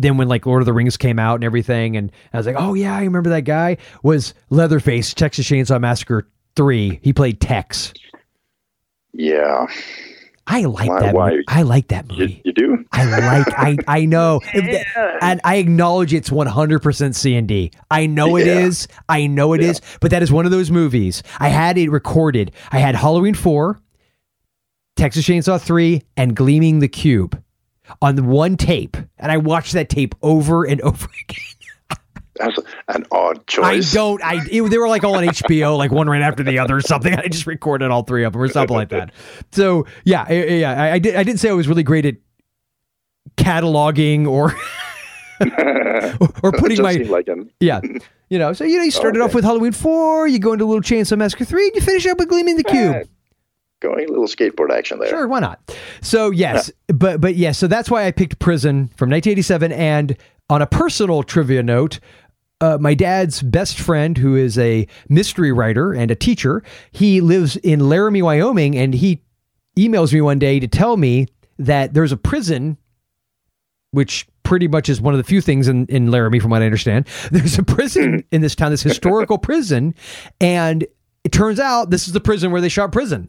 Then 0.00 0.16
when 0.16 0.28
like 0.28 0.46
Lord 0.46 0.62
of 0.62 0.66
the 0.66 0.72
Rings 0.72 0.96
came 0.96 1.18
out 1.18 1.34
and 1.36 1.44
everything, 1.44 1.96
and 1.96 2.12
I 2.32 2.36
was 2.36 2.46
like, 2.46 2.54
oh 2.56 2.74
yeah, 2.74 2.94
I 2.96 3.02
remember 3.02 3.30
that 3.30 3.40
guy 3.40 3.78
was 4.04 4.32
Leatherface, 4.48 5.12
Texas 5.12 5.44
Chainsaw 5.48 5.80
Massacre 5.80 6.28
three. 6.54 7.00
He 7.02 7.12
played 7.12 7.40
Tex. 7.40 7.92
Yeah. 9.12 9.66
I 10.46 10.62
like 10.62 10.88
Why- 10.88 11.00
that. 11.00 11.14
why- 11.14 11.30
movie. 11.30 11.44
I 11.48 11.62
like 11.62 11.88
that 11.88 12.08
movie. 12.08 12.40
you 12.44 12.52
do? 12.52 12.84
I 12.92 13.04
like 13.04 13.46
I 13.58 13.76
I 13.88 14.04
know 14.06 14.40
and 15.20 15.40
I 15.44 15.56
acknowledge 15.56 16.14
it's 16.14 16.30
100% 16.30 17.14
C 17.14 17.34
and 17.34 17.46
D. 17.48 17.70
I 17.90 18.06
know 18.06 18.36
it 18.36 18.46
Yeah. 18.46 18.60
is. 18.60 18.88
I 19.08 19.26
know 19.26 19.52
it 19.52 19.60
is. 19.60 19.80
but 20.00 20.10
that 20.12 20.22
is 20.22 20.30
one 20.32 20.44
of 20.46 20.50
those 20.52 20.70
movies. 20.70 21.22
I 21.40 21.48
had 21.48 21.76
it 21.76 21.90
recorded. 21.90 22.52
I 22.70 22.78
had 22.78 22.94
Halloween 22.94 23.34
4, 23.34 23.78
Texas 24.98 25.24
Chainsaw 25.26 25.60
3 25.60 26.02
and 26.16 26.34
Gleaming 26.36 26.80
the 26.80 26.88
Cube 26.88 27.40
on 28.02 28.26
one 28.26 28.56
tape 28.56 28.96
and 29.18 29.32
I 29.32 29.36
watched 29.38 29.72
that 29.72 29.88
tape 29.88 30.14
over 30.22 30.64
and 30.64 30.80
over 30.82 31.06
again. 31.28 31.44
That's 32.36 32.58
an 32.88 33.04
odd 33.10 33.46
choice. 33.46 33.92
I 33.92 33.96
don't 33.96 34.22
I 34.22 34.40
it, 34.50 34.62
they 34.70 34.78
were 34.78 34.88
like 34.88 35.02
all 35.04 35.16
on 35.16 35.24
HBO 35.24 35.76
like 35.76 35.90
one 35.90 36.08
right 36.08 36.22
after 36.22 36.42
the 36.44 36.58
other 36.58 36.76
or 36.76 36.80
something. 36.80 37.12
I 37.18 37.26
just 37.28 37.46
recorded 37.46 37.90
all 37.90 38.02
three 38.02 38.24
of 38.24 38.32
them 38.32 38.42
or 38.42 38.48
something 38.48 38.76
like 38.76 38.90
that. 38.90 39.12
So, 39.52 39.86
yeah, 40.04 40.30
yeah, 40.30 40.80
I, 40.80 40.92
I 40.92 40.98
did 40.98 41.16
I 41.16 41.22
didn't 41.24 41.40
say 41.40 41.48
I 41.48 41.52
was 41.52 41.66
really 41.66 41.82
great 41.82 42.04
at 42.06 42.16
cataloging 43.36 44.26
or 44.28 44.54
or 46.42 46.52
putting 46.52 46.82
my 46.82 46.92
like 47.08 47.28
yeah. 47.60 47.80
You 48.30 48.38
know, 48.38 48.52
so 48.52 48.64
you 48.64 48.76
know, 48.76 48.82
you 48.82 48.90
started 48.90 49.20
off 49.22 49.30
Okay. 49.30 49.36
with 49.36 49.44
Halloween 49.44 49.72
four, 49.72 50.28
you 50.28 50.38
go 50.38 50.52
into 50.52 50.64
Little 50.66 50.82
Chainsaw 50.82 51.16
Massacre 51.16 51.44
three, 51.44 51.66
and 51.68 51.74
you 51.76 51.80
finish 51.80 52.06
up 52.06 52.18
with 52.18 52.28
Gleaming 52.28 52.56
the 52.56 52.64
Cube. 52.64 53.08
Going 53.80 54.04
a 54.04 54.08
little 54.08 54.26
skateboard 54.26 54.70
action 54.70 54.98
there. 54.98 55.08
Sure, 55.08 55.28
why 55.28 55.40
not? 55.40 55.76
So 56.00 56.30
yes, 56.30 56.70
but 56.88 57.20
but 57.20 57.36
yes, 57.36 57.58
so 57.58 57.66
that's 57.66 57.90
why 57.90 58.06
I 58.06 58.10
picked 58.10 58.38
Prison 58.38 58.88
from 58.96 59.10
1987. 59.10 59.72
And 59.72 60.16
on 60.50 60.62
a 60.62 60.66
personal 60.66 61.22
trivia 61.22 61.62
note, 61.62 62.00
uh, 62.60 62.78
my 62.80 62.94
dad's 62.94 63.42
best 63.42 63.78
friend, 63.78 64.18
who 64.18 64.34
is 64.36 64.58
a 64.58 64.86
mystery 65.08 65.52
writer 65.52 65.92
and 65.92 66.10
a 66.10 66.16
teacher, 66.16 66.62
he 66.90 67.20
lives 67.20 67.56
in 67.56 67.88
Laramie, 67.88 68.22
Wyoming, 68.22 68.76
and 68.76 68.94
he 68.94 69.22
emails 69.76 70.12
me 70.12 70.20
one 70.20 70.38
day 70.38 70.58
to 70.58 70.66
tell 70.66 70.96
me 70.96 71.26
that 71.58 71.94
there's 71.94 72.12
a 72.12 72.16
prison, 72.16 72.76
which 73.92 74.26
pretty 74.42 74.66
much 74.66 74.88
is 74.88 75.00
one 75.00 75.14
of 75.14 75.18
the 75.18 75.24
few 75.24 75.40
things 75.40 75.68
in, 75.68 75.86
in 75.86 76.10
Laramie, 76.10 76.38
from 76.38 76.50
what 76.50 76.62
I 76.62 76.64
understand. 76.64 77.06
There's 77.30 77.58
a 77.58 77.62
prison 77.62 78.24
in 78.32 78.40
this 78.40 78.54
town, 78.54 78.70
this 78.70 78.82
historical 78.82 79.36
prison, 79.36 79.94
and 80.40 80.86
it 81.22 81.32
turns 81.32 81.60
out 81.60 81.90
this 81.90 82.06
is 82.06 82.14
the 82.14 82.20
prison 82.20 82.50
where 82.50 82.62
they 82.62 82.70
shot 82.70 82.90
prison. 82.90 83.28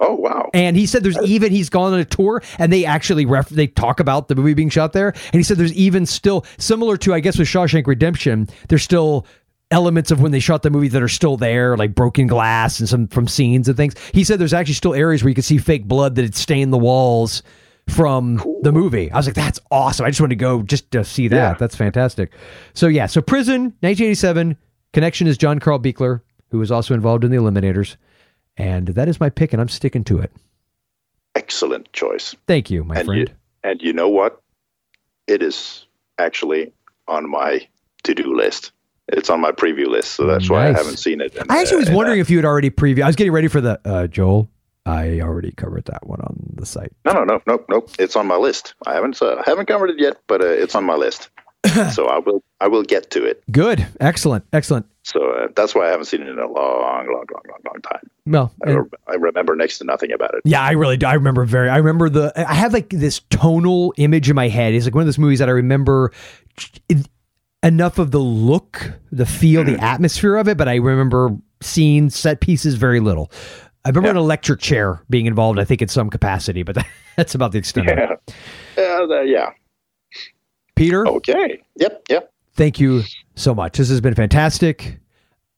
Oh, 0.00 0.14
wow. 0.14 0.50
And 0.54 0.76
he 0.76 0.86
said 0.86 1.02
there's 1.02 1.20
even 1.22 1.50
he's 1.50 1.68
gone 1.68 1.92
on 1.92 1.98
a 1.98 2.04
tour 2.04 2.42
and 2.58 2.72
they 2.72 2.84
actually 2.84 3.26
ref 3.26 3.48
they 3.48 3.66
talk 3.66 3.98
about 3.98 4.28
the 4.28 4.34
movie 4.36 4.54
being 4.54 4.68
shot 4.68 4.92
there. 4.92 5.08
And 5.08 5.34
he 5.34 5.42
said 5.42 5.56
there's 5.56 5.72
even 5.74 6.06
still 6.06 6.44
similar 6.58 6.96
to 6.98 7.14
I 7.14 7.20
guess 7.20 7.36
with 7.38 7.48
Shawshank 7.48 7.86
Redemption, 7.86 8.48
there's 8.68 8.82
still 8.84 9.26
elements 9.70 10.10
of 10.10 10.20
when 10.20 10.32
they 10.32 10.40
shot 10.40 10.62
the 10.62 10.70
movie 10.70 10.88
that 10.88 11.02
are 11.02 11.08
still 11.08 11.36
there, 11.36 11.76
like 11.76 11.94
broken 11.94 12.26
glass 12.26 12.78
and 12.80 12.88
some 12.88 13.08
from 13.08 13.26
scenes 13.28 13.68
and 13.68 13.76
things. 13.76 13.94
He 14.14 14.24
said 14.24 14.38
there's 14.38 14.54
actually 14.54 14.74
still 14.74 14.94
areas 14.94 15.22
where 15.22 15.28
you 15.28 15.34
can 15.34 15.42
see 15.42 15.58
fake 15.58 15.84
blood 15.86 16.14
that 16.14 16.22
had 16.22 16.34
stained 16.34 16.72
the 16.72 16.78
walls 16.78 17.42
from 17.88 18.36
the 18.62 18.70
movie. 18.72 19.10
I 19.10 19.16
was 19.16 19.26
like, 19.26 19.34
that's 19.34 19.58
awesome. 19.70 20.06
I 20.06 20.10
just 20.10 20.20
wanted 20.20 20.36
to 20.36 20.40
go 20.40 20.62
just 20.62 20.90
to 20.92 21.04
see 21.04 21.26
that. 21.28 21.36
Yeah. 21.36 21.54
That's 21.58 21.74
fantastic. 21.74 22.32
So 22.74 22.86
yeah, 22.86 23.06
so 23.06 23.20
Prison, 23.20 23.62
1987. 23.80 24.56
Connection 24.94 25.26
is 25.26 25.36
John 25.36 25.58
Carl 25.58 25.78
Buechler. 25.78 26.22
who 26.50 26.58
was 26.58 26.70
also 26.70 26.94
involved 26.94 27.24
in 27.24 27.30
the 27.30 27.36
Eliminators. 27.36 27.96
And 28.58 28.88
that 28.88 29.08
is 29.08 29.20
my 29.20 29.30
pick, 29.30 29.52
and 29.52 29.62
I'm 29.62 29.68
sticking 29.68 30.04
to 30.04 30.18
it. 30.18 30.32
Excellent 31.34 31.92
choice. 31.92 32.34
Thank 32.46 32.70
you, 32.70 32.82
my 32.82 32.96
and 32.96 33.06
friend. 33.06 33.28
You, 33.28 33.34
and 33.62 33.80
you 33.80 33.92
know 33.92 34.08
what? 34.08 34.42
It 35.28 35.42
is 35.42 35.86
actually 36.18 36.72
on 37.06 37.30
my 37.30 37.66
to-do 38.02 38.34
list. 38.34 38.72
It's 39.08 39.30
on 39.30 39.40
my 39.40 39.52
preview 39.52 39.86
list, 39.86 40.12
so 40.12 40.26
that's 40.26 40.50
why 40.50 40.68
I 40.68 40.72
haven't 40.72 40.98
seen 40.98 41.20
it. 41.22 41.34
And, 41.36 41.50
I 41.50 41.60
actually 41.60 41.76
uh, 41.76 41.80
was 41.80 41.88
and, 41.88 41.96
wondering 41.96 42.18
uh, 42.18 42.22
if 42.22 42.30
you 42.30 42.36
had 42.36 42.44
already 42.44 42.68
previewed. 42.68 43.02
I 43.02 43.06
was 43.06 43.16
getting 43.16 43.32
ready 43.32 43.48
for 43.48 43.60
the 43.60 43.80
uh, 43.84 44.06
Joel. 44.06 44.50
I 44.84 45.20
already 45.20 45.52
covered 45.52 45.84
that 45.86 46.06
one 46.06 46.20
on 46.20 46.54
the 46.54 46.66
site. 46.66 46.92
no, 47.04 47.12
no, 47.12 47.24
no, 47.24 47.40
no, 47.46 47.64
no. 47.68 47.86
It's 47.98 48.16
on 48.16 48.26
my 48.26 48.36
list. 48.36 48.74
I 48.86 48.94
haven't 48.94 49.20
uh, 49.22 49.42
haven't 49.44 49.66
covered 49.66 49.90
it 49.90 49.98
yet, 49.98 50.18
but 50.26 50.42
uh, 50.42 50.46
it's 50.46 50.74
on 50.74 50.84
my 50.84 50.94
list. 50.94 51.30
so 51.92 52.06
I 52.06 52.18
will 52.18 52.42
I 52.60 52.68
will 52.68 52.82
get 52.82 53.10
to 53.12 53.24
it. 53.24 53.42
Good, 53.50 53.86
excellent, 54.00 54.44
excellent. 54.52 54.86
So 55.08 55.30
uh, 55.30 55.48
that's 55.56 55.74
why 55.74 55.86
I 55.86 55.90
haven't 55.90 56.04
seen 56.04 56.20
it 56.20 56.28
in 56.28 56.38
a 56.38 56.46
long, 56.46 57.06
long, 57.06 57.06
long, 57.06 57.24
long, 57.48 57.60
long 57.64 57.80
time. 57.82 58.10
Well, 58.26 58.52
I, 58.66 58.70
re- 58.72 58.88
I 59.06 59.14
remember 59.14 59.56
next 59.56 59.78
to 59.78 59.84
nothing 59.84 60.12
about 60.12 60.34
it. 60.34 60.42
Yeah, 60.44 60.60
I 60.60 60.72
really 60.72 60.98
do. 60.98 61.06
I 61.06 61.14
remember 61.14 61.46
very. 61.46 61.70
I 61.70 61.78
remember 61.78 62.10
the. 62.10 62.30
I 62.36 62.52
have 62.52 62.74
like 62.74 62.90
this 62.90 63.20
tonal 63.30 63.94
image 63.96 64.28
in 64.28 64.36
my 64.36 64.48
head. 64.48 64.74
It's 64.74 64.84
like 64.84 64.94
one 64.94 65.00
of 65.00 65.06
those 65.06 65.18
movies 65.18 65.38
that 65.38 65.48
I 65.48 65.52
remember 65.52 66.12
it- 66.90 67.08
enough 67.62 67.98
of 67.98 68.10
the 68.10 68.18
look, 68.18 68.92
the 69.10 69.24
feel, 69.24 69.64
the 69.64 69.82
atmosphere 69.82 70.36
of 70.36 70.46
it, 70.46 70.58
but 70.58 70.68
I 70.68 70.74
remember 70.74 71.30
seeing 71.62 72.10
set 72.10 72.40
pieces 72.40 72.74
very 72.74 73.00
little. 73.00 73.32
I 73.86 73.88
remember 73.88 74.10
an 74.10 74.16
electric 74.18 74.60
chair 74.60 75.02
being 75.08 75.24
involved. 75.24 75.58
I 75.58 75.64
think 75.64 75.80
in 75.80 75.88
some 75.88 76.10
capacity, 76.10 76.62
but 76.64 76.76
that's 77.16 77.34
about 77.34 77.52
the 77.52 77.58
extent 77.58 77.88
of 77.88 77.96
it. 77.96 77.98
Yeah, 77.98 78.34
yeah, 78.76 79.06
the- 79.06 79.24
yeah. 79.26 79.50
Peter, 80.76 81.06
Okay. 81.08 81.62
Yep. 81.76 82.02
Yep. 82.10 82.32
thank 82.54 82.78
you 82.78 83.02
so 83.38 83.54
much. 83.54 83.78
This 83.78 83.88
has 83.88 84.00
been 84.00 84.14
fantastic. 84.14 84.98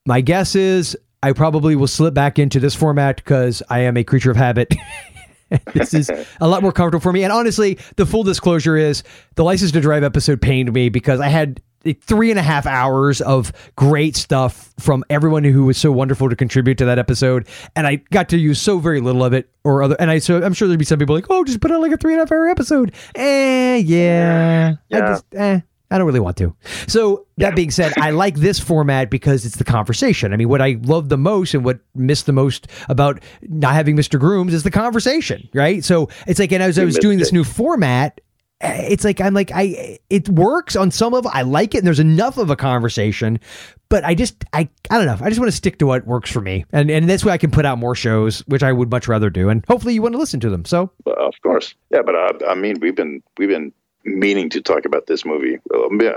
My 0.07 0.20
guess 0.20 0.55
is 0.55 0.97
I 1.22 1.33
probably 1.33 1.76
will 1.76 1.87
slip 1.87 2.14
back 2.14 2.39
into 2.39 2.61
this 2.61 2.74
format 2.74 3.16
because 3.16 3.62
I 3.68 3.81
am 3.81 3.97
a 3.97 4.05
creature 4.05 4.31
of 4.31 4.37
habit. 4.37 4.74
this 5.74 5.93
is 5.95 6.11
a 6.41 6.49
lot 6.49 6.62
more 6.62 6.72
comfortable 6.72 7.03
for 7.03 7.12
me. 7.12 7.24
And 7.24 7.33
honestly, 7.33 7.78
the 7.97 8.07
full 8.07 8.22
disclosure 8.22 8.76
is 8.76 9.03
the 9.35 9.45
license 9.45 9.72
to 9.72 9.81
drive 9.81 10.03
episode 10.03 10.41
pained 10.41 10.72
me 10.72 10.89
because 10.89 11.20
I 11.20 11.28
had 11.28 11.61
three 12.03 12.31
and 12.31 12.39
a 12.39 12.43
half 12.43 12.66
hours 12.66 13.20
of 13.22 13.53
great 13.74 14.14
stuff 14.14 14.72
from 14.78 15.03
everyone 15.11 15.43
who 15.45 15.64
was 15.64 15.78
so 15.78 15.91
wonderful 15.91 16.28
to 16.28 16.37
contribute 16.37 16.76
to 16.78 16.85
that 16.85 16.99
episode, 16.99 17.49
and 17.74 17.87
I 17.87 17.97
got 17.97 18.28
to 18.31 18.37
use 18.39 18.61
so 18.61 18.78
very 18.78 19.01
little 19.01 19.24
of 19.24 19.33
it. 19.33 19.49
Or 19.64 19.83
other, 19.83 19.97
and 19.99 20.11
I 20.11 20.18
so 20.20 20.43
I'm 20.43 20.53
sure 20.55 20.68
there'd 20.68 20.78
be 20.78 20.85
some 20.85 20.99
people 20.99 21.14
like, 21.14 21.26
oh, 21.31 21.43
just 21.45 21.61
put 21.61 21.70
out 21.70 21.81
like 21.83 21.93
a 21.93 21.97
three 21.97 22.12
and 22.14 22.20
a 22.20 22.22
half 22.24 22.33
hour 22.33 22.49
episode. 22.49 22.95
Eh, 23.14 23.76
yeah, 23.76 24.74
I 24.93 24.97
Yeah. 24.97 25.01
just 25.01 25.24
eh. 25.35 25.61
I 25.91 25.99
don't 25.99 26.07
really 26.07 26.20
want 26.20 26.36
to. 26.36 26.55
So 26.86 27.26
that 27.38 27.57
being 27.57 27.70
said, 27.70 27.93
I 27.99 28.11
like 28.12 28.36
this 28.36 28.61
format 28.61 29.11
because 29.11 29.45
it's 29.45 29.57
the 29.57 29.64
conversation. 29.64 30.32
I 30.32 30.36
mean, 30.36 30.49
what 30.49 30.62
I 30.62 30.78
love 30.82 31.09
the 31.09 31.18
most 31.18 31.53
and 31.53 31.64
what 31.64 31.80
missed 31.95 32.26
the 32.26 32.32
most 32.32 32.68
about 32.88 33.20
not 33.43 33.74
having 33.74 33.97
Mr. 33.97 34.18
Grooms 34.18 34.55
is 34.55 34.62
the 34.62 34.70
conversation, 34.70 35.49
right? 35.53 35.84
So 35.84 36.09
it's 36.26 36.38
like, 36.38 36.53
and 36.53 36.62
as 36.62 36.78
I 36.78 36.84
was 36.84 36.97
doing 36.99 37.18
this 37.18 37.32
new 37.32 37.43
format, 37.43 38.20
eh, 38.61 38.86
it's 38.88 39.05
like 39.05 39.20
I'm 39.20 39.34
like 39.34 39.51
I 39.53 39.99
it 40.11 40.28
works 40.28 40.76
on 40.76 40.93
some 40.93 41.12
level. 41.12 41.30
I 41.34 41.43
like 41.43 41.74
it, 41.74 41.78
and 41.78 41.86
there's 41.86 42.01
enough 42.01 42.38
of 42.38 42.51
a 42.51 42.57
conversation. 42.57 43.41
But 43.88 44.05
I 44.05 44.14
just 44.14 44.45
I 44.53 44.68
I 44.91 44.97
don't 44.97 45.07
know. 45.07 45.18
I 45.20 45.28
just 45.28 45.41
want 45.41 45.51
to 45.51 45.57
stick 45.57 45.78
to 45.80 45.86
what 45.86 46.07
works 46.07 46.30
for 46.30 46.41
me, 46.41 46.64
and 46.72 46.88
and 46.88 47.11
that's 47.11 47.24
why 47.24 47.32
I 47.32 47.38
can 47.38 47.51
put 47.51 47.66
out 47.66 47.78
more 47.78 47.97
shows, 47.97 48.41
which 48.47 48.62
I 48.62 48.72
would 48.72 48.93
much 48.93 49.09
rather 49.09 49.30
do. 49.30 49.49
And 49.49 49.64
hopefully 49.66 49.95
you 49.95 50.03
want 50.03 50.14
to 50.14 50.18
listen 50.18 50.38
to 50.41 50.51
them. 50.51 50.64
So 50.64 50.93
Well, 51.05 51.16
of 51.18 51.34
course. 51.43 51.74
Yeah, 51.91 52.03
but 52.03 52.14
uh, 52.14 52.47
I 52.49 52.55
mean, 52.55 52.76
we've 52.80 52.95
been 52.95 53.20
we've 53.38 53.49
been 53.49 53.72
meaning 54.05 54.49
to 54.51 54.61
talk 54.61 54.85
about 54.85 55.07
this 55.07 55.25
movie. 55.25 55.59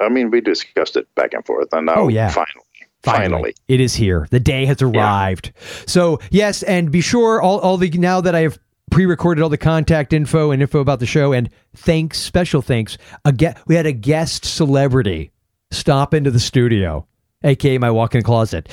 I 0.01 0.09
mean, 0.09 0.31
we 0.31 0.41
discussed 0.41 0.95
it 0.95 1.07
back 1.15 1.33
and 1.33 1.45
forth, 1.45 1.69
and 1.73 1.85
now 1.87 1.95
Oh, 1.95 2.07
yeah. 2.07 2.29
finally, 2.29 2.65
finally, 3.03 3.55
it 3.67 3.79
is 3.81 3.93
here. 3.95 4.27
The 4.31 4.39
day 4.39 4.65
has 4.65 4.81
arrived. 4.81 5.51
So 5.85 6.19
yes, 6.31 6.63
and 6.63 6.91
be 6.91 7.01
sure 7.01 7.41
all, 7.41 7.59
all 7.59 7.77
the 7.77 7.89
now 7.91 8.21
that 8.21 8.35
I 8.35 8.41
have 8.41 8.57
pre-recorded 8.91 9.41
all 9.41 9.49
the 9.49 9.57
contact 9.57 10.13
info 10.13 10.51
and 10.51 10.61
info 10.61 10.79
about 10.79 10.99
the 10.99 11.05
show, 11.05 11.33
and 11.33 11.49
thanks, 11.75 12.19
special 12.19 12.61
thanks. 12.61 12.97
A 13.25 13.31
ge- 13.31 13.55
we 13.67 13.75
had 13.75 13.85
a 13.85 13.91
guest 13.91 14.45
celebrity 14.45 15.31
stop 15.71 16.13
into 16.13 16.29
the 16.31 16.39
studio, 16.39 17.07
aka 17.43 17.77
my 17.79 17.89
walk-in 17.91 18.21
closet. 18.23 18.69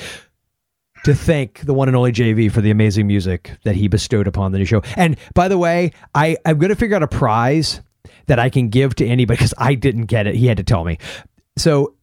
To 1.05 1.15
thank 1.15 1.61
the 1.61 1.73
one 1.73 1.87
and 1.87 1.97
only 1.97 2.11
JV 2.11 2.51
for 2.51 2.61
the 2.61 2.69
amazing 2.69 3.07
music 3.07 3.57
that 3.63 3.75
he 3.75 3.87
bestowed 3.87 4.27
upon 4.27 4.51
the 4.51 4.59
new 4.59 4.65
show. 4.65 4.83
And 4.95 5.17
by 5.33 5.47
the 5.47 5.57
way, 5.57 5.93
I, 6.13 6.37
I'm 6.45 6.59
going 6.59 6.69
to 6.69 6.75
figure 6.75 6.95
out 6.95 7.01
a 7.01 7.07
prize 7.07 7.81
that 8.31 8.39
I 8.39 8.49
can 8.49 8.69
give 8.69 8.95
to 8.95 9.05
anybody 9.05 9.35
because 9.35 9.53
I 9.57 9.75
didn't 9.75 10.05
get 10.05 10.25
it. 10.25 10.35
He 10.35 10.47
had 10.47 10.55
to 10.55 10.63
tell 10.63 10.85
me. 10.85 10.97
So 11.57 11.95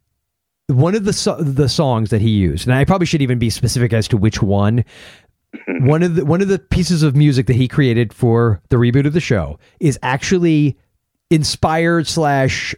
one 0.66 0.94
of 0.94 1.06
the 1.06 1.14
so- 1.14 1.42
the 1.42 1.70
songs 1.70 2.10
that 2.10 2.20
he 2.20 2.28
used, 2.28 2.68
and 2.68 2.76
I 2.76 2.84
probably 2.84 3.06
should 3.06 3.22
even 3.22 3.38
be 3.38 3.48
specific 3.48 3.94
as 3.94 4.06
to 4.08 4.18
which 4.18 4.42
one. 4.42 4.84
one 5.80 6.02
of 6.02 6.16
the 6.16 6.26
one 6.26 6.42
of 6.42 6.48
the 6.48 6.58
pieces 6.58 7.02
of 7.02 7.16
music 7.16 7.46
that 7.46 7.56
he 7.56 7.66
created 7.66 8.12
for 8.12 8.60
the 8.68 8.76
reboot 8.76 9.06
of 9.06 9.14
the 9.14 9.20
show 9.20 9.58
is 9.80 9.98
actually 10.02 10.76
inspired 11.30 12.06
slash 12.06 12.74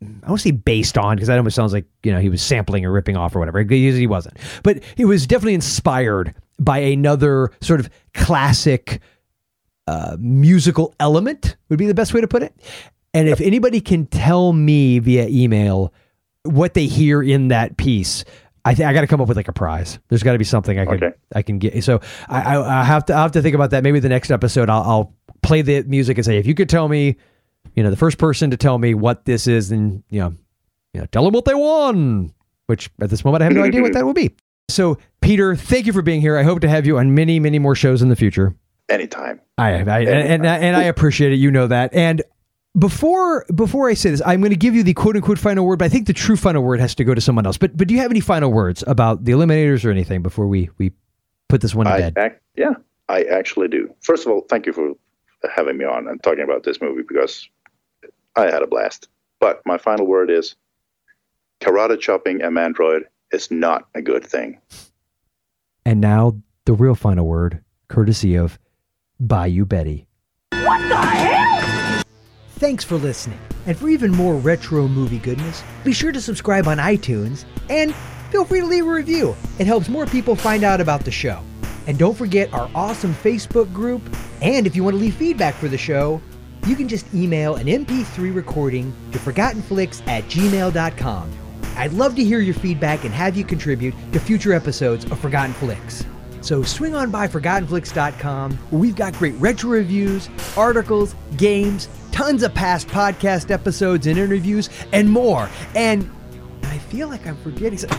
I 0.00 0.28
want 0.28 0.40
to 0.40 0.48
say 0.48 0.52
based 0.52 0.96
on 0.96 1.16
because 1.16 1.28
that 1.28 1.36
almost 1.36 1.56
sounds 1.56 1.74
like 1.74 1.84
you 2.04 2.10
know 2.10 2.20
he 2.20 2.30
was 2.30 2.40
sampling 2.40 2.86
or 2.86 2.90
ripping 2.90 3.18
off 3.18 3.36
or 3.36 3.38
whatever. 3.40 3.62
He, 3.62 4.06
wasn't, 4.06 4.38
but 4.62 4.82
it 4.96 5.04
was 5.04 5.26
definitely 5.26 5.52
inspired 5.52 6.34
by 6.58 6.78
another 6.78 7.50
sort 7.60 7.80
of 7.80 7.90
classic 8.14 9.02
uh, 9.86 10.16
musical 10.18 10.94
element. 11.00 11.56
Would 11.68 11.78
be 11.78 11.86
the 11.86 11.94
best 11.94 12.14
way 12.14 12.20
to 12.20 12.28
put 12.28 12.42
it. 12.42 12.54
And 13.12 13.28
if 13.28 13.40
anybody 13.40 13.80
can 13.80 14.06
tell 14.06 14.52
me 14.52 14.98
via 15.00 15.26
email 15.28 15.92
what 16.44 16.74
they 16.74 16.86
hear 16.86 17.22
in 17.22 17.48
that 17.48 17.76
piece, 17.76 18.24
I 18.64 18.74
think 18.74 18.88
I 18.88 18.92
got 18.92 19.00
to 19.00 19.06
come 19.06 19.20
up 19.20 19.28
with 19.28 19.36
like 19.36 19.48
a 19.48 19.52
prize. 19.52 19.98
There's 20.08 20.22
got 20.22 20.32
to 20.32 20.38
be 20.38 20.44
something 20.44 20.78
I 20.78 20.84
can 20.84 20.94
Okay. 20.94 21.12
I 21.34 21.42
can 21.42 21.58
get. 21.58 21.82
So 21.82 22.00
I, 22.28 22.56
I, 22.56 22.80
I 22.80 22.84
have 22.84 23.04
to 23.06 23.14
I 23.14 23.22
have 23.22 23.32
to 23.32 23.42
think 23.42 23.54
about 23.54 23.70
that. 23.70 23.82
Maybe 23.82 24.00
the 24.00 24.08
next 24.08 24.30
episode 24.30 24.68
I'll, 24.70 24.82
I'll 24.82 25.14
play 25.42 25.62
the 25.62 25.82
music 25.84 26.18
and 26.18 26.24
say 26.24 26.36
if 26.38 26.46
you 26.46 26.54
could 26.54 26.68
tell 26.68 26.88
me, 26.88 27.16
you 27.74 27.82
know, 27.82 27.90
the 27.90 27.96
first 27.96 28.18
person 28.18 28.50
to 28.50 28.56
tell 28.56 28.78
me 28.78 28.94
what 28.94 29.24
this 29.24 29.46
is, 29.46 29.70
then 29.70 30.04
you 30.10 30.20
know, 30.20 30.34
you 30.92 31.00
know, 31.00 31.06
tell 31.06 31.24
them 31.24 31.32
what 31.32 31.46
they 31.46 31.54
won. 31.54 32.32
Which 32.66 32.90
at 33.00 33.10
this 33.10 33.24
moment 33.24 33.42
I 33.42 33.46
have 33.46 33.54
no 33.54 33.62
idea 33.62 33.82
what 33.82 33.94
that 33.94 34.04
will 34.04 34.14
be. 34.14 34.34
So 34.68 34.98
Peter, 35.20 35.56
thank 35.56 35.86
you 35.86 35.92
for 35.92 36.02
being 36.02 36.20
here. 36.20 36.36
I 36.36 36.42
hope 36.44 36.60
to 36.60 36.68
have 36.68 36.86
you 36.86 36.98
on 36.98 37.14
many 37.14 37.40
many 37.40 37.58
more 37.58 37.74
shows 37.74 38.02
in 38.02 38.08
the 38.08 38.16
future. 38.16 38.54
Anytime. 38.90 39.40
I, 39.56 39.70
I 39.70 40.00
and, 40.00 40.44
and, 40.44 40.46
and 40.46 40.76
I 40.76 40.84
appreciate 40.84 41.32
it. 41.32 41.36
You 41.36 41.50
know 41.50 41.66
that. 41.68 41.94
And 41.94 42.22
before 42.78 43.46
before 43.54 43.88
I 43.88 43.94
say 43.94 44.10
this, 44.10 44.22
I'm 44.24 44.40
going 44.40 44.50
to 44.50 44.56
give 44.56 44.74
you 44.74 44.82
the 44.82 44.94
quote 44.94 45.16
unquote 45.16 45.38
final 45.38 45.66
word, 45.66 45.78
but 45.78 45.86
I 45.86 45.88
think 45.88 46.06
the 46.06 46.12
true 46.12 46.36
final 46.36 46.62
word 46.62 46.80
has 46.80 46.94
to 46.96 47.04
go 47.04 47.14
to 47.14 47.20
someone 47.20 47.46
else. 47.46 47.56
But 47.56 47.76
but 47.76 47.88
do 47.88 47.94
you 47.94 48.00
have 48.00 48.10
any 48.10 48.20
final 48.20 48.52
words 48.52 48.84
about 48.86 49.24
the 49.24 49.32
Eliminators 49.32 49.84
or 49.84 49.90
anything 49.90 50.22
before 50.22 50.46
we 50.46 50.70
we 50.78 50.92
put 51.48 51.60
this 51.60 51.74
one 51.74 51.86
to 51.86 51.92
I 51.92 52.10
bed? 52.10 52.14
ac- 52.18 52.36
yeah, 52.56 52.74
I 53.08 53.24
actually 53.24 53.68
do. 53.68 53.92
First 54.02 54.26
of 54.26 54.32
all, 54.32 54.42
thank 54.48 54.66
you 54.66 54.72
for 54.72 54.92
having 55.54 55.78
me 55.78 55.84
on 55.84 56.06
and 56.06 56.22
talking 56.22 56.44
about 56.44 56.64
this 56.64 56.80
movie 56.80 57.02
because 57.06 57.48
I 58.36 58.44
had 58.44 58.62
a 58.62 58.66
blast. 58.66 59.08
But 59.40 59.62
my 59.64 59.78
final 59.78 60.06
word 60.06 60.30
is 60.30 60.54
karate 61.60 61.98
chopping 61.98 62.42
a 62.42 62.48
mandroid 62.48 63.02
is 63.32 63.50
not 63.50 63.86
a 63.94 64.02
good 64.02 64.24
thing. 64.24 64.60
And 65.84 66.00
now 66.00 66.36
the 66.66 66.72
real 66.72 66.94
final 66.94 67.26
word, 67.26 67.64
courtesy 67.88 68.36
of 68.36 68.58
Bayou 69.20 69.64
Betty. 69.64 70.06
What 70.52 70.80
the 70.88 70.96
hell? 70.96 72.02
Thanks 72.56 72.84
for 72.84 72.96
listening. 72.96 73.38
And 73.66 73.76
for 73.76 73.88
even 73.88 74.10
more 74.10 74.36
retro 74.36 74.88
movie 74.88 75.18
goodness, 75.18 75.62
be 75.84 75.92
sure 75.92 76.12
to 76.12 76.20
subscribe 76.20 76.66
on 76.66 76.78
iTunes 76.78 77.44
and 77.68 77.94
feel 78.30 78.44
free 78.44 78.60
to 78.60 78.66
leave 78.66 78.86
a 78.86 78.90
review. 78.90 79.36
It 79.58 79.66
helps 79.66 79.88
more 79.88 80.06
people 80.06 80.34
find 80.34 80.64
out 80.64 80.80
about 80.80 81.04
the 81.04 81.10
show. 81.10 81.42
And 81.86 81.98
don't 81.98 82.16
forget 82.16 82.52
our 82.52 82.70
awesome 82.74 83.14
Facebook 83.14 83.72
group. 83.72 84.02
And 84.42 84.66
if 84.66 84.74
you 84.74 84.84
want 84.84 84.94
to 84.94 85.00
leave 85.00 85.14
feedback 85.14 85.54
for 85.54 85.68
the 85.68 85.78
show, 85.78 86.20
you 86.66 86.76
can 86.76 86.88
just 86.88 87.12
email 87.14 87.56
an 87.56 87.66
MP3 87.66 88.34
recording 88.34 88.94
to 89.12 89.18
forgottenflix 89.18 90.06
at 90.06 90.24
gmail.com. 90.24 91.32
I'd 91.76 91.92
love 91.92 92.14
to 92.16 92.24
hear 92.24 92.40
your 92.40 92.54
feedback 92.54 93.04
and 93.04 93.14
have 93.14 93.36
you 93.36 93.44
contribute 93.44 93.94
to 94.12 94.20
future 94.20 94.52
episodes 94.52 95.04
of 95.06 95.18
Forgotten 95.18 95.54
Flix. 95.54 96.04
So 96.40 96.62
swing 96.62 96.94
on 96.94 97.10
by 97.10 97.28
ForgottenFlix.com 97.28 98.52
where 98.52 98.80
we've 98.80 98.96
got 98.96 99.14
great 99.14 99.34
retro 99.34 99.70
reviews, 99.70 100.28
articles, 100.56 101.14
games, 101.36 101.88
tons 102.12 102.42
of 102.42 102.54
past 102.54 102.88
podcast 102.88 103.50
episodes 103.50 104.06
and 104.06 104.18
interviews, 104.18 104.68
and 104.92 105.10
more. 105.10 105.48
And 105.74 106.10
I 106.64 106.78
feel 106.78 107.08
like 107.08 107.26
I'm 107.26 107.36
forgetting 107.36 107.78
some. 107.78 107.90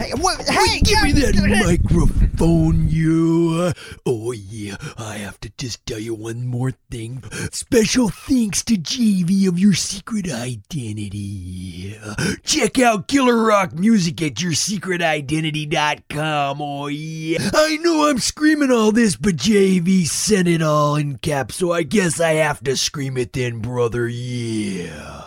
Hey, 0.00 0.12
what? 0.14 0.40
Hey, 0.48 0.80
Give 0.80 1.02
me 1.02 1.12
that 1.12 1.36
microphone, 1.66 2.88
you. 2.88 3.70
Oh, 4.06 4.32
yeah, 4.32 4.76
I 4.96 5.18
have 5.18 5.38
to 5.40 5.50
just 5.58 5.84
tell 5.84 5.98
you 5.98 6.14
one 6.14 6.46
more 6.46 6.70
thing. 6.90 7.22
Special 7.52 8.08
thanks 8.08 8.64
to 8.64 8.76
JV 8.76 9.46
of 9.46 9.58
Your 9.58 9.74
Secret 9.74 10.32
Identity. 10.32 11.98
Check 12.44 12.78
out 12.78 13.08
Killer 13.08 13.44
Rock 13.44 13.74
Music 13.74 14.22
at 14.22 14.36
yoursecretidentity.com. 14.36 16.62
Oh, 16.62 16.86
yeah. 16.86 17.50
I 17.52 17.76
know 17.82 18.08
I'm 18.08 18.20
screaming 18.20 18.70
all 18.70 18.92
this, 18.92 19.16
but 19.16 19.36
JV 19.36 20.06
sent 20.06 20.48
it 20.48 20.62
all 20.62 20.96
in 20.96 21.18
caps, 21.18 21.56
so 21.56 21.72
I 21.72 21.82
guess 21.82 22.20
I 22.20 22.36
have 22.36 22.64
to 22.64 22.74
scream 22.74 23.18
it 23.18 23.34
then, 23.34 23.58
brother. 23.58 24.08
Yeah. 24.08 25.26